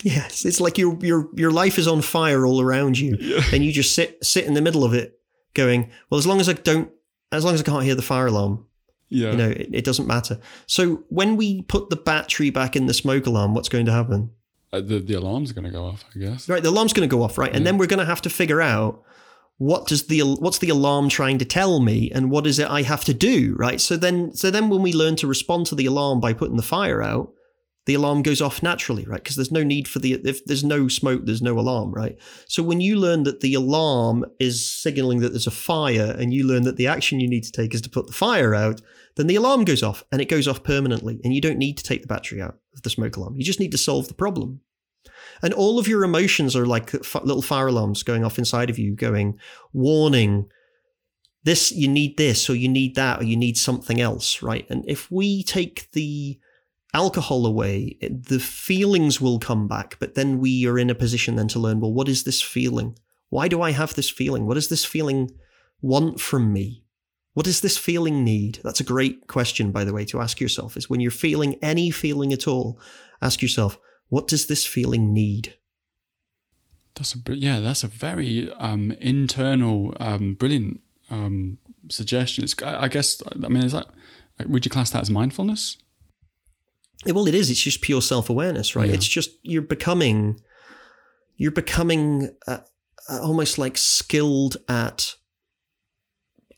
Yes, 0.03 0.47
it's 0.47 0.61
like 0.61 0.79
your 0.79 0.97
your 1.03 1.29
your 1.35 1.51
life 1.51 1.77
is 1.79 1.87
on 1.87 2.01
fire 2.01 2.47
all 2.47 2.63
around 2.63 2.99
you, 2.99 3.19
yeah. 3.21 3.43
and 3.53 3.63
you 3.63 3.71
just 3.71 3.95
sit 3.95 4.25
sit 4.25 4.47
in 4.47 4.55
the 4.55 4.63
middle 4.63 4.83
of 4.83 4.95
it, 4.95 5.21
going, 5.53 5.91
well, 6.09 6.19
as 6.19 6.27
long 6.27 6.41
as 6.41 6.49
I 6.49 6.55
don't, 6.55 6.91
as 7.33 7.45
long 7.45 7.53
as 7.53 7.61
I 7.61 7.65
can't 7.65 7.85
hear 7.85 7.95
the 7.95 8.01
fire 8.01 8.29
alarm, 8.29 8.65
yeah. 9.11 9.33
you 9.33 9.37
know, 9.37 9.51
it, 9.51 9.69
it 9.71 9.85
doesn't 9.85 10.07
matter. 10.07 10.39
So 10.67 11.05
when 11.11 11.37
we 11.37 11.61
put 11.61 11.91
the 11.91 11.97
battery 11.97 12.49
back 12.49 12.77
in 12.77 12.87
the 12.87 12.95
smoke 12.95 13.27
alarm, 13.27 13.53
what's 13.53 13.69
going 13.69 13.85
to 13.85 13.93
happen? 13.93 14.31
Uh, 14.73 14.81
the 14.81 14.99
the 14.99 15.15
alarm's 15.15 15.53
going 15.53 15.65
to 15.65 15.71
go 15.71 15.85
off, 15.85 16.05
I 16.15 16.19
guess. 16.19 16.49
Right, 16.49 16.63
the 16.63 16.69
alarm's 16.69 16.93
going 16.93 17.09
to 17.09 17.15
go 17.15 17.23
off, 17.23 17.39
right, 17.39 17.55
and 17.55 17.67
then 17.67 17.79
we're 17.79 17.87
going 17.87 18.01
to 18.01 18.05
have 18.05 18.23
to 18.23 18.31
figure 18.31 18.61
out 18.61 19.03
what 19.57 19.87
does 19.87 20.07
the 20.07 20.21
what's 20.21 20.59
the 20.59 20.69
alarm 20.69 21.09
trying 21.09 21.39
to 21.39 21.45
tell 21.45 21.81
me, 21.81 22.11
and 22.13 22.31
what 22.31 22.47
is 22.47 22.59
it 22.59 22.69
I 22.69 22.83
have 22.83 23.05
to 23.07 23.15
do, 23.15 23.55
right? 23.59 23.81
So 23.81 23.97
then, 23.97 24.35
so 24.35 24.51
then 24.51 24.69
when 24.69 24.83
we 24.83 24.93
learn 24.93 25.17
to 25.17 25.27
respond 25.27 25.67
to 25.67 25.75
the 25.75 25.87
alarm 25.87 26.21
by 26.21 26.33
putting 26.33 26.57
the 26.57 26.63
fire 26.63 27.03
out, 27.03 27.33
the 27.89 27.95
alarm 27.95 28.21
goes 28.21 28.43
off 28.43 28.63
naturally, 28.63 29.07
right? 29.07 29.23
Because 29.25 29.37
there's 29.37 29.51
no 29.51 29.65
need 29.65 29.89
for 29.89 29.99
the 29.99 30.21
if 30.23 30.45
there's 30.45 30.63
no 30.63 30.89
smoke, 30.89 31.23
there's 31.25 31.41
no 31.41 31.59
alarm, 31.59 31.91
right? 31.91 32.19
So 32.47 32.63
when 32.63 32.83
you 32.83 32.97
learn 32.97 33.23
that 33.23 33.41
the 33.41 33.55
alarm 33.55 34.27
is 34.39 34.71
signaling 34.71 35.21
that 35.21 35.31
there's 35.31 35.47
a 35.47 35.51
fire, 35.51 36.15
and 36.19 36.35
you 36.35 36.47
learn 36.47 36.65
that 36.65 36.77
the 36.77 36.87
action 36.87 37.19
you 37.19 37.27
need 37.27 37.45
to 37.45 37.51
take 37.51 37.73
is 37.73 37.81
to 37.81 37.89
put 37.89 38.07
the 38.07 38.13
fire 38.13 38.55
out, 38.55 38.83
then 39.17 39.27
the 39.27 39.37
alarm 39.37 39.65
goes 39.65 39.83
off, 39.83 40.05
and 40.13 40.21
it 40.21 40.29
goes 40.29 40.47
off 40.47 40.63
permanently, 40.63 41.19
and 41.25 41.33
you 41.35 41.41
don't 41.41 41.57
need 41.57 41.79
to 41.79 41.83
take 41.83 42.03
the 42.03 42.09
battery 42.09 42.43
out 42.43 42.59
of 42.75 42.83
the 42.83 42.91
smoke 42.91 43.17
alarm. 43.17 43.37
You 43.37 43.43
just 43.43 43.59
need 43.59 43.73
to 43.73 43.79
solve 43.79 44.09
the 44.09 44.13
problem. 44.13 44.61
And 45.41 45.55
all 45.55 45.79
of 45.79 45.89
your 45.89 46.05
emotions 46.05 46.55
are 46.55 46.67
like 46.67 46.93
little 46.93 47.41
fire 47.41 47.69
alarms 47.69 48.03
going 48.03 48.23
off 48.23 48.39
inside 48.39 48.69
of 48.69 48.79
you, 48.79 48.97
going, 48.97 49.39
warning, 49.73 50.51
this, 51.43 51.73
you 51.73 51.89
need 51.89 52.19
this, 52.19 52.51
or 52.51 52.55
you 52.55 52.69
need 52.69 52.97
that, 52.97 53.23
or 53.23 53.25
you 53.25 53.37
need 53.39 53.57
something 53.57 53.99
else, 53.99 54.43
right? 54.43 54.67
And 54.69 54.85
if 54.87 55.11
we 55.11 55.43
take 55.43 55.91
the 55.93 56.39
alcohol 56.95 57.47
away, 57.47 57.99
the 58.01 58.41
feelings 58.41 59.21
will 59.21 59.39
come 59.39 59.69
back, 59.69 59.97
but 59.99 60.15
then 60.15 60.39
we 60.39 60.67
are 60.67 60.79
in 60.79 60.91
a 60.91 60.95
position 60.95 61.37
then 61.37 61.49
to 61.49 61.59
learn, 61.59 61.81
well, 61.81 61.93
what 61.93 62.09
is 62.09 62.25
this 62.25 62.41
feeling? 62.41 62.99
Why 63.31 63.49
do 63.49 63.61
I 63.61 63.73
have 63.73 63.95
this 63.95 64.09
feeling? 64.11 64.47
What 64.47 64.55
does 64.55 64.69
this 64.69 64.85
feeling 64.85 65.31
want 65.83 66.21
from 66.21 66.53
me? 66.53 66.85
What 67.35 67.45
does 67.45 67.61
this 67.61 67.77
feeling 67.77 68.25
need? 68.25 68.61
That's 68.65 68.81
a 68.81 68.85
great 68.85 69.29
question, 69.29 69.71
by 69.71 69.85
the 69.85 69.93
way, 69.93 70.05
to 70.07 70.21
ask 70.21 70.41
yourself 70.41 70.77
is 70.77 70.91
when 70.91 71.01
you're 71.01 71.11
feeling 71.11 71.57
any 71.63 71.91
feeling 71.91 72.33
at 72.33 72.49
all, 72.49 72.81
ask 73.23 73.43
yourself, 73.43 73.79
what 74.09 74.27
does 74.27 74.47
this 74.47 74.67
feeling 74.67 75.13
need? 75.13 75.55
That's 76.95 77.15
a 77.15 77.19
yeah. 77.37 77.61
That's 77.61 77.85
a 77.85 77.87
very 77.87 78.51
um, 78.55 78.91
internal, 79.01 79.95
um, 80.01 80.35
brilliant 80.35 80.81
um, 81.11 81.59
suggestion. 81.89 82.43
It's, 82.43 82.61
I 82.61 82.85
I 82.85 82.89
guess. 82.89 83.23
I 83.31 83.49
mean, 83.49 83.63
is 83.63 83.73
that 83.73 83.87
would 84.47 84.65
you 84.65 84.71
class 84.71 84.91
that 84.91 85.03
as 85.03 85.11
mindfulness? 85.11 85.77
Well, 87.07 87.29
it 87.29 87.35
is. 87.35 87.51
It's 87.51 87.63
just 87.63 87.81
pure 87.81 88.03
self 88.03 88.29
awareness, 88.31 88.75
right? 88.75 88.89
Yeah. 88.89 88.95
It's 88.95 89.07
just 89.07 89.31
you're 89.43 89.63
becoming, 89.63 90.41
you're 91.37 91.53
becoming 91.53 92.35
uh, 92.47 92.59
uh, 93.09 93.21
almost 93.23 93.59
like 93.59 93.77
skilled 93.77 94.57
at 94.69 95.15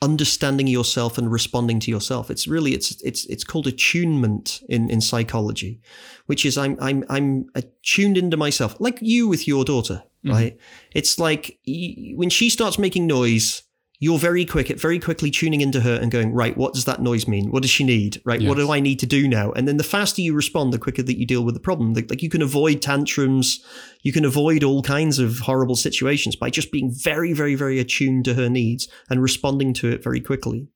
understanding 0.03 0.67
yourself 0.67 1.19
and 1.19 1.31
responding 1.31 1.79
to 1.81 1.91
yourself. 1.91 2.31
It's 2.31 2.49
really 2.49 2.73
it's 2.73 3.01
it's 3.03 3.27
it's 3.27 3.45
called 3.45 3.67
attunement 3.67 4.63
in 4.69 4.91
in 4.91 5.01
psychology, 5.01 5.81
which 6.27 6.47
is 6.47 6.57
I'm 6.57 6.77
I'm 6.81 7.05
I'm 7.09 7.47
attuned 7.55 8.17
into 8.17 8.37
myself, 8.37 8.77
like 8.81 8.99
you 9.03 9.29
with 9.29 9.47
your 9.47 9.65
daughter, 9.65 10.03
right? 10.25 10.57
It's 10.95 11.19
like 11.19 11.59
when 11.67 12.31
she 12.31 12.51
starts 12.51 12.79
making 12.79 13.07
noise. 13.07 13.63
You're 14.03 14.19
very 14.19 14.47
quick 14.47 14.71
at 14.71 14.81
very 14.81 14.99
quickly 14.99 15.31
tuning 15.31 15.61
into 15.61 15.83
her 15.83 15.97
and 15.97 16.11
going, 16.11 16.33
right, 16.33 16.57
what 16.57 16.73
does 16.73 16.87
that 16.87 17.03
noise 17.03 17.29
mean? 17.29 17.51
What 17.51 17.61
does 17.61 17.71
she 17.71 17.85
need? 17.85 18.23
Right? 18.25 18.41
What 18.43 18.57
do 18.57 18.73
I 18.73 18.81
need 18.81 18.99
to 19.01 19.07
do 19.07 19.29
now? 19.29 19.53
And 19.53 19.69
then 19.69 19.77
the 19.77 19.85
faster 19.85 20.23
you 20.23 20.33
respond, 20.33 20.73
the 20.73 20.79
quicker 20.79 21.03
that 21.03 21.19
you 21.19 21.27
deal 21.27 21.45
with 21.45 21.53
the 21.53 21.61
problem. 21.61 21.93
Like, 21.93 22.09
like 22.09 22.23
you 22.23 22.31
can 22.31 22.41
avoid 22.41 22.81
tantrums, 22.81 23.63
you 24.03 24.11
can 24.11 24.25
avoid 24.25 24.65
all 24.65 24.83
kinds 24.83 25.19
of 25.19 25.41
horrible 25.41 25.77
situations 25.77 26.35
by 26.35 26.49
just 26.49 26.73
being 26.73 26.91
very, 26.91 27.35
very, 27.35 27.55
very 27.55 27.79
attuned 27.79 28.25
to 28.25 28.33
her 28.33 28.49
needs 28.49 28.89
and 29.11 29.21
responding 29.21 29.75
to 29.75 29.91
it 29.91 30.03
very 30.03 30.23
quickly. 30.23 30.69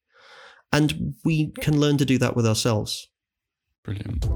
And 0.70 1.14
we 1.24 1.52
can 1.62 1.80
learn 1.80 1.96
to 1.96 2.04
do 2.04 2.18
that 2.18 2.36
with 2.36 2.46
ourselves. 2.46 3.08
Brilliant. 3.84 4.26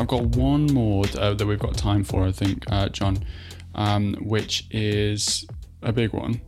I've 0.00 0.08
got 0.08 0.24
one 0.34 0.66
more 0.72 1.04
uh, 1.16 1.34
that 1.34 1.46
we've 1.46 1.58
got 1.58 1.76
time 1.76 2.02
for, 2.02 2.26
I 2.26 2.32
think, 2.32 2.64
uh, 2.72 2.88
John, 2.88 3.22
um, 3.74 4.14
which 4.20 4.66
is 4.70 5.46
a 5.82 5.92
big 5.92 6.12
one. 6.12 6.40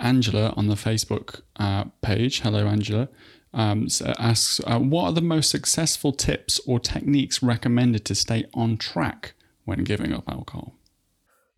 Angela 0.00 0.52
on 0.56 0.66
the 0.66 0.74
Facebook 0.74 1.40
uh, 1.56 1.84
page, 2.02 2.40
hello 2.40 2.66
Angela, 2.66 3.08
um, 3.52 3.86
asks, 4.18 4.60
uh, 4.66 4.78
"What 4.78 5.04
are 5.04 5.12
the 5.12 5.20
most 5.20 5.50
successful 5.50 6.12
tips 6.12 6.60
or 6.66 6.80
techniques 6.80 7.42
recommended 7.42 8.04
to 8.06 8.14
stay 8.14 8.44
on 8.54 8.76
track 8.76 9.34
when 9.64 9.84
giving 9.84 10.12
up 10.12 10.28
alcohol?" 10.28 10.74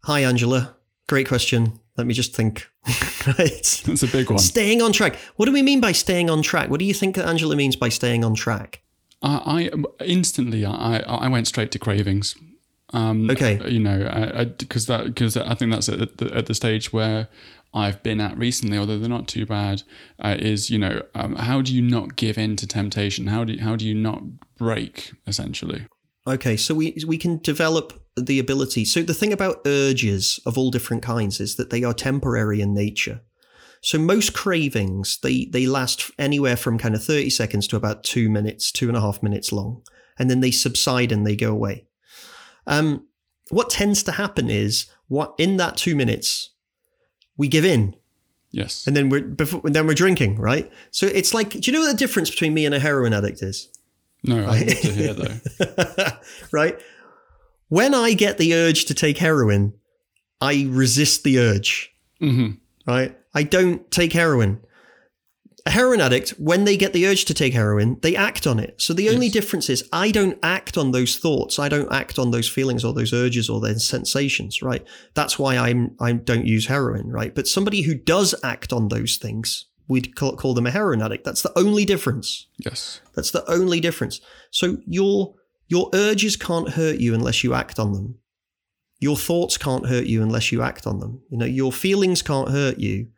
Hi, 0.04 0.20
Angela. 0.20 0.76
Great 1.08 1.26
question. 1.26 1.80
Let 1.96 2.06
me 2.06 2.14
just 2.14 2.34
think. 2.34 2.68
right. 3.38 3.82
That's 3.86 4.02
a 4.02 4.06
big 4.06 4.28
one. 4.28 4.38
Staying 4.38 4.82
on 4.82 4.92
track. 4.92 5.16
What 5.36 5.46
do 5.46 5.52
we 5.52 5.62
mean 5.62 5.80
by 5.80 5.92
staying 5.92 6.28
on 6.28 6.42
track? 6.42 6.68
What 6.68 6.78
do 6.78 6.84
you 6.84 6.94
think 6.94 7.16
that 7.16 7.26
Angela 7.26 7.56
means 7.56 7.76
by 7.76 7.88
staying 7.88 8.22
on 8.24 8.34
track? 8.34 8.82
I, 9.22 9.70
I 9.98 10.04
instantly 10.04 10.64
I, 10.64 10.98
I 10.98 11.28
went 11.28 11.46
straight 11.46 11.70
to 11.72 11.78
cravings. 11.78 12.36
Um, 12.92 13.28
Okay. 13.30 13.60
you 13.68 13.80
know, 13.80 14.46
because 14.58 14.86
that 14.86 15.06
because 15.06 15.36
I 15.36 15.54
think 15.54 15.72
that's 15.72 15.88
at 15.88 16.18
the, 16.18 16.34
at 16.34 16.46
the 16.46 16.54
stage 16.54 16.92
where 16.92 17.28
I've 17.74 18.02
been 18.02 18.20
at 18.20 18.38
recently, 18.38 18.78
although 18.78 18.98
they're 18.98 19.08
not 19.08 19.28
too 19.28 19.44
bad. 19.44 19.82
Uh, 20.18 20.36
is 20.38 20.70
you 20.70 20.78
know, 20.78 21.02
um, 21.14 21.34
how 21.36 21.60
do 21.60 21.74
you 21.74 21.82
not 21.82 22.16
give 22.16 22.38
in 22.38 22.56
to 22.56 22.66
temptation? 22.66 23.26
How 23.26 23.44
do 23.44 23.54
you, 23.54 23.60
how 23.60 23.76
do 23.76 23.86
you 23.86 23.94
not 23.94 24.22
break 24.56 25.12
essentially? 25.26 25.86
Okay, 26.26 26.56
so 26.56 26.74
we 26.74 26.96
we 27.06 27.18
can 27.18 27.38
develop 27.38 27.92
the 28.16 28.38
ability. 28.38 28.84
So 28.84 29.02
the 29.02 29.14
thing 29.14 29.32
about 29.32 29.60
urges 29.66 30.40
of 30.46 30.56
all 30.56 30.70
different 30.70 31.02
kinds 31.02 31.40
is 31.40 31.56
that 31.56 31.70
they 31.70 31.84
are 31.84 31.92
temporary 31.92 32.60
in 32.60 32.72
nature. 32.72 33.20
So 33.82 33.98
most 33.98 34.32
cravings 34.32 35.18
they 35.22 35.44
they 35.52 35.66
last 35.66 36.10
anywhere 36.18 36.56
from 36.56 36.78
kind 36.78 36.94
of 36.94 37.04
thirty 37.04 37.30
seconds 37.30 37.66
to 37.68 37.76
about 37.76 38.04
two 38.04 38.30
minutes, 38.30 38.72
two 38.72 38.88
and 38.88 38.96
a 38.96 39.00
half 39.00 39.22
minutes 39.22 39.52
long, 39.52 39.82
and 40.18 40.30
then 40.30 40.40
they 40.40 40.50
subside 40.50 41.12
and 41.12 41.26
they 41.26 41.36
go 41.36 41.50
away. 41.50 41.84
Um, 42.66 43.06
what 43.50 43.70
tends 43.70 44.02
to 44.04 44.12
happen 44.12 44.50
is 44.50 44.86
what 45.08 45.34
in 45.38 45.56
that 45.58 45.76
two 45.76 45.94
minutes 45.94 46.50
we 47.36 47.48
give 47.48 47.64
in 47.64 47.94
Yes. 48.50 48.86
and 48.86 48.96
then 48.96 49.08
we're 49.08 49.20
before, 49.22 49.60
then 49.64 49.86
we're 49.86 49.94
drinking, 49.94 50.36
right? 50.38 50.70
So 50.90 51.06
it's 51.06 51.34
like, 51.34 51.50
do 51.50 51.60
you 51.62 51.72
know 51.72 51.80
what 51.80 51.92
the 51.92 51.96
difference 51.98 52.30
between 52.30 52.54
me 52.54 52.64
and 52.64 52.74
a 52.74 52.78
heroin 52.80 53.12
addict 53.12 53.42
is? 53.42 53.68
no, 54.24 54.48
I'd 54.48 54.66
love 54.66 54.80
to 54.80 54.92
hear 54.92 55.14
though. 55.14 56.06
right? 56.52 56.80
When 57.68 57.94
I 57.94 58.14
get 58.14 58.38
the 58.38 58.54
urge 58.54 58.86
to 58.86 58.94
take 58.94 59.18
heroin, 59.18 59.74
I 60.40 60.66
resist 60.68 61.22
the 61.24 61.38
urge, 61.38 61.92
hmm 62.18 62.52
right? 62.86 63.16
I 63.34 63.42
don't 63.42 63.88
take 63.90 64.12
heroin. 64.12 64.60
A 65.66 65.70
heroin 65.70 66.00
addict, 66.00 66.30
when 66.38 66.64
they 66.64 66.76
get 66.76 66.92
the 66.92 67.06
urge 67.06 67.24
to 67.26 67.34
take 67.34 67.52
heroin, 67.52 67.98
they 68.00 68.14
act 68.14 68.46
on 68.46 68.58
it. 68.60 68.80
So 68.80 68.94
the 68.94 69.10
only 69.10 69.26
Yes. 69.26 69.32
difference 69.32 69.68
is 69.68 69.84
I 69.92 70.12
don't 70.12 70.38
act 70.42 70.78
on 70.78 70.92
those 70.92 71.16
thoughts. 71.16 71.58
I 71.58 71.68
don't 71.68 71.90
act 71.92 72.18
on 72.18 72.30
those 72.30 72.48
feelings 72.48 72.84
or 72.84 72.94
those 72.94 73.12
urges 73.12 73.50
or 73.50 73.60
those 73.60 73.84
sensations, 73.86 74.62
right? 74.62 74.84
That's 75.14 75.38
why 75.38 75.56
I'm 75.56 75.96
I 76.00 76.12
don't 76.12 76.46
use 76.46 76.66
heroin, 76.66 77.08
right? 77.08 77.34
But 77.34 77.48
somebody 77.48 77.82
who 77.82 77.94
does 77.96 78.32
act 78.44 78.72
on 78.72 78.88
those 78.88 79.16
things, 79.16 79.66
we'd 79.88 80.14
call, 80.14 80.36
call 80.36 80.54
them 80.54 80.66
a 80.66 80.70
heroin 80.70 81.02
addict. 81.02 81.24
That's 81.24 81.42
the 81.42 81.58
only 81.58 81.84
difference. 81.84 82.46
Yes. 82.64 83.00
That's 83.16 83.32
the 83.32 83.44
only 83.50 83.80
difference. 83.80 84.20
So 84.52 84.78
your 84.86 85.34
your 85.68 85.90
urges 85.92 86.36
can't 86.36 86.68
hurt 86.70 87.00
you 87.00 87.12
unless 87.12 87.42
you 87.42 87.52
act 87.54 87.80
on 87.80 87.92
them. 87.92 88.14
Your 89.00 89.16
thoughts 89.16 89.58
can't 89.58 89.86
hurt 89.86 90.06
you 90.06 90.22
unless 90.22 90.52
you 90.52 90.62
act 90.62 90.86
on 90.86 91.00
them. 91.00 91.22
You 91.28 91.38
know, 91.38 91.44
your 91.44 91.72
feelings 91.72 92.22
can't 92.22 92.50
hurt 92.50 92.78
you 92.78 93.08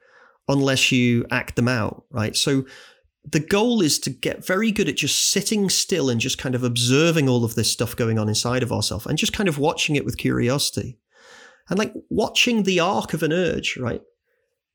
unless 0.49 0.91
you 0.93 1.25
act 1.31 1.57
them 1.57 1.69
out, 1.69 2.05
right? 2.11 2.37
So 2.37 2.65
the 3.31 3.41
goal 3.41 3.83
is 3.83 3.99
to 4.01 4.11
get 4.11 4.47
very 4.47 4.71
good 4.71 4.89
at 4.89 4.97
just 4.97 5.31
sitting 5.31 5.69
still 5.69 6.09
and 6.09 6.21
just 6.21 6.39
kind 6.39 6.55
of 6.55 6.65
observing 6.65 7.29
all 7.29 7.45
of 7.45 7.55
this 7.55 7.71
stuff 7.71 7.95
going 7.95 8.19
on 8.19 8.29
inside 8.29 8.63
of 8.63 8.73
ourselves 8.73 9.05
and 9.07 9.19
just 9.19 9.33
kind 9.35 9.49
of 9.49 9.59
watching 9.59 9.97
it 9.97 10.05
with 10.05 10.17
curiosity. 10.17 10.99
And 11.69 11.79
like 11.79 11.93
watching 12.09 12.63
the 12.63 12.81
arc 12.81 13.13
of 13.13 13.23
an 13.23 13.33
urge, 13.33 13.77
right? 13.77 14.01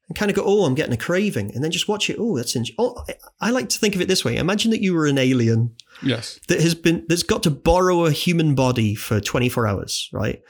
And 0.07 0.15
kind 0.17 0.29
of 0.29 0.35
go, 0.35 0.43
oh, 0.45 0.65
I'm 0.65 0.75
getting 0.75 0.93
a 0.93 0.97
craving. 0.97 1.51
And 1.55 1.63
then 1.63 1.71
just 1.71 1.87
watch 1.87 2.09
it. 2.09 2.17
Oh, 2.19 2.37
that's 2.37 2.55
interesting. 2.55 2.75
Oh, 2.77 3.03
I- 3.09 3.47
I 3.47 3.49
like 3.49 3.69
to 3.69 3.79
think 3.79 3.95
of 3.95 4.01
it 4.01 4.07
this 4.07 4.23
way. 4.23 4.35
Imagine 4.37 4.69
that 4.71 4.81
you 4.81 4.93
were 4.93 5.07
an 5.07 5.17
alien 5.17 5.75
Yes. 6.03 6.39
that 6.49 6.61
has 6.61 6.75
been 6.75 7.05
that's 7.07 7.23
got 7.23 7.41
to 7.43 7.49
borrow 7.49 8.05
a 8.05 8.11
human 8.11 8.53
body 8.53 8.93
for 8.93 9.19
24 9.19 9.65
hours, 9.65 10.09
right? 10.13 10.41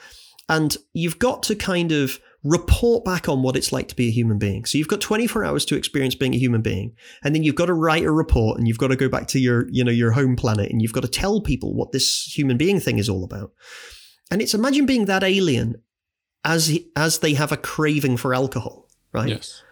And 0.48 0.76
you've 0.92 1.18
got 1.18 1.42
to 1.44 1.54
kind 1.54 1.92
of 1.92 2.18
report 2.44 3.04
back 3.04 3.28
on 3.28 3.42
what 3.42 3.56
it's 3.56 3.72
like 3.72 3.88
to 3.88 3.96
be 3.96 4.08
a 4.08 4.12
human 4.12 4.38
being. 4.38 4.66
So 4.66 4.76
you've 4.78 4.88
got 4.88 5.00
24 5.00 5.44
hours 5.44 5.64
to 5.64 5.76
experience 5.76 6.14
being 6.14 6.34
a 6.34 6.38
human 6.38 6.60
being, 6.60 6.94
and 7.24 7.34
then 7.34 7.42
you've 7.42 7.54
got 7.54 7.66
to 7.66 7.74
write 7.74 8.04
a 8.04 8.10
report 8.12 8.58
and 8.58 8.68
you've 8.68 8.78
got 8.78 8.88
to 8.88 8.96
go 8.96 9.08
back 9.08 9.26
to 9.28 9.38
your, 9.38 9.66
you 9.70 9.82
know, 9.82 9.90
your 9.90 10.12
home 10.12 10.36
planet 10.36 10.70
and 10.70 10.82
you've 10.82 10.92
got 10.92 11.02
to 11.02 11.08
tell 11.08 11.40
people 11.40 11.74
what 11.74 11.92
this 11.92 12.24
human 12.36 12.56
being 12.56 12.80
thing 12.80 12.98
is 12.98 13.08
all 13.08 13.24
about. 13.24 13.52
And 14.30 14.42
it's 14.42 14.54
imagine 14.54 14.86
being 14.86 15.06
that 15.06 15.24
alien 15.24 15.82
as 16.44 16.78
as 16.94 17.20
they 17.20 17.34
have 17.34 17.50
a 17.52 17.56
craving 17.56 18.18
for 18.18 18.34
alcohol, 18.34 18.88
right? 19.12 19.28
Yes. 19.30 19.62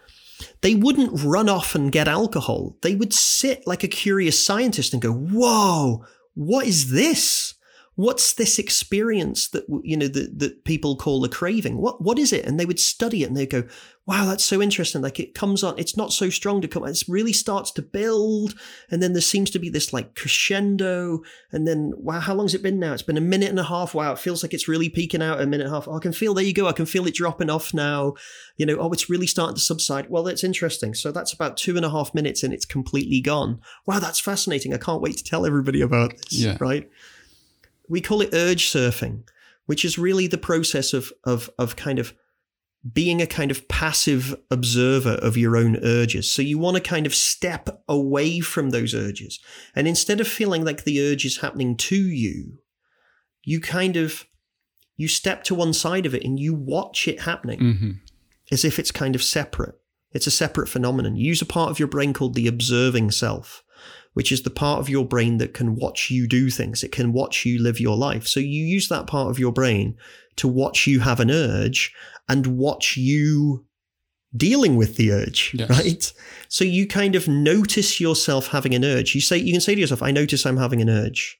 they 0.62 0.74
wouldn't 0.74 1.23
run 1.23 1.49
off 1.49 1.74
and 1.74 1.93
get 1.93 2.09
alcohol. 2.09 2.77
They 2.82 2.94
would 2.94 3.12
sit 3.12 3.66
like 3.66 3.85
a 3.85 3.89
curious 3.89 4.44
scientist 4.44 4.93
and 4.93 5.03
go, 5.03 5.12
"Whoa, 5.12 6.05
what 6.35 6.66
is 6.66 6.90
this? 6.90 7.55
What's 8.02 8.34
this 8.34 8.58
experience 8.58 9.48
that 9.50 9.64
you 9.84 9.96
know 9.96 10.08
that, 10.08 10.38
that 10.40 10.64
people 10.64 10.96
call 10.96 11.24
a 11.24 11.28
craving? 11.28 11.78
What 11.78 12.02
what 12.02 12.18
is 12.18 12.32
it?" 12.32 12.44
And 12.44 12.58
they 12.58 12.66
would 12.66 12.80
study 12.80 13.22
it 13.22 13.26
and 13.28 13.36
they 13.36 13.46
go, 13.46 13.62
"Wow, 14.06 14.26
that's 14.26 14.44
so 14.44 14.60
interesting. 14.60 15.02
Like 15.02 15.20
it 15.20 15.34
comes 15.34 15.62
on. 15.62 15.78
It's 15.78 15.96
not 15.96 16.12
so 16.12 16.28
strong 16.28 16.60
to 16.62 16.68
come. 16.68 16.84
It 16.84 17.02
really 17.06 17.32
starts 17.32 17.70
to 17.72 17.82
build, 17.82 18.54
and 18.90 19.02
then 19.02 19.12
there 19.12 19.22
seems 19.22 19.50
to 19.50 19.58
be 19.58 19.68
this 19.68 19.92
like 19.92 20.16
crescendo, 20.16 21.22
and 21.52 21.66
then 21.68 21.92
wow, 21.96 22.20
how 22.20 22.34
long's 22.34 22.54
it 22.54 22.62
been 22.62 22.80
now? 22.80 22.92
It's 22.92 23.02
been 23.02 23.16
a 23.16 23.20
minute 23.20 23.50
and 23.50 23.60
a 23.60 23.64
half. 23.64 23.94
Wow, 23.94 24.12
it 24.12 24.18
feels 24.18 24.42
like 24.42 24.52
it's 24.54 24.68
really 24.68 24.88
peaking 24.88 25.22
out 25.22 25.40
a 25.40 25.46
minute 25.46 25.66
and 25.66 25.72
a 25.72 25.76
half. 25.76 25.86
Oh, 25.86 25.96
I 25.96 26.00
can 26.00 26.12
feel 26.12 26.34
there 26.34 26.44
you 26.44 26.54
go. 26.54 26.66
I 26.66 26.72
can 26.72 26.86
feel 26.86 27.06
it 27.06 27.14
dropping 27.14 27.50
off 27.50 27.72
now 27.72 28.14
you 28.56 28.66
know, 28.66 28.76
oh, 28.76 28.92
it's 28.92 29.10
really 29.10 29.26
starting 29.26 29.56
to 29.56 29.60
subside. 29.60 30.08
Well, 30.08 30.22
that's 30.22 30.44
interesting. 30.44 30.94
So 30.94 31.10
that's 31.10 31.32
about 31.32 31.56
two 31.56 31.76
and 31.76 31.84
a 31.84 31.90
half 31.90 32.14
minutes 32.14 32.42
and 32.42 32.52
it's 32.52 32.64
completely 32.64 33.20
gone. 33.20 33.60
Wow, 33.86 33.98
that's 33.98 34.20
fascinating. 34.20 34.74
I 34.74 34.78
can't 34.78 35.02
wait 35.02 35.16
to 35.18 35.24
tell 35.24 35.46
everybody 35.46 35.80
about 35.80 36.16
this. 36.18 36.34
Yeah. 36.34 36.56
Right. 36.60 36.88
We 37.88 38.00
call 38.00 38.20
it 38.20 38.30
urge 38.32 38.66
surfing, 38.66 39.24
which 39.66 39.84
is 39.84 39.98
really 39.98 40.26
the 40.26 40.38
process 40.38 40.92
of 40.92 41.12
of 41.24 41.50
of 41.59 41.76
kind 41.76 41.98
of 41.98 42.14
being 42.92 43.22
a 43.22 43.26
kind 43.28 43.52
of 43.52 43.68
passive 43.68 44.34
observer 44.50 45.12
of 45.22 45.36
your 45.36 45.56
own 45.56 45.76
urges. 45.84 46.28
So 46.28 46.42
you 46.42 46.59
want 46.59 46.76
to 46.76 46.82
kind 46.82 47.06
of 47.06 47.14
step 47.14 47.68
away 47.88 48.40
from 48.40 48.70
those 48.70 48.92
urges. 48.92 49.38
And 49.76 49.86
instead 49.86 50.20
of 50.20 50.26
feeling 50.26 50.64
like 50.64 50.82
the 50.82 51.00
urge 51.00 51.24
is 51.24 51.38
happening 51.38 51.76
to 51.76 51.96
you, 51.96 52.59
you 53.44 53.60
kind 53.60 53.96
of 53.96 54.26
you 54.96 55.06
step 55.06 55.44
to 55.44 55.54
one 55.54 55.72
side 55.72 56.06
of 56.06 56.14
it 56.14 56.24
and 56.24 56.40
you 56.40 56.54
watch 56.54 57.06
it 57.09 57.20
happening 57.20 57.59
hmm 57.59 57.90
as 58.52 58.64
if 58.64 58.78
it's 58.78 58.90
kind 58.90 59.14
of 59.14 59.22
separate. 59.22 59.74
It's 60.12 60.26
a 60.26 60.30
separate 60.30 60.68
phenomenon. 60.68 61.16
You 61.16 61.26
use 61.26 61.40
a 61.40 61.46
part 61.46 61.70
of 61.70 61.78
your 61.78 61.88
brain 61.88 62.12
called 62.12 62.34
the 62.34 62.46
observing 62.46 63.10
self, 63.12 63.64
which 64.14 64.30
is 64.32 64.43
the 64.43 64.51
part 64.51 64.80
of 64.80 64.89
your 64.89 65.05
brain 65.06 65.39
that 65.39 65.55
can 65.55 65.74
watch 65.74 66.10
you 66.10 66.26
do 66.26 66.51
things. 66.51 66.82
It 66.82 66.93
can 66.93 67.12
watch 67.12 67.47
you 67.47 67.62
live 67.62 67.80
your 67.80 67.97
life. 67.97 68.26
So 68.26 68.40
you 68.40 68.64
use 68.64 68.89
that 68.89 69.06
part 69.06 69.30
of 69.30 69.39
your 69.39 69.52
brain 69.52 69.97
to 70.36 70.48
watch 70.48 70.86
you 70.86 71.01
have 71.01 71.20
an 71.20 71.30
urge 71.30 71.93
and 72.28 72.59
watch 72.59 72.97
you 72.97 73.64
dealing 74.34 74.76
with 74.76 74.97
the 74.97 75.12
urge, 75.12 75.52
Yes. 75.55 75.68
right? 75.70 76.12
So 76.48 76.64
you 76.64 76.86
kind 76.86 77.14
of 77.14 77.28
notice 77.28 78.01
yourself 78.01 78.48
having 78.48 78.74
an 78.74 78.84
urge. 78.84 79.14
You 79.14 79.20
say 79.20 79.36
you 79.39 79.52
can 79.52 79.60
say 79.60 79.74
to 79.74 79.80
yourself, 79.80 80.02
I 80.02 80.10
notice 80.10 80.47
I'm 80.47 80.56
having 80.56 80.80
an 80.80 80.89
urge. 80.89 81.39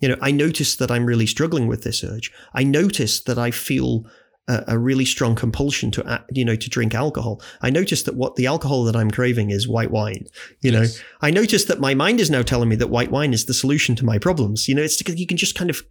You 0.00 0.08
know, 0.08 0.16
I 0.20 0.30
notice 0.30 0.76
that 0.76 0.90
I'm 0.90 1.06
really 1.06 1.26
struggling 1.26 1.66
with 1.66 1.82
this 1.82 2.04
urge. 2.04 2.30
I 2.54 2.62
notice 2.62 3.20
that 3.20 3.38
I 3.38 3.50
feel 3.50 4.04
a, 4.48 4.64
a 4.68 4.78
really 4.78 5.04
strong 5.04 5.34
compulsion 5.34 5.90
to, 5.92 6.24
you 6.32 6.44
know, 6.44 6.56
to 6.56 6.68
drink 6.70 6.94
alcohol. 6.94 7.40
I 7.60 7.70
notice 7.70 8.02
that 8.04 8.16
what 8.16 8.36
the 8.36 8.46
alcohol 8.46 8.84
that 8.84 8.96
I'm 8.96 9.10
craving 9.10 9.50
is 9.50 9.68
white 9.68 9.90
wine. 9.90 10.24
You 10.60 10.72
know, 10.72 10.84
I 11.20 11.30
notice 11.30 11.66
that 11.66 11.80
my 11.80 11.94
mind 11.94 12.18
is 12.20 12.30
now 12.30 12.42
telling 12.42 12.68
me 12.68 12.76
that 12.76 12.88
white 12.90 13.10
wine 13.10 13.32
is 13.32 13.44
the 13.44 13.54
solution 13.54 13.94
to 13.96 14.04
my 14.04 14.18
problems. 14.18 14.66
You 14.68 14.74
know, 14.74 14.82
it's 14.82 15.00
you 15.06 15.26
can 15.26 15.36
just 15.36 15.54
kind 15.54 15.70
of 15.70 15.82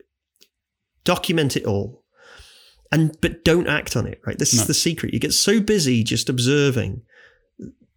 document 1.04 1.56
it 1.56 1.66
all, 1.66 2.04
and 2.92 3.16
but 3.22 3.44
don't 3.46 3.68
act 3.68 3.96
on 3.96 4.08
it. 4.08 4.20
Right, 4.26 4.38
this 4.38 4.54
No. 4.54 4.62
is 4.62 4.68
the 4.68 4.74
secret. 4.74 5.14
You 5.14 5.20
get 5.20 5.34
so 5.34 5.60
busy 5.60 6.04
just 6.04 6.30
observing. 6.30 7.02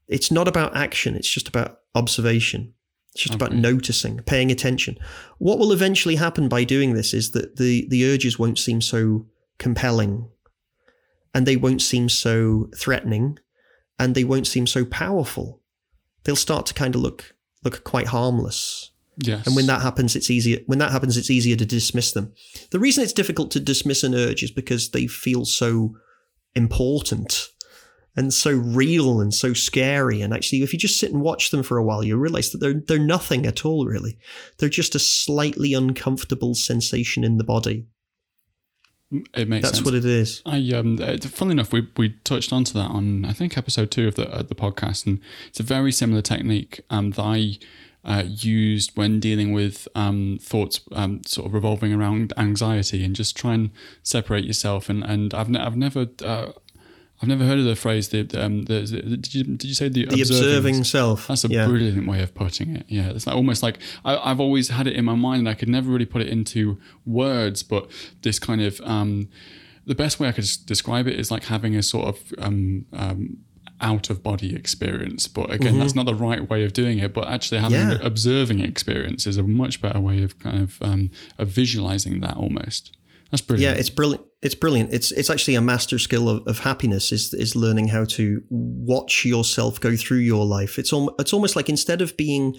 It's 0.09 0.31
not 0.31 0.49
about 0.49 0.77
action. 0.77 1.15
It's 1.15 1.31
just 1.31 1.49
about 1.49 1.79
observation. 1.95 2.75
It's 3.15 3.25
just 3.25 3.35
about 3.35 3.53
noticing, 3.53 4.19
paying 4.21 4.53
attention. 4.53 4.97
What 5.39 5.59
will 5.59 5.73
eventually 5.73 6.15
happen 6.17 6.49
by 6.49 6.63
doing 6.63 6.95
this 6.95 7.13
is 7.13 7.33
that 7.33 7.57
the 7.57 7.87
the 7.89 8.05
urges 8.09 8.39
won't 8.39 8.59
seem 8.59 8.81
so 8.81 9.27
compelling, 9.59 10.29
and 11.35 11.47
they 11.47 11.57
won't 11.57 11.83
seem 11.83 12.09
so 12.09 12.69
threatening, 12.77 13.39
and 13.99 14.15
they 14.15 14.25
won't 14.25 14.47
seem 14.47 14.67
so 14.67 14.85
powerful. 14.85 15.63
They'll 16.25 16.37
start 16.37 16.67
to 16.67 16.75
kind 16.75 16.95
of 16.95 17.01
look 17.01 17.35
look 17.65 17.85
quite 17.85 18.09
harmless. 18.09 18.91
Yes. 19.19 19.47
And 19.47 19.55
when 19.55 19.67
that 19.67 19.83
happens, 19.83 20.17
it's 20.17 20.31
easier. 20.31 20.61
When 20.67 20.79
that 20.79 20.93
happens, 20.93 21.17
it's 21.17 21.31
easier 21.31 21.57
to 21.57 21.67
dismiss 21.67 22.13
them. 22.13 22.33
The 22.71 22.79
reason 22.79 23.05
it's 23.05 23.13
difficult 23.13 23.51
to 23.53 23.61
dismiss 23.61 24.03
an 24.03 24.15
urge 24.15 24.43
is 24.43 24.51
because 24.51 24.91
they 24.91 25.07
feel 25.07 25.45
so 25.45 25.95
important 26.55 27.49
and 28.17 28.33
so 28.33 28.51
real 28.51 29.21
and 29.21 29.33
so 29.33 29.53
scary. 29.53 30.21
And 30.21 30.33
actually, 30.33 30.63
if 30.63 30.73
you 30.73 30.79
just 30.79 30.99
sit 30.99 31.13
and 31.13 31.23
watch 31.23 31.51
them 31.51 31.63
for 31.63 31.77
a 31.77 31.85
while, 31.85 32.03
you 32.03 32.17
realize 32.17 32.51
that 32.51 32.59
they're 32.59 32.81
they're 32.87 32.99
nothing 32.99 33.47
at 33.47 33.65
all. 33.65 33.87
Really, 33.87 34.19
they're 34.59 34.69
just 34.69 34.95
a 34.95 35.01
slightly 35.01 35.75
uncomfortable 35.75 36.55
sensation 36.55 37.25
in 37.25 37.37
the 37.37 37.45
body. 37.45 37.87
It 39.35 39.49
makes 39.49 39.65
That's 39.65 39.79
sense. 39.79 39.85
what 39.85 39.95
it 39.95 40.05
is. 40.05 40.43
I 40.47 40.59
um, 40.75 40.99
uh, 41.03 41.17
funnily 41.19 41.55
enough, 41.55 41.73
we 41.73 41.89
we 41.97 42.11
touched 42.25 42.53
onto 42.53 42.73
that 42.75 42.91
on 42.91 43.25
I 43.25 43.33
think 43.33 43.59
episode 43.59 43.91
two 43.91 44.09
of 44.09 44.15
the 44.15 44.29
uh, 44.33 44.43
the 44.43 44.55
podcast, 44.55 45.07
and 45.07 45.21
it's 45.49 45.61
a 45.61 45.65
very 45.65 45.93
similar 45.93 46.23
technique 46.23 46.81
um, 46.91 47.11
that 47.13 47.23
I 47.23 47.59
uh, 48.05 48.23
used 48.27 48.97
when 48.97 49.21
dealing 49.21 49.53
with 49.53 49.89
um, 49.95 50.39
thoughts 50.41 50.81
um, 50.93 51.23
sort 51.27 51.47
of 51.49 51.55
revolving 51.55 51.93
around 51.93 52.33
anxiety, 52.37 53.05
and 53.05 53.17
just 53.17 53.37
try 53.37 53.55
and 53.55 53.71
separate 54.03 54.45
yourself. 54.45 54.89
And 54.89 55.03
and 55.05 55.35
I've 55.35 55.49
ne- 55.49 55.61
I've 55.61 55.77
never. 55.77 56.07
Uh, 56.25 56.53
I've 57.23 57.29
never 57.29 57.45
heard 57.45 57.59
of 57.59 57.67
the 57.67 57.77
phrase. 57.77 58.09
The, 58.09 58.21
um, 58.43 58.65
the, 58.65 58.81
the 58.81 59.17
did 59.17 59.35
you 59.35 59.45
did 59.45 59.65
you 59.65 59.75
say 59.75 59.89
the, 59.91 60.07
The 60.07 60.23
observing 60.23 60.85
self. 60.85 61.29
That's 61.29 61.45
a 61.45 61.49
yeah. 61.49 61.67
brilliant 61.67 62.07
way 62.07 62.23
of 62.23 62.35
putting 62.35 62.77
it. 62.77 62.87
Yeah, 62.89 63.11
it's 63.11 63.27
like 63.27 63.37
almost 63.37 63.63
like 63.63 63.79
I, 64.05 64.17
I've 64.17 64.41
always 64.41 64.69
had 64.71 64.87
it 64.87 64.95
in 64.95 65.05
my 65.05 65.15
mind, 65.15 65.41
and 65.41 65.49
I 65.49 65.55
could 65.55 65.69
never 65.69 65.91
really 65.91 66.07
put 66.07 66.23
it 66.23 66.29
into 66.29 66.79
words. 67.05 67.63
But 67.63 67.91
this 68.23 68.39
kind 68.39 68.63
of 68.63 68.81
um, 68.85 69.29
the 69.85 69.95
best 69.95 70.19
way 70.19 70.29
I 70.29 70.33
could 70.33 70.49
describe 70.65 71.07
it 71.07 71.19
is 71.19 71.31
like 71.31 71.45
having 71.45 71.77
a 71.77 71.83
sort 71.83 72.09
of 72.09 72.35
um, 72.39 72.87
um, 72.95 73.37
out 73.83 74.09
of 74.09 74.23
body 74.23 74.55
experience. 74.55 75.29
But 75.29 75.53
again, 75.53 75.79
that's 75.79 75.95
not 75.95 76.07
the 76.07 76.15
right 76.15 76.49
way 76.49 76.65
of 76.65 76.73
doing 76.73 77.01
it. 77.01 77.13
But 77.13 77.29
actually, 77.29 77.61
having 77.61 77.79
Yeah. 77.81 77.93
an 77.97 78.01
observing 78.01 78.61
experience 78.61 79.27
is 79.27 79.37
a 79.37 79.43
much 79.43 79.83
better 79.83 80.01
way 80.01 80.23
of 80.23 80.39
kind 80.39 80.63
of 80.63 80.81
um, 80.81 81.11
of 81.39 81.49
visualizing 81.49 82.21
that 82.21 82.39
almost. 82.39 82.97
That's 83.31 83.43
brilliant. 83.43 83.75
Yeah, 83.77 83.79
it's 83.79 83.91
brilliant. 83.91 84.25
It's 84.43 84.55
brilliant. 84.55 84.93
It's 84.93 85.13
it's 85.13 85.29
actually 85.29 85.55
a 85.55 85.61
master 85.61 85.99
skill 85.99 86.29
of, 86.29 86.47
of 86.47 86.61
happiness 86.61 87.13
is 87.13 87.35
is 87.35 87.55
learning 87.55 87.89
how 87.89 88.05
to 88.07 88.43
watch 88.49 89.25
yourself 89.25 89.79
go 89.81 89.97
through 89.97 90.19
your 90.19 90.47
life. 90.47 90.79
It's 90.79 90.93
al- 90.93 91.15
it's 91.19 91.35
almost 91.35 91.57
like 91.57 91.69
instead 91.69 92.01
of 92.01 92.17
being 92.17 92.57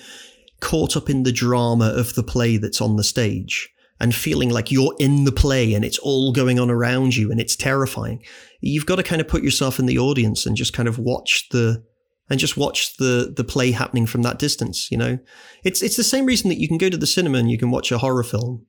caught 0.60 0.96
up 0.96 1.10
in 1.10 1.24
the 1.24 1.32
drama 1.32 1.88
of 1.88 2.14
the 2.14 2.24
play 2.24 2.58
that's 2.58 2.82
on 2.82 2.98
the 2.98 3.04
stage 3.04 3.68
and 4.00 4.14
feeling 4.14 4.52
like 4.52 4.72
you're 4.72 4.96
in 5.00 5.24
the 5.24 5.32
play 5.32 5.74
and 5.74 5.84
it's 5.84 5.98
all 6.00 6.32
going 6.32 6.60
on 6.60 6.70
around 6.70 7.16
you 7.16 7.32
and 7.32 7.42
it's 7.42 7.56
terrifying, 7.56 8.24
you've 8.62 8.86
got 8.86 8.98
to 8.98 9.04
kind 9.04 9.20
of 9.20 9.28
put 9.28 9.44
yourself 9.44 9.80
in 9.80 9.88
the 9.88 9.98
audience 9.98 10.46
and 10.46 10.56
just 10.56 10.74
kind 10.74 10.88
of 10.88 11.00
watch 11.00 11.50
the 11.50 11.84
and 12.30 12.40
just 12.40 12.58
watch 12.58 12.96
the 12.98 13.34
the 13.36 13.44
play 13.44 13.72
happening 13.72 14.06
from 14.06 14.22
that 14.22 14.38
distance. 14.38 14.92
You 14.92 14.98
know, 14.98 15.18
it's 15.64 15.82
it's 15.82 15.98
the 15.98 16.04
same 16.04 16.28
reason 16.28 16.50
that 16.50 16.60
you 16.60 16.68
can 16.68 16.78
go 16.78 16.90
to 16.90 16.98
the 16.98 17.08
cinema 17.08 17.40
and 17.40 17.50
you 17.50 17.58
can 17.58 17.72
watch 17.72 17.92
a 17.92 17.98
horror 17.98 18.24
film 18.24 18.68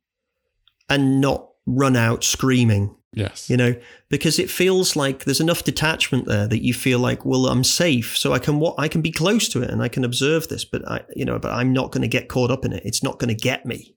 and 0.88 1.20
not 1.20 1.50
run 1.66 1.94
out 1.94 2.24
screaming 2.24 2.96
Yes. 3.14 3.50
You 3.50 3.56
know, 3.58 3.74
because 4.08 4.38
it 4.38 4.50
feels 4.50 4.96
like 4.96 5.24
there's 5.24 5.40
enough 5.40 5.64
detachment 5.64 6.26
there 6.26 6.48
that 6.48 6.64
you 6.64 6.72
feel 6.72 6.98
like, 6.98 7.24
well, 7.24 7.46
I'm 7.46 7.64
safe, 7.64 8.16
so 8.16 8.32
I 8.32 8.38
can 8.38 8.58
what 8.58 8.74
I 8.78 8.88
can 8.88 9.02
be 9.02 9.12
close 9.12 9.48
to 9.50 9.62
it 9.62 9.70
and 9.70 9.82
I 9.82 9.88
can 9.88 10.04
observe 10.04 10.48
this, 10.48 10.64
but 10.64 10.86
I, 10.88 11.02
you 11.14 11.24
know, 11.24 11.38
but 11.38 11.52
I'm 11.52 11.72
not 11.72 11.92
going 11.92 12.02
to 12.02 12.08
get 12.08 12.28
caught 12.28 12.50
up 12.50 12.64
in 12.64 12.72
it. 12.72 12.82
It's 12.84 13.02
not 13.02 13.18
going 13.18 13.28
to 13.28 13.34
get 13.34 13.66
me. 13.66 13.94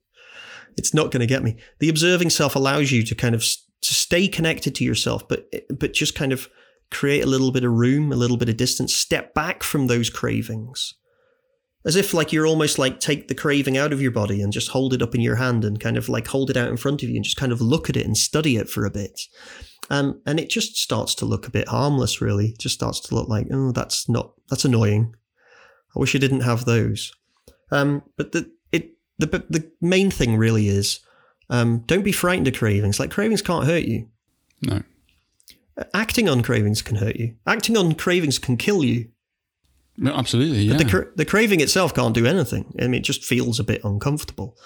It's 0.76 0.92
not 0.92 1.10
going 1.10 1.20
to 1.20 1.26
get 1.26 1.42
me. 1.42 1.56
The 1.78 1.88
observing 1.88 2.30
self 2.30 2.54
allows 2.54 2.92
you 2.92 3.02
to 3.04 3.14
kind 3.14 3.34
of 3.34 3.40
to 3.42 3.94
stay 3.94 4.28
connected 4.28 4.74
to 4.76 4.84
yourself, 4.84 5.26
but 5.26 5.50
but 5.70 5.94
just 5.94 6.14
kind 6.14 6.32
of 6.32 6.48
create 6.90 7.24
a 7.24 7.26
little 7.26 7.52
bit 7.52 7.64
of 7.64 7.72
room, 7.72 8.12
a 8.12 8.16
little 8.16 8.36
bit 8.36 8.48
of 8.48 8.56
distance, 8.56 8.94
step 8.94 9.32
back 9.32 9.62
from 9.62 9.86
those 9.86 10.10
cravings. 10.10 10.94
As 11.86 11.96
if 11.96 12.12
like 12.12 12.32
you're 12.32 12.46
almost 12.46 12.78
like 12.78 12.98
take 12.98 13.28
the 13.28 13.34
craving 13.34 13.78
out 13.78 13.92
of 13.92 14.02
your 14.02 14.10
body 14.10 14.42
and 14.42 14.52
just 14.52 14.70
hold 14.70 14.92
it 14.92 15.02
up 15.02 15.14
in 15.14 15.20
your 15.20 15.36
hand 15.36 15.64
and 15.64 15.78
kind 15.78 15.96
of 15.96 16.08
like 16.08 16.26
hold 16.26 16.50
it 16.50 16.56
out 16.56 16.68
in 16.68 16.76
front 16.76 17.02
of 17.02 17.08
you 17.08 17.14
and 17.14 17.24
just 17.24 17.36
kind 17.36 17.52
of 17.52 17.60
look 17.60 17.88
at 17.88 17.96
it 17.96 18.04
and 18.04 18.18
study 18.18 18.56
it 18.56 18.68
for 18.68 18.84
a 18.84 18.90
bit. 18.90 19.20
Um, 19.88 20.20
and 20.26 20.40
it 20.40 20.50
just 20.50 20.76
starts 20.76 21.14
to 21.16 21.24
look 21.24 21.46
a 21.46 21.50
bit 21.50 21.68
harmless, 21.68 22.20
really. 22.20 22.48
It 22.48 22.58
just 22.58 22.74
starts 22.74 22.98
to 23.00 23.14
look 23.14 23.28
like, 23.28 23.46
oh, 23.52 23.70
that's 23.70 24.08
not, 24.08 24.32
that's 24.50 24.64
annoying. 24.64 25.14
I 25.94 26.00
wish 26.00 26.14
I 26.14 26.18
didn't 26.18 26.40
have 26.40 26.64
those. 26.64 27.12
Um, 27.70 28.02
but 28.16 28.32
the, 28.32 28.50
it, 28.72 28.90
the, 29.18 29.26
the 29.48 29.70
main 29.80 30.10
thing 30.10 30.36
really 30.36 30.66
is, 30.66 31.00
um, 31.50 31.84
don't 31.86 32.02
be 32.02 32.10
frightened 32.10 32.48
of 32.48 32.54
cravings. 32.54 32.98
Like 32.98 33.12
cravings 33.12 33.42
can't 33.42 33.66
hurt 33.66 33.84
you. 33.84 34.08
No. 34.62 34.82
Acting 35.94 36.28
on 36.28 36.42
cravings 36.42 36.82
can 36.82 36.96
hurt 36.96 37.16
you. 37.16 37.36
Acting 37.46 37.76
on 37.76 37.94
cravings 37.94 38.40
can 38.40 38.56
kill 38.56 38.82
you. 38.82 39.10
No, 39.98 40.12
absolutely, 40.12 40.62
yeah. 40.62 40.76
But 40.76 40.84
the, 40.84 40.90
cra- 40.90 41.08
the 41.16 41.24
craving 41.24 41.60
itself 41.60 41.94
can't 41.94 42.14
do 42.14 42.26
anything. 42.26 42.74
I 42.80 42.86
mean, 42.86 43.00
it 43.00 43.04
just 43.04 43.24
feels 43.24 43.58
a 43.58 43.64
bit 43.64 43.82
uncomfortable. 43.84 44.56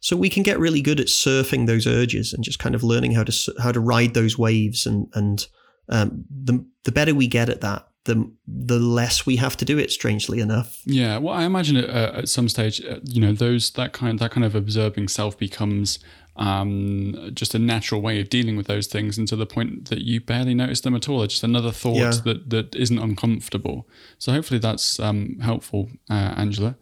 So 0.00 0.16
we 0.16 0.30
can 0.30 0.42
get 0.42 0.58
really 0.58 0.80
good 0.80 0.98
at 0.98 1.06
surfing 1.06 1.66
those 1.66 1.86
urges 1.86 2.32
and 2.32 2.42
just 2.42 2.58
kind 2.58 2.74
of 2.74 2.82
learning 2.82 3.12
how 3.12 3.24
to 3.24 3.54
how 3.62 3.70
to 3.70 3.80
ride 3.80 4.14
those 4.14 4.38
waves. 4.38 4.86
And 4.86 5.08
and 5.14 5.46
um, 5.88 6.24
the 6.30 6.64
the 6.84 6.92
better 6.92 7.14
we 7.14 7.26
get 7.26 7.48
at 7.50 7.60
that, 7.60 7.86
the 8.04 8.30
the 8.46 8.78
less 8.78 9.26
we 9.26 9.36
have 9.36 9.56
to 9.58 9.64
do 9.64 9.78
it. 9.78 9.90
Strangely 9.90 10.40
enough. 10.40 10.80
Yeah. 10.86 11.18
Well, 11.18 11.34
I 11.34 11.44
imagine 11.44 11.76
it, 11.76 11.90
uh, 11.90 12.12
at 12.14 12.28
some 12.28 12.48
stage, 12.48 12.82
uh, 12.84 13.00
you 13.04 13.20
know, 13.20 13.32
those 13.32 13.72
that 13.72 13.92
kind 13.92 14.18
that 14.18 14.30
kind 14.30 14.44
of 14.44 14.54
observing 14.54 15.08
self 15.08 15.38
becomes 15.38 15.98
um, 16.36 17.30
just 17.34 17.54
a 17.54 17.58
natural 17.58 18.00
way 18.00 18.20
of 18.20 18.28
dealing 18.30 18.56
with 18.56 18.66
those 18.66 18.86
things, 18.86 19.18
and 19.18 19.28
to 19.28 19.36
the 19.36 19.46
point 19.46 19.88
that 19.90 20.00
you 20.02 20.20
barely 20.20 20.54
notice 20.54 20.80
them 20.80 20.94
at 20.94 21.08
all. 21.08 21.18
They're 21.18 21.28
just 21.28 21.44
another 21.44 21.70
thought 21.72 21.96
Yeah. 21.96 22.10
that 22.24 22.50
that 22.50 22.74
isn't 22.74 22.98
uncomfortable. 22.98 23.86
So 24.18 24.32
hopefully 24.32 24.60
that's 24.60 24.98
um, 25.00 25.38
helpful, 25.40 25.90
uh, 26.08 26.34
Angela. 26.36 26.76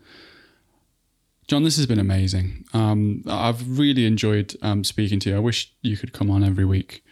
John, 1.48 1.64
this 1.64 1.76
has 1.76 1.86
been 1.86 1.98
amazing. 1.98 2.66
Um, 2.74 3.22
I've 3.26 3.78
really 3.78 4.04
enjoyed 4.04 4.54
um, 4.60 4.84
speaking 4.84 5.18
to 5.20 5.30
you. 5.30 5.36
I 5.36 5.38
wish 5.40 5.72
you 5.82 5.96
could 5.96 6.12
come 6.12 6.30
on 6.30 6.44
every 6.44 6.66
week, 6.66 7.02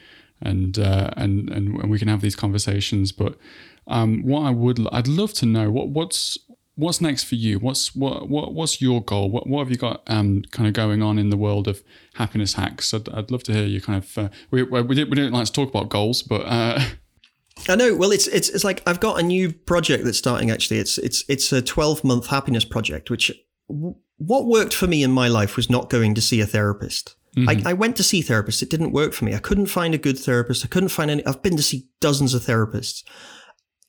and 0.43 0.79
uh, 0.79 1.11
and 1.17 1.49
and 1.49 1.89
we 1.91 1.99
can 1.99 2.09
have 2.09 2.21
these 2.21 2.37
conversations. 2.37 3.13
But 3.13 3.39
um, 3.87 4.23
what 4.25 4.43
I 4.43 4.51
would, 4.51 4.87
I'd 4.93 5.09
love 5.09 5.33
to 5.35 5.47
know 5.47 5.71
what 5.71 5.89
what's 5.89 6.37
what's 6.77 7.01
next 7.01 7.25
for 7.25 7.35
you. 7.35 7.59
What's 7.59 7.95
what 7.97 8.29
what 8.29 8.55
what's 8.55 8.81
your 8.81 9.03
goal? 9.03 9.31
What 9.31 9.47
what 9.47 9.61
have 9.61 9.71
you 9.71 9.77
got 9.77 10.03
um, 10.07 10.43
kind 10.53 10.69
of 10.69 10.75
going 10.75 11.03
on 11.03 11.19
in 11.19 11.31
the 11.31 11.37
world 11.37 11.67
of 11.67 11.83
happiness 12.15 12.55
hacks? 12.55 12.95
I'd, 12.95 13.09
I'd 13.09 13.31
love 13.31 13.43
to 13.45 13.53
hear 13.53 13.65
you 13.65 13.81
kind 13.81 14.03
of. 14.03 14.19
Uh, 14.19 14.29
we 14.51 14.63
we 14.63 14.95
didn't, 14.95 15.11
we 15.11 15.17
didn't 15.17 15.33
like 15.33 15.47
to 15.47 15.53
talk 15.53 15.69
about 15.69 15.89
goals, 15.89 16.23
but 16.23 16.43
uh, 16.43 16.81
I 17.69 17.75
know. 17.75 17.95
Well, 17.97 18.13
it's 18.13 18.27
it's 18.29 18.49
it's 18.51 18.65
like 18.65 18.83
I've 18.87 19.01
got 19.01 19.19
a 19.19 19.23
new 19.23 19.53
project 19.53 20.05
that's 20.05 20.19
starting. 20.19 20.51
Actually, 20.51 20.79
it's 20.79 20.99
it's 20.99 21.25
it's 21.29 21.53
a 21.53 21.63
twelve 21.63 22.05
month 22.05 22.29
happiness 22.29 22.65
project. 22.65 23.11
Which 23.11 23.33
w- 23.69 23.97
what 24.19 24.47
worked 24.47 24.75
for 24.75 24.87
me 24.87 25.03
in 25.03 25.11
my 25.11 25.29
life 25.29 25.57
was 25.57 25.69
not 25.69 25.91
going 25.91 26.15
to 26.15 26.21
see 26.21 26.41
a 26.41 26.47
therapist. 26.47 27.17
I, 27.47 27.63
I 27.67 27.73
went 27.75 27.97
to 27.97 28.03
see 28.03 28.23
therapists. 28.23 28.63
It 28.63 28.71
didn't 28.71 28.93
work 28.93 29.13
for 29.13 29.27
me. 29.27 29.35
I 29.35 29.39
couldn't 29.39 29.67
find 29.67 29.95
a 29.95 29.99
good 29.99 30.19
therapist. 30.19 30.65
I 30.65 30.69
couldn't 30.69 30.89
find 30.89 31.11
any. 31.11 31.27
I've 31.27 31.43
been 31.43 31.59
to 31.59 31.63
see 31.63 31.87
dozens 32.01 32.33
of 32.33 32.41
therapists. 32.41 33.05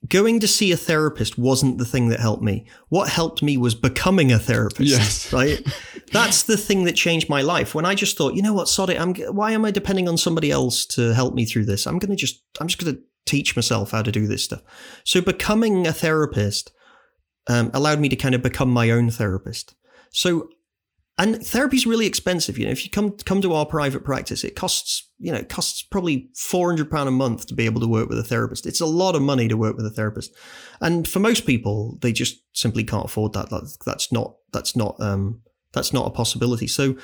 Going 0.07 0.39
to 0.39 0.47
see 0.47 0.71
a 0.71 0.77
therapist 0.77 1.37
wasn't 1.37 1.79
the 1.79 1.85
thing 1.85 2.09
that 2.09 2.19
helped 2.19 2.43
me. 2.43 2.67
What 2.89 3.09
helped 3.09 3.41
me 3.41 3.57
was 3.57 3.75
becoming 3.75 4.31
a 4.31 4.39
therapist. 4.39 4.89
Yes. 4.89 5.33
Right. 5.33 5.65
That's 6.13 6.43
the 6.43 6.55
thing 6.55 6.85
that 6.85 6.95
changed 6.95 7.29
my 7.29 7.41
life. 7.41 7.75
When 7.75 7.85
I 7.85 7.93
just 7.93 8.17
thought, 8.17 8.35
you 8.35 8.41
know 8.41 8.53
what, 8.53 8.69
sod 8.69 8.89
it. 8.89 8.99
I'm. 8.99 9.15
Why 9.15 9.51
am 9.51 9.65
I 9.65 9.71
depending 9.71 10.07
on 10.07 10.17
somebody 10.17 10.51
else 10.51 10.85
to 10.87 11.13
help 11.13 11.33
me 11.33 11.45
through 11.45 11.65
this? 11.65 11.85
I'm 11.85 11.99
going 11.99 12.11
to 12.11 12.15
just. 12.15 12.43
I'm 12.61 12.67
just 12.67 12.81
going 12.81 12.95
to 12.95 13.01
teach 13.25 13.55
myself 13.55 13.91
how 13.91 14.01
to 14.01 14.11
do 14.11 14.25
this 14.25 14.43
stuff. 14.43 14.61
So 15.03 15.21
becoming 15.21 15.85
a 15.85 15.93
therapist 15.93 16.71
um, 17.47 17.71
allowed 17.73 17.99
me 17.99 18.09
to 18.09 18.15
kind 18.15 18.35
of 18.35 18.41
become 18.41 18.69
my 18.69 18.89
own 18.89 19.09
therapist. 19.09 19.75
So, 20.11 20.49
and 21.17 21.45
therapy 21.45 21.77
is 21.77 21.87
really 21.87 22.05
expensive. 22.05 22.57
You 22.57 22.65
know, 22.65 22.71
if 22.71 22.83
you 22.83 22.91
come 22.91 23.11
come 23.25 23.41
to 23.41 23.53
our 23.53 23.65
private 23.65 24.03
practice, 24.03 24.43
it 24.43 24.55
costs 24.55 25.09
you 25.17 25.31
know 25.31 25.39
it 25.39 25.49
costs 25.49 25.81
probably 25.83 26.29
four 26.35 26.69
hundred 26.69 26.91
pound 26.91 27.09
a 27.09 27.11
month 27.11 27.47
to 27.47 27.53
be 27.53 27.65
able 27.65 27.81
to 27.81 27.87
work 27.87 28.09
with 28.09 28.19
a 28.19 28.23
therapist. 28.23 28.65
It's 28.65 28.81
a 28.81 28.85
lot 28.85 29.15
of 29.15 29.21
money 29.21 29.47
to 29.47 29.57
work 29.57 29.75
with 29.75 29.85
a 29.85 29.91
therapist, 29.91 30.35
and 30.81 31.07
for 31.07 31.19
most 31.19 31.45
people, 31.45 31.97
they 32.01 32.11
just 32.11 32.37
simply 32.53 32.83
can't 32.83 33.05
afford 33.05 33.33
that. 33.33 33.49
That's, 33.49 33.77
that's 33.85 34.11
not 34.11 34.35
that's 34.53 34.75
not 34.75 34.95
um, 34.99 35.41
that's 35.73 35.93
not 35.93 36.07
a 36.07 36.11
possibility. 36.11 36.67
So. 36.67 36.95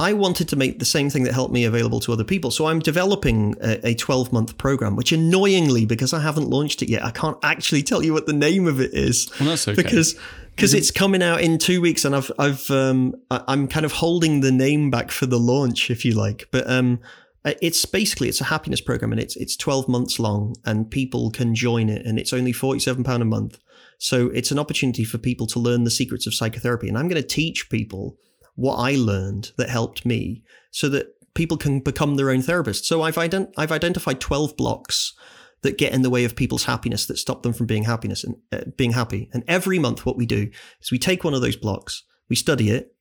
I 0.00 0.14
wanted 0.14 0.48
to 0.48 0.56
make 0.56 0.78
the 0.78 0.86
same 0.86 1.10
thing 1.10 1.24
that 1.24 1.34
helped 1.34 1.52
me 1.52 1.66
available 1.66 2.00
to 2.00 2.12
other 2.14 2.24
people. 2.24 2.50
So 2.50 2.64
I'm 2.64 2.78
developing 2.78 3.54
a 3.60 3.94
12 3.94 4.32
month 4.32 4.56
program, 4.56 4.96
which 4.96 5.12
annoyingly, 5.12 5.84
because 5.84 6.14
I 6.14 6.20
haven't 6.20 6.48
launched 6.48 6.80
it 6.80 6.88
yet, 6.88 7.04
I 7.04 7.10
can't 7.10 7.36
actually 7.42 7.82
tell 7.82 8.02
you 8.02 8.14
what 8.14 8.24
the 8.24 8.32
name 8.32 8.66
of 8.66 8.80
it 8.80 8.94
is 8.94 9.30
well, 9.38 9.50
that's 9.50 9.68
okay. 9.68 9.76
because 9.76 10.18
because 10.56 10.72
it's 10.72 10.90
coming 10.90 11.22
out 11.22 11.42
in 11.42 11.58
two 11.58 11.82
weeks, 11.82 12.06
and 12.06 12.16
I've 12.16 12.32
I've 12.38 12.70
um 12.70 13.14
I'm 13.30 13.68
kind 13.68 13.84
of 13.84 13.92
holding 13.92 14.40
the 14.40 14.50
name 14.50 14.90
back 14.90 15.10
for 15.10 15.26
the 15.26 15.38
launch, 15.38 15.90
if 15.90 16.02
you 16.06 16.12
like. 16.12 16.48
But 16.50 16.68
um, 16.70 17.00
it's 17.44 17.84
basically 17.84 18.30
it's 18.30 18.40
a 18.40 18.44
happiness 18.44 18.80
program, 18.80 19.12
and 19.12 19.20
it's 19.20 19.36
it's 19.36 19.54
12 19.54 19.86
months 19.86 20.18
long, 20.18 20.56
and 20.64 20.90
people 20.90 21.30
can 21.30 21.54
join 21.54 21.90
it, 21.90 22.06
and 22.06 22.18
it's 22.18 22.32
only 22.32 22.52
47 22.52 23.04
pound 23.04 23.22
a 23.22 23.26
month. 23.26 23.58
So 23.98 24.28
it's 24.28 24.50
an 24.50 24.58
opportunity 24.58 25.04
for 25.04 25.18
people 25.18 25.46
to 25.48 25.58
learn 25.58 25.84
the 25.84 25.90
secrets 25.90 26.26
of 26.26 26.32
psychotherapy, 26.32 26.88
and 26.88 26.96
I'm 26.96 27.06
going 27.06 27.20
to 27.20 27.28
teach 27.28 27.68
people 27.68 28.16
what 28.60 28.76
I 28.76 28.94
learned 28.94 29.52
that 29.56 29.70
helped 29.70 30.04
me, 30.04 30.42
so 30.70 30.88
that 30.90 31.14
people 31.34 31.56
can 31.56 31.80
become 31.80 32.16
their 32.16 32.30
own 32.30 32.42
therapist. 32.42 32.84
So 32.84 33.02
I've 33.02 33.16
ident- 33.16 33.52
I've 33.56 33.72
identified 33.72 34.20
12 34.20 34.56
blocks 34.56 35.14
that 35.62 35.78
get 35.78 35.92
in 35.92 36.02
the 36.02 36.10
way 36.10 36.24
of 36.24 36.36
people's 36.36 36.64
happiness 36.64 37.06
that 37.06 37.18
stop 37.18 37.42
them 37.42 37.52
from 37.52 37.66
being 37.66 37.84
happiness 37.84 38.24
and 38.24 38.36
uh, 38.52 38.62
being 38.76 38.92
happy. 38.92 39.28
And 39.32 39.44
every 39.46 39.78
month, 39.78 40.06
what 40.06 40.16
we 40.16 40.26
do 40.26 40.50
is 40.80 40.90
we 40.90 40.98
take 40.98 41.24
one 41.24 41.34
of 41.34 41.40
those 41.40 41.56
blocks, 41.56 42.02
we 42.28 42.36
study 42.36 42.70
it, 42.70 42.94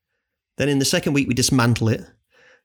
then 0.57 0.69
in 0.69 0.79
the 0.79 0.85
second 0.85 1.13
week 1.13 1.27
we 1.27 1.33
dismantle 1.33 1.89
it, 1.89 2.01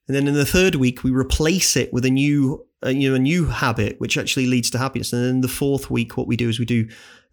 and 0.07 0.15
then 0.15 0.29
in 0.29 0.35
the 0.35 0.47
third 0.47 0.75
week 0.75 1.03
we 1.03 1.11
replace 1.11 1.77
it 1.77 1.93
with 1.93 2.05
a 2.05 2.11
new, 2.11 2.67
you 2.85 3.09
know, 3.09 3.17
a 3.17 3.19
new 3.19 3.47
habit 3.47 4.01
which 4.01 4.19
actually 4.19 4.47
leads 4.47 4.71
to 4.71 4.79
happiness. 4.79 5.13
And 5.13 5.25
then 5.25 5.41
the 5.41 5.49
fourth 5.49 5.91
week, 5.91 6.17
what 6.17 6.27
we 6.27 6.37
do 6.37 6.49
is 6.49 6.59
we 6.59 6.67
do 6.67 6.89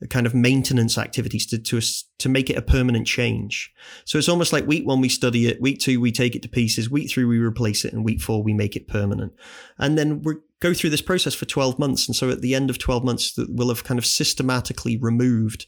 kind 0.09 0.25
of 0.25 0.33
maintenance 0.33 0.97
activities 0.97 1.45
to 1.47 1.59
to 1.59 1.81
to 2.17 2.29
make 2.29 2.49
it 2.49 2.57
a 2.57 2.61
permanent 2.61 3.07
change. 3.07 3.71
So 4.05 4.17
it's 4.17 4.29
almost 4.29 4.53
like 4.53 4.65
week 4.67 4.85
one 4.85 5.01
we 5.01 5.09
study 5.09 5.47
it, 5.47 5.61
week 5.61 5.79
two 5.79 5.99
we 5.99 6.11
take 6.11 6.35
it 6.35 6.41
to 6.43 6.49
pieces, 6.49 6.89
week 6.89 7.09
three 7.09 7.25
we 7.25 7.39
replace 7.39 7.85
it, 7.85 7.93
and 7.93 8.03
week 8.03 8.21
four 8.21 8.43
we 8.43 8.53
make 8.53 8.75
it 8.75 8.87
permanent. 8.87 9.33
And 9.77 9.97
then 9.97 10.21
we 10.21 10.35
go 10.59 10.73
through 10.73 10.91
this 10.91 11.01
process 11.01 11.35
for 11.35 11.45
12 11.45 11.79
months. 11.79 12.07
And 12.07 12.15
so 12.15 12.29
at 12.29 12.41
the 12.41 12.55
end 12.55 12.69
of 12.69 12.77
12 12.77 13.03
months, 13.03 13.37
we'll 13.49 13.69
have 13.69 13.83
kind 13.83 13.97
of 13.97 14.05
systematically 14.05 14.97
removed 14.97 15.65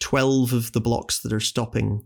12 0.00 0.52
of 0.52 0.72
the 0.72 0.80
blocks 0.80 1.18
that 1.20 1.32
are 1.32 1.40
stopping 1.40 2.04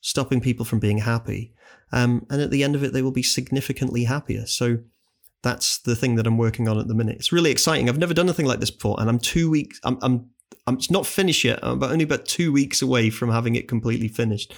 stopping 0.00 0.40
people 0.40 0.64
from 0.64 0.78
being 0.78 0.98
happy. 0.98 1.52
Um, 1.90 2.26
and 2.30 2.40
at 2.40 2.50
the 2.50 2.62
end 2.62 2.76
of 2.76 2.84
it, 2.84 2.92
they 2.92 3.02
will 3.02 3.10
be 3.10 3.24
significantly 3.24 4.04
happier. 4.04 4.46
So 4.46 4.78
that's 5.42 5.78
the 5.78 5.96
thing 5.96 6.16
that 6.16 6.26
I'm 6.26 6.38
working 6.38 6.68
on 6.68 6.78
at 6.78 6.88
the 6.88 6.94
minute. 6.94 7.16
It's 7.16 7.32
really 7.32 7.50
exciting. 7.50 7.88
I've 7.88 7.98
never 7.98 8.14
done 8.14 8.26
anything 8.26 8.46
like 8.46 8.60
this 8.60 8.70
before, 8.70 8.96
and 9.00 9.08
I'm 9.08 9.18
two 9.18 9.50
weeks. 9.50 9.80
I'm 9.84 9.98
I'm 10.02 10.30
I'm 10.66 10.76
it's 10.76 10.90
not 10.90 11.06
finished 11.06 11.44
yet. 11.44 11.60
I'm 11.62 11.74
about 11.74 11.92
only 11.92 12.04
about 12.04 12.26
two 12.26 12.52
weeks 12.52 12.82
away 12.82 13.10
from 13.10 13.30
having 13.30 13.54
it 13.54 13.68
completely 13.68 14.08
finished. 14.08 14.54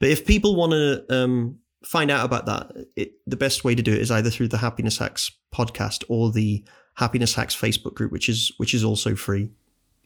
But 0.00 0.10
if 0.10 0.26
people 0.26 0.56
want 0.56 0.72
to 0.72 1.04
um, 1.08 1.58
find 1.84 2.10
out 2.10 2.24
about 2.24 2.46
that, 2.46 2.72
it, 2.96 3.12
the 3.26 3.36
best 3.36 3.64
way 3.64 3.74
to 3.74 3.82
do 3.82 3.92
it 3.92 4.00
is 4.00 4.10
either 4.10 4.30
through 4.30 4.48
the 4.48 4.58
Happiness 4.58 4.98
Hacks 4.98 5.30
podcast 5.54 6.04
or 6.08 6.32
the 6.32 6.64
Happiness 6.94 7.34
Hacks 7.34 7.54
Facebook 7.54 7.94
group, 7.94 8.12
which 8.12 8.28
is 8.28 8.52
which 8.56 8.74
is 8.74 8.84
also 8.84 9.14
free. 9.14 9.50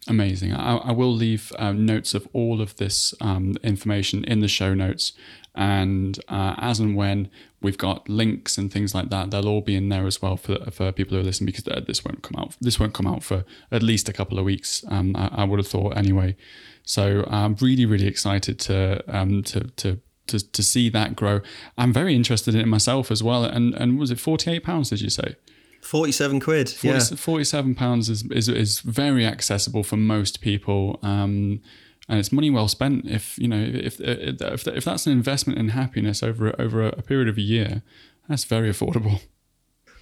Amazing. 0.06 0.54
I, 0.54 0.76
I 0.76 0.92
will 0.92 1.12
leave 1.12 1.52
uh, 1.58 1.72
notes 1.72 2.14
of 2.14 2.28
all 2.32 2.62
of 2.62 2.76
this 2.76 3.14
um, 3.20 3.56
information 3.62 4.24
in 4.24 4.40
the 4.40 4.48
show 4.48 4.74
notes. 4.74 5.12
And 5.54 6.18
uh, 6.28 6.54
as 6.58 6.78
and 6.78 6.94
when 6.94 7.30
we've 7.60 7.76
got 7.76 8.08
links 8.08 8.56
and 8.56 8.72
things 8.72 8.94
like 8.94 9.10
that, 9.10 9.30
they'll 9.30 9.48
all 9.48 9.60
be 9.60 9.74
in 9.74 9.88
there 9.88 10.06
as 10.06 10.22
well 10.22 10.36
for, 10.36 10.70
for 10.70 10.92
people 10.92 11.16
who 11.16 11.20
are 11.20 11.24
listening 11.24 11.46
because 11.46 11.66
uh, 11.66 11.80
this 11.86 12.04
won't 12.04 12.22
come 12.22 12.36
out. 12.38 12.56
This 12.60 12.78
won't 12.78 12.94
come 12.94 13.06
out 13.06 13.22
for 13.22 13.44
at 13.72 13.82
least 13.82 14.08
a 14.08 14.12
couple 14.12 14.38
of 14.38 14.44
weeks. 14.44 14.84
Um, 14.88 15.16
I, 15.16 15.30
I 15.32 15.44
would 15.44 15.58
have 15.58 15.66
thought 15.66 15.96
anyway. 15.96 16.36
So 16.84 17.26
I'm 17.28 17.56
really, 17.60 17.84
really 17.84 18.06
excited 18.06 18.58
to 18.60 19.02
um, 19.08 19.42
to 19.44 19.60
to 19.60 20.00
to 20.28 20.38
to 20.38 20.62
see 20.62 20.88
that 20.90 21.16
grow. 21.16 21.40
I'm 21.76 21.92
very 21.92 22.14
interested 22.14 22.54
in 22.54 22.60
it 22.60 22.68
myself 22.68 23.10
as 23.10 23.22
well. 23.22 23.44
And 23.44 23.74
and 23.74 23.98
was 23.98 24.10
it 24.10 24.20
48 24.20 24.62
pounds? 24.62 24.90
Did 24.90 25.00
you 25.00 25.10
say? 25.10 25.34
47 25.82 26.40
quid. 26.40 26.70
40, 26.70 26.88
yeah. 26.88 27.16
47 27.16 27.74
pounds 27.74 28.08
is, 28.08 28.24
is 28.30 28.48
is 28.48 28.80
very 28.80 29.24
accessible 29.24 29.82
for 29.82 29.96
most 29.96 30.40
people 30.40 30.98
um, 31.02 31.60
and 32.08 32.18
it's 32.18 32.32
money 32.32 32.50
well 32.50 32.68
spent 32.68 33.06
if 33.06 33.38
you 33.38 33.48
know 33.48 33.60
if 33.60 34.00
if, 34.00 34.40
if 34.40 34.66
if 34.66 34.84
that's 34.84 35.06
an 35.06 35.12
investment 35.12 35.58
in 35.58 35.70
happiness 35.70 36.22
over 36.22 36.54
over 36.60 36.82
a 36.82 37.02
period 37.02 37.28
of 37.28 37.38
a 37.38 37.42
year 37.42 37.82
that's 38.28 38.44
very 38.44 38.70
affordable 38.70 39.20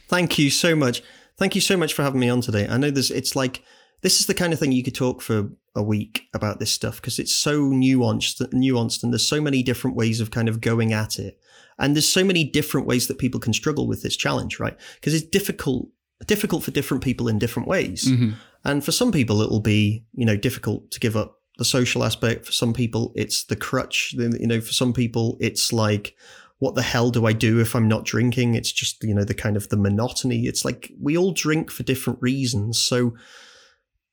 Thank 0.09 0.39
you 0.39 0.51
so 0.51 0.77
much. 0.77 1.03
Thank 1.37 1.55
you 1.55 1.61
so 1.61 1.77
much 1.77 1.93
for 1.93 2.03
having 2.03 2.21
me 2.21 2.29
on 2.29 2.41
today. 2.41 2.67
I 2.69 2.77
know 2.79 2.91
there's 2.91 3.11
it's 3.11 3.37
like 3.37 3.63
this 4.03 4.21
is 4.21 4.27
the 4.27 4.35
kind 4.35 4.53
of 4.53 4.59
thing 4.59 4.73
you 4.73 4.83
could 4.83 4.95
talk 4.95 5.23
for 5.23 5.51
a 5.75 5.83
week 5.83 6.29
about 6.35 6.59
this 6.59 6.71
stuff 6.71 6.97
because 6.97 7.19
it's 7.19 7.35
so 7.35 7.61
nuanced 7.61 8.41
nuanced 8.53 9.03
and 9.03 9.13
there's 9.13 9.27
so 9.27 9.41
many 9.41 9.63
different 9.63 9.97
ways 9.97 10.21
of 10.21 10.31
kind 10.31 10.49
of 10.49 10.61
going 10.61 10.93
at 10.93 11.19
it. 11.19 11.39
And 11.79 11.95
there's 11.95 12.09
so 12.09 12.25
many 12.25 12.45
different 12.45 12.87
ways 12.87 13.07
that 13.07 13.19
people 13.19 13.39
can 13.39 13.53
struggle 13.53 13.87
with 13.87 14.03
this 14.03 14.17
challenge, 14.17 14.59
right? 14.59 14.77
Because 14.95 15.15
it's 15.15 15.27
difficult 15.27 15.89
difficult 16.27 16.63
for 16.63 16.71
different 16.71 17.05
people 17.05 17.29
in 17.29 17.39
different 17.39 17.69
ways. 17.69 18.05
Mm-hmm. 18.05 18.31
And 18.65 18.85
for 18.85 18.91
some 18.91 19.13
people 19.13 19.43
it'll 19.43 19.61
be, 19.61 20.05
you 20.15 20.25
know, 20.25 20.37
difficult 20.37 20.91
to 20.93 21.01
give 21.01 21.17
up 21.17 21.41
the 21.59 21.65
social 21.65 22.03
aspect. 22.03 22.47
For 22.47 22.53
some 22.53 22.73
people 22.73 23.13
it's 23.15 23.45
the 23.45 23.57
crutch, 23.57 24.15
you 24.17 24.47
know, 24.47 24.61
for 24.61 24.73
some 24.73 24.93
people 24.93 25.37
it's 25.41 25.73
like 25.73 26.15
what 26.59 26.75
the 26.75 26.83
hell 26.83 27.11
do 27.11 27.27
I 27.27 27.35
do 27.35 27.61
if 27.61 27.77
I'm 27.77 27.87
not 27.87 28.07
drinking? 28.07 28.55
It's 28.55 28.73
just, 28.73 29.03
you 29.05 29.15
know, 29.15 29.25
the 29.25 29.35
kind 29.35 29.59
of 29.59 29.69
the 29.69 29.77
monotony. 29.77 30.47
It's 30.47 30.65
like 30.65 30.91
we 30.99 31.15
all 31.17 31.33
drink 31.33 31.71
for 31.71 31.83
different 31.83 32.21
reasons. 32.23 32.81
So 32.81 33.15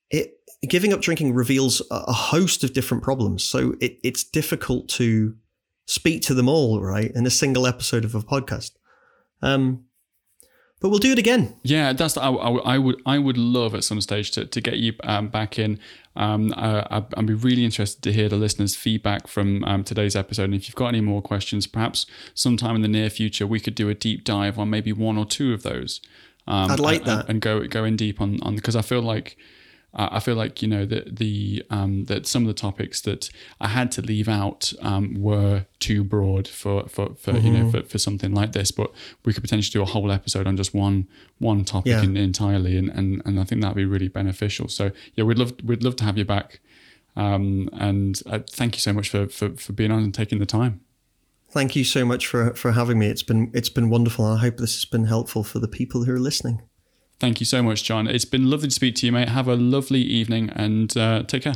it 0.09 0.39
giving 0.67 0.93
up 0.93 1.01
drinking 1.01 1.33
reveals 1.33 1.81
a 1.91 2.13
host 2.13 2.63
of 2.63 2.73
different 2.73 3.03
problems. 3.03 3.43
So 3.43 3.75
it, 3.81 3.99
it's 4.03 4.23
difficult 4.23 4.87
to 4.89 5.35
speak 5.85 6.21
to 6.23 6.33
them 6.33 6.47
all, 6.47 6.81
right, 6.81 7.11
in 7.13 7.25
a 7.25 7.29
single 7.29 7.67
episode 7.67 8.05
of 8.05 8.15
a 8.15 8.21
podcast. 8.21 8.71
Um, 9.41 9.85
but 10.79 10.89
we'll 10.89 10.99
do 10.99 11.13
it 11.13 11.19
again. 11.19 11.55
Yeah, 11.63 11.93
that's 11.93 12.17
I, 12.17 12.29
I, 12.29 12.73
I, 12.73 12.77
would 12.77 13.01
I 13.05 13.17
would 13.17 13.37
love 13.37 13.73
at 13.73 13.85
some 13.85 14.01
stage 14.01 14.31
to, 14.31 14.45
to 14.45 14.61
get 14.61 14.77
you 14.77 14.93
um, 15.03 15.29
back 15.29 15.57
in. 15.57 15.79
Um, 16.15 16.53
uh, 16.57 17.01
I'd 17.15 17.25
be 17.25 17.33
really 17.33 17.63
interested 17.63 18.01
to 18.03 18.11
hear 18.11 18.27
the 18.27 18.35
listeners' 18.35 18.75
feedback 18.75 19.27
from 19.27 19.63
um, 19.63 19.85
today's 19.85 20.13
episode. 20.15 20.45
And 20.45 20.55
if 20.55 20.67
you've 20.67 20.75
got 20.75 20.87
any 20.87 20.99
more 20.99 21.21
questions, 21.21 21.67
perhaps 21.67 22.05
sometime 22.33 22.75
in 22.75 22.81
the 22.81 22.89
near 22.89 23.09
future 23.09 23.47
we 23.47 23.61
could 23.61 23.75
do 23.75 23.87
a 23.87 23.93
deep 23.93 24.25
dive 24.25 24.59
on 24.59 24.69
maybe 24.69 24.91
one 24.91 25.17
or 25.17 25.25
two 25.25 25.53
of 25.53 25.63
those. 25.63 26.01
Um, 26.47 26.71
I'd 26.71 26.81
like 26.81 26.99
and, 26.99 27.07
that 27.07 27.29
and 27.29 27.41
go 27.41 27.65
go 27.65 27.85
in 27.85 27.95
deep 27.95 28.19
on 28.19 28.41
on 28.43 28.57
because 28.57 28.75
I 28.75 28.81
feel 28.81 29.01
like 29.01 29.37
I 29.95 30.19
feel 30.19 30.35
like 30.35 30.61
you 30.63 30.67
know 30.67 30.85
that 30.85 31.17
the 31.17 31.63
um, 31.69 32.05
that 32.05 32.25
some 32.25 32.43
of 32.43 32.47
the 32.47 32.53
topics 32.53 32.99
that 33.01 33.29
I 33.61 33.67
had 33.67 33.91
to 33.93 34.01
leave 34.01 34.27
out 34.27 34.73
um, 34.81 35.21
were 35.21 35.65
too 35.79 36.03
broad 36.03 36.47
for 36.47 36.87
for, 36.87 37.13
for 37.13 37.33
mm-hmm. 37.33 37.45
you 37.45 37.53
know 37.53 37.59
mm-hmm. 37.59 37.81
for, 37.81 37.87
for 37.87 37.97
something 37.99 38.33
like 38.33 38.53
this. 38.53 38.71
But 38.71 38.91
we 39.23 39.33
could 39.33 39.43
potentially 39.43 39.71
do 39.71 39.83
a 39.83 39.91
whole 39.91 40.11
episode 40.11 40.47
on 40.47 40.57
just 40.57 40.73
one 40.73 41.07
one 41.37 41.63
topic 41.63 41.91
yeah. 41.91 42.01
in, 42.01 42.17
entirely, 42.17 42.75
and, 42.75 42.89
and 42.89 43.21
and 43.23 43.39
I 43.39 43.43
think 43.43 43.61
that'd 43.61 43.75
be 43.75 43.85
really 43.85 44.07
beneficial. 44.07 44.67
So 44.67 44.91
yeah, 45.13 45.25
we'd 45.25 45.37
love 45.37 45.53
we'd 45.63 45.83
love 45.83 45.95
to 45.97 46.05
have 46.05 46.17
you 46.17 46.25
back, 46.25 46.59
um, 47.15 47.69
and 47.73 48.19
uh, 48.25 48.39
thank 48.49 48.75
you 48.75 48.81
so 48.81 48.93
much 48.93 49.09
for, 49.09 49.27
for 49.27 49.49
for 49.51 49.73
being 49.73 49.91
on 49.91 50.01
and 50.01 50.13
taking 50.13 50.39
the 50.39 50.47
time. 50.47 50.81
Thank 51.51 51.75
you 51.75 51.83
so 51.83 52.03
much 52.03 52.25
for 52.25 52.55
for 52.55 52.71
having 52.71 52.97
me. 52.97 53.09
It's 53.09 53.21
been 53.21 53.51
it's 53.53 53.69
been 53.69 53.91
wonderful. 53.91 54.25
I 54.25 54.37
hope 54.37 54.57
this 54.57 54.73
has 54.73 54.85
been 54.85 55.05
helpful 55.05 55.43
for 55.43 55.59
the 55.59 55.67
people 55.67 56.05
who 56.05 56.13
are 56.13 56.19
listening. 56.19 56.63
Thank 57.23 57.39
you 57.39 57.45
so 57.45 57.63
much, 57.63 57.85
John. 57.85 58.05
It's 58.05 58.25
been 58.25 58.49
lovely 58.49 58.67
to 58.67 58.75
speak 58.75 58.95
to 58.95 59.05
you, 59.05 59.13
mate. 59.13 59.29
Have 59.29 59.47
a 59.47 59.55
lovely 59.55 60.01
evening 60.01 60.49
and 60.49 60.95
uh, 60.97 61.23
take 61.23 61.43
care. 61.43 61.55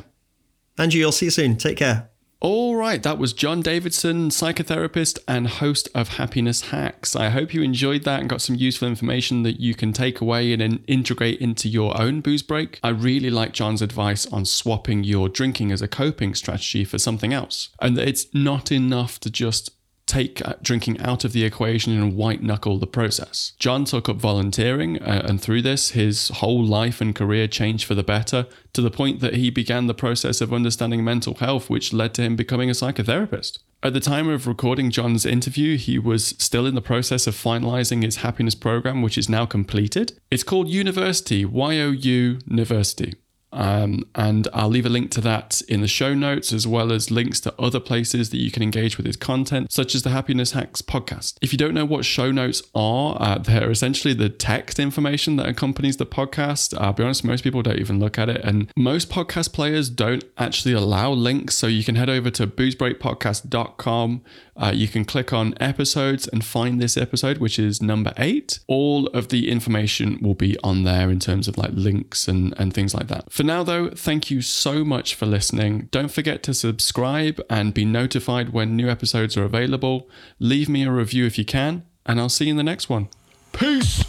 Angie, 0.78 1.04
I'll 1.04 1.12
see 1.12 1.26
you 1.26 1.30
soon. 1.30 1.58
Take 1.58 1.76
care. 1.76 2.10
All 2.40 2.78
right, 2.78 3.04
that 3.04 3.18
was 3.18 3.34
John 3.34 3.60
Davidson, 3.60 4.30
psychotherapist 4.30 5.20
and 5.28 5.46
host 5.46 5.90
of 5.94 6.08
Happiness 6.08 6.70
Hacks. 6.70 7.18
I 7.18 7.28
hope 7.28 7.54
you 7.54 7.64
enjoyed 7.64 8.06
that 8.06 8.22
and 8.22 8.30
got 8.30 8.42
some 8.42 8.56
useful 8.56 8.88
information 8.88 9.44
that 9.44 9.60
you 9.60 9.76
can 9.76 9.92
take 9.92 10.22
away 10.22 10.54
and 10.54 10.82
integrate 10.88 11.42
into 11.42 11.68
your 11.68 12.00
own 12.00 12.22
booze 12.22 12.44
break. 12.44 12.80
I 12.82 12.90
really 12.90 13.30
like 13.30 13.52
John's 13.52 13.82
advice 13.82 14.26
on 14.28 14.46
swapping 14.46 15.04
your 15.04 15.28
drinking 15.28 15.74
as 15.74 15.82
a 15.82 15.88
coping 15.90 16.34
strategy 16.34 16.86
for 16.86 16.98
something 16.98 17.34
else, 17.34 17.72
and 17.82 17.98
that 17.98 18.08
it's 18.08 18.28
not 18.34 18.72
enough 18.72 19.20
to 19.20 19.30
just 19.30 19.72
take 20.08 20.46
uh, 20.48 20.56
drinking 20.62 21.00
out 21.02 21.24
of 21.24 21.34
the 21.34 21.44
equation 21.44 21.94
and 21.94 22.16
white 22.16 22.42
knuckle 22.42 22.80
the 22.80 22.88
process. 22.88 23.54
John 23.60 23.86
took 23.86 24.10
up 24.10 24.18
volunteering, 24.18 25.02
uh, 25.02 25.24
and 25.26 25.40
through 25.40 25.62
this, 25.62 25.92
his 25.92 26.30
whole 26.30 26.64
life 26.64 27.02
and 27.02 27.14
career 27.14 27.48
changed 27.48 27.86
for 27.86 27.94
the 27.94 28.04
better 28.04 28.48
to 28.74 28.82
the 28.82 28.90
point 28.90 29.20
that 29.20 29.36
he 29.36 29.50
began 29.50 29.88
the 29.88 29.94
process 29.94 30.42
of 30.42 30.54
understanding 30.54 31.04
mental 31.04 31.36
health, 31.36 31.70
which 31.70 31.94
led 31.94 32.14
to 32.16 32.24
him 32.24 32.36
becoming 32.36 32.70
a 32.70 32.74
psychotherapist. 32.74 33.60
At 33.84 33.94
the 33.94 34.00
time 34.00 34.28
of 34.28 34.48
recording 34.48 34.90
John's 34.90 35.26
interview, 35.26 35.78
he 35.78 36.00
was 36.00 36.30
still 36.40 36.66
in 36.66 36.74
the 36.74 36.82
process 36.82 37.28
of 37.28 37.36
finalizing 37.36 38.02
his 38.02 38.18
happiness 38.18 38.56
program, 38.56 39.04
which 39.04 39.20
is 39.20 39.30
now 39.30 39.46
completed. 39.46 40.14
It's 40.32 40.44
called 40.44 40.68
University, 40.68 41.46
Y 41.46 41.80
O 41.80 41.92
U 41.92 42.40
University. 42.48 43.16
Um, 43.54 44.04
and 44.14 44.48
I'll 44.54 44.70
leave 44.70 44.86
a 44.86 44.90
link 44.90 45.12
to 45.12 45.22
that 45.22 45.62
in 45.70 45.82
the 45.82 45.88
show 45.88 46.14
notes, 46.14 46.52
as 46.52 46.68
well 46.68 46.92
as 46.92 47.10
links 47.10 47.40
to 47.42 47.54
other 47.60 47.80
places 47.80 48.30
that 48.32 48.38
you 48.38 48.52
can 48.52 48.62
engage 48.62 48.98
with 48.98 49.06
his 49.06 49.16
content, 49.16 49.72
such 49.72 49.96
as 49.96 50.04
the 50.04 50.10
Happiness 50.10 50.52
Hacks 50.52 50.82
podcast. 50.82 51.38
If 51.42 51.52
you 51.54 51.58
don't 51.58 51.74
know 51.74 51.86
what 51.86 52.06
show 52.06 52.32
notes 52.32 52.62
are, 52.76 53.18
uh, 53.20 53.38
they're 53.38 53.72
essentially 53.72 54.14
the 54.14 54.30
text 54.30 54.80
information 54.80 55.38
that 55.38 55.48
accompanies 55.48 55.98
the 55.98 56.06
podcast. 56.06 56.80
I'll 56.80 56.94
be 56.94 57.04
honest, 57.04 57.24
most 57.24 57.44
people 57.44 57.62
don't 57.62 57.80
even 57.80 58.00
look 58.00 58.18
at 58.20 58.30
it, 58.30 58.42
and 58.44 58.72
most 58.76 59.10
podcast 59.10 59.54
players 59.54 59.90
don't 59.90 60.24
actually 60.38 60.74
allow 60.74 61.12
links. 61.12 61.56
So 61.56 61.68
you 61.68 61.84
can 61.84 61.96
head 61.96 62.10
over 62.10 62.30
to 62.32 62.48
boozebreakpodcast.com 62.48 64.22
uh, 64.58 64.72
you 64.74 64.88
can 64.88 65.06
click 65.06 65.32
on 65.32 65.54
episodes 65.60 66.28
and 66.28 66.44
find 66.44 66.82
this 66.82 66.98
episode, 66.98 67.38
which 67.38 67.60
is 67.60 67.82
number 67.82 68.14
eight. 68.18 68.60
All 68.68 69.08
of 69.08 69.30
the 69.30 69.50
information 69.50 70.20
will 70.22 70.34
be 70.34 70.58
on 70.64 70.84
there 70.84 71.10
in 71.10 71.20
terms 71.20 71.48
of 71.48 71.58
like 71.58 71.72
links 71.74 72.28
and, 72.28 72.54
and 72.58 72.74
things 72.74 72.94
like 72.94 73.08
that. 73.08 73.32
For 73.32 73.44
now, 73.44 73.64
though, 73.64 73.90
thank 73.90 74.32
you 74.32 74.42
so 74.42 74.84
much 74.84 75.16
for 75.16 75.26
listening. 75.26 75.90
Don't 75.92 76.12
forget 76.12 76.44
to 76.44 76.54
subscribe 76.54 77.40
and 77.50 77.74
be 77.74 77.86
notified 77.86 78.50
when 78.50 78.76
new 78.76 78.90
episodes 78.90 79.38
are 79.38 79.44
available. 79.44 80.10
Leave 80.40 80.70
me 80.70 80.84
a 80.84 80.92
review 80.92 81.26
if 81.26 81.38
you 81.38 81.46
can, 81.46 81.84
and 82.06 82.20
I'll 82.20 82.30
see 82.30 82.46
you 82.46 82.52
in 82.52 82.58
the 82.58 82.64
next 82.64 82.90
one. 82.90 83.10
Peace! 83.54 84.04